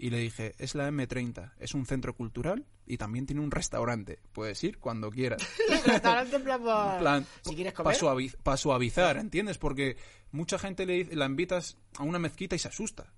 Y 0.00 0.10
le 0.10 0.18
dije, 0.18 0.54
es 0.58 0.74
la 0.76 0.88
M30, 0.90 1.52
es 1.58 1.74
un 1.74 1.84
centro 1.84 2.14
cultural 2.14 2.64
y 2.86 2.98
también 2.98 3.26
tiene 3.26 3.42
un 3.42 3.50
restaurante. 3.50 4.20
Puedes 4.32 4.62
ir 4.62 4.78
cuando 4.78 5.10
quieras. 5.10 5.42
Restaurante 5.86 6.36
en 6.36 6.44
plan. 6.44 6.62
pa- 6.62 6.92
En 6.94 7.00
plan, 7.00 7.26
Si 7.42 7.54
quieres 7.56 7.72
para 7.72 7.96
comer. 7.98 8.58
suavizar, 8.58 9.16
¿entiendes? 9.16 9.58
Porque 9.58 9.96
mucha 10.30 10.58
gente 10.58 10.86
le 10.86 11.04
la 11.16 11.26
invitas 11.26 11.76
a 11.98 12.04
una 12.04 12.18
mezquita 12.20 12.54
y 12.54 12.58
se 12.60 12.68
asusta. 12.68 13.12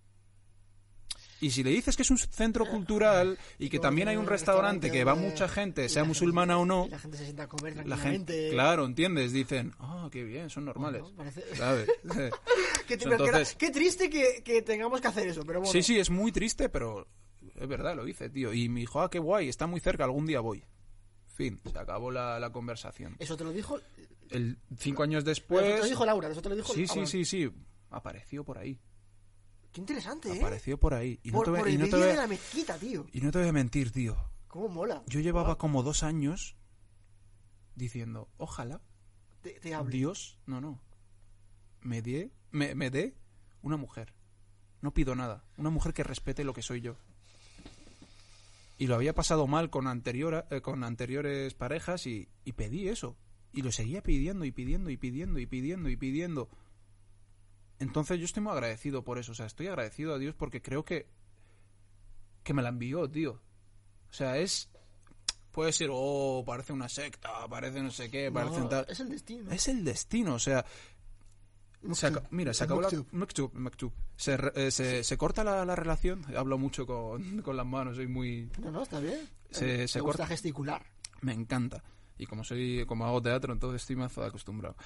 Y 1.42 1.50
si 1.50 1.62
le 1.62 1.70
dices 1.70 1.96
que 1.96 2.02
es 2.02 2.10
un 2.10 2.18
centro 2.18 2.66
cultural 2.66 3.38
y 3.58 3.70
que 3.70 3.78
también 3.78 4.08
hay 4.08 4.16
un 4.16 4.26
restaurante 4.26 4.90
que 4.90 5.04
va 5.04 5.14
mucha 5.14 5.48
gente, 5.48 5.88
sea 5.88 6.04
musulmana 6.04 6.58
o 6.58 6.66
no, 6.66 6.86
La 6.90 6.98
gente 6.98 7.16
se 7.16 7.24
sienta 7.24 7.44
a 7.44 7.48
comer 7.48 7.76
la 7.76 7.84
tranquilamente. 7.84 8.50
claro, 8.50 8.84
¿entiendes? 8.84 9.32
Dicen, 9.32 9.72
ah, 9.78 10.08
qué 10.12 10.22
bien, 10.24 10.50
son 10.50 10.66
normales. 10.66 11.02
¿Sabes? 11.56 11.88
Qué, 12.86 12.98
tri- 12.98 13.12
Entonces- 13.12 13.54
qué 13.56 13.70
triste 13.70 14.10
que, 14.10 14.42
que 14.44 14.62
tengamos 14.62 15.00
que 15.00 15.06
hacer 15.08 15.28
eso, 15.28 15.42
pero 15.46 15.60
bueno. 15.60 15.72
Sí, 15.72 15.82
sí, 15.82 15.98
es 15.98 16.10
muy 16.10 16.32
triste, 16.32 16.68
pero 16.68 17.06
es 17.54 17.68
verdad, 17.68 17.94
lo 17.96 18.06
hice, 18.06 18.28
tío. 18.28 18.52
Y 18.52 18.68
me 18.68 18.80
dijo, 18.80 19.00
ah, 19.00 19.08
qué 19.08 19.18
guay, 19.18 19.48
está 19.48 19.66
muy 19.66 19.80
cerca, 19.80 20.04
algún 20.04 20.26
día 20.26 20.40
voy. 20.40 20.64
Fin, 21.26 21.60
se 21.72 21.78
acabó 21.78 22.10
la, 22.10 22.38
la 22.40 22.50
conversación. 22.50 23.16
Eso 23.18 23.36
te 23.36 23.44
lo 23.44 23.52
dijo. 23.52 23.78
El, 24.30 24.58
cinco 24.76 25.04
años 25.04 25.18
eso 25.20 25.24
te 25.24 25.30
después... 25.30 25.78
lo 25.80 25.84
dijo 25.86 26.04
Laura, 26.04 26.28
eso 26.28 26.42
te 26.42 26.48
lo 26.50 26.56
dijo 26.56 26.72
Sí, 26.74 26.86
sí, 26.86 27.06
sí, 27.06 27.24
sí. 27.24 27.50
Apareció 27.90 28.44
por 28.44 28.58
ahí. 28.58 28.78
Qué 29.72 29.80
interesante, 29.80 30.32
¿eh? 30.32 30.38
Apareció 30.40 30.78
por 30.78 30.94
ahí. 30.94 31.20
Y 31.22 31.30
no, 31.30 31.42
te 31.42 31.50
voy, 31.50 31.58
por 31.60 31.68
y 31.68 31.74
el 31.74 31.78
no 31.78 31.84
te 31.84 31.90
vídeo 31.90 31.98
voy 32.00 32.08
de 32.08 32.14
a- 32.14 32.22
la 32.22 32.26
mezquita, 32.26 32.78
tío. 32.78 33.06
y 33.12 33.20
no 33.20 33.30
te 33.30 33.38
voy 33.38 33.48
a 33.48 33.52
mentir, 33.52 33.92
tío. 33.92 34.16
Cómo 34.48 34.68
mola. 34.68 35.02
Yo 35.06 35.20
llevaba 35.20 35.58
como 35.58 35.82
dos 35.82 36.02
años 36.02 36.56
diciendo, 37.76 38.28
ojalá 38.36 38.80
Te, 39.42 39.50
te 39.60 39.74
hablo. 39.74 39.90
Dios, 39.90 40.38
no, 40.46 40.60
no, 40.60 40.80
me 41.82 42.02
dé, 42.02 42.32
me, 42.50 42.74
me 42.74 42.90
dé 42.90 43.14
una 43.62 43.76
mujer. 43.76 44.12
No 44.82 44.92
pido 44.92 45.14
nada. 45.14 45.44
Una 45.56 45.70
mujer 45.70 45.92
que 45.94 46.02
respete 46.02 46.42
lo 46.42 46.52
que 46.54 46.62
soy 46.62 46.80
yo. 46.80 46.96
y 48.78 48.86
lo 48.86 48.94
había 48.94 49.14
pasado 49.14 49.46
mal 49.46 49.68
con, 49.70 49.86
anterior, 49.86 50.46
eh, 50.50 50.62
con 50.62 50.82
anteriores 50.84 51.52
parejas 51.54 52.06
y, 52.06 52.28
y 52.44 52.52
pedí 52.52 52.88
eso. 52.88 53.16
Y 53.52 53.62
lo 53.62 53.70
seguía 53.72 54.02
pidiendo 54.02 54.44
y 54.46 54.52
pidiendo 54.52 54.90
y 54.90 54.96
pidiendo 54.96 55.38
y 55.38 55.46
pidiendo 55.46 55.88
y 55.90 55.96
pidiendo. 55.96 56.48
Entonces 57.80 58.18
yo 58.18 58.24
estoy 58.26 58.42
muy 58.42 58.52
agradecido 58.52 59.02
por 59.02 59.18
eso. 59.18 59.32
O 59.32 59.34
sea, 59.34 59.46
estoy 59.46 59.66
agradecido 59.66 60.14
a 60.14 60.18
Dios 60.18 60.34
porque 60.36 60.62
creo 60.62 60.84
que. 60.84 61.06
que 62.44 62.54
me 62.54 62.62
la 62.62 62.68
envió, 62.68 63.08
tío. 63.10 63.32
O 64.10 64.12
sea, 64.12 64.38
es. 64.38 64.68
Puede 65.50 65.72
ser, 65.72 65.88
oh, 65.92 66.44
parece 66.46 66.72
una 66.72 66.88
secta, 66.88 67.48
parece 67.48 67.82
no 67.82 67.90
sé 67.90 68.08
qué, 68.08 68.30
parece 68.30 68.58
No, 68.58 68.62
un 68.64 68.68
tal. 68.68 68.86
Es 68.88 69.00
el 69.00 69.08
destino. 69.08 69.50
Es 69.50 69.66
el 69.66 69.84
destino, 69.84 70.34
o 70.34 70.38
sea. 70.38 70.64
se 71.92 72.12
mira, 72.30 72.54
se 72.54 72.64
acabó 72.64 72.82
la. 72.82 72.88
Maktub, 73.12 73.52
Maktub. 73.54 73.92
Se, 74.16 74.36
re- 74.36 74.52
eh, 74.54 74.70
se, 74.70 75.02
se 75.02 75.16
corta 75.16 75.42
la, 75.42 75.64
la 75.64 75.74
relación. 75.74 76.24
Hablo 76.36 76.56
mucho 76.58 76.86
con, 76.86 77.42
con 77.42 77.56
las 77.56 77.66
manos, 77.66 77.96
soy 77.96 78.06
muy. 78.06 78.48
No, 78.62 78.70
no, 78.70 78.82
está 78.82 79.00
bien. 79.00 79.28
Se- 79.50 79.84
Eh, 79.84 79.88
se 79.88 79.98
corta. 80.00 80.26
gesticular. 80.26 80.84
Me 81.22 81.32
encanta. 81.32 81.82
Y 82.16 82.26
como 82.26 82.44
soy, 82.44 82.84
como 82.86 83.06
hago 83.06 83.20
teatro, 83.22 83.52
entonces 83.52 83.80
estoy 83.82 83.96
mazo 83.96 84.22
acostumbrado. 84.22 84.76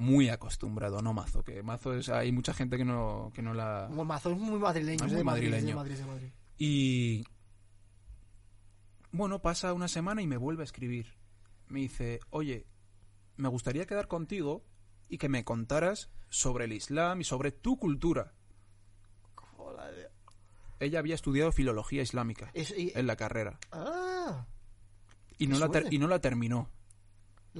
Muy 0.00 0.28
acostumbrado, 0.28 1.02
no 1.02 1.12
mazo. 1.12 1.42
Que 1.42 1.62
mazo 1.62 1.92
es. 1.94 2.08
Hay 2.08 2.30
mucha 2.30 2.54
gente 2.54 2.76
que 2.76 2.84
no, 2.84 3.32
que 3.34 3.42
no 3.42 3.52
la. 3.52 3.88
Mazo, 3.92 4.30
es 4.30 4.38
muy 4.38 4.58
madrileño. 4.60 5.04
Es 5.04 5.10
muy 5.10 5.18
de 5.18 5.24
Madrid, 5.24 5.44
es 5.46 5.50
de 5.50 5.56
madrileño. 5.74 5.76
Madrid, 5.76 5.92
es 5.94 5.98
de 5.98 6.06
Madrid. 6.06 6.28
Y 6.56 7.24
bueno, 9.10 9.40
pasa 9.40 9.72
una 9.72 9.88
semana 9.88 10.22
y 10.22 10.26
me 10.26 10.36
vuelve 10.36 10.62
a 10.62 10.64
escribir. 10.64 11.14
Me 11.66 11.80
dice, 11.80 12.20
oye, 12.30 12.66
me 13.36 13.48
gustaría 13.48 13.86
quedar 13.86 14.08
contigo 14.08 14.64
y 15.08 15.18
que 15.18 15.28
me 15.28 15.44
contaras 15.44 16.10
sobre 16.28 16.66
el 16.66 16.72
Islam 16.72 17.20
y 17.20 17.24
sobre 17.24 17.52
tu 17.52 17.78
cultura. 17.78 18.34
Joder. 19.56 20.12
Ella 20.80 20.98
había 21.00 21.14
estudiado 21.16 21.50
filología 21.50 22.02
islámica 22.02 22.50
Es- 22.54 22.70
y- 22.76 22.92
en 22.94 23.06
la 23.08 23.16
carrera 23.16 23.58
Ah, 23.72 24.46
y 25.38 25.48
no, 25.48 25.58
la 25.58 25.68
ter- 25.70 25.92
y 25.92 25.98
no 25.98 26.06
la 26.06 26.20
terminó. 26.20 26.70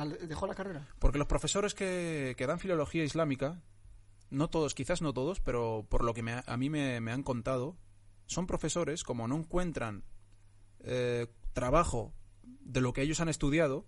Dejó 0.07 0.46
la 0.46 0.55
carrera. 0.55 0.86
Porque 0.99 1.18
los 1.18 1.26
profesores 1.26 1.74
que, 1.74 2.34
dan 2.38 2.59
filología 2.59 3.05
islámica, 3.05 3.62
no 4.30 4.49
todos, 4.49 4.74
quizás 4.74 5.03
no 5.03 5.12
todos, 5.12 5.40
pero 5.40 5.86
por 5.88 6.05
lo 6.05 6.14
que 6.14 6.22
me 6.22 6.42
a 6.44 6.57
mí 6.57 6.70
me, 6.70 7.12
han 7.12 7.22
contado, 7.22 7.76
son 8.26 8.46
profesores, 8.46 9.05
como 9.05 9.28
no 9.28 9.36
encuentran 9.36 10.05
eh, 10.80 11.26
trabajo 11.53 12.14
de 12.42 12.80
lo 12.80 12.92
que 12.92 13.03
ellos 13.03 13.20
han 13.20 13.28
estudiado, 13.28 13.86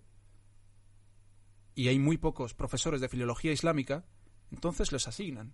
y 1.75 1.87
hay 1.87 1.99
muy 1.99 2.17
pocos 2.17 2.53
profesores 2.53 3.01
de 3.01 3.09
filología 3.09 3.51
islámica, 3.51 4.05
entonces 4.51 4.91
les 4.91 5.07
asignan. 5.07 5.53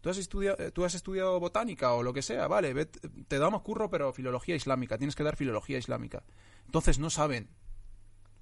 Tú 0.00 0.10
has, 0.10 0.18
estudiado, 0.18 0.58
eh, 0.58 0.72
tú 0.72 0.84
has 0.84 0.94
estudiado 0.94 1.38
botánica 1.38 1.94
o 1.94 2.02
lo 2.02 2.12
que 2.12 2.22
sea, 2.22 2.48
vale, 2.48 2.86
te 2.86 3.38
damos 3.38 3.62
curro, 3.62 3.88
pero 3.88 4.12
filología 4.12 4.56
islámica, 4.56 4.98
tienes 4.98 5.14
que 5.14 5.22
dar 5.22 5.36
filología 5.36 5.78
islámica. 5.78 6.24
Entonces 6.66 6.98
no 6.98 7.08
saben, 7.08 7.50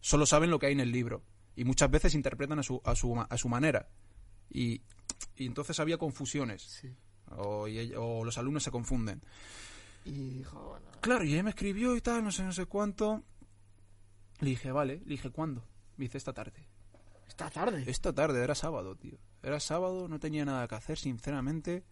solo 0.01 0.27
saben 0.27 0.51
lo 0.51 0.59
que 0.59 0.67
hay 0.67 0.73
en 0.73 0.81
el 0.81 0.93
libro 0.93 1.23
y 1.57 1.65
muchas 1.65 1.91
veces 1.91 2.15
interpretan 2.15 2.59
a 2.59 2.63
su, 2.63 2.81
a 2.85 2.95
su, 2.95 3.19
a 3.21 3.37
su 3.37 3.49
manera. 3.49 3.89
Y, 4.51 4.83
y 5.37 5.47
entonces 5.47 5.79
había 5.81 5.99
confusiones 5.99 6.63
Sí. 6.63 6.89
o, 7.37 7.69
y 7.69 7.93
o 7.95 8.25
los 8.25 8.39
alumnos 8.39 8.63
se 8.63 8.71
confunden. 8.71 9.23
Y 10.05 10.31
dijo, 10.39 10.61
bueno, 10.71 10.87
Claro, 11.01 11.25
y 11.25 11.33
ella 11.35 11.43
me 11.43 11.51
escribió 11.51 11.95
y 11.97 12.01
tal, 12.01 12.25
no 12.25 12.33
sé, 12.33 12.43
no 12.43 12.53
sé 12.53 12.67
cuánto. 12.67 13.23
Le 14.41 14.51
dije, 14.51 14.73
vale, 14.73 14.99
le 15.05 15.11
dije, 15.11 15.31
¿cuándo? 15.31 15.63
Me 15.97 16.05
dice, 16.07 16.17
esta 16.19 16.33
tarde. 16.33 16.67
está 17.29 17.51
tarde. 17.51 17.85
Esta 17.87 18.13
tarde, 18.15 18.43
era 18.43 18.55
sábado, 18.55 18.97
tío. 18.97 19.19
Era 19.43 19.61
sábado, 19.61 20.09
no 20.09 20.19
tenía 20.19 20.45
nada 20.45 20.67
que 20.69 20.75
hacer, 20.75 20.99
sinceramente. 20.99 21.85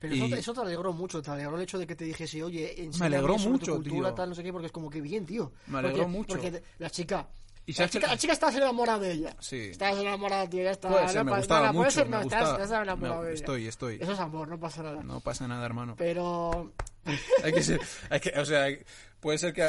Pero 0.00 0.14
y- 0.14 0.18
eso, 0.18 0.28
te- 0.34 0.40
eso 0.40 0.54
te 0.54 0.60
alegró 0.62 0.92
mucho, 0.92 1.22
te 1.22 1.30
alegró 1.30 1.54
el 1.56 1.62
hecho 1.62 1.78
de 1.78 1.86
que 1.86 1.94
te 1.94 2.04
dijese, 2.04 2.42
oye, 2.42 2.74
Me 2.78 2.84
enséñame 2.86 3.16
alegró 3.16 3.38
mucho, 3.38 3.66
tu 3.66 3.74
cultura, 3.82 4.08
tío. 4.08 4.14
tal, 4.14 4.28
no 4.30 4.34
sé 4.34 4.42
qué, 4.42 4.50
porque 4.52 4.66
es 4.66 4.72
como 4.72 4.90
que 4.90 5.00
bien, 5.00 5.24
tío. 5.26 5.52
Me 5.68 5.78
alegró 5.78 5.98
Porque- 6.04 6.10
mucho. 6.10 6.34
Porque 6.38 6.62
la 6.78 6.90
chica... 6.90 7.28
Y 7.66 7.72
La 7.74 7.88
chica, 7.88 8.06
que- 8.06 8.12
la 8.12 8.18
chica 8.18 8.32
estaba 8.32 8.52
enamorada 8.56 8.98
de 8.98 9.12
ella. 9.12 9.36
Sí. 9.38 9.68
Estás 9.70 9.96
enamorada, 9.96 10.48
tío, 10.48 10.62
ya 10.64 10.70
está. 10.72 10.88
Puede 10.88 11.06
ser, 11.08 11.16
no 11.24 11.30
me 11.32 11.36
gustaba 11.36 11.60
puede 11.68 11.78
mucho, 11.84 11.90
ser, 11.90 12.04
me 12.06 12.10
no, 12.16 12.22
estás- 12.22 12.40
gustaba. 12.40 12.64
estás 12.64 12.82
enamorado 12.82 13.20
Me- 13.20 13.26
de 13.26 13.32
ella. 13.32 13.40
estoy, 13.40 13.66
estoy. 13.68 13.98
Eso 14.00 14.12
es 14.12 14.18
amor, 14.18 14.48
no 14.48 14.58
pasa 14.58 14.82
nada. 14.82 15.02
No 15.04 15.20
pasa 15.20 15.46
nada, 15.46 15.64
hermano. 15.66 15.94
Pero... 15.96 16.72
hay 17.44 17.52
que 17.52 17.62
ser, 17.62 17.80
hay 18.08 18.20
que, 18.20 18.30
o 18.40 18.44
sea, 18.44 18.66
puede 19.20 19.38
ser 19.38 19.52
que 19.52 19.68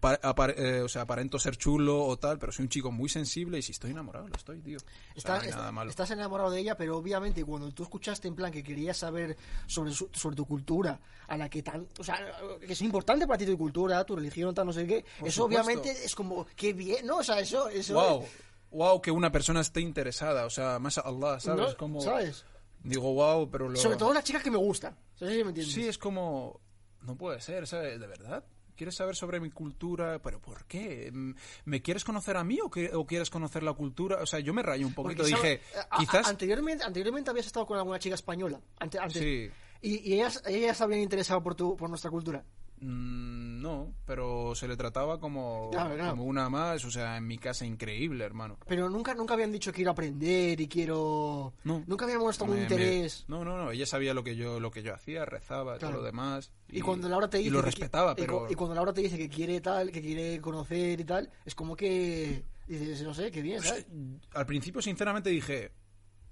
pa- 0.00 0.20
apar- 0.22 0.54
eh, 0.56 0.80
o 0.82 0.88
sea, 0.88 1.02
aparento 1.02 1.38
ser 1.38 1.56
chulo 1.56 2.04
o 2.04 2.18
tal, 2.18 2.38
pero 2.38 2.52
soy 2.52 2.64
un 2.64 2.68
chico 2.68 2.90
muy 2.90 3.08
sensible 3.08 3.58
y 3.58 3.62
si 3.62 3.72
estoy 3.72 3.90
enamorado, 3.92 4.26
lo 4.28 4.34
estoy, 4.34 4.60
tío. 4.60 4.78
O 5.16 5.20
sea, 5.20 5.36
Está- 5.38 5.72
malo. 5.72 5.90
estás 5.90 6.10
enamorado 6.10 6.50
de 6.50 6.60
ella, 6.60 6.76
pero 6.76 6.96
obviamente 6.96 7.44
cuando 7.44 7.70
tú 7.72 7.82
escuchaste 7.82 8.28
en 8.28 8.34
plan 8.34 8.50
que 8.52 8.62
querías 8.62 8.96
saber 8.96 9.36
sobre, 9.66 9.92
su- 9.92 10.08
sobre 10.12 10.36
tu 10.36 10.44
cultura, 10.46 11.00
a 11.28 11.36
la 11.36 11.48
que 11.48 11.62
tan, 11.62 11.86
o 11.98 12.04
sea, 12.04 12.18
que 12.66 12.72
es 12.72 12.82
importante 12.82 13.26
para 13.26 13.38
ti 13.38 13.46
tu 13.46 13.56
cultura, 13.56 14.04
tu 14.04 14.16
religión, 14.16 14.54
tal, 14.54 14.66
no 14.66 14.72
sé 14.72 14.86
qué, 14.86 15.04
Por 15.18 15.28
eso 15.28 15.42
supuesto. 15.44 15.44
obviamente 15.70 16.04
es 16.04 16.14
como, 16.14 16.46
qué 16.56 16.72
bien, 16.72 17.06
¿no? 17.06 17.18
O 17.18 17.22
sea, 17.24 17.38
eso, 17.38 17.68
eso 17.68 17.94
Wow, 17.94 18.24
wow, 18.72 19.00
que 19.00 19.10
una 19.10 19.30
persona 19.30 19.60
esté 19.60 19.80
interesada, 19.80 20.46
o 20.46 20.50
sea, 20.50 20.78
más 20.78 20.98
Allah, 20.98 21.38
¿sabes? 21.40 21.70
¿no? 21.70 21.76
Como, 21.76 22.00
¿sabes? 22.00 22.44
Digo, 22.82 23.12
wow, 23.14 23.48
pero 23.50 23.68
lo... 23.68 23.76
Sobre 23.78 23.96
todo 23.96 24.12
las 24.14 24.24
chicas 24.24 24.42
que 24.42 24.50
me 24.50 24.56
gustan. 24.56 24.96
Sé 25.14 25.28
si 25.28 25.44
me 25.44 25.50
entiendes. 25.50 25.72
Sí, 25.74 25.86
es 25.86 25.98
como... 25.98 26.60
No 27.02 27.14
puede 27.14 27.40
ser, 27.40 27.66
¿sabes? 27.66 28.00
¿De 28.00 28.06
verdad? 28.06 28.42
¿Quieres 28.80 28.94
saber 28.94 29.14
sobre 29.14 29.40
mi 29.40 29.50
cultura? 29.50 30.18
¿Pero 30.22 30.40
por 30.40 30.64
qué? 30.64 31.10
Mm, 31.12 31.34
¿Me 31.66 31.82
quieres 31.82 32.02
conocer 32.02 32.38
a 32.38 32.44
mí 32.44 32.60
o, 32.64 32.70
que- 32.70 32.90
o 32.94 33.04
quieres 33.04 33.28
conocer 33.28 33.62
la 33.62 33.74
cultura? 33.74 34.22
O 34.22 34.24
sea, 34.24 34.40
yo 34.40 34.54
me 34.54 34.62
rayé 34.62 34.86
un 34.86 34.94
poquito. 34.94 35.22
Porque, 35.22 35.34
Dije, 35.36 35.60
quizás... 35.98 36.26
anteriormente, 36.26 36.82
anteriormente 36.82 37.28
habías 37.28 37.44
estado 37.44 37.66
con 37.66 37.76
alguna 37.76 37.98
chica 37.98 38.14
española. 38.14 38.58
Ante- 38.78 38.98
antes. 38.98 39.20
Sí. 39.22 39.50
Y, 39.82 40.10
y 40.10 40.14
ellas, 40.14 40.42
ellas 40.46 40.80
habían 40.80 41.00
interesado 41.02 41.42
por, 41.42 41.54
tu, 41.54 41.76
por 41.76 41.90
nuestra 41.90 42.10
cultura. 42.10 42.42
Mm, 42.80 43.60
no, 43.60 43.94
pero 44.06 44.54
se 44.54 44.66
le 44.66 44.76
trataba 44.76 45.20
como, 45.20 45.70
como 45.70 46.24
una 46.24 46.48
más. 46.48 46.84
O 46.84 46.90
sea, 46.90 47.16
en 47.18 47.26
mi 47.26 47.36
casa 47.38 47.66
increíble, 47.66 48.24
hermano. 48.24 48.58
Pero 48.66 48.88
nunca, 48.88 49.14
nunca 49.14 49.34
habían 49.34 49.52
dicho 49.52 49.70
quiero 49.72 49.90
aprender 49.90 50.60
y 50.60 50.66
quiero. 50.68 51.52
No. 51.64 51.84
Nunca 51.86 52.06
habían 52.06 52.20
mostrado 52.20 52.52
un 52.52 52.58
me- 52.58 52.62
interés. 52.64 53.24
No, 53.28 53.44
no, 53.44 53.56
no. 53.56 53.70
Ella 53.70 53.84
sabía 53.86 54.14
lo 54.14 54.24
que 54.24 54.34
yo, 54.34 54.60
lo 54.60 54.70
que 54.70 54.82
yo 54.82 54.94
hacía, 54.94 55.24
rezaba, 55.26 55.76
Claro. 55.78 55.94
todo 55.94 56.00
lo 56.02 56.06
demás. 56.06 56.52
Y, 56.70 56.80
cuando 56.80 57.08
Laura 57.08 57.28
te 57.28 57.38
dice. 57.38 57.48
Y 57.48 57.52
lo 57.52 57.60
respetaba, 57.62 58.12
y 58.12 58.20
pero... 58.22 58.46
Y, 58.50 58.54
cuando 58.54 58.74
Laura 58.74 58.92
te 58.92 59.02
dice 59.02 59.18
que 59.18 59.28
quiere 59.28 59.60
tal, 59.60 59.90
que 59.90 60.00
quiere 60.00 60.40
conocer 60.40 61.00
y 61.00 61.04
tal, 61.04 61.30
es 61.44 61.54
como 61.54 61.76
que. 61.76 62.44
Dices, 62.66 63.02
no 63.02 63.12
sé, 63.12 63.30
qué 63.30 63.42
bien, 63.42 63.60
¿sabes? 63.62 63.86
Al 64.32 64.46
principio, 64.46 64.80
sinceramente, 64.80 65.28
dije... 65.30 65.72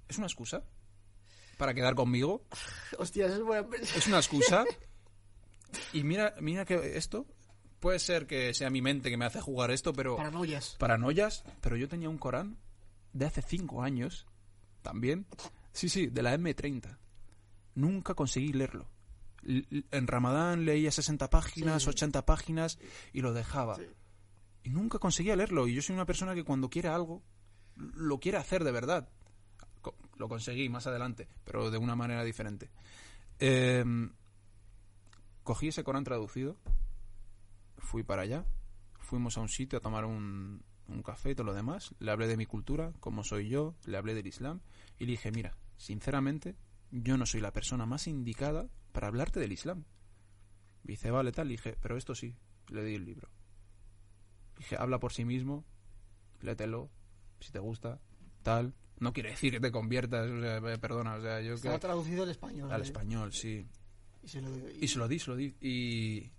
¿Es 0.07 0.17
una 0.17 0.25
excusa? 0.27 0.63
¿Para 1.57 1.73
quedar 1.73 1.93
conmigo? 1.93 2.45
Hostia, 2.97 3.25
eso 3.27 3.35
es 3.35 3.43
buena. 3.43 3.67
¿Es 3.77 4.07
una 4.07 4.17
excusa? 4.17 4.63
Y 5.93 6.03
mira, 6.03 6.35
mira 6.39 6.65
que 6.65 6.97
esto... 6.97 7.25
Puede 7.79 7.99
ser 7.99 8.27
que 8.27 8.53
sea 8.53 8.69
mi 8.69 8.81
mente 8.81 9.09
que 9.09 9.15
me 9.15 9.23
hace 9.23 9.39
jugar 9.39 9.71
esto, 9.71 9.93
pero... 9.93 10.17
Paranoias. 10.17 10.75
paranoias, 10.79 11.45
pero 11.61 11.77
yo 11.77 11.87
tenía 11.87 12.09
un 12.09 12.17
Corán 12.17 12.57
de 13.13 13.25
hace 13.25 13.41
5 13.41 13.81
años, 13.83 14.27
también. 14.81 15.25
Sí, 15.71 15.87
sí, 15.87 16.07
de 16.07 16.21
la 16.21 16.37
M30. 16.37 16.97
Nunca 17.75 18.15
conseguí 18.15 18.51
leerlo. 18.51 18.89
L- 19.45 19.65
En 19.91 20.07
Ramadán 20.07 20.65
leía 20.65 20.91
60 20.91 21.29
páginas, 21.29 21.83
Sí. 21.83 21.89
80 21.89 22.25
páginas 22.25 22.79
y 23.13 23.21
lo 23.21 23.31
dejaba. 23.31 23.75
Sí. 23.77 23.83
Y 24.63 24.69
nunca 24.71 24.99
conseguía 24.99 25.37
leerlo. 25.37 25.65
Y 25.65 25.75
yo 25.75 25.81
soy 25.81 25.95
una 25.95 26.05
persona 26.05 26.35
que 26.35 26.43
cuando 26.43 26.69
quiere 26.69 26.89
algo, 26.89 27.23
lo 27.77 28.19
quiere 28.19 28.37
hacer 28.39 28.65
de 28.65 28.73
verdad. 28.73 29.07
Co- 29.81 29.95
Lo 30.17 30.27
conseguí 30.27 30.67
más 30.67 30.85
adelante, 30.85 31.29
pero 31.45 31.71
de 31.71 31.77
una 31.77 31.95
manera 31.95 32.25
diferente. 32.25 32.69
Em, 33.39 34.11
cogí 35.49 35.69
ese 35.69 35.83
Corán 35.83 36.03
traducido, 36.03 36.59
fui 37.79 38.03
para 38.03 38.21
allá, 38.21 38.45
fuimos 38.99 39.35
a 39.35 39.41
un 39.41 39.49
sitio 39.49 39.79
a 39.79 39.81
tomar 39.81 40.05
un, 40.05 40.63
un 40.87 41.01
café 41.01 41.31
y 41.31 41.33
todo 41.33 41.47
lo 41.47 41.55
demás, 41.55 41.95
le 41.97 42.11
hablé 42.11 42.27
de 42.27 42.37
mi 42.37 42.45
cultura, 42.45 42.93
cómo 42.99 43.23
soy 43.23 43.49
yo, 43.49 43.73
le 43.87 43.97
hablé 43.97 44.13
del 44.13 44.27
Islam 44.27 44.61
y 44.99 45.05
le 45.05 45.13
dije, 45.13 45.31
mira, 45.31 45.57
sinceramente, 45.75 46.55
yo 46.91 47.17
no 47.17 47.25
soy 47.25 47.41
la 47.41 47.51
persona 47.51 47.87
más 47.87 48.05
indicada 48.05 48.69
para 48.91 49.07
hablarte 49.07 49.39
del 49.39 49.51
Islam. 49.51 49.85
Y 50.83 50.89
dice, 50.89 51.09
vale, 51.09 51.31
tal, 51.31 51.47
y 51.47 51.53
dije, 51.53 51.75
pero 51.81 51.97
esto 51.97 52.13
sí, 52.13 52.35
le 52.67 52.83
di 52.83 52.93
el 52.93 53.05
libro. 53.05 53.27
Dije, 54.55 54.75
habla 54.77 54.99
por 54.99 55.13
sí 55.13 55.25
mismo, 55.25 55.65
léetelo, 56.41 56.91
si 57.39 57.51
te 57.51 57.57
gusta, 57.57 57.99
tal. 58.43 58.75
No 58.99 59.13
quiere 59.13 59.31
decir 59.31 59.51
que 59.53 59.59
te 59.59 59.71
conviertas, 59.71 60.29
o 60.29 60.41
sea, 60.41 60.77
perdona, 60.77 61.15
o 61.15 61.21
sea, 61.23 61.41
yo 61.41 61.55
Estaba 61.55 61.73
que... 61.73 61.81
traducido 61.81 62.21
al 62.21 62.29
español. 62.29 62.71
Al 62.71 62.81
¿eh? 62.81 62.83
español, 62.83 63.33
sí. 63.33 63.67
Y 64.23 64.27
se 64.27 64.41
lo, 64.41 64.49
Y 64.79 64.87
se 64.87 64.99
lo 64.99 65.07
di, 65.07 65.19
se 65.19 65.29
lo 65.31 65.35
di. 65.35 65.55
Y, 65.61 66.31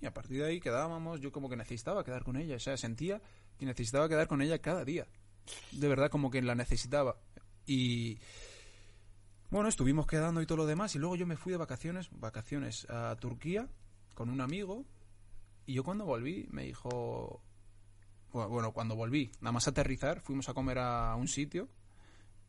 y 0.00 0.06
a 0.06 0.12
partir 0.12 0.38
de 0.38 0.46
ahí 0.46 0.60
quedábamos, 0.60 1.20
yo 1.20 1.32
como 1.32 1.48
que 1.48 1.56
necesitaba 1.56 2.04
quedar 2.04 2.24
con 2.24 2.36
ella. 2.36 2.56
O 2.56 2.60
sea, 2.60 2.76
sentía 2.76 3.20
que 3.58 3.66
necesitaba 3.66 4.08
quedar 4.08 4.28
con 4.28 4.42
ella 4.42 4.58
cada 4.58 4.84
día. 4.84 5.06
De 5.72 5.88
verdad, 5.88 6.10
como 6.10 6.30
que 6.30 6.42
la 6.42 6.54
necesitaba. 6.54 7.16
Y 7.66 8.18
bueno, 9.50 9.68
estuvimos 9.68 10.06
quedando 10.06 10.42
y 10.42 10.46
todo 10.46 10.58
lo 10.58 10.66
demás. 10.66 10.94
Y 10.94 10.98
luego 10.98 11.16
yo 11.16 11.26
me 11.26 11.36
fui 11.36 11.52
de 11.52 11.58
vacaciones, 11.58 12.08
vacaciones 12.12 12.86
a 12.90 13.16
Turquía 13.16 13.68
con 14.14 14.28
un 14.30 14.40
amigo. 14.40 14.84
Y 15.66 15.74
yo 15.74 15.84
cuando 15.84 16.04
volví 16.04 16.46
me 16.50 16.64
dijo... 16.64 17.42
Bueno, 18.32 18.72
cuando 18.72 18.96
volví, 18.96 19.30
nada 19.40 19.52
más 19.52 19.68
aterrizar, 19.68 20.20
fuimos 20.20 20.48
a 20.48 20.54
comer 20.54 20.78
a 20.80 21.14
un 21.14 21.28
sitio 21.28 21.68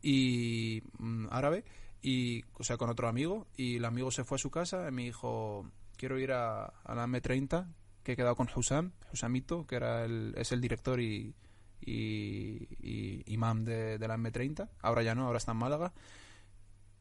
y 0.02 0.82
mm, 0.98 1.28
árabe 1.30 1.64
y 2.08 2.44
o 2.54 2.62
sea 2.62 2.76
con 2.76 2.88
otro 2.88 3.08
amigo 3.08 3.48
y 3.56 3.76
el 3.78 3.84
amigo 3.84 4.12
se 4.12 4.22
fue 4.22 4.36
a 4.36 4.38
su 4.38 4.48
casa 4.50 4.86
y 4.88 4.92
me 4.92 5.02
dijo 5.02 5.68
quiero 5.96 6.18
ir 6.20 6.30
a, 6.32 6.66
a 6.66 6.94
la 6.94 7.04
M30, 7.06 7.66
que 8.04 8.12
he 8.12 8.16
quedado 8.16 8.36
con 8.36 8.48
Husam, 8.54 8.92
Husamito, 9.12 9.66
que 9.66 9.74
era 9.76 10.04
el, 10.04 10.34
es 10.36 10.52
el 10.52 10.60
director 10.60 11.00
y, 11.00 11.34
y, 11.80 12.68
y 12.80 13.24
imam 13.26 13.64
de, 13.64 13.98
de 13.98 14.06
la 14.08 14.16
M30. 14.16 14.68
Ahora 14.82 15.02
ya 15.02 15.14
no, 15.16 15.24
ahora 15.26 15.38
está 15.38 15.50
en 15.52 15.58
Málaga. 15.58 15.92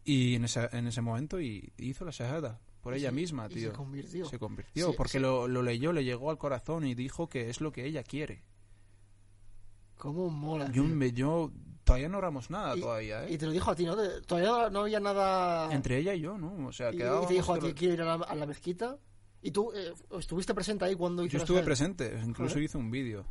Y 0.03 0.36
en 0.36 0.45
ese, 0.45 0.69
en 0.72 0.88
ese 0.88 1.02
momento 1.02 1.40
y, 1.41 1.72
hizo 1.77 2.06
la 2.06 2.11
shahada 2.11 2.60
por 2.82 2.94
ella 2.94 3.10
se- 3.10 3.15
misma, 3.15 3.48
tío. 3.49 3.69
se 3.72 3.76
convirtió. 3.76 4.26
Se 4.26 4.40
convirtió, 4.40 4.90
Sí, 4.91 4.94
porque 4.98 5.14
sí. 5.14 5.19
Lo, 5.19 5.48
lo 5.48 5.61
leyó, 5.61 5.91
le 5.94 6.03
llegó 6.03 6.32
al 6.32 6.38
corazón 6.38 6.86
y 6.86 6.95
dijo 6.95 7.27
que 7.30 7.49
es 7.49 7.60
lo 7.61 7.72
que 7.72 7.86
ella 7.86 8.02
quiere. 8.03 8.44
¿Cómo 9.98 10.30
mola? 10.30 10.72
Yo, 10.72 10.84
me- 10.84 11.11
yo 11.11 11.52
todavía 11.86 12.10
no 12.10 12.18
oramos 12.18 12.49
nada 12.49 12.76
Y- 12.76 12.82
todavía, 12.82 13.24
¿eh? 13.26 13.34
Y 13.34 13.38
te 13.38 13.45
lo 13.45 13.53
dijo 13.53 13.72
a 13.72 13.76
ti, 13.76 13.86
¿no? 13.86 13.95
Todavía 14.28 14.70
no- 14.70 14.82
había 14.82 14.99
nada... 14.99 15.72
Entre 15.74 15.98
ella 15.99 16.14
y 16.14 16.20
yo, 16.20 16.38
¿no? 16.38 16.68
O 16.68 16.74
sea, 16.74 16.91
y, 16.91 16.95
y 16.95 17.28
te 17.28 17.34
dijo 17.34 17.53
a 17.53 17.60
ti, 17.60 17.74
quiero 17.74 17.94
ir 17.94 18.02
a 18.02 18.18
la, 18.18 18.26
a 18.26 18.36
la 18.36 18.45
mezquita. 18.45 18.98
¿Y 19.41 19.52
tú 19.52 19.72
eh, 19.74 19.94
estuviste 20.20 20.53
presente 20.53 20.84
ahí 20.84 20.95
cuando 20.95 21.24
hizo 21.24 21.34
Yo 21.34 21.38
estuve 21.40 21.62
presente, 21.62 22.20
incluso 22.26 22.60
hice 22.60 22.78
un 22.78 22.91
vídeo. 22.91 23.26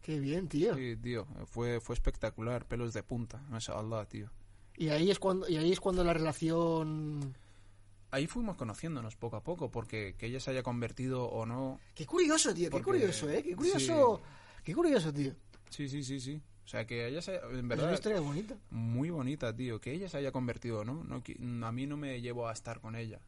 Qué 0.00 0.18
bien, 0.18 0.48
tío. 0.48 0.74
Sí, 0.74 0.96
tío, 0.96 1.26
fue, 1.44 1.78
fue 1.80 1.94
espectacular, 1.94 2.66
pelos 2.66 2.94
de 2.94 3.02
punta, 3.02 3.42
mashallah, 3.50 4.06
tío. 4.06 4.30
Y 4.76 4.88
ahí 4.88 5.10
es 5.10 5.18
cuando 5.18 5.46
y 5.46 5.58
ahí 5.58 5.70
es 5.72 5.78
cuando 5.80 6.02
la 6.02 6.14
relación 6.14 7.36
Ahí 8.12 8.26
fuimos 8.26 8.56
conociéndonos 8.56 9.14
poco 9.16 9.36
a 9.36 9.44
poco, 9.44 9.70
porque 9.70 10.16
que 10.18 10.26
ella 10.26 10.40
se 10.40 10.50
haya 10.50 10.62
convertido 10.64 11.26
o 11.26 11.46
no... 11.46 11.78
Qué 11.94 12.06
curioso, 12.06 12.52
tío, 12.52 12.64
qué 12.68 12.70
Porque- 12.70 12.84
curioso, 12.84 13.28
eh, 13.30 13.42
qué 13.42 13.54
curioso. 13.54 14.20
Qué 14.64 14.74
curioso, 14.74 15.12
tío. 15.12 15.32
Sí, 15.68 15.88
sí, 15.88 16.02
sí, 16.02 16.18
sí. 16.18 16.42
O 16.70 16.72
sea, 16.72 16.86
que 16.86 17.08
ella 17.08 17.20
se. 17.20 17.34
En 17.34 17.42
Es 17.42 17.52
una 17.64 17.74
verdad, 17.74 17.92
historia 17.94 18.20
bonita. 18.20 18.56
muy 18.70 19.10
bonita, 19.10 19.52
tío. 19.56 19.80
Que 19.80 19.92
ella 19.92 20.08
se 20.08 20.18
haya 20.18 20.30
convertido 20.30 20.84
no, 20.84 21.02
no 21.02 21.66
a 21.66 21.72
mí 21.72 21.84
no 21.88 21.96
me 21.96 22.20
llevó 22.20 22.46
a 22.46 22.52
estar 22.52 22.78
con 22.80 22.94
ella. 22.94 23.18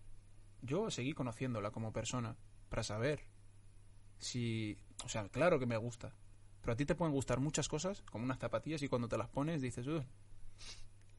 Yo 0.61 0.93
seguí 0.93 1.13
conociéndola 1.13 1.73
como 1.73 1.93
persona 1.93 2.37
para 2.69 2.85
saber 2.85 3.25
si... 4.19 4.79
O 5.05 5.09
sea, 5.09 5.29
claro 5.29 5.59
que 5.59 5.67
me 5.67 5.77
gusta. 5.77 6.15
Pero 6.61 6.75
a 6.75 6.77
ti 6.77 6.87
te 6.87 6.95
pueden 6.95 7.13
gustar 7.13 7.41
muchas 7.41 7.67
cosas, 7.69 8.03
como 8.03 8.23
unas 8.25 8.39
zapatillas, 8.39 8.81
y 8.85 8.89
cuando 8.89 9.09
te 9.09 9.19
las 9.19 9.27
pones 9.29 9.61
dices, 9.61 9.89
"Ugh, 9.89 10.05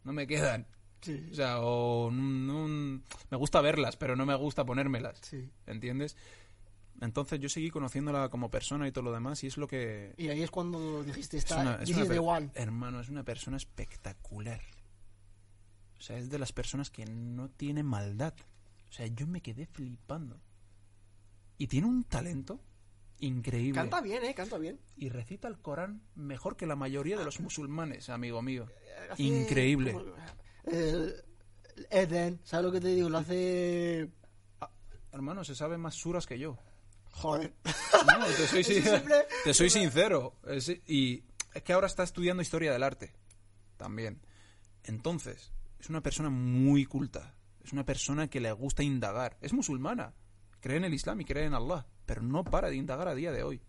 no 0.05 0.13
me 0.13 0.25
quedan. 0.25 0.65
Sí. 1.01 1.27
O 1.29 1.35
sea, 1.35 1.59
o 1.59 2.09
me 2.09 3.01
gusta 3.37 3.59
verlas, 3.59 3.97
pero 3.97 4.15
no 4.15 4.25
me 4.25 4.35
gusta 4.35 4.63
ponérmelas. 4.63 5.19
Sí. 5.23 5.49
¿Entiendes? 5.67 6.15
Entonces 7.01 7.39
yo 7.39 7.49
seguí 7.49 7.69
conociéndola 7.69 8.29
como 8.29 8.49
persona 8.49 8.87
y 8.87 8.91
todo 8.91 9.03
lo 9.05 9.11
demás, 9.11 9.43
y 9.43 9.47
es 9.47 9.57
lo 9.57 9.67
que... 9.67 10.13
Y 10.17 10.29
ahí 10.29 10.41
es 10.41 10.51
cuando 10.51 11.03
dijiste, 11.03 11.37
Es 11.37 11.43
está, 11.43 11.61
una- 11.61 11.75
es 11.75 11.89
una 11.89 12.21
one. 12.21 12.51
Hermano, 12.55 13.01
es 13.01 13.09
una 13.09 13.23
persona 13.23 13.57
espectacular. 13.57 14.61
O 15.97 16.01
sea, 16.01 16.17
es 16.17 16.29
de 16.29 16.39
las 16.39 16.51
personas 16.53 16.89
que 16.89 17.05
no 17.05 17.49
tiene 17.49 17.83
maldad. 17.83 18.33
O 18.89 18.91
sea, 18.93 19.07
yo 19.07 19.25
me 19.27 19.41
quedé 19.41 19.65
flipando. 19.65 20.39
Y 21.57 21.67
tiene 21.67 21.87
un 21.87 22.03
talento 22.03 22.59
increíble. 23.19 23.73
Canta 23.79 24.01
bien, 24.01 24.23
eh, 24.23 24.33
canta 24.35 24.57
bien. 24.57 24.79
Y 24.97 25.09
recita 25.09 25.47
el 25.47 25.57
Corán 25.59 26.01
mejor 26.15 26.55
que 26.57 26.65
la 26.67 26.75
mayoría 26.75 27.17
de 27.17 27.25
los 27.25 27.39
musulmanes, 27.39 28.09
amigo 28.09 28.41
mío. 28.41 28.67
Hace 29.09 29.23
Increíble. 29.23 29.93
como- 29.93 30.13
el 30.65 31.23
Eden, 31.89 32.39
¿sabes 32.43 32.65
lo 32.65 32.71
que 32.71 32.81
te 32.81 32.89
digo? 32.89 33.09
Lo 33.09 33.17
hace... 33.17 34.09
Hermano, 35.11 35.43
se 35.43 35.55
sabe 35.55 35.77
más 35.77 35.95
suras 35.95 36.25
que 36.25 36.37
yo. 36.39 36.57
Joder. 37.13 37.53
No, 37.63 38.25
te 38.25 38.47
soy, 38.47 38.63
sin- 38.63 38.81
siempre- 38.83 39.25
te 39.43 39.53
soy 39.53 39.69
sincero. 39.69 40.35
Es- 40.47 40.69
y 40.87 41.23
es 41.53 41.63
que 41.63 41.73
ahora 41.73 41.87
está 41.87 42.03
estudiando 42.03 42.41
historia 42.41 42.71
del 42.73 42.83
arte. 42.83 43.13
También. 43.77 44.21
Entonces, 44.83 45.53
es 45.79 45.89
una 45.89 46.01
persona 46.01 46.29
muy 46.29 46.85
culta. 46.85 47.35
Es 47.63 47.71
una 47.71 47.85
persona 47.85 48.27
que 48.29 48.41
le 48.41 48.51
gusta 48.51 48.83
indagar. 48.83 49.37
Es 49.41 49.53
musulmana. 49.53 50.13
Cree 50.59 50.77
en 50.77 50.85
el 50.85 50.93
Islam 50.93 51.21
y 51.21 51.25
cree 51.25 51.45
en 51.45 51.53
Allah. 51.53 51.87
Pero 52.05 52.21
no 52.21 52.43
para 52.43 52.69
de 52.69 52.75
indagar 52.75 53.07
a 53.07 53.15
día 53.15 53.31
de 53.31 53.43
hoy. 53.43 53.61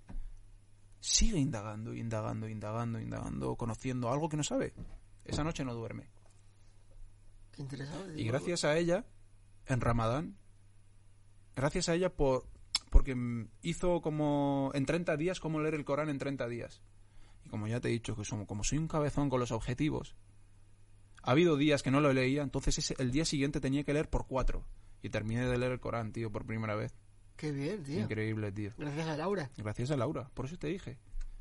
Sigue 1.00 1.38
indagando, 1.38 1.94
indagando, 1.94 2.48
indagando, 2.48 2.98
indagando, 2.98 3.56
conociendo 3.56 4.10
algo 4.10 4.28
que 4.28 4.36
no 4.38 4.42
sabe. 4.42 4.74
Esa 5.24 5.44
noche 5.44 5.64
no 5.64 5.74
duerme. 5.74 6.08
Qué 7.52 7.62
interesante. 7.62 8.20
Y 8.20 8.24
gracias 8.24 8.64
a 8.64 8.76
ella, 8.76 9.04
en 9.66 9.80
Ramadán, 9.80 10.38
gracias 11.54 11.88
a 11.88 11.94
ella 11.94 12.12
por 12.14 12.48
porque 12.94 13.16
mm, 13.16 13.48
hizo 13.62 14.00
como 14.00 14.70
en 14.72 14.86
30 14.86 15.16
días 15.16 15.40
como 15.40 15.58
leer 15.58 15.74
el 15.74 15.84
Corán 15.84 16.08
en 16.08 16.18
30 16.18 16.46
días. 16.46 16.80
Y 17.44 17.48
como 17.48 17.66
ya 17.66 17.80
te 17.80 17.88
he 17.88 17.90
dicho, 17.90 18.14
que 18.14 18.24
somos, 18.24 18.46
como 18.46 18.62
soy 18.62 18.78
un 18.78 18.86
cabezón 18.86 19.28
con 19.28 19.40
los 19.40 19.50
objetivos, 19.50 20.14
ha 21.20 21.32
habido 21.32 21.56
días 21.56 21.82
que 21.82 21.90
no 21.90 22.00
lo 22.00 22.12
leía, 22.12 22.42
entonces 22.42 22.78
ese, 22.78 22.94
el 23.00 23.10
día 23.10 23.24
siguiente 23.24 23.60
tenía 23.60 23.82
que 23.82 23.92
leer 23.92 24.08
por 24.08 24.28
cuatro. 24.28 24.64
Y 25.02 25.10
terminé 25.10 25.44
de 25.44 25.58
leer 25.58 25.72
el 25.72 25.80
Corán, 25.80 26.12
tío, 26.12 26.30
por 26.30 26.46
primera 26.46 26.76
vez. 26.76 26.94
Qué 27.36 27.50
bien, 27.50 27.82
tío. 27.82 27.98
Increíble, 27.98 28.52
tío. 28.52 28.70
Gracias 28.78 29.08
a 29.08 29.16
Laura. 29.16 29.50
Gracias 29.56 29.90
a 29.90 29.96
Laura, 29.96 30.30
por 30.32 30.46
eso 30.46 30.56
te 30.56 30.68
dije. 30.68 30.96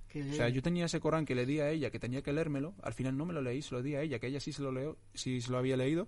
Qué 0.08 0.24
bien. 0.24 0.34
O 0.34 0.38
sea, 0.38 0.50
yo 0.50 0.64
tenía 0.64 0.86
ese 0.86 1.00
Corán 1.00 1.24
que 1.24 1.36
le 1.36 1.46
di 1.46 1.60
a 1.60 1.70
ella, 1.70 1.92
que 1.92 2.00
tenía 2.00 2.24
que 2.24 2.34
leérmelo. 2.34 2.74
Al 2.82 2.94
final 2.94 3.16
no 3.16 3.26
me 3.26 3.34
lo 3.34 3.44
leí, 3.44 3.62
se 3.62 3.76
lo 3.76 3.84
di 3.84 3.94
a 3.94 4.02
ella, 4.02 4.18
que 4.18 4.26
ella 4.26 4.40
sí 4.40 4.54
se 4.54 4.64
lo 4.64 4.72
leo, 4.72 4.98
sí 5.14 5.40
se 5.40 5.52
lo 5.52 5.60
había 5.60 5.78
leído. 5.78 6.08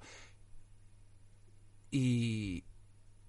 Y, 1.92 2.64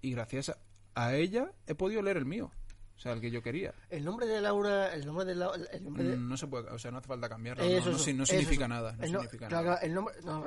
y 0.01 0.11
gracias 0.11 0.49
a, 0.49 0.57
a 0.97 1.15
ella 1.15 1.51
he 1.67 1.75
podido 1.75 2.01
leer 2.01 2.17
el 2.17 2.25
mío. 2.25 2.51
O 2.95 2.99
sea, 2.99 3.13
el 3.13 3.21
que 3.21 3.29
yo 3.29 3.43
quería. 3.43 3.75
El 3.91 4.03
nombre 4.03 4.25
de 4.25 4.41
Laura, 4.41 4.91
el 4.91 5.05
nombre 5.05 5.23
de 5.23 5.35
Laura, 5.35 5.63
el 5.71 5.83
nombre 5.83 6.03
de... 6.03 6.17
No 6.17 6.35
se 6.35 6.47
puede, 6.47 6.67
o 6.71 6.79
sea, 6.79 6.89
no 6.89 6.97
hace 6.97 7.07
falta 7.07 7.29
cambiarlo. 7.29 7.63
Eso, 7.63 7.85
no, 7.85 7.91
no, 7.91 7.97
eso, 7.97 8.25
significa 8.25 8.65
eso. 8.65 8.67
nada. 8.67 8.93
No 8.93 9.03
El 9.03 9.09
significa 9.11 9.47
claro, 9.49 9.65
nada. 9.69 9.77
el 9.81 9.93
nombre... 9.93 10.15
No. 10.23 10.43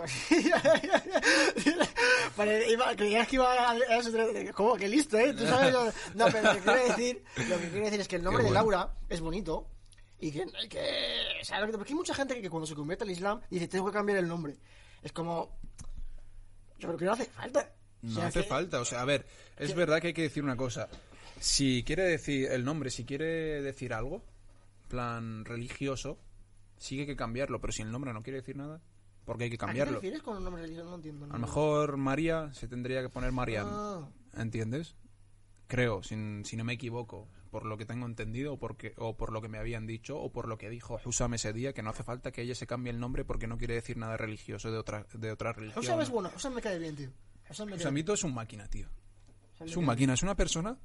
Pare- 2.37 2.69
iba- 2.73 2.97
creías 2.97 3.29
que 3.29 3.37
iba 3.37 3.71
a... 3.71 3.77
¿Cómo? 4.55 4.75
Qué 4.75 4.89
listo, 4.89 5.17
¿eh? 5.17 5.33
Tú 5.33 5.47
sabes... 5.47 5.73
lo- 5.73 5.85
No, 6.15 6.27
pero 6.27 6.43
lo 6.43 6.55
que 6.55 6.61
quiero 6.61 6.85
decir, 6.89 7.25
lo 7.49 7.59
que 7.59 7.69
quiero 7.69 7.85
decir 7.85 8.01
es 8.01 8.09
que 8.09 8.17
el 8.17 8.25
nombre 8.25 8.43
de. 8.43 8.51
Laura 8.51 8.95
es 9.09 9.21
bonito 9.21 9.69
y 10.19 10.33
que... 10.33 10.45
que 10.69 10.85
¿sabes 11.45 11.61
lo 11.61 11.67
que 11.67 11.73
te- 11.73 11.79
Porque 11.79 11.93
hay 11.93 11.97
mucha 11.99 12.15
gente 12.15 12.41
que 12.43 12.51
cuando 12.51 12.67
se 12.67 12.75
convierte 12.75 13.05
al 13.05 13.11
Islam 13.11 13.41
dice, 13.49 13.69
tengo 13.69 13.87
que 13.87 13.93
cambiar 13.93 14.19
el 14.19 14.27
nombre. 14.27 14.57
Es 15.03 15.13
como... 15.13 15.57
Yo 16.79 16.89
creo 16.89 16.97
que 16.99 17.05
no 17.05 17.13
hace 17.13 17.27
falta. 17.27 17.73
No 18.03 18.23
hace 18.23 18.43
que- 18.43 18.49
falta. 18.49 18.81
O 18.81 18.85
sea, 18.85 19.03
a 19.03 19.05
ver, 19.05 19.27
es 19.59 19.75
verdad 19.75 20.01
que 20.01 20.09
hay 20.09 20.15
que 20.15 20.23
decir 20.23 20.43
una 20.45 20.57
cosa. 20.57 20.89
Si 21.39 21.83
quiere 21.85 22.03
decir 22.05 22.51
el 22.51 22.65
nombre, 22.65 22.91
si 22.91 23.05
quiere 23.05 23.63
decir 23.63 23.93
algo, 23.95 24.23
plan 24.89 25.45
religioso, 25.45 26.19
sí 26.79 26.97
que 26.97 27.03
hay 27.03 27.07
que 27.07 27.17
cambiarlo. 27.17 27.61
Pero 27.61 27.73
si 27.73 27.83
el 27.83 27.91
nombre 27.91 28.13
no 28.13 28.23
quiere 28.23 28.41
decir 28.41 28.57
nada, 28.57 28.81
porque 29.25 29.45
hay 29.45 29.51
que 29.51 29.57
¿A 29.57 29.59
qué 29.59 29.61
te 29.61 29.67
cambiarlo. 29.67 29.95
refieres 29.95 30.23
con 30.23 30.37
un 30.37 30.45
nombre 30.45 30.63
religioso? 30.63 30.91
No 30.91 30.97
entiendo. 30.97 31.27
no. 31.27 31.35
A 31.35 31.39
lo 31.39 31.47
mejor 31.47 31.97
María 31.97 32.53
se 32.55 32.69
tendría 32.69 33.03
que 33.03 33.09
poner 33.09 33.33
Mariam. 33.33 33.67
Ah, 33.71 34.09
¿Entiendes? 34.37 34.95
Creo, 35.67 36.03
sin- 36.03 36.45
si 36.45 36.57
no 36.57 36.65
me 36.65 36.73
equivoco, 36.73 37.29
por 37.51 37.65
lo 37.65 37.77
que 37.79 37.85
tengo 37.87 38.07
entendido 38.07 38.55
o, 38.55 38.59
porque, 38.59 38.93
o 38.97 39.17
por 39.17 39.33
lo 39.33 39.41
que 39.41 39.49
me 39.49 39.59
habían 39.59 39.87
dicho 39.87 40.19
o 40.21 40.31
por 40.33 40.49
lo 40.49 40.59
que 40.59 40.69
dijo 40.69 41.01
Husam 41.05 41.35
ese 41.35 41.53
día, 41.53 41.73
que 41.73 41.83
no 41.83 41.91
hace 41.91 42.03
falta 42.03 42.33
que 42.33 42.43
ella 42.43 42.55
se 42.57 42.67
cambie 42.67 42.93
el 42.93 42.99
nombre 43.01 43.25
porque 43.25 43.47
no 43.47 43.57
quiere 43.57 43.75
decir 43.75 43.97
nada 43.97 44.17
religioso 44.17 44.71
de 44.73 44.79
otra, 44.79 45.07
de 45.15 45.31
otra 45.31 45.53
religión. 45.53 45.85
José 45.85 46.03
es 46.03 46.11
bueno, 46.11 46.31
José 46.31 46.51
me 46.51 46.61
cae 46.61 46.79
bien, 46.79 46.97
tío. 46.97 47.11
Me 47.59 47.67
bien. 47.67 47.79
Husamito 47.79 48.15
es 48.15 48.25
un 48.25 48.35
máquina, 48.35 48.69
tío. 48.69 48.89
Me 49.59 49.67
Es 49.67 49.77
un 49.77 49.85
máquina, 49.85 50.15
es 50.15 50.23
una 50.23 50.37
persona 50.37 50.79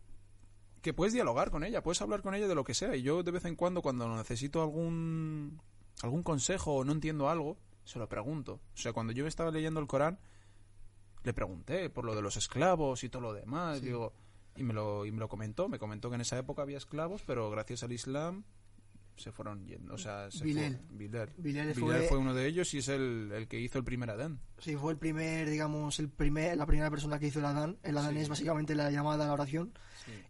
que 0.82 0.94
puedes 0.94 1.14
dialogar 1.14 1.50
con 1.50 1.64
ella, 1.64 1.82
puedes 1.82 2.02
hablar 2.02 2.22
con 2.22 2.36
ella 2.36 2.48
de 2.48 2.56
lo 2.56 2.64
que 2.64 2.74
sea. 2.74 2.96
Y 2.96 3.02
yo 3.02 3.24
de 3.24 3.32
vez 3.32 3.46
en 3.46 3.56
cuando, 3.56 3.82
cuando 3.82 4.08
necesito 4.16 4.62
algún, 4.62 5.62
algún 6.04 6.24
consejo 6.24 6.76
o 6.76 6.84
no 6.84 6.92
entiendo 6.92 7.30
algo, 7.30 7.58
se 7.86 8.00
lo 8.00 8.08
pregunto. 8.08 8.60
O 8.74 8.78
sea, 8.78 8.94
cuando 8.94 9.14
yo 9.14 9.26
estaba 9.28 9.52
leyendo 9.52 9.80
el 9.80 9.88
Corán, 9.88 10.20
le 11.24 11.34
pregunté 11.34 11.90
por 11.90 12.06
lo 12.06 12.16
de 12.16 12.22
los 12.22 12.38
esclavos 12.38 13.04
y 13.04 13.10
todo 13.10 13.22
lo 13.22 13.34
demás. 13.34 13.80
Sí. 13.80 13.86
Digo, 13.86 14.14
y, 14.56 14.64
me 14.64 14.74
lo, 14.74 15.06
y 15.06 15.12
me 15.12 15.20
lo 15.20 15.30
comentó. 15.30 15.68
Me 15.70 15.80
comentó 15.80 16.10
que 16.10 16.16
en 16.16 16.22
esa 16.22 16.38
época 16.38 16.62
había 16.62 16.78
esclavos, 16.78 17.24
pero 17.26 17.50
gracias 17.50 17.84
al 17.84 17.92
Islam 17.92 18.44
se 19.16 19.32
fueron 19.32 19.66
yendo. 19.66 19.94
O 19.94 19.98
sea, 19.98 20.30
se 20.32 20.44
Bilal. 20.44 20.80
fue- 20.88 20.98
Bilal 21.38 21.74
fue- 21.76 22.08
fue 22.08 22.18
uno 22.18 22.34
de 22.34 22.48
ellos 22.48 22.74
y 22.74 22.80
es 22.80 22.88
el, 22.90 23.32
el 23.34 23.48
que 23.48 23.60
hizo 23.60 23.78
el 23.78 23.84
primer 23.84 24.10
Adán. 24.10 24.40
Sí, 24.60 24.76
fue 24.76 24.94
el 24.94 24.98
primer, 24.98 25.50
digamos, 25.50 26.00
el 26.00 26.10
primer, 26.10 26.58
la 26.58 26.66
primera 26.66 26.90
persona 26.90 27.18
que 27.20 27.28
hizo 27.28 27.40
el 27.40 27.46
Adán. 27.46 27.78
El 27.84 27.98
Adán 27.98 28.14
Sí. 28.16 28.20
es 28.22 28.30
básicamente 28.30 28.76
la 28.76 28.92
llamada 28.92 29.24
a 29.24 29.28
la 29.28 29.34
oración. 29.34 29.74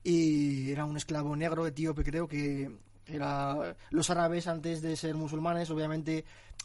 Y 0.03 0.70
era 0.72 0.86
un 0.86 0.95
esclavo 0.98 1.36
negro, 1.36 1.68
etíope, 1.68 2.03
creo 2.03 2.28
que 2.28 2.72
era. 3.07 3.76
Los 3.90 4.10
árabes, 4.10 4.48
antes 4.48 4.82
de 4.82 4.95
ser 4.95 5.16
musulmanes, 5.16 5.70
obviamente, 5.70 6.20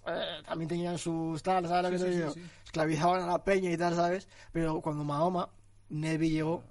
eh, 0.07 0.43
también 0.47 0.69
tenían 0.69 0.97
sus 0.99 1.43
tal, 1.43 1.67
¿sabes 1.67 2.01
Sí, 2.01 2.07
sí, 2.07 2.15
sí, 2.15 2.23
sí. 2.35 2.43
Esclavizaban 2.65 3.23
a 3.23 3.27
la 3.27 3.43
peña 3.45 3.71
y 3.73 3.77
tal, 3.77 3.95
¿sabes? 3.97 4.29
Pero 4.53 4.81
cuando 4.81 5.05
Mahoma, 5.05 5.49
Nebi 5.89 6.31
llegó, 6.31 6.63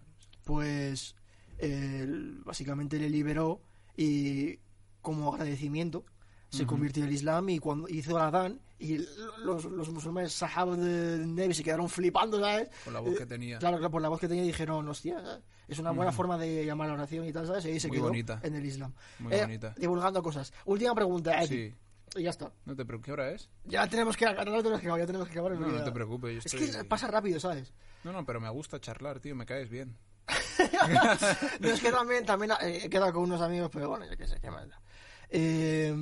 pues. 0.45 1.15
él 1.57 2.41
básicamente 2.45 2.97
le 2.97 3.09
liberó 3.09 3.61
y 3.97 4.57
como 5.01 5.33
agradecimiento 5.33 6.03
se 6.49 6.63
Ujú. 6.63 6.71
convirtió 6.71 7.03
al 7.03 7.11
Islam 7.11 7.49
y 7.49 7.59
cuando 7.59 7.87
hizo 7.89 8.11
el 8.17 8.23
Adán 8.23 8.59
y 8.79 8.97
los, 9.43 9.65
los 9.65 9.89
musulmanes 9.89 10.33
sahabas 10.33 10.79
de 10.79 11.17
Nebi 11.25 11.53
se 11.53 11.63
quedaron 11.63 11.87
flipando, 11.89 12.39
¿sabes? 12.39 12.69
Con 12.83 12.93
la 12.93 13.01
voz 13.01 13.13
Eh, 13.13 13.17
que 13.19 13.25
tenía. 13.27 13.59
Claro, 13.59 13.77
claro, 13.77 13.91
por 13.91 14.01
la 14.01 14.09
voz 14.09 14.19
que 14.19 14.27
tenía 14.27 14.43
dijeron, 14.43 14.87
hostia, 14.87 15.41
es 15.67 15.77
una 15.79 15.91
buena 15.91 16.09
Ujú. 16.09 16.17
forma 16.17 16.37
de 16.39 16.65
llamar 16.65 16.87
a 16.87 16.93
la 16.93 16.97
oración 16.99 17.27
y 17.27 17.33
tal, 17.33 17.45
¿sabes? 17.45 17.65
Y 17.65 17.69
ahí 17.69 17.79
se 17.79 17.87
Muy 17.89 17.97
quedó 17.97 18.07
bonita. 18.07 18.39
en 18.41 18.55
el 18.55 18.65
Islam. 18.65 18.93
Muy 19.19 19.33
Eh, 19.33 19.41
bonita. 19.41 19.75
Divulgando 19.77 20.23
cosas. 20.23 20.51
Última 20.65 20.95
pregunta, 20.95 21.43
Eti. 21.43 21.69
Sí. 21.69 21.75
Y 22.15 22.23
ya 22.23 22.31
está. 22.31 22.51
No 22.65 22.75
te 22.75 22.83
preocupes. 22.85 23.05
¿Qué 23.05 23.11
hora 23.11 23.29
es? 23.29 23.49
Ya 23.65 23.85
tenemos 23.87 24.17
que 24.17 24.25
acabar, 24.25 24.47
ya 24.47 24.57
tenemos 24.57 24.79
que 24.81 24.87
acabar, 24.87 24.99
ya 25.01 25.05
tenemos 25.05 25.27
que 25.27 25.33
acabar. 25.33 25.51
No, 25.59 25.67
no 25.67 25.83
te 25.83 25.91
preocupes. 25.91 26.31
Yo 26.33 26.39
Es 26.39 26.45
estoy... 26.53 26.71
que 26.71 26.83
pasa 26.85 27.05
rápido, 27.07 27.39
¿sabes? 27.39 27.71
No, 28.03 28.11
no, 28.11 28.25
pero 28.25 28.39
me 28.39 28.49
gusta 28.49 28.79
charlar, 28.81 29.19
tío. 29.19 29.35
Me 29.35 29.45
caes 29.45 29.69
bien. 29.69 29.95
no, 31.59 31.69
es 31.69 31.79
que 31.81 31.91
también, 31.91 32.25
también 32.25 32.51
eh, 32.61 32.81
he 32.83 32.89
quedado 32.89 33.13
con 33.13 33.23
unos 33.23 33.41
amigos, 33.41 33.69
pero 33.71 33.89
bueno, 33.89 34.05
yo 34.09 34.17
qué 34.17 34.27
sé, 34.27 34.39
qué 34.39 34.49
más 34.49 34.67
da. 34.67 34.79
Eh, 35.29 35.95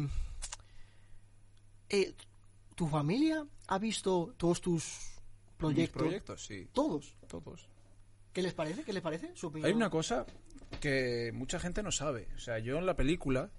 eh, 1.90 2.14
¿Tu 2.76 2.88
familia 2.88 3.46
ha 3.68 3.80
visto 3.80 4.34
todos 4.38 4.62
tus 4.62 4.84
Mis 4.84 5.58
proyectos? 5.58 6.02
proyectos, 6.04 6.46
sí. 6.46 6.70
Todos. 6.74 7.16
Todos. 7.28 7.68
¿Qué 8.34 8.42
les 8.42 8.54
parece? 8.54 8.84
¿Qué 8.84 8.94
les 8.94 9.02
parece? 9.02 9.32
Su 9.36 9.48
opinión. 9.48 9.68
Hay 9.68 9.74
una 9.74 9.90
cosa 9.90 10.26
que 10.80 11.32
mucha 11.34 11.60
gente 11.60 11.82
no 11.82 11.92
sabe. 11.92 12.28
O 12.36 12.40
sea, 12.40 12.60
yo 12.60 12.78
en 12.78 12.86
la 12.86 12.96
película 12.96 13.50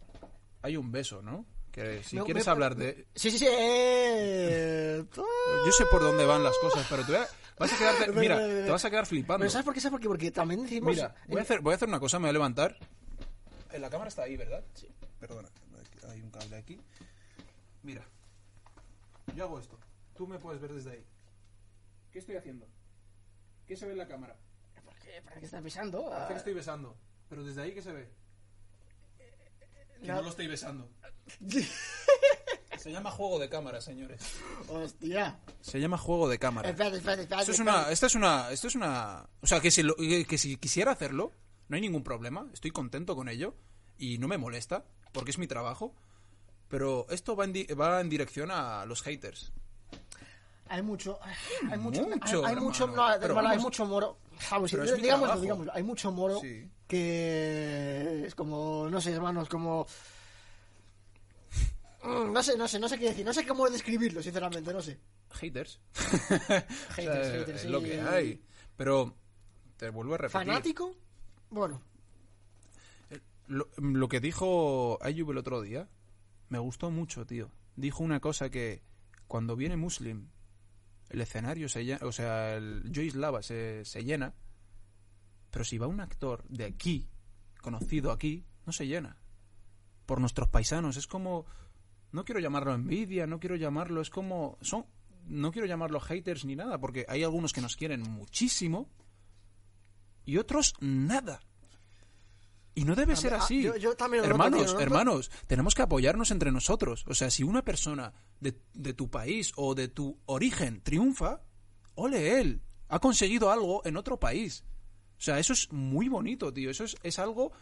hay 0.62 0.76
un 0.76 0.92
beso, 0.92 1.20
¿no? 1.22 1.44
Que 1.72 2.02
si 2.04 2.16
Me- 2.16 2.24
quieres 2.24 2.46
me- 2.46 2.52
hablar 2.52 2.76
de... 2.76 3.06
Sí, 3.14 3.30
sí, 3.30 3.38
sí. 3.38 3.46
eh, 3.50 5.04
Yo 5.16 5.72
sé 5.72 5.84
por 5.90 6.00
dónde 6.00 6.24
van 6.24 6.42
las 6.44 6.56
cosas, 6.58 6.86
pero 6.88 7.04
te 7.04 7.12
voy 7.12 7.20
a- 7.22 7.28
vas 7.58 7.72
a 7.72 7.76
quedarte... 7.78 8.12
Mira, 8.20 8.36
te 8.38 8.70
vas 8.70 8.84
a 8.84 8.90
quedar 8.90 9.06
flipando. 9.06 9.40
Pero 9.40 9.50
¿sabes 9.50 9.64
por 9.64 9.74
qué? 9.74 9.80
¿Sabes 9.80 9.92
por 9.92 10.00
qué? 10.00 10.08
Porque 10.08 10.30
también 10.30 10.62
decimos... 10.62 10.94
Mira, 10.94 11.14
voy 11.26 11.38
a, 11.38 11.42
hacer, 11.42 11.60
voy 11.60 11.72
a 11.72 11.76
hacer 11.76 11.88
una 11.88 11.98
cosa, 12.00 12.18
me 12.18 12.22
voy 12.24 12.30
a 12.30 12.32
levantar. 12.34 12.78
Eh, 13.72 13.78
La 13.78 13.90
cámara 13.90 14.08
está 14.08 14.22
ahí, 14.22 14.36
¿verdad? 14.36 14.64
Sí. 14.74 14.86
Perdona, 15.18 15.48
hay 16.18 16.24
un 16.24 16.30
cable 16.30 16.56
aquí. 16.56 16.80
Mira, 17.82 18.04
yo 19.34 19.44
hago 19.44 19.58
esto. 19.58 19.78
Tú 20.16 20.26
me 20.26 20.38
puedes 20.38 20.60
ver 20.60 20.72
desde 20.72 20.92
ahí. 20.92 21.04
¿Qué 22.12 22.18
estoy 22.18 22.36
haciendo? 22.36 22.66
¿Qué 23.66 23.76
se 23.76 23.86
ve 23.86 23.92
en 23.92 23.98
la 23.98 24.08
cámara? 24.08 24.36
¿Por 24.84 24.94
qué? 24.98 25.22
¿Para 25.22 25.38
qué 25.38 25.46
estás 25.46 25.62
pisando? 25.62 26.08
Parece 26.10 26.28
que 26.32 26.38
estoy 26.38 26.54
besando. 26.54 26.96
Pero 27.28 27.44
desde 27.44 27.62
ahí, 27.62 27.72
¿qué 27.74 27.82
se 27.82 27.92
ve? 27.92 28.08
Que 30.00 30.06
No. 30.08 30.16
no 30.16 30.22
lo 30.22 30.28
estoy 30.30 30.46
besando. 30.48 30.90
Se 32.78 32.92
llama 32.92 33.10
juego 33.10 33.40
de 33.40 33.48
cámara, 33.48 33.80
señores. 33.80 34.22
Hostia. 34.68 35.40
Se 35.60 35.80
llama 35.80 35.98
juego 35.98 36.28
de 36.28 36.38
cámara. 36.38 36.70
Espérate, 36.70 36.98
espérate, 36.98 37.22
espérate. 37.22 37.42
Esto 37.42 37.52
es 37.52 37.58
una, 37.60 37.90
esta 37.90 38.06
es 38.06 38.14
una, 38.14 38.50
esto 38.52 38.68
es 38.68 38.74
una, 38.76 39.28
o 39.40 39.46
sea, 39.48 39.60
que 39.60 39.70
si, 39.72 39.82
lo- 39.82 39.96
que 39.96 40.38
si 40.38 40.56
quisiera 40.58 40.92
hacerlo, 40.92 41.32
no 41.68 41.74
hay 41.74 41.80
ningún 41.82 42.04
problema, 42.04 42.48
estoy 42.52 42.70
contento 42.70 43.16
con 43.16 43.28
ello 43.28 43.56
y 43.98 44.18
no 44.18 44.28
me 44.28 44.38
molesta 44.38 44.84
porque 45.12 45.32
es 45.32 45.38
mi 45.38 45.48
trabajo, 45.48 45.92
pero 46.68 47.06
esto 47.10 47.34
va 47.36 47.44
en, 47.44 47.52
di- 47.52 47.66
va 47.66 48.00
en 48.00 48.08
dirección 48.08 48.50
a 48.50 48.84
los 48.86 49.02
haters. 49.02 49.52
Hay 50.70 50.82
mucho, 50.82 51.18
hay 51.70 51.78
mucho, 51.78 52.06
mucho, 52.06 52.44
hay, 52.44 52.54
hay 52.54 52.60
mucho, 52.60 52.86
no, 52.88 53.06
Pero 53.20 53.38
hay 53.40 53.58
mucho 53.58 53.86
moro. 53.86 54.18
Vamos, 54.50 54.70
Pero 54.70 54.84
es 54.84 55.02
trabajo. 55.02 55.40
digámoslo, 55.40 55.72
hay 55.74 55.82
mucho 55.82 56.12
moro 56.12 56.40
Sí. 56.40 56.70
que 56.86 58.24
es 58.26 58.34
como, 58.34 58.86
no 58.90 59.00
sé, 59.00 59.12
hermanos, 59.12 59.48
como 59.48 59.86
Mm, 62.02 62.32
no 62.32 62.42
sé, 62.42 62.56
no 62.56 62.68
sé, 62.68 62.78
no 62.78 62.88
sé 62.88 62.96
qué 62.98 63.06
decir, 63.06 63.24
no 63.26 63.32
sé 63.32 63.44
cómo 63.46 63.68
describirlo, 63.68 64.22
sinceramente, 64.22 64.72
no 64.72 64.80
sé. 64.80 64.98
Haters. 65.32 65.80
Haters, 66.90 67.28
haters, 67.32 67.64
es 67.64 67.70
lo 67.70 67.82
que 67.82 68.00
hay. 68.00 68.40
Pero 68.76 69.14
te 69.76 69.90
vuelvo 69.90 70.14
a 70.14 70.18
repetir. 70.18 70.46
Fanático, 70.46 70.94
bueno, 71.50 71.82
Lo, 73.48 73.68
lo 73.78 74.08
que 74.08 74.20
dijo 74.20 74.98
Ayub 75.02 75.30
el 75.32 75.38
otro 75.38 75.60
día 75.60 75.88
me 76.48 76.58
gustó 76.58 76.90
mucho, 76.90 77.26
tío. 77.26 77.50
Dijo 77.76 78.02
una 78.02 78.20
cosa 78.20 78.50
que 78.50 78.82
cuando 79.26 79.56
viene 79.56 79.76
Muslim, 79.76 80.28
el 81.10 81.20
escenario 81.20 81.68
se 81.68 81.84
llena, 81.84 82.06
o 82.06 82.12
sea, 82.12 82.54
el 82.54 82.90
Joyce 82.94 83.18
Lava 83.18 83.42
se, 83.42 83.84
se 83.84 84.04
llena, 84.04 84.34
pero 85.50 85.64
si 85.64 85.78
va 85.78 85.86
un 85.86 86.00
actor 86.00 86.44
de 86.48 86.64
aquí, 86.64 87.08
conocido 87.60 88.12
aquí, 88.12 88.44
no 88.66 88.72
se 88.72 88.86
llena. 88.86 89.16
Por 90.06 90.20
nuestros 90.20 90.48
paisanos, 90.48 90.96
es 90.96 91.06
como, 91.06 91.46
no 92.12 92.24
quiero 92.24 92.40
llamarlo 92.40 92.74
envidia, 92.74 93.26
no 93.26 93.40
quiero 93.40 93.56
llamarlo, 93.56 94.00
es 94.00 94.10
como, 94.10 94.58
son, 94.60 94.86
no 95.26 95.52
quiero 95.52 95.66
llamarlo 95.66 96.00
haters 96.00 96.44
ni 96.44 96.56
nada, 96.56 96.78
porque 96.78 97.04
hay 97.08 97.22
algunos 97.22 97.52
que 97.52 97.60
nos 97.60 97.76
quieren 97.76 98.02
muchísimo 98.02 98.88
y 100.24 100.36
otros 100.36 100.74
nada. 100.80 101.40
Y 102.78 102.84
no 102.84 102.94
debe 102.94 103.16
ser 103.16 103.34
Ah, 103.34 103.38
así. 103.38 103.62
yo- 103.62 103.76
yo 103.76 103.96
también 103.96 104.22
lo 104.22 104.28
noto, 104.36 104.44
hermanos, 104.44 104.76
hermanos, 104.80 105.30
tenemos 105.46 105.74
que 105.74 105.82
apoyarnos 105.82 106.30
entre 106.30 106.52
nosotros. 106.52 107.04
O 107.08 107.14
sea, 107.14 107.30
si 107.30 107.42
una 107.42 107.62
persona 107.64 108.12
de, 108.40 108.60
de 108.74 108.94
tu 108.94 109.10
país 109.10 109.52
o 109.56 109.74
de 109.74 109.88
tu 109.88 110.18
origen 110.26 110.80
triunfa, 110.82 111.42
ole 111.94 112.40
él, 112.40 112.62
ha 112.88 112.98
conseguido 113.00 113.50
algo 113.50 113.82
en 113.84 113.96
otro 113.96 114.18
país. 114.20 114.64
O 115.18 115.20
sea, 115.20 115.38
eso 115.38 115.52
es 115.52 115.72
muy 115.72 116.08
bonito, 116.08 116.52
tío. 116.52 116.70
Eso 116.70 116.84
es, 116.84 116.96
es 117.02 117.18
algo 117.18 117.52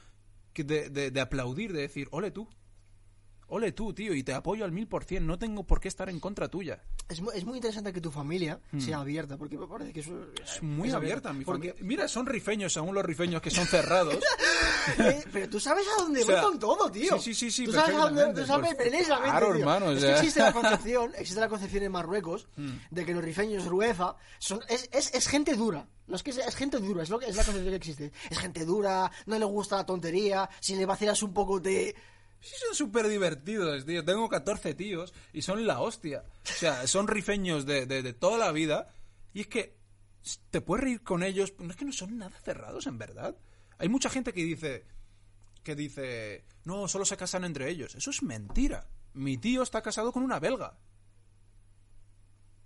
que 0.52 0.64
de, 0.64 0.90
de- 0.90 1.10
de 1.10 1.20
aplaudir, 1.20 1.72
de 1.72 1.80
decir, 1.82 2.08
ole 2.10 2.30
tú. 2.30 2.48
Ole 3.48 3.70
tú, 3.72 3.92
tío, 3.92 4.12
y 4.12 4.24
te 4.24 4.34
apoyo 4.34 4.64
al 4.64 4.72
mil 4.72 4.88
por 4.88 5.04
cien. 5.04 5.24
No 5.26 5.38
tengo 5.38 5.62
por 5.64 5.80
qué 5.80 5.86
estar 5.88 6.08
en 6.08 6.18
contra 6.18 6.48
tuya. 6.48 6.82
es, 7.08 7.22
es 7.34 7.44
muy 7.44 7.56
interesante 7.58 7.92
que 7.92 8.00
tu 8.00 8.10
familia 8.10 8.60
sea 8.78 8.98
abierta, 8.98 9.36
porque 9.36 9.56
me 9.56 9.68
parece 9.68 9.92
que 9.92 10.00
eso. 10.00 10.12
Es 10.44 10.62
muy 10.62 10.88
es 10.88 10.94
abierta 10.94 11.32
mi 11.32 11.44
porque, 11.44 11.68
familia. 11.70 11.86
Mira, 11.88 12.08
son 12.08 12.26
rifeños, 12.26 12.76
aún 12.76 12.94
los 12.94 13.04
rifeños 13.04 13.40
que 13.40 13.50
son 13.50 13.66
cerrados. 13.66 14.18
Eh, 14.98 15.24
pero 15.32 15.50
tú 15.50 15.58
sabes 15.58 15.84
a 15.98 16.02
dónde 16.02 16.22
O 16.22 16.26
sea, 16.26 16.40
voy 16.42 16.50
con 16.50 16.58
todo, 16.60 16.88
tío. 16.92 17.18
sí, 17.18 17.34
sí, 17.34 17.34
sí, 17.34 17.50
sí, 17.50 17.64
Tú 17.64 17.72
sabes 17.72 17.96
a 17.96 18.08
dónde, 18.08 18.40
tú 18.40 18.46
sabes 18.46 18.72
pues, 18.76 18.88
precisamente, 18.88 19.30
claro, 19.30 19.46
tío. 19.48 19.56
hermano, 19.58 19.86
o 19.86 19.90
es 19.92 20.00
sea. 20.00 20.10
que 20.12 20.16
existe 20.20 20.40
la 20.40 20.52
concepción, 20.52 21.10
existe 21.18 21.40
la 21.40 21.48
concepción 21.48 21.82
en 21.82 21.90
Marruecos 21.92 22.46
Hmm. 22.56 22.76
de 22.92 23.04
que 23.04 23.12
los 23.12 23.24
rifeños 23.24 23.64
rueza 23.66 24.14
son, 24.38 24.60
es, 24.68 24.88
es, 24.92 25.12
es 25.12 25.26
gente 25.26 25.54
dura. 25.56 25.88
No 26.06 26.14
es 26.14 26.22
que 26.22 26.32
sea- 26.32 26.46
es 26.46 26.54
gente 26.54 26.78
dura, 26.78 27.02
es 27.02 27.10
lo 27.10 27.18
que 27.18 27.26
es 27.26 27.34
la 27.34 27.42
concepción 27.42 27.70
que 27.72 27.76
existe. 27.76 28.12
Es 28.30 28.38
gente 28.38 28.64
dura, 28.64 29.10
no 29.26 29.36
le 29.40 29.44
gusta 29.44 29.74
la 29.76 29.86
tontería, 29.86 30.48
si 30.60 30.76
le 30.76 30.86
vacilas 30.86 31.20
un 31.24 31.34
poco 31.34 31.60
te 31.60 31.92
Sí, 32.40 32.54
son 32.66 32.74
súper 32.74 33.08
divertidos, 33.08 33.84
tío. 33.84 34.04
Tengo 34.04 34.28
14 34.28 34.74
tíos 34.74 35.12
y 35.32 35.42
son 35.42 35.66
la 35.66 35.80
hostia. 35.80 36.24
O 36.44 36.52
sea, 36.58 36.86
son 36.86 37.08
rifeños 37.08 37.66
de, 37.66 37.86
de, 37.86 38.02
de 38.02 38.12
toda 38.12 38.38
la 38.38 38.52
vida. 38.52 38.88
Y 39.32 39.40
es 39.40 39.46
que 39.48 39.76
te 40.50 40.60
puedes 40.60 40.84
reír 40.84 41.02
con 41.02 41.22
ellos. 41.22 41.54
No 41.58 41.70
es 41.70 41.76
que 41.76 41.84
no 41.84 41.92
son 41.92 42.18
nada 42.18 42.38
cerrados, 42.40 42.86
en 42.86 42.98
verdad. 42.98 43.36
Hay 43.78 43.88
mucha 43.88 44.10
gente 44.10 44.32
que 44.32 44.44
dice. 44.44 44.84
Que 45.64 45.74
dice. 45.74 46.44
No, 46.64 46.86
solo 46.88 47.04
se 47.04 47.16
casan 47.16 47.44
entre 47.44 47.68
ellos. 47.70 47.94
Eso 47.94 48.10
es 48.10 48.22
mentira. 48.22 48.86
Mi 49.14 49.38
tío 49.38 49.62
está 49.62 49.82
casado 49.82 50.12
con 50.12 50.22
una 50.22 50.38
belga. 50.38 50.78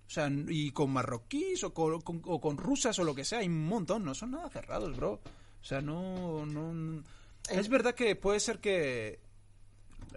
O 0.06 0.12
sea, 0.12 0.28
y 0.48 0.72
con 0.72 0.90
marroquíes 0.90 1.62
o 1.62 1.72
con, 1.72 2.00
con- 2.00 2.22
o 2.24 2.40
con 2.40 2.56
rusas 2.58 2.98
o 2.98 3.04
lo 3.04 3.14
que 3.14 3.24
sea. 3.24 3.38
Hay 3.38 3.46
un 3.46 3.66
montón. 3.66 4.04
No 4.04 4.14
son 4.14 4.32
nada 4.32 4.50
cerrados, 4.50 4.96
bro. 4.96 5.12
O 5.60 5.64
sea, 5.64 5.80
no. 5.80 6.44
no 6.46 7.02
es 7.48 7.68
verdad 7.68 7.94
que 7.94 8.16
puede 8.16 8.40
ser 8.40 8.58
que 8.58 9.20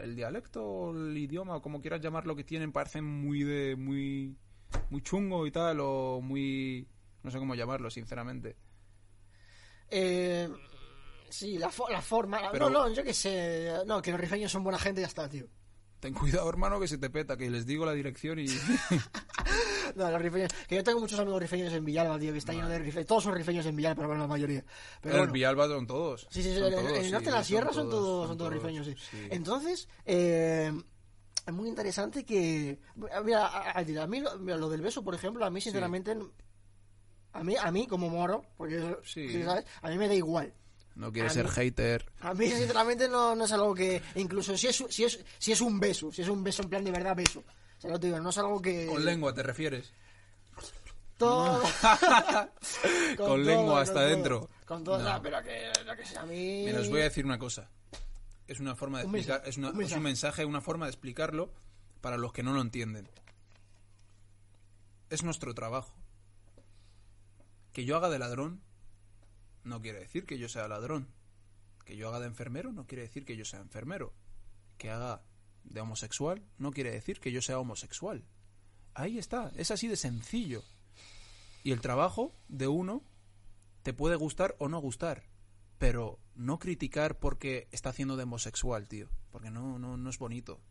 el 0.02 0.16
dialecto 0.16 0.64
o 0.66 0.92
el 0.96 1.18
idioma 1.18 1.56
o 1.58 1.62
como 1.62 1.82
quieras 1.82 2.02
llamarlo 2.02 2.36
que 2.36 2.44
tienen 2.44 2.72
parecen 2.72 3.04
muy 3.06 3.44
de 3.44 3.76
muy 3.76 4.36
muy 4.90 5.02
chungo 5.02 5.46
y 5.48 5.52
tal 5.52 5.80
o 5.82 6.20
muy 6.22 6.88
no 7.24 7.32
sé 7.32 7.38
cómo 7.40 7.56
llamarlo 7.56 7.90
sinceramente 7.90 8.56
Eh, 9.90 10.50
sí, 11.30 11.58
la, 11.58 11.70
fo- 11.70 11.90
la 11.92 12.02
forma. 12.02 12.40
Pero- 12.52 12.70
No, 12.70 12.88
no, 12.90 12.94
yo 12.96 13.04
qué 13.04 13.14
sé. 13.14 13.72
No, 13.86 14.02
que 14.02 14.12
los 14.12 14.20
rifeños 14.20 14.52
son 14.52 14.64
buena 14.64 14.80
gente 14.80 15.02
y 15.02 15.04
ya 15.04 15.08
está, 15.08 15.30
tío. 15.30 15.46
Ten 16.04 16.14
cuidado 16.14 16.50
hermano 16.50 16.80
que 16.82 16.88
se 16.90 16.98
te 16.98 17.10
peta 17.10 17.38
que 17.38 17.50
les 17.50 17.66
digo 17.66 17.86
la 17.86 17.94
dirección 17.94 18.38
y 18.40 18.46
No, 19.96 20.10
los 20.12 20.22
rifeños. 20.22 20.50
Que 20.68 20.76
yo 20.76 20.84
tengo 20.84 21.00
muchos 21.00 21.20
amigos 21.20 21.42
rifeños 21.42 21.72
en 21.74 21.86
Villalba, 21.86 22.18
tío, 22.20 22.32
que 22.32 22.40
está 22.40 22.52
lleno 22.52 22.68
de 22.68 22.80
rifeños. 22.80 23.06
Todos 23.08 23.24
son 23.24 23.36
rifeños 23.36 23.66
en 23.66 23.76
Villalba, 23.76 24.02
pero 24.04 24.18
la 24.18 24.28
mayoría. 24.28 24.64
Pero 25.02 25.18
bueno. 25.18 25.32
Villalba 25.34 25.68
son 25.68 25.88
todos 25.88 26.28
Sí, 26.30 26.42
sí, 26.44 26.50
sí. 26.54 26.60
Son 26.60 26.74
En, 26.74 26.80
en 26.80 26.96
el 27.06 27.12
norte 27.12 27.26
de 27.28 27.32
la 27.32 27.44
sierra 27.44 27.72
son 27.72 27.90
todos, 27.90 28.22
son 28.22 28.28
son 28.30 28.38
todos 28.38 28.54
rifeños, 28.54 28.86
sí. 28.88 28.96
sí. 29.12 29.28
Entonces, 29.30 29.88
eh, 30.06 30.72
es 31.46 31.54
muy 31.54 31.70
interesante 31.70 32.26
que. 32.26 32.80
Mira, 33.24 33.46
a, 33.48 33.72
a- 33.72 34.04
a 34.04 34.08
mí 34.08 34.20
lo, 34.20 34.38
mira, 34.40 34.58
lo 34.58 34.70
del 34.70 34.82
beso, 34.82 35.04
por 35.04 35.16
ejemplo, 35.16 35.46
a 35.46 35.50
mí, 35.50 35.62
sinceramente. 35.62 36.18
A 37.34 37.44
mí, 37.44 37.56
a 37.60 37.72
mí, 37.72 37.88
como 37.88 38.10
moro, 38.10 38.44
porque 38.58 38.80
Sí. 39.04 39.28
sí, 39.30 39.44
¿sabes? 39.44 39.66
a 39.82 39.90
mí 39.90 39.98
me 39.98 40.08
da 40.08 40.14
igual. 40.16 40.54
No 40.96 41.12
quiere 41.12 41.30
ser 41.30 41.46
mí- 41.46 41.52
hater 41.52 42.06
A 42.22 42.34
mí, 42.34 42.48
sinceramente, 42.50 43.08
no, 43.10 43.36
no 43.36 43.46
es 43.46 43.52
algo 43.52 43.74
que. 43.74 44.02
Incluso 44.16 44.56
si 44.58 44.68
es, 44.68 44.84
si, 44.90 45.04
es, 45.04 45.20
si 45.40 45.52
es 45.52 45.62
un 45.62 45.80
beso, 45.80 46.12
si 46.12 46.22
es 46.22 46.28
un 46.30 46.44
beso 46.44 46.62
en 46.64 46.70
plan 46.70 46.84
de 46.84 46.92
verdad, 46.92 47.16
beso. 47.16 47.40
O 47.40 47.82
sea, 47.82 47.92
no 47.92 48.00
te 48.00 48.08
digo, 48.08 48.20
no 48.20 48.30
es 48.30 48.38
algo 48.38 48.62
que. 48.62 48.86
con 48.88 49.04
lengua 49.04 49.34
te 49.34 49.44
refieres 49.44 49.92
Todo. 51.18 51.62
Con 53.18 53.46
lengua 53.46 53.82
hasta 53.82 53.94
todo. 53.96 54.04
adentro. 54.06 54.50
Con 54.66 54.84
todo, 54.84 55.00
No. 55.00 55.22
pero 55.22 55.42
que, 55.44 55.72
lo 55.86 55.96
que 55.96 56.06
sea, 56.06 56.22
a 56.22 56.26
mí. 56.26 56.64
Mira, 56.66 56.80
os 56.82 56.90
voy 56.90 57.02
a 57.02 57.06
decir 57.06 57.26
una 57.26 57.38
cosa. 57.38 57.70
Es 58.48 58.60
una 58.60 58.76
forma 58.76 59.00
de 59.00 59.06
Un 59.06 59.16
explicar, 59.16 59.42
mensaje, 59.42 59.50
es, 59.50 59.58
una- 59.58 59.70
un 59.72 59.82
es 59.84 59.92
un 59.94 60.04
mensaje, 60.04 60.46
una 60.46 60.62
forma 60.62 60.86
de 60.86 60.92
explicarlo 60.92 61.52
para 62.02 62.18
los 62.18 62.34
que 62.34 62.44
no 62.44 62.52
lo 62.54 62.62
entienden. 62.62 63.10
Es 65.10 65.24
nuestro 65.24 65.54
trabajo. 65.54 65.94
Que 67.72 67.86
yo 67.86 67.96
haga 67.98 68.10
de 68.10 68.20
ladrón 68.20 68.62
no 69.64 69.82
quiere 69.82 70.00
decir 70.00 70.26
que 70.26 70.38
yo 70.38 70.50
sea 70.50 70.68
ladrón. 70.68 71.08
Que 71.86 71.96
yo 71.98 72.08
haga 72.08 72.20
de 72.20 72.28
enfermero 72.28 72.72
no 72.72 72.88
quiere 72.88 73.04
decir 73.04 73.26
que 73.26 73.36
yo 73.36 73.46
sea 73.46 73.60
enfermero. 73.60 74.14
Que 74.78 74.90
haga 74.90 75.24
de 75.64 75.82
homosexual 75.82 76.44
no 76.58 76.72
quiere 76.72 76.92
decir 76.92 77.20
que 77.20 77.32
yo 77.32 77.42
sea 77.42 77.60
homosexual. 77.60 78.24
Ahí 78.94 79.18
está, 79.18 79.52
es 79.56 79.72
así 79.72 79.88
de 79.88 79.96
sencillo. 79.96 80.64
Y 81.64 81.72
el 81.72 81.82
trabajo 81.82 82.36
de 82.48 82.68
uno 82.68 83.04
te 83.82 83.94
puede 83.94 84.16
gustar 84.16 84.56
o 84.60 84.68
no 84.70 84.80
gustar, 84.80 85.24
pero 85.78 86.20
no 86.36 86.60
criticar 86.60 87.20
porque 87.20 87.68
está 87.72 87.90
haciendo 87.90 88.18
de 88.18 88.24
homosexual, 88.24 88.88
tío, 88.88 89.10
porque 89.32 89.50
no 89.50 89.80
no 89.80 89.98
no 89.98 90.10
es 90.10 90.20
bonito. 90.20 90.62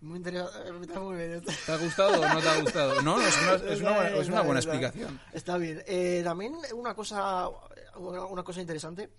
Muy 0.00 0.18
interesante. 0.18 0.86
Está 0.86 1.00
muy 1.00 1.16
bien. 1.16 1.32
Está, 1.32 1.52
¿Te 1.66 1.72
ha 1.72 1.76
gustado 1.78 2.20
o 2.20 2.28
no 2.28 2.40
te 2.40 2.48
ha 2.48 2.60
gustado? 2.60 3.02
No, 3.02 3.20
es 3.20 3.36
una, 3.42 3.54
es 3.72 3.80
una 3.80 3.90
buena, 3.92 4.16
es 4.16 4.28
una 4.28 4.42
buena 4.42 4.60
Está 4.60 4.72
bien, 4.72 4.84
explicación. 4.84 5.20
Está 5.32 5.58
bien. 5.58 5.82
Eh, 5.86 6.20
también 6.22 6.54
una 6.74 6.94
cosa. 6.94 7.48
una, 7.96 8.42
cosa 8.42 8.60
interesante. 8.60 9.10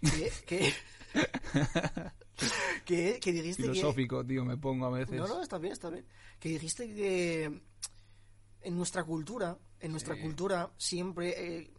Que, 0.00 0.32
que, 0.46 0.74
que, 2.84 3.20
que 3.20 3.32
dijiste 3.32 3.62
que... 3.62 3.68
Filosófico, 3.70 4.24
tío, 4.24 4.44
me 4.44 4.56
pongo 4.56 4.86
a 4.86 4.90
veces. 4.90 5.14
No, 5.16 5.26
no, 5.28 5.42
está 5.42 5.58
bien, 5.58 5.72
está 5.72 5.90
bien. 5.90 6.06
Que 6.40 6.48
dijiste 6.48 6.86
que 6.92 7.44
en 8.62 8.76
nuestra 8.76 9.04
cultura, 9.04 9.56
en 9.80 9.90
nuestra 9.92 10.14
Sí. 10.14 10.22
cultura 10.22 10.70
siempre, 10.78 11.34
eh, 11.58 11.70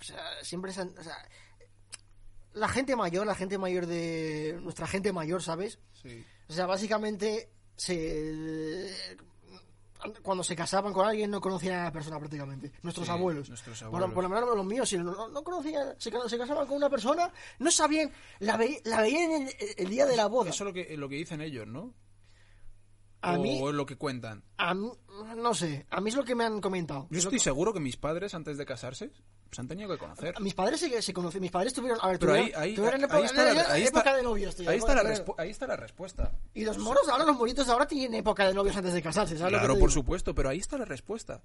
o 0.00 0.02
sea, 0.04 0.22
siempre 0.42 0.72
se 0.72 0.80
han- 0.82 0.94
o 0.98 1.02
sea, 1.02 1.16
la 2.54 2.68
gente 2.68 2.96
mayor, 2.96 3.26
la 3.26 3.34
gente 3.34 3.56
mayor 3.58 3.86
de 3.86 4.58
nuestra 4.62 4.86
gente 4.86 5.12
mayor, 5.12 5.42
¿sabes? 5.42 5.78
Sí. 6.02 6.24
O 6.48 6.52
sea, 6.52 6.66
básicamente 6.66 7.50
se 7.80 8.94
cuando 10.22 10.42
se 10.42 10.56
casaban 10.56 10.92
con 10.94 11.06
alguien 11.06 11.30
no 11.30 11.40
conocían 11.40 11.80
a 11.80 11.84
la 11.84 11.92
persona 11.92 12.18
prácticamente. 12.18 12.72
Nuestros 12.82 13.06
Sí, 13.06 13.12
abuelos. 13.12 13.48
nuestros 13.50 13.78
Por, 13.80 13.86
abuelos. 13.88 14.12
por 14.12 14.22
lo 14.24 14.28
menos 14.30 14.56
los 14.56 14.64
míos, 14.64 14.88
si 14.88 14.96
no, 14.96 15.28
no 15.28 15.42
conocían, 15.44 15.94
se, 15.98 16.10
ca- 16.10 16.26
se 16.28 16.38
casaban 16.38 16.66
con 16.66 16.76
una 16.78 16.88
persona, 16.88 17.30
no 17.58 17.70
sabían, 17.70 18.10
la, 18.38 18.56
ve- 18.56 18.80
la 18.84 19.02
veían 19.02 19.30
el, 19.32 19.50
el 19.76 19.88
día 19.90 20.06
de 20.06 20.16
la 20.16 20.26
boda. 20.26 20.50
Eso 20.50 20.64
es 20.64 20.68
lo 20.68 20.72
que, 20.72 20.96
lo 20.96 21.08
que 21.08 21.16
dicen 21.16 21.42
ellos, 21.42 21.66
¿no? 21.66 21.92
A 23.22 23.34
o 23.34 23.42
mí, 23.42 23.58
es 23.68 23.74
lo 23.74 23.84
que 23.86 23.96
cuentan. 23.96 24.42
a 24.56 24.72
mí, 24.74 24.90
no 25.36 25.52
sé, 25.54 25.86
a 25.90 26.00
mí 26.00 26.08
es 26.10 26.16
lo 26.16 26.24
que 26.24 26.34
me 26.34 26.44
han 26.44 26.60
comentado. 26.60 27.06
Yo 27.10 27.18
estoy 27.18 27.38
seguro 27.38 27.72
que 27.74 27.80
mis 27.80 27.96
padres, 27.96 28.34
antes 28.34 28.56
de 28.56 28.64
casarse, 28.64 29.10
se 29.52 29.60
han 29.60 29.68
tenido 29.68 29.90
que 29.90 29.98
conocer. 29.98 30.40
Mis 30.40 30.54
padres 30.54 30.80
se, 30.80 31.02
se 31.02 31.12
conocen, 31.12 31.40
mis 31.42 31.50
padres 31.50 31.74
tuvieron, 31.74 31.98
a 32.00 32.08
ver, 32.08 32.18
Pero 32.18 32.32
ahí, 32.32 32.44
tuvieron, 32.46 32.62
ahí, 32.62 32.74
tuvieron 32.74 33.00
ahí 33.00 33.04
época, 33.04 33.24
está 33.26 33.44
la, 33.44 33.72
ahí 33.74 33.82
época 33.82 33.98
está- 34.00 34.16
de 34.16 34.22
novios, 34.22 34.56
tío. 34.56 34.70
ahí 34.70 34.78
está 34.78 34.94
la 34.94 35.02
respu- 35.02 35.34
ahí 35.36 35.50
está 35.50 35.66
la 35.66 35.76
respuesta. 35.76 36.32
Y 36.54 36.64
los 36.64 36.78
moros 36.78 37.08
ahora, 37.10 37.24
los 37.26 37.36
moritos 37.36 37.68
ahora 37.68 37.86
tienen 37.86 38.14
época 38.14 38.46
de 38.46 38.54
novios 38.54 38.76
antes 38.76 38.94
de 38.94 39.02
casarse, 39.02 39.36
¿sabes 39.36 39.52
lo 39.52 39.58
que 39.58 39.64
Claro, 39.66 39.78
por 39.80 39.92
supuesto, 39.92 40.34
pero 40.34 40.48
ahí 40.48 40.58
está 40.58 40.78
la 40.78 40.84
respuesta. 40.86 41.42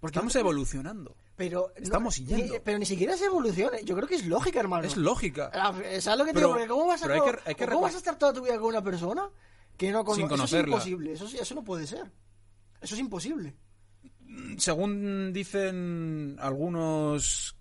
Porque 0.00 0.18
Estamos 0.18 0.36
evolucionando. 0.36 1.16
pero 1.34 1.72
no- 1.78 1.82
estamos 1.82 2.20
ni- 2.20 2.26
yendo. 2.26 2.54
pero 2.62 2.78
ni 2.78 2.84
siquiera 2.86 3.14
es 3.14 3.22
evolución, 3.22 3.74
eh. 3.74 3.80
yo 3.84 3.96
creo 3.96 4.06
que 4.06 4.16
es 4.16 4.26
lógica, 4.26 4.60
hermano. 4.60 4.86
Es 4.86 4.96
lógica. 4.98 5.50
Ah, 5.54 5.72
¿Sabes 6.00 6.18
lo 6.18 6.24
que 6.26 6.32
te 6.34 6.38
digo? 6.40 6.50
Porque 6.52 6.66
¿cómo 6.68 6.86
vas 6.86 7.02
a, 7.04 7.08
que- 7.08 7.54
que 7.54 7.66
¿cómo 7.66 7.80
vas 7.80 7.94
a 7.94 7.98
estar 7.98 8.18
toda 8.18 8.32
tu 8.34 8.42
vida 8.42 8.58
con 8.58 8.68
una 8.68 8.82
persona 8.82 9.28
que 9.76 9.90
no 9.92 10.04
cono- 10.04 10.16
Sin 10.16 10.24
Eso 10.26 10.34
es 10.34 10.38
conocerla. 10.40 10.74
imposible, 10.76 11.12
eso, 11.12 11.28
sí- 11.28 11.38
eso 11.38 11.54
no 11.54 11.64
puede 11.64 11.86
ser. 11.86 12.10
Eso 12.80 12.94
es 12.94 13.00
imposible. 13.00 13.54
Según 14.58 15.32
dicen 15.32 16.36
algunos 16.40 17.56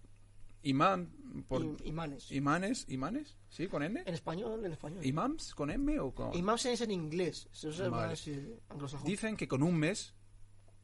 imán, 0.64 1.12
por, 1.48 1.64
imanes. 1.86 2.32
imanes, 2.32 2.86
imanes, 2.90 3.38
¿sí? 3.50 3.68
¿Con 3.68 3.84
N? 3.84 4.02
En 4.06 4.14
español, 4.14 4.64
en 4.66 4.72
español. 4.72 5.06
¿Imams? 5.06 5.54
¿Con 5.56 5.70
M 5.72 6.00
o 6.00 6.14
con...? 6.14 6.36
Imams 6.36 6.66
es 6.66 6.82
en 6.82 6.92
inglés, 6.92 7.48
eso 7.54 7.70
es 7.70 7.78
Vale. 7.80 7.90
más 7.92 8.28
eh. 8.28 8.60
Dicen 9.06 9.36
que 9.36 9.48
con 9.48 9.64
un 9.64 9.76
mes 9.78 10.14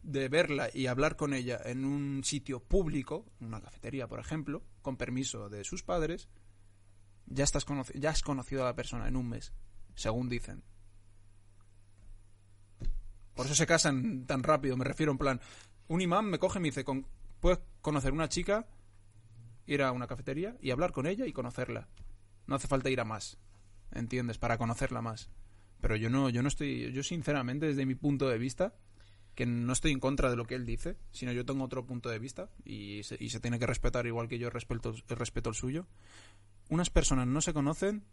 de 0.01 0.29
verla 0.29 0.69
y 0.73 0.87
hablar 0.87 1.15
con 1.15 1.33
ella 1.33 1.59
en 1.65 1.85
un 1.85 2.23
sitio 2.23 2.59
público, 2.61 3.25
una 3.41 3.61
cafetería, 3.61 4.07
por 4.07 4.19
ejemplo, 4.19 4.63
con 4.81 4.97
permiso 4.97 5.49
de 5.49 5.63
sus 5.63 5.83
padres, 5.83 6.29
ya 7.25 7.43
estás 7.43 7.65
conoci- 7.67 7.99
ya 7.99 8.09
has 8.11 8.21
conocido 8.21 8.63
a 8.63 8.65
la 8.65 8.75
persona 8.75 9.07
en 9.07 9.15
un 9.15 9.29
mes, 9.29 9.53
según 9.95 10.29
dicen. 10.29 10.63
Por 13.39 13.45
eso 13.45 13.55
se 13.55 13.65
casan 13.65 14.25
tan 14.25 14.43
rápido, 14.43 14.75
me 14.75 14.83
refiero 14.83 15.13
en 15.13 15.17
plan, 15.17 15.39
un 15.87 16.01
imán 16.01 16.25
me 16.25 16.39
coge 16.39 16.59
y 16.59 16.61
me 16.61 16.67
dice, 16.67 16.83
puedes 17.39 17.61
conocer 17.79 18.11
una 18.11 18.27
chica, 18.27 18.67
ir 19.65 19.81
a 19.81 19.93
una 19.93 20.07
cafetería 20.07 20.57
y 20.59 20.71
hablar 20.71 20.91
con 20.91 21.07
ella 21.07 21.25
y 21.25 21.31
conocerla. 21.31 21.87
No 22.47 22.55
hace 22.55 22.67
falta 22.67 22.89
ir 22.89 22.99
a 22.99 23.05
más, 23.05 23.37
¿entiendes? 23.93 24.39
Para 24.39 24.57
conocerla 24.57 25.01
más. 25.01 25.29
Pero 25.79 25.95
yo 25.95 26.09
no, 26.09 26.27
yo 26.27 26.41
no 26.41 26.49
estoy, 26.49 26.91
yo 26.91 27.01
sinceramente 27.01 27.67
desde 27.67 27.85
mi 27.85 27.95
punto 27.95 28.27
de 28.27 28.37
vista, 28.37 28.73
que 29.35 29.45
no 29.45 29.71
estoy 29.71 29.93
en 29.93 30.01
contra 30.01 30.29
de 30.29 30.35
lo 30.35 30.43
que 30.43 30.55
él 30.55 30.65
dice, 30.65 30.97
sino 31.13 31.31
yo 31.31 31.45
tengo 31.45 31.63
otro 31.63 31.85
punto 31.85 32.09
de 32.09 32.19
vista 32.19 32.49
y 32.65 33.03
se, 33.03 33.15
y 33.21 33.29
se 33.29 33.39
tiene 33.39 33.57
que 33.57 33.67
respetar 33.67 34.05
igual 34.05 34.27
que 34.27 34.37
yo 34.37 34.49
respeto, 34.49 34.93
respeto 35.07 35.47
el 35.47 35.55
suyo. 35.55 35.87
Unas 36.67 36.89
personas 36.89 37.25
no 37.25 37.39
se 37.39 37.53
conocen 37.53 38.03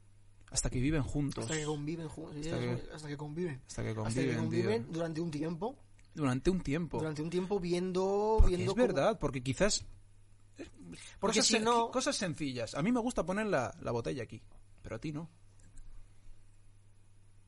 hasta 0.56 0.70
que 0.70 0.80
viven 0.80 1.02
juntos, 1.02 1.44
Hasta 1.44 1.56
que 1.56 1.64
conviven 1.64 2.08
juntos. 2.08 2.36
Hasta 2.46 2.58
que- 2.58 2.82
hasta 2.94 3.08
que 3.08 3.16
conviven. 3.16 3.60
hasta 3.66 3.82
que 3.82 3.90
Hasta 3.90 4.22
que 4.22 4.36
conviven, 4.36 4.84
tío. 4.84 4.92
durante 4.92 5.20
un 5.20 5.30
tiempo. 5.30 5.76
Durante 6.14 6.50
un 6.50 6.60
tiempo. 6.62 6.98
Durante 6.98 7.22
un 7.22 7.30
tiempo 7.30 7.60
viendo. 7.60 8.36
Porque 8.40 8.56
viendo 8.56 8.72
es 8.72 8.74
cómo- 8.76 8.86
verdad, 8.86 9.18
porque 9.18 9.42
quizás 9.42 9.84
Porque 11.20 11.40
cosas, 11.40 11.46
si 11.46 11.58
no. 11.58 11.90
cosas 11.90 12.16
sencillas. 12.16 12.74
A 12.74 12.82
mí 12.82 12.90
me 12.90 13.00
gusta 13.00 13.24
poner 13.26 13.46
la, 13.46 13.74
la 13.82 13.90
botella 13.92 14.22
aquí, 14.22 14.40
pero 14.82 14.96
a 14.96 14.98
ti 14.98 15.12
no. 15.12 15.28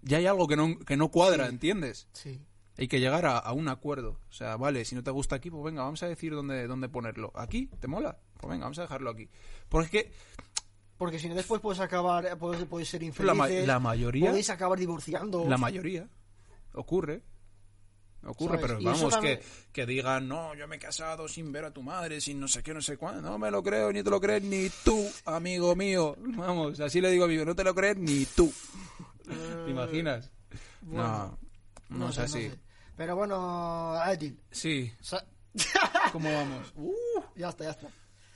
Ya 0.02 0.18
hay 0.18 0.26
algo 0.26 0.46
que 0.46 0.56
no, 0.56 0.78
que 0.80 0.96
no 0.96 1.10
cuadra, 1.10 1.46
Sí. 1.46 1.50
¿entiendes? 1.50 2.08
Sí. 2.12 2.40
Hay 2.76 2.86
que 2.86 3.00
llegar 3.00 3.26
a, 3.26 3.38
a 3.38 3.52
un 3.52 3.68
acuerdo. 3.68 4.20
O 4.28 4.32
sea, 4.32 4.56
vale, 4.56 4.84
si 4.84 4.94
no 4.94 5.02
te 5.02 5.10
gusta 5.10 5.34
aquí, 5.36 5.50
pues 5.50 5.64
venga, 5.64 5.82
vamos 5.82 6.02
a 6.02 6.06
decir 6.08 6.32
dónde, 6.32 6.66
dónde 6.68 6.88
ponerlo. 6.88 7.32
¿Aquí? 7.34 7.68
¿Te 7.80 7.88
mola? 7.88 8.18
Pues 8.40 8.50
venga, 8.50 8.66
vamos 8.66 8.78
a 8.78 8.82
dejarlo 8.82 9.10
aquí. 9.10 9.28
Porque 9.68 9.86
es 9.86 9.90
que 9.90 10.12
Porque 10.98 11.18
si 11.18 11.28
no, 11.28 11.34
después 11.36 11.60
puedes 11.60 11.80
acabar. 11.80 12.36
Puedes, 12.38 12.64
puedes 12.66 12.88
ser 12.88 13.02
infelices. 13.02 13.26
la, 13.26 13.34
ma- 13.34 13.48
la 13.48 13.78
mayoría, 13.78 14.30
Podéis 14.30 14.50
acabar 14.50 14.78
divorciando. 14.78 15.44
la 15.48 15.56
mayoría, 15.56 16.08
ocurre. 16.74 17.22
Ocurre, 18.24 18.56
¿Sabes? 18.56 18.66
pero 18.66 18.80
Y 18.80 18.84
vamos, 18.84 19.10
también- 19.14 19.38
que, 19.38 19.44
que 19.72 19.86
digan, 19.86 20.26
no, 20.26 20.52
yo 20.56 20.66
me 20.66 20.74
he 20.76 20.78
casado 20.80 21.28
sin 21.28 21.52
ver 21.52 21.64
a 21.66 21.70
tu 21.70 21.84
madre, 21.84 22.20
sin 22.20 22.40
no 22.40 22.48
sé 22.48 22.64
qué, 22.64 22.74
no 22.74 22.82
sé 22.82 22.96
cuándo. 22.96 23.22
No 23.22 23.38
me 23.38 23.48
lo 23.48 23.62
creo, 23.62 23.92
ni 23.92 24.02
te 24.02 24.10
lo 24.10 24.20
crees 24.20 24.42
ni 24.42 24.68
tú, 24.84 25.06
amigo 25.24 25.76
mío. 25.76 26.16
Vamos, 26.18 26.80
así 26.80 27.00
le 27.00 27.12
digo, 27.12 27.26
amigo, 27.26 27.44
no 27.44 27.54
te 27.54 27.62
lo 27.62 27.72
crees 27.76 27.96
ni 27.96 28.24
tú. 28.26 28.52
¿Te 29.24 29.70
imaginas? 29.70 30.30
bueno, 30.82 31.38
no, 31.90 31.98
no, 31.98 32.08
es 32.08 32.16
sé, 32.16 32.22
así. 32.22 32.48
sé. 32.50 32.58
Pero 32.96 33.14
bueno, 33.14 33.92
Adil. 33.92 34.36
Sí, 34.50 34.92
sa- 35.00 35.24
¿cómo 36.12 36.30
vamos? 36.32 36.72
Uh, 36.74 36.92
ya 37.36 37.50
está, 37.50 37.64
ya 37.64 37.70
está. 37.70 37.86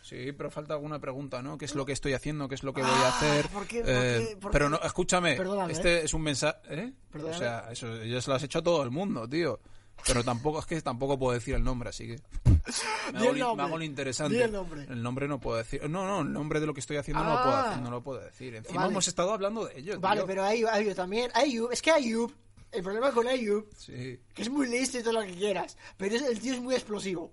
Sí, 0.03 0.33
pero 0.33 0.51
falta 0.51 0.75
alguna 0.75 0.99
pregunta, 0.99 1.41
¿no? 1.43 1.57
¿Qué 1.57 1.65
es 1.65 1.75
lo 1.75 1.87
que 1.87 1.93
estoy 1.93 2.13
haciendo? 2.13 2.49
¿Qué 2.49 2.57
es 2.57 2.63
lo 2.65 2.73
que 2.75 2.83
voy 2.83 2.91
Ah, 2.93 3.07
a 3.07 3.09
hacer? 3.17 3.49
¿por 3.49 3.67
qué- 3.67 3.81
por 3.83 3.91
Eh, 3.91 4.37
qué- 4.41 4.49
pero 4.51 4.69
no, 4.69 4.81
escúchame, 4.83 5.37
Perdóname, 5.37 5.73
este 5.73 6.05
es 6.05 6.13
un 6.13 6.23
mensaje, 6.23 6.59
¿eh? 6.71 6.93
Perdóname. 7.11 7.37
O 7.37 7.39
sea, 7.39 7.69
eso 7.71 8.03
ya 8.05 8.21
se 8.21 8.29
lo 8.29 8.37
has 8.37 8.43
hecho 8.43 8.59
a 8.59 8.63
todo 8.63 8.83
el 8.83 8.91
mundo, 8.91 9.29
tío. 9.29 9.61
Pero 10.07 10.25
tampoco 10.25 10.59
es 10.59 10.67
que 10.67 10.81
tampoco 10.83 11.17
puedo 11.19 11.33
decir 11.35 11.55
el 11.55 11.63
nombre, 11.63 11.91
así 11.91 12.07
que 12.09 12.17
me 13.13 13.19
hago, 13.19 13.29
el 13.29 13.35
li- 13.35 13.41
nombre. 13.41 13.57
me 13.57 13.63
hago 13.69 13.79
lo 13.79 13.85
interesante. 13.85 14.43
El 14.43 14.51
nombre. 14.53 14.83
El 14.89 15.03
nombre 15.03 15.29
no 15.29 15.39
puedo 15.39 15.59
decir. 15.59 15.89
No, 15.89 16.05
no, 16.05 16.23
el 16.23 16.33
nombre 16.33 16.59
de 16.59 16.67
lo 16.67 16.75
que 16.75 16.81
estoy 16.81 16.97
haciendo 16.97 17.23
no, 17.23 17.31
lo 17.35 17.43
puedo, 17.43 17.55
Ah. 17.57 17.71
hacer, 17.71 17.83
no 17.83 17.91
lo 17.91 18.03
puedo 18.03 18.21
decir. 18.21 18.55
Encima 18.57 18.81
Vale. 18.81 18.91
hemos 18.93 19.07
estado 19.07 19.33
hablando 19.33 19.67
de 19.67 19.79
ello. 19.79 20.01
Vale, 20.01 20.23
tío. 20.23 20.27
pero 20.27 20.45
Ayub, 20.45 20.69
Ayub 20.69 20.95
también. 20.97 21.31
Ayub, 21.35 21.71
es 21.71 21.81
que 21.81 21.93
Ayub, 21.93 22.33
el 22.73 22.83
problema 22.83 23.13
con 23.13 23.29
Ayub, 23.29 23.69
Sí, 23.77 24.19
que 24.35 24.43
es 24.43 24.51
muy 24.51 24.67
listo 24.67 24.99
y 24.99 25.03
todo 25.03 25.13
lo 25.13 25.21
que 25.23 25.33
quieras, 25.35 25.77
pero 25.97 26.17
es- 26.17 26.23
el 26.23 26.41
tío 26.41 26.55
es 26.55 26.61
muy 26.61 26.75
explosivo. 26.75 27.33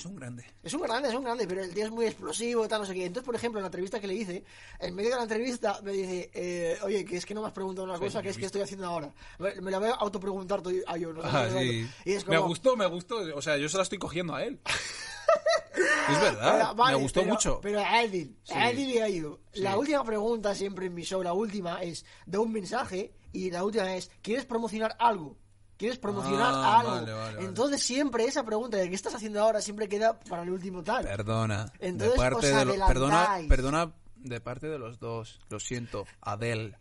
Es 0.00 0.04
un 0.06 0.16
grande. 0.16 0.44
Es 0.62 0.74
un 0.74 0.82
grande, 0.82 1.08
es 1.08 1.14
un 1.14 1.24
grande, 1.24 1.46
pero 1.46 1.62
el 1.62 1.72
tío 1.74 1.84
es 1.84 1.90
muy 1.90 2.06
explosivo, 2.06 2.66
tal, 2.68 2.80
no 2.80 2.86
sé 2.86 2.94
qué. 2.94 3.04
Entonces, 3.06 3.24
por 3.26 3.34
ejemplo, 3.34 3.58
en 3.60 3.62
la 3.62 3.68
entrevista 3.68 4.00
que 4.00 4.06
le 4.06 4.14
hice, 4.14 4.44
en 4.80 4.94
medio 4.94 5.10
de 5.10 5.16
la 5.16 5.22
entrevista 5.22 5.80
me 5.82 5.92
dice, 5.92 6.30
eh, 6.34 6.78
oye, 6.82 7.04
que 7.04 7.16
es 7.16 7.26
que 7.26 7.34
no 7.34 7.40
me 7.42 7.46
has 7.48 7.52
preguntado 7.52 7.86
una 7.88 7.98
cosa, 7.98 8.22
que 8.22 8.28
es 8.30 8.36
que 8.38 8.46
estoy 8.46 8.62
haciendo 8.62 8.86
ahora. 8.86 9.12
Me 9.38 9.70
la 9.70 9.78
voy 9.78 9.88
a 9.88 9.94
autopreguntar 9.94 10.62
a 10.86 10.96
yo. 10.96 11.12
No 11.12 11.22
sé 11.22 11.28
Ah, 11.32 11.48
sé 11.50 11.58
sí. 11.60 11.88
Y 12.04 12.12
es 12.12 12.26
Me 12.26 12.38
gustó, 12.38 12.76
me 12.76 12.86
gustó. 12.86 13.16
O 13.36 13.42
sea, 13.42 13.56
yo 13.56 13.68
se 13.68 13.76
la 13.76 13.82
estoy 13.84 13.98
cogiendo 13.98 14.34
a 14.34 14.42
él. 14.44 14.60
es 16.08 16.20
verdad, 16.20 16.58
Pero, 16.58 16.74
vale, 16.74 16.96
me 16.96 17.02
gustó 17.02 17.20
pero- 17.20 17.32
mucho. 17.34 17.60
Pero 17.62 17.80
a 17.80 18.02
Edil, 18.02 18.36
Sí. 18.44 18.52
a 18.54 18.70
Edil 18.70 18.90
y 18.90 18.98
a 18.98 19.06
Sí. 19.08 19.22
la 19.54 19.76
última 19.76 20.04
pregunta 20.04 20.54
siempre 20.54 20.86
en 20.86 20.94
mi 20.94 21.02
show, 21.02 21.22
la 21.22 21.32
última 21.32 21.82
es, 21.82 22.04
da 22.26 22.40
un 22.40 22.52
mensaje 22.52 23.12
y 23.32 23.50
la 23.50 23.64
última 23.64 23.94
es, 23.96 24.10
¿quieres 24.22 24.44
promocionar 24.44 24.96
algo? 24.98 25.36
¿Quieres 25.76 25.98
promocionar 25.98 26.52
Ah, 26.54 26.78
algo? 26.80 26.90
vale, 26.92 27.12
vale, 27.12 27.34
vale. 27.36 27.46
Entonces 27.46 27.82
siempre 27.82 28.24
esa 28.24 28.44
pregunta 28.44 28.76
de 28.76 28.88
qué 28.88 28.94
estás 28.94 29.14
haciendo 29.14 29.40
ahora 29.40 29.60
siempre 29.60 29.88
queda 29.88 30.18
para 30.20 30.42
el 30.42 30.50
último 30.50 30.82
tal. 30.84 31.04
Perdona. 31.04 31.72
Entonces 31.80 32.12
de 32.12 32.16
parte 32.16 32.36
os 32.52 32.56
de 32.68 32.76
lo- 32.78 32.86
perdona, 32.86 33.38
perdona 33.48 33.92
de 34.16 34.40
parte 34.40 34.68
de 34.68 34.78
los 34.78 34.98
dos. 35.00 35.40
Lo 35.50 35.58
siento, 35.60 36.06
Adel. 36.20 36.76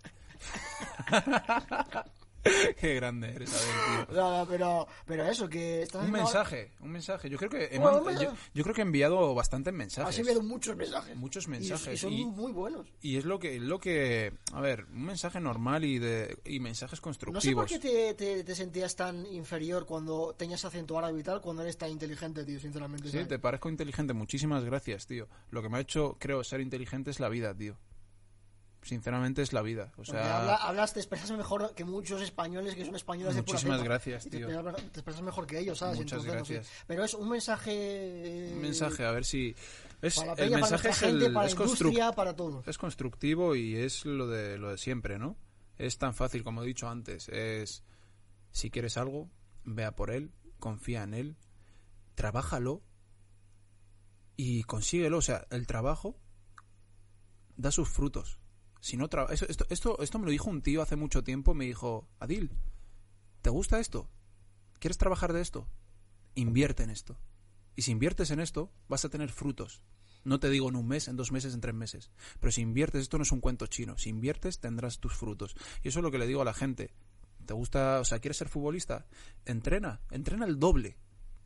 Qué 2.80 2.96
grande 2.96 3.30
eres, 3.34 3.54
Adel, 3.54 4.06
tío. 4.08 4.16
No, 4.16 4.46
pero, 4.50 4.88
pero 5.06 5.24
eso, 5.26 5.48
que 5.48 5.84
estás 5.84 5.96
Un 5.96 6.02
haciendo 6.10 6.18
mensaje, 6.24 6.72
un 6.82 6.92
mensaje. 6.92 7.30
Yo 7.30 7.38
creo 7.38 7.50
que 7.50 7.66
he 7.72 7.80
Bueno, 7.80 8.02
man- 8.02 8.16
un 8.16 8.22
yo, 8.22 8.30
mensaje. 8.32 8.52
yo 8.54 8.64
creo 8.64 8.76
que 8.76 8.82
he 8.82 8.86
enviado 8.86 9.34
bastantes 9.34 9.72
Has 9.74 9.78
mensajes. 9.78 10.20
enviado 10.20 10.42
muchos 10.44 10.76
mensajes. 10.76 11.16
Muchos 11.16 11.46
Y- 11.46 11.50
mensajes, 11.50 11.94
Y, 11.94 11.98
son 11.98 12.14
y- 12.14 12.26
muy 12.26 12.52
buenos. 12.52 12.88
Y 13.02 13.18
es 13.18 13.26
lo 13.26 13.40
que, 13.40 13.60
lo 13.60 13.80
que, 13.80 14.34
a 14.52 14.60
ver, 14.62 14.86
un 14.94 15.06
mensaje 15.06 15.40
normal 15.40 15.86
y 15.86 16.00
de 16.00 16.38
y 16.46 16.60
mensajes 16.60 17.00
No 17.04 17.40
sé 17.42 17.54
por 17.54 17.66
qué 17.66 17.80
te, 17.80 18.14
te, 18.14 18.44
te 18.44 18.56
sentías 18.56 18.96
tan 18.96 19.26
inferior 19.28 19.86
cuando 19.86 20.36
tenías 20.38 20.66
acento 20.66 20.98
árabe 20.98 21.20
y 21.20 21.24
tal, 21.24 21.42
cuando 21.42 21.62
eres 21.64 21.78
tan 21.78 21.90
inteligente, 21.90 22.44
tío, 22.44 22.60
sinceramente. 22.60 23.06
Sí, 23.08 23.14
¿sabes? 23.14 23.28
te 23.28 23.40
parezco 23.40 23.70
inteligente. 23.70 24.14
Muchísimas 24.14 24.64
gracias, 24.64 25.08
tío. 25.08 25.28
Lo 25.50 25.62
que 25.62 25.70
me 25.70 25.78
ha 25.78 25.82
hecho, 25.82 26.18
creo, 26.20 26.44
ser 26.44 26.60
inteligente 26.62 27.12
es 27.12 27.20
la 27.20 27.30
vida, 27.30 27.54
tío. 27.54 27.78
Sinceramente 28.84 29.42
es 29.42 29.54
la 29.54 29.62
vida. 29.62 29.92
O 29.98 30.04
sea, 30.06 30.40
habla- 30.42 30.56
hablas, 30.58 30.94
te 30.94 31.00
expresas 31.00 31.32
mejor 31.32 31.74
que 31.74 31.86
muchos 31.86 32.22
españoles 32.22 32.76
que 32.76 32.86
son 32.86 32.96
españoles 32.96 33.34
de 33.36 33.42
pura 33.44 33.54
Muchísimas 33.56 33.84
gracias, 33.84 34.30
tío. 34.30 34.48
te- 34.48 34.82
te 34.82 35.00
expresas 35.00 35.22
mejor 35.22 35.48
que 35.48 35.60
ellos, 35.60 35.78
¿sabes? 35.80 35.98
Muchas 35.98 36.20
Entonces, 36.20 36.40
no 36.40 36.46
sé. 36.46 36.54
gracias. 36.56 36.84
Pero 36.86 37.04
es 37.06 37.14
un 37.14 37.30
mensaje... 37.30 38.50
un 38.54 38.62
mensaje, 38.62 39.06
a 39.06 39.12
ver 39.12 39.26
si... 39.26 39.56
Es, 40.02 40.16
Para 40.18 40.32
el 40.32 40.38
peña, 40.38 40.50
para 40.60 40.62
mensaje 40.70 40.88
nuestra 40.88 40.92
es, 40.92 41.02
el- 41.14 41.20
gente, 41.22 41.34
para 41.34 41.48
es 41.48 41.56
para 42.16 42.36
todos. 42.36 42.68
es 42.68 42.78
constructivo 42.78 43.56
y 43.56 43.78
es 43.78 44.06
lo 44.06 44.28
de, 44.28 44.58
lo 44.58 44.72
de 44.72 44.78
siempre, 44.78 45.18
¿no? 45.18 45.38
Es 45.78 45.98
tan 45.98 46.14
fácil, 46.14 46.44
como 46.44 46.62
he 46.62 46.66
dicho 46.68 46.90
antes. 46.90 47.30
Es, 47.30 47.84
si 48.52 48.70
quieres 48.70 48.98
algo, 48.98 49.30
vea 49.64 49.96
por 49.96 50.12
él, 50.12 50.34
confía 50.60 51.04
en 51.04 51.14
él, 51.14 51.38
trabájalo 52.16 52.84
y 54.36 54.64
consíguelo. 54.64 55.18
O 55.20 55.22
sea, 55.22 55.48
el 55.52 55.68
trabajo 55.68 56.20
da 57.56 57.72
sus 57.72 57.88
frutos. 57.90 58.40
Si 58.84 58.98
no 58.98 59.08
eso- 59.30 59.46
esto, 59.48 59.66
esto, 59.70 60.02
esto 60.02 60.20
me 60.20 60.26
lo 60.26 60.32
dijo 60.32 60.50
un 60.50 60.62
tío 60.62 60.82
hace 60.82 60.98
mucho 60.98 61.24
tiempo, 61.24 61.54
me 61.54 61.64
dijo, 61.64 62.10
Adil, 62.20 62.52
¿te 63.42 63.50
gusta 63.50 63.80
esto? 63.80 64.10
¿Quieres 64.80 64.98
trabajar 64.98 65.32
de 65.32 65.40
esto? 65.40 65.70
Invierte 66.36 66.84
en 66.84 66.90
esto. 66.90 67.18
Y 67.78 67.84
si 67.84 67.92
inviertes 67.92 68.30
en 68.32 68.42
esto, 68.42 68.74
vas 68.90 69.06
a 69.06 69.10
tener 69.10 69.32
frutos. 69.32 69.86
No 70.26 70.42
te 70.42 70.50
digo 70.50 70.68
en 70.68 70.76
un 70.76 70.86
mes, 70.86 71.08
en 71.08 71.16
dos 71.16 71.32
meses, 71.32 71.54
en 71.54 71.62
tres 71.62 71.74
meses. 71.74 72.12
Pero 72.42 72.52
si 72.52 72.60
inviertes, 72.60 73.04
esto 73.04 73.18
no 73.18 73.24
es 73.24 73.32
un 73.32 73.40
cuento 73.40 73.68
chino. 73.68 73.98
Si 73.98 74.10
inviertes, 74.10 74.60
tendrás 74.60 75.00
tus 75.00 75.14
frutos. 75.14 75.56
Y 75.82 75.88
eso 75.88 76.00
es 76.00 76.04
lo 76.04 76.12
que 76.12 76.18
le 76.18 76.28
digo 76.28 76.42
a 76.42 76.46
la 76.46 76.54
gente. 76.54 76.94
¿Te 77.46 77.54
gusta, 77.54 78.02
o 78.02 78.04
sea, 78.04 78.20
quieres 78.20 78.36
ser 78.36 78.50
futbolista? 78.50 79.06
Entrena, 79.46 80.02
entrena 80.12 80.46
el 80.46 80.60
doble. 80.60 80.98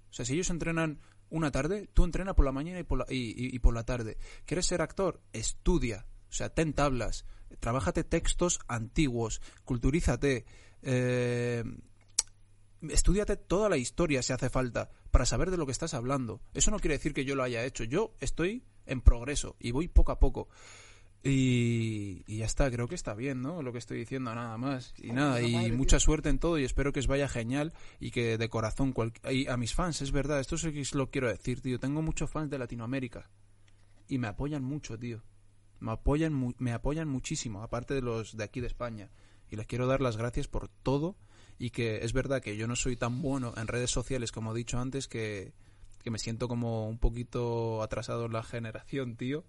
O 0.09 0.13
sea, 0.13 0.25
si 0.25 0.33
ellos 0.33 0.49
entrenan 0.49 1.01
una 1.29 1.51
tarde, 1.51 1.87
tú 1.93 2.03
entrena 2.03 2.33
por 2.35 2.45
la 2.45 2.51
mañana 2.51 2.79
y 2.79 2.83
por 2.83 2.97
la, 2.97 3.05
y 3.09 3.59
por 3.59 3.75
la 3.75 3.83
tarde. 3.83 4.17
¿Quieres 4.47 4.65
ser 4.65 4.81
actor? 4.81 5.21
Estudia. 5.33 6.07
O 6.29 6.33
sea, 6.33 6.49
ten 6.53 6.73
tablas. 6.73 7.25
Trabájate 7.59 8.03
textos 8.03 8.59
antiguos. 8.67 9.41
Culturízate. 9.65 10.45
Eh, 10.81 11.63
estudiate 12.89 13.35
toda 13.37 13.69
la 13.69 13.77
historia 13.77 14.21
si 14.21 14.33
hace 14.33 14.49
falta 14.49 14.91
para 15.11 15.25
saber 15.25 15.49
de 15.51 15.57
lo 15.57 15.65
que 15.65 15.71
estás 15.71 15.93
hablando. 15.93 16.41
Eso 16.53 16.71
no 16.71 16.79
quiere 16.79 16.95
decir 16.97 17.13
que 17.13 17.25
yo 17.25 17.35
lo 17.35 17.43
haya 17.43 17.63
hecho. 17.65 17.83
Yo 17.83 18.15
estoy 18.19 18.63
en 18.85 19.01
progreso 19.01 19.55
y 19.59 19.71
voy 19.71 19.87
poco 19.87 20.11
a 20.11 20.19
poco. 20.19 20.49
Y, 21.23 22.23
y 22.27 22.37
ya 22.37 22.45
está, 22.45 22.69
creo 22.69 22.87
que 22.87 22.95
está 22.95 23.13
bien, 23.15 23.41
¿no? 23.41 23.61
Lo 23.63 23.71
que 23.73 23.79
estoy 23.79 23.97
diciendo, 23.97 24.33
nada 24.33 24.57
más. 24.57 24.93
Y 24.97 25.11
nada, 25.11 25.41
y 25.41 25.71
mucha 25.77 25.99
suerte 25.99 26.29
en 26.29 26.39
todo 26.39 26.59
y 26.59 26.63
espero 26.63 26.93
que 26.93 26.99
os 26.99 27.07
vaya 27.07 27.27
genial 27.27 27.73
y 27.99 28.11
que 28.11 28.37
de 28.37 28.49
corazón, 28.49 28.93
cual- 28.93 29.13
y 29.29 29.47
a 29.47 29.57
mis 29.57 29.73
fans, 29.73 30.01
es 30.01 30.11
verdad, 30.11 30.39
esto 30.39 30.55
que 30.57 30.79
os 30.81 30.93
lo 30.93 31.09
quiero 31.09 31.27
decir, 31.27 31.61
tío. 31.61 31.79
Tengo 31.79 32.01
muchos 32.01 32.29
fans 32.29 32.49
de 32.51 32.59
Latinoamérica 32.59 33.29
y 34.07 34.19
me 34.19 34.27
apoyan 34.27 34.63
mucho, 34.63 34.97
tío. 34.97 35.23
Me 35.79 35.91
apoyan, 35.91 36.55
me 36.57 36.73
apoyan 36.73 37.07
muchísimo, 37.07 37.63
aparte 37.63 37.93
de 37.93 38.01
los 38.01 38.35
de 38.37 38.43
aquí 38.43 38.61
de 38.61 38.67
España. 38.67 39.09
Y 39.49 39.55
les 39.55 39.67
quiero 39.67 39.87
dar 39.87 40.01
las 40.01 40.17
gracias 40.17 40.47
por 40.47 40.67
todo 40.67 41.15
y 41.59 41.71
que 41.71 42.03
es 42.03 42.13
verdad 42.13 42.41
que 42.41 42.57
yo 42.57 42.67
no 42.67 42.75
soy 42.75 42.95
tan 42.95 43.21
bueno 43.21 43.53
en 43.57 43.67
redes 43.67 43.89
sociales 43.91 44.31
como 44.31 44.51
he 44.51 44.57
dicho 44.57 44.79
antes 44.79 45.07
que, 45.07 45.53
que 46.03 46.11
me 46.11 46.19
siento 46.19 46.47
como 46.47 46.87
un 46.87 46.99
poquito 46.99 47.81
atrasado 47.81 48.25
en 48.25 48.33
la 48.33 48.43
generación, 48.43 49.15
tío. 49.15 49.43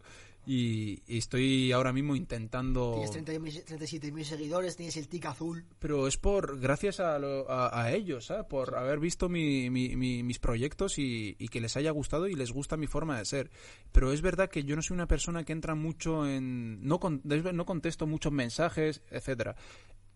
Y, 0.46 1.02
y 1.06 1.18
estoy 1.18 1.72
ahora 1.72 1.92
mismo 1.92 2.16
intentando... 2.16 2.92
Tienes 3.06 3.28
30.000 3.42 3.64
37.000 3.66 4.22
seguidores, 4.24 4.76
tienes 4.76 4.96
el 4.96 5.06
tic 5.08 5.26
azul. 5.26 5.66
Pero 5.78 6.06
es 6.08 6.16
por 6.16 6.58
gracias 6.58 7.00
a, 7.00 7.18
lo- 7.18 7.50
a, 7.50 7.82
a 7.82 7.92
ellos, 7.92 8.26
¿sabes? 8.26 8.46
Por 8.46 8.74
haber 8.76 8.98
visto 8.98 9.28
mi- 9.28 9.68
mi- 9.68 9.94
mi- 9.94 10.22
mis 10.22 10.38
proyectos 10.38 10.98
y, 10.98 11.36
y 11.38 11.48
que 11.48 11.60
les 11.60 11.76
haya 11.76 11.90
gustado 11.90 12.28
y 12.28 12.34
les 12.34 12.50
gusta 12.52 12.78
mi 12.78 12.86
forma 12.86 13.18
de 13.18 13.26
ser. 13.26 13.50
Pero 13.92 14.10
es 14.10 14.22
verdad 14.22 14.48
que 14.48 14.64
yo 14.64 14.74
no 14.74 14.80
soy 14.80 14.94
una 14.94 15.06
persona 15.06 15.44
que 15.44 15.52
entra 15.52 15.74
mucho 15.74 16.26
en... 16.26 16.80
No, 16.86 16.98
con- 16.98 17.20
no 17.24 17.66
contesto 17.66 18.06
muchos 18.06 18.32
mensajes, 18.32 19.02
etcétera. 19.10 19.54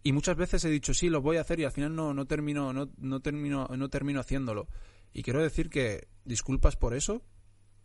Y 0.02 0.12
muchas 0.12 0.36
veces 0.36 0.64
he 0.64 0.70
dicho, 0.70 0.94
sí, 0.94 1.10
lo 1.10 1.20
voy 1.20 1.36
a 1.36 1.42
hacer 1.42 1.60
y 1.60 1.64
al 1.64 1.72
final 1.72 1.94
no, 1.94 2.14
no, 2.14 2.24
termino, 2.26 2.72
no, 2.72 2.90
no, 2.96 3.20
termino, 3.20 3.68
no 3.68 3.88
termino 3.90 4.20
haciéndolo. 4.20 4.66
Y 5.12 5.22
quiero 5.22 5.42
decir 5.42 5.68
que 5.68 6.08
disculpas 6.24 6.76
por 6.76 6.94
eso 6.94 7.22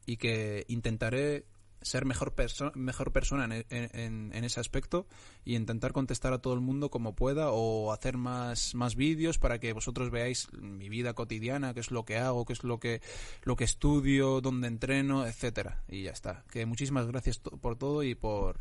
y 0.05 0.15
que 0.15 0.63
intentaré 0.69 1.45
ser 1.81 2.05
mejor, 2.05 2.33
perso- 2.35 2.73
mejor 2.75 3.11
persona 3.11 3.45
en, 3.45 3.51
en- 3.69 3.89
en- 3.99 4.31
en 4.33 4.43
ese 4.43 4.59
aspecto 4.59 5.05
y 5.45 5.55
intentar 5.55 5.93
contestar 5.93 6.33
a 6.33 6.39
todo 6.39 6.53
el 6.53 6.59
mundo 6.61 6.89
como 6.89 7.15
pueda 7.15 7.51
o 7.51 7.91
hacer 7.93 8.17
más, 8.17 8.73
más 8.75 8.95
vídeos 8.95 9.37
para 9.37 9.59
que 9.59 9.73
vosotros 9.73 10.09
veáis 10.09 10.51
mi 10.53 10.89
vida 10.89 11.13
cotidiana, 11.13 11.73
qué 11.73 11.79
es 11.79 11.91
lo 11.91 12.03
que 12.05 12.17
hago, 12.17 12.45
qué 12.45 12.53
es 12.53 12.63
lo 12.63 12.79
que, 12.79 13.01
lo 13.43 13.55
que 13.55 13.63
estudio, 13.63 14.41
dónde 14.41 14.67
entreno, 14.67 15.25
etcétera 15.25 15.83
Y 15.87 16.03
ya 16.03 16.11
está. 16.11 16.43
Que 16.51 16.65
muchísimas 16.65 17.07
gracias 17.07 17.39
por 17.39 17.77
todo 17.77 18.03
y 18.03 18.15
por, 18.15 18.59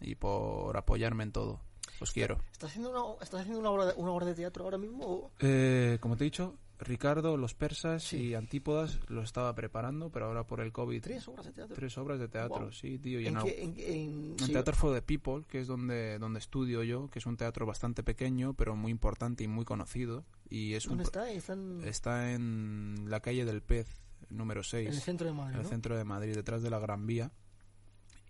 y 0.00 0.14
por 0.14 0.76
apoyarme 0.76 1.24
en 1.24 1.32
todo. 1.32 1.60
Os 2.00 2.12
quiero. 2.12 2.38
¿Estás 2.52 2.70
haciendo 2.70 2.90
una, 2.90 3.22
estás 3.24 3.40
haciendo 3.40 3.58
una, 3.60 3.70
obra, 3.70 3.86
de, 3.86 3.94
una 3.96 4.12
obra 4.12 4.26
de 4.26 4.34
teatro 4.34 4.64
ahora 4.64 4.78
mismo? 4.78 5.32
Eh, 5.40 5.98
como 6.00 6.16
te 6.16 6.24
he 6.24 6.26
dicho, 6.26 6.54
Ricardo, 6.80 7.36
Los 7.36 7.54
Persas 7.54 8.04
Sí. 8.04 8.28
y 8.28 8.34
Antípodas 8.34 9.00
lo 9.08 9.22
estaba 9.22 9.54
preparando, 9.54 10.10
pero 10.10 10.26
ahora 10.26 10.46
por 10.46 10.60
el 10.60 10.72
COVID... 10.72 11.02
¿Tres 11.02 11.26
obras 11.28 11.46
de 11.46 11.52
teatro? 11.52 11.74
Tres 11.74 11.98
obras 11.98 12.18
de 12.20 12.28
teatro, 12.28 12.60
Wow. 12.60 12.72
sí, 12.72 12.98
tío. 12.98 13.20
Y 13.20 13.26
¿En 13.26 13.36
en, 13.36 13.42
qué- 13.44 13.62
en 13.64 13.74
qué- 13.74 14.02
en- 14.04 14.30
en 14.32 14.38
sí, 14.38 14.52
Teatro 14.52 14.74
for 14.76 14.94
the 14.94 15.02
People, 15.02 15.44
que 15.48 15.60
es 15.60 15.66
donde, 15.66 16.18
donde 16.18 16.38
estudio 16.38 16.82
yo, 16.84 17.08
que 17.10 17.18
es 17.18 17.26
un 17.26 17.36
teatro 17.36 17.66
bastante 17.66 18.02
pequeño, 18.02 18.54
pero 18.54 18.76
muy 18.76 18.92
importante 18.92 19.42
y 19.44 19.48
muy 19.48 19.64
conocido. 19.64 20.24
Y 20.48 20.74
es 20.74 20.86
un 20.86 20.98
¿Dónde 20.98 21.10
pro- 21.10 21.24
está? 21.24 21.32
Está 21.32 21.52
en, 21.54 21.82
está 21.84 22.32
en 22.32 23.06
la 23.08 23.20
calle 23.20 23.44
del 23.44 23.60
Pez, 23.62 23.88
número 24.30 24.62
6, 24.62 24.88
en 24.88 24.94
el 24.94 25.00
centro 25.00 25.26
de 25.26 25.32
Madrid, 25.32 25.54
en 25.54 25.58
el 25.60 25.64
¿no? 25.64 25.68
centro 25.70 25.96
de 25.96 26.04
Madrid, 26.04 26.34
detrás 26.34 26.62
de 26.62 26.70
la 26.70 26.78
Gran 26.78 27.06
Vía. 27.06 27.32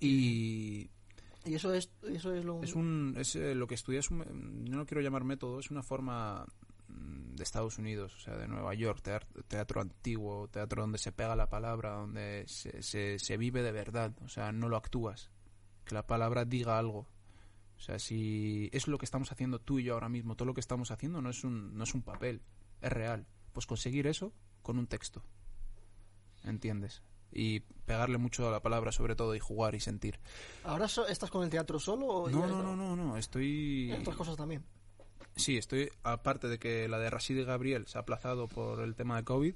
Y 0.01 0.89
Y 1.45 1.55
eso 1.55 1.73
es, 1.75 1.91
eso 2.03 2.35
es 2.35 2.45
lo... 2.45 2.63
es 2.63 2.75
un 2.75 3.15
es, 3.19 3.35
eh, 3.37 3.55
lo 3.55 3.67
que 3.67 3.75
estudia 3.75 4.01
es 4.01 4.11
un, 4.11 4.65
no 4.71 4.87
quiero 4.87 5.01
llamar 5.01 5.25
método, 5.25 5.61
es 5.61 5.71
una 5.71 5.83
forma 5.83 6.47
de 6.99 7.43
Estados 7.43 7.79
Unidos, 7.79 8.15
o 8.17 8.19
sea, 8.19 8.37
de 8.37 8.49
Nueva 8.49 8.75
York, 8.75 9.03
teatro 9.49 9.81
antiguo, 9.81 10.49
teatro 10.49 10.83
donde 10.83 10.99
se 10.99 11.13
pega 11.13 11.37
la 11.37 11.49
palabra, 11.49 11.93
donde 11.93 12.45
se, 12.49 12.83
se, 12.83 13.19
se 13.19 13.37
vive 13.37 13.63
de 13.63 13.73
verdad, 13.73 14.13
o 14.25 14.29
sea, 14.29 14.51
no 14.53 14.69
lo 14.69 14.77
actúas, 14.77 15.31
que 15.85 15.95
la 15.95 16.07
palabra 16.07 16.45
diga 16.45 16.79
algo. 16.79 17.07
O 17.77 17.81
sea, 17.81 18.01
si 18.01 18.69
es 18.73 18.89
lo 18.89 18.99
que 18.99 19.05
estamos 19.05 19.31
haciendo 19.31 19.61
tú 19.61 19.79
y 19.79 19.85
yo 19.85 19.95
ahora 19.95 20.09
mismo, 20.09 20.35
todo 20.35 20.47
lo 20.47 20.55
que 20.55 20.61
estamos 20.61 20.91
haciendo 20.91 21.23
no 21.23 21.31
es 21.31 21.45
un, 21.45 21.77
no 21.79 21.85
es 21.85 21.95
un 21.95 22.03
papel, 22.03 22.43
es 22.81 22.93
real. 22.93 23.25
Pues 23.53 23.67
conseguir 23.67 24.09
eso 24.09 24.33
con 24.63 24.79
un 24.79 24.89
texto. 24.89 25.23
¿Entiendes? 26.45 27.03
Y 27.31 27.61
pegarle 27.61 28.19
mucho 28.19 28.49
a 28.49 28.51
la 28.51 28.63
palabra 28.63 28.91
sobre 28.91 29.15
todo 29.15 29.35
y 29.35 29.39
jugar 29.39 29.75
y 29.75 29.81
sentir. 29.81 30.19
¿Ahora 30.65 30.89
so- 30.89 31.07
estás 31.07 31.31
con 31.31 31.45
el 31.45 31.51
teatro 31.51 31.79
solo 31.79 32.07
o 32.07 32.31
No, 32.31 32.47
no, 32.47 32.63
no, 32.63 32.75
no, 32.75 32.97
no, 32.97 33.17
estoy... 33.17 33.93
otras 33.93 34.17
cosas 34.17 34.37
también? 34.37 34.65
Sí, 35.39 35.57
estoy, 35.57 35.91
aparte 36.03 36.49
de 36.49 36.59
que 36.59 36.89
la 36.89 36.99
de 36.99 37.09
Rashid 37.11 37.39
y 37.39 37.45
Gabriel 37.45 37.87
se 37.87 37.97
ha 37.97 38.01
aplazado 38.01 38.49
por 38.49 38.81
el 38.81 38.97
tema 38.97 39.17
de 39.17 39.25
COVID, 39.25 39.55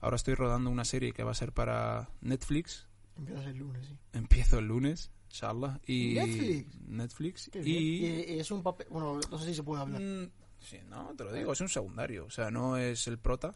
ahora 0.00 0.16
estoy 0.16 0.34
rodando 0.34 0.68
una 0.68 0.84
serie 0.84 1.12
que 1.12 1.22
va 1.22 1.30
a 1.30 1.34
ser 1.34 1.52
para 1.52 2.10
Netflix. 2.20 2.88
Empiezas 3.16 3.46
el 3.46 3.58
lunes, 3.58 3.86
sí. 3.86 3.96
Empiezo 4.12 4.58
el 4.58 4.66
lunes, 4.66 5.12
inshallah. 5.30 5.80
Y 5.86 6.14
¿Netflix? 6.14 6.80
Netflix. 6.88 7.50
Y... 7.54 7.70
Y, 7.70 8.06
y 8.34 8.38
es 8.40 8.50
un 8.50 8.64
papel... 8.64 8.88
Bueno, 8.90 9.20
no 9.30 9.38
sé 9.38 9.46
si 9.46 9.54
se 9.54 9.62
puede 9.62 9.82
hablar. 9.82 10.00
Mm, 10.02 10.30
sí, 10.58 10.78
no, 10.88 11.14
te 11.16 11.24
lo 11.24 11.32
digo, 11.32 11.52
es 11.52 11.60
un 11.60 11.68
secundario. 11.68 12.24
O 12.26 12.30
sea, 12.30 12.50
no 12.50 12.76
es 12.76 13.06
el 13.06 13.18
prota. 13.18 13.54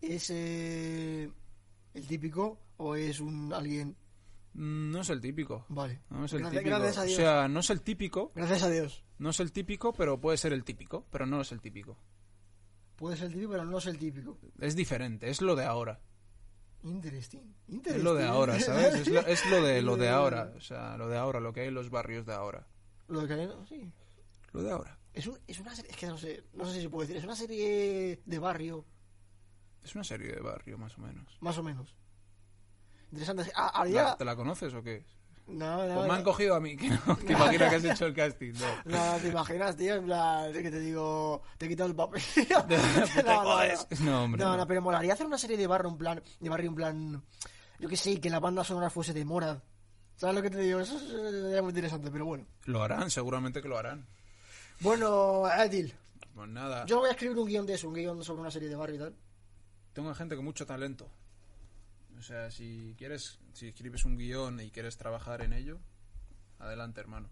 ¿Es 0.00 0.30
eh, 0.30 1.30
el 1.94 2.06
típico 2.06 2.58
o 2.76 2.96
es 2.96 3.20
un 3.20 3.52
alguien...? 3.52 3.96
Mm, 4.58 4.90
No 4.90 5.00
es 5.00 5.10
el 5.10 5.20
típico. 5.20 5.64
Vale. 5.68 6.00
No 6.10 6.24
es 6.24 6.32
el 6.32 6.40
Gracias- 6.40 6.62
típico. 6.62 6.78
gracias 6.78 6.98
a 6.98 7.02
O 7.02 7.04
Dios. 7.04 7.16
sea, 7.16 7.48
no 7.48 7.60
es 7.60 7.70
el 7.70 7.82
típico. 7.82 8.32
Gracias 8.34 8.62
a 8.64 8.70
Dios. 8.70 9.04
No 9.18 9.30
es 9.30 9.40
el 9.40 9.52
típico, 9.52 9.92
pero 9.92 10.20
puede 10.20 10.36
ser 10.36 10.52
el 10.52 10.64
típico. 10.64 11.06
Pero 11.10 11.26
no 11.26 11.40
es 11.40 11.52
el 11.52 11.60
típico. 11.60 11.96
Puede 12.96 13.16
ser 13.16 13.26
el 13.26 13.32
típico, 13.34 13.52
pero 13.52 13.64
no 13.64 13.78
es 13.78 13.86
el 13.86 13.98
típico. 13.98 14.38
Es 14.60 14.74
diferente, 14.74 15.30
es 15.30 15.40
lo 15.40 15.54
de 15.54 15.64
ahora. 15.64 16.00
Interesting. 16.82 17.54
Es 17.68 17.74
Interesting. 17.74 18.04
lo 18.04 18.14
de 18.14 18.24
ahora, 18.24 18.58
¿sabes? 18.60 18.94
Es 18.94 19.08
lo, 19.08 19.20
es 19.20 19.50
lo 19.50 19.62
de 19.62 19.82
lo 19.82 19.96
de 19.96 20.08
ahora, 20.10 20.52
o 20.56 20.60
sea, 20.60 20.96
lo 20.96 21.08
de 21.08 21.16
ahora, 21.16 21.40
lo 21.40 21.52
que 21.52 21.60
hay 21.62 21.68
en 21.68 21.74
los 21.74 21.90
barrios 21.90 22.24
de 22.26 22.34
ahora. 22.34 22.66
Lo 23.08 23.20
de 23.22 23.28
Canelo, 23.28 23.64
sí. 23.66 23.92
Lo 24.52 24.62
de 24.62 24.70
ahora. 24.72 24.98
Es, 25.12 25.26
un, 25.26 25.38
es 25.46 25.58
una 25.58 25.74
serie, 25.74 25.90
es 25.90 25.96
que 25.96 26.06
no 26.06 26.16
sé, 26.18 26.44
no 26.54 26.64
sé 26.66 26.74
si 26.74 26.80
se 26.82 26.88
puede 26.90 27.06
decir, 27.06 27.16
es 27.18 27.24
una 27.24 27.34
serie 27.36 28.20
de 28.24 28.38
barrio, 28.38 28.84
Es 29.82 29.94
una 29.94 30.04
serie 30.04 30.32
de 30.32 30.40
barrio, 30.40 30.78
más 30.78 30.96
o 30.98 31.00
menos. 31.00 31.36
más 31.40 31.58
o 31.58 31.62
menos. 31.62 31.94
Interesante. 33.12 33.50
Ah, 33.54 33.70
¿La- 33.74 33.80
haría... 33.80 34.16
¿Te 34.16 34.24
la 34.24 34.36
conoces 34.36 34.72
o 34.74 34.82
qué? 34.82 35.04
No, 35.46 35.86
no, 35.86 35.94
Pues 35.94 36.08
me 36.08 36.14
han 36.14 36.22
cogido 36.24 36.54
a 36.56 36.60
mí, 36.60 36.76
que 36.76 36.90
no, 36.90 37.16
que 37.26 37.32
imagina 37.32 37.70
que 37.70 37.76
has 37.76 37.84
hecho 37.84 38.04
el 38.04 38.14
casting. 38.14 38.52
No. 38.52 38.66
No, 38.84 39.16
te 39.16 39.28
imaginas, 39.28 39.76
tío, 39.76 39.94
en 39.94 40.04
plan, 40.04 40.52
que 40.52 40.70
te 40.70 40.78
digo, 40.80 41.40
te 41.56 41.64
he 41.64 41.68
quitado 41.70 41.88
el 41.88 41.96
papel. 41.96 42.20
Te 42.68 43.22
no, 44.02 44.24
hombre. 44.24 44.44
No, 44.44 44.56
no. 44.58 44.66
pero 44.66 44.82
molaría 44.82 45.14
hacer 45.14 45.24
una 45.26 45.38
serie 45.38 45.56
de 45.56 45.66
barrio, 45.66 45.90
en 45.90 45.96
plan, 45.96 46.22
de 46.38 46.48
barrio, 46.50 46.68
en 46.68 46.74
plan, 46.74 47.22
yo 47.78 47.88
que 47.88 47.96
sé, 47.96 48.20
que 48.20 48.28
la 48.28 48.40
banda 48.40 48.62
sonora 48.62 48.90
fuese 48.90 49.14
de 49.14 49.24
Morad. 49.24 49.58
¿Sabes 50.16 50.34
lo 50.36 50.42
que 50.42 50.50
te 50.50 50.58
digo? 50.58 50.80
Eso 50.80 50.96
es- 50.98 51.08
sería 51.10 51.62
muy 51.62 51.70
interesante, 51.70 52.10
pero 52.10 52.26
bueno. 52.26 52.44
Lo 52.66 52.82
harán, 52.82 53.10
seguramente 53.10 53.62
que 53.62 53.68
lo 53.68 53.78
harán. 53.78 54.06
Bueno, 54.80 55.46
Adil, 55.46 55.94
Pues 56.34 56.48
nada, 56.50 56.84
yo 56.86 56.98
voy 56.98 57.08
a 57.08 57.12
escribir 57.12 57.38
un 57.38 57.46
guion 57.48 57.64
de 57.66 57.74
eso, 57.74 57.88
un 57.88 57.94
guion 57.94 58.22
sobre 58.22 58.40
una 58.42 58.50
serie 58.50 58.68
de 58.68 58.76
barrio 58.76 58.96
y 58.96 58.98
tal. 58.98 59.14
tengo 59.94 60.14
gente 60.14 60.36
con 60.36 60.44
mucho 60.44 60.66
talento. 60.66 61.08
O 62.18 62.22
sea, 62.22 62.50
si 62.50 62.94
quieres, 62.98 63.38
si 63.52 63.68
escribes 63.68 64.04
un 64.04 64.16
guion 64.18 64.60
y 64.60 64.70
quieres 64.70 64.96
trabajar 64.96 65.40
en 65.42 65.52
ello, 65.52 65.78
adelante, 66.58 67.00
hermano. 67.00 67.30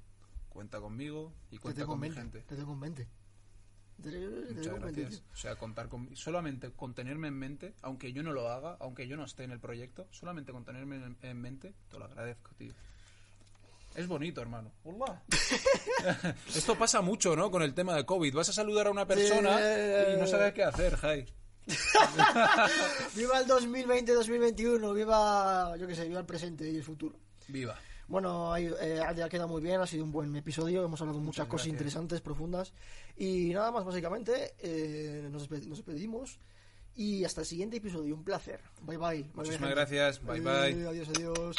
Cuenta 0.48 0.80
conmigo 0.80 1.34
y 1.50 1.56
Te 1.56 1.60
cuenta 1.62 1.86
con 1.86 2.00
mi 2.00 2.10
gente. 2.10 2.40
te 2.42 2.56
tengo 2.56 2.72
en 2.72 2.78
mente. 2.78 3.08
Te, 4.02 4.10
te 4.10 4.18
Muchas 4.18 4.62
tengo 4.62 4.76
en 4.76 4.84
mente, 4.84 5.00
gracias. 5.02 5.22
O 5.32 5.36
sea, 5.36 5.56
contar 5.56 5.88
con, 5.88 6.14
solamente 6.16 6.70
con 6.72 6.94
tenerme 6.94 7.28
en 7.28 7.34
mente, 7.38 7.74
aunque 7.82 8.12
yo 8.12 8.22
no 8.22 8.32
lo 8.32 8.48
haga, 8.48 8.76
aunque 8.80 9.06
yo 9.08 9.16
no 9.16 9.24
esté 9.24 9.44
en 9.44 9.50
el 9.52 9.60
proyecto, 9.60 10.06
solamente 10.10 10.52
con 10.52 10.64
tenerme 10.64 10.96
en, 10.96 11.16
en 11.20 11.40
mente, 11.40 11.74
te 11.90 11.98
lo 11.98 12.04
agradezco, 12.04 12.54
tío. 12.56 12.72
Es 13.94 14.06
bonito, 14.06 14.42
hermano. 14.42 14.70
Hola. 14.84 15.22
Esto 16.54 16.76
pasa 16.76 17.00
mucho, 17.00 17.34
¿no? 17.34 17.50
Con 17.50 17.62
el 17.62 17.72
tema 17.74 17.94
de 17.94 18.04
COVID. 18.04 18.34
Vas 18.34 18.50
a 18.50 18.52
saludar 18.52 18.86
a 18.88 18.90
una 18.90 19.06
persona 19.06 19.56
Sí. 19.58 20.12
y 20.14 20.20
no 20.20 20.26
sabes 20.26 20.52
qué 20.52 20.64
hacer, 20.64 20.96
Jai. 20.96 21.26
Viva 23.16 23.40
el 23.40 23.46
2020-2021, 23.46 24.94
viva, 24.94 25.76
yo 25.76 25.86
que 25.86 25.94
sé, 25.94 26.06
viva 26.08 26.20
el 26.20 26.26
presente 26.26 26.70
y 26.70 26.76
el 26.76 26.84
futuro. 26.84 27.16
Viva. 27.48 27.78
Bueno, 28.08 28.56
eh, 28.56 29.02
ya 29.16 29.28
queda 29.28 29.46
muy 29.48 29.60
bien, 29.60 29.80
ha 29.80 29.86
sido 29.86 30.04
un 30.04 30.12
buen 30.12 30.34
episodio, 30.36 30.84
hemos 30.84 31.00
hablado 31.00 31.18
muchas, 31.18 31.26
Muchas 31.46 31.46
cosas 31.48 31.66
interesantes, 31.66 32.20
profundas. 32.20 32.72
Y 33.16 33.48
nada 33.52 33.72
más, 33.72 33.84
básicamente, 33.84 34.54
eh, 34.60 35.28
nos, 35.30 35.48
despe- 35.50 35.66
nos 35.66 35.78
despedimos. 35.78 36.38
Y 36.94 37.24
hasta 37.24 37.40
el 37.42 37.46
siguiente 37.46 37.76
episodio, 37.78 38.14
un 38.14 38.22
placer. 38.24 38.60
Bye 38.82 38.96
bye. 38.96 39.08
Bye, 39.08 39.22
bye, 39.22 39.32
Muchísimas 39.34 39.58
gente. 39.68 39.74
gracias. 39.74 40.22
Bye, 40.24 40.40
bye. 40.40 40.70
Eh, 40.70 40.86
Adiós, 40.88 41.08
adiós. 41.08 41.56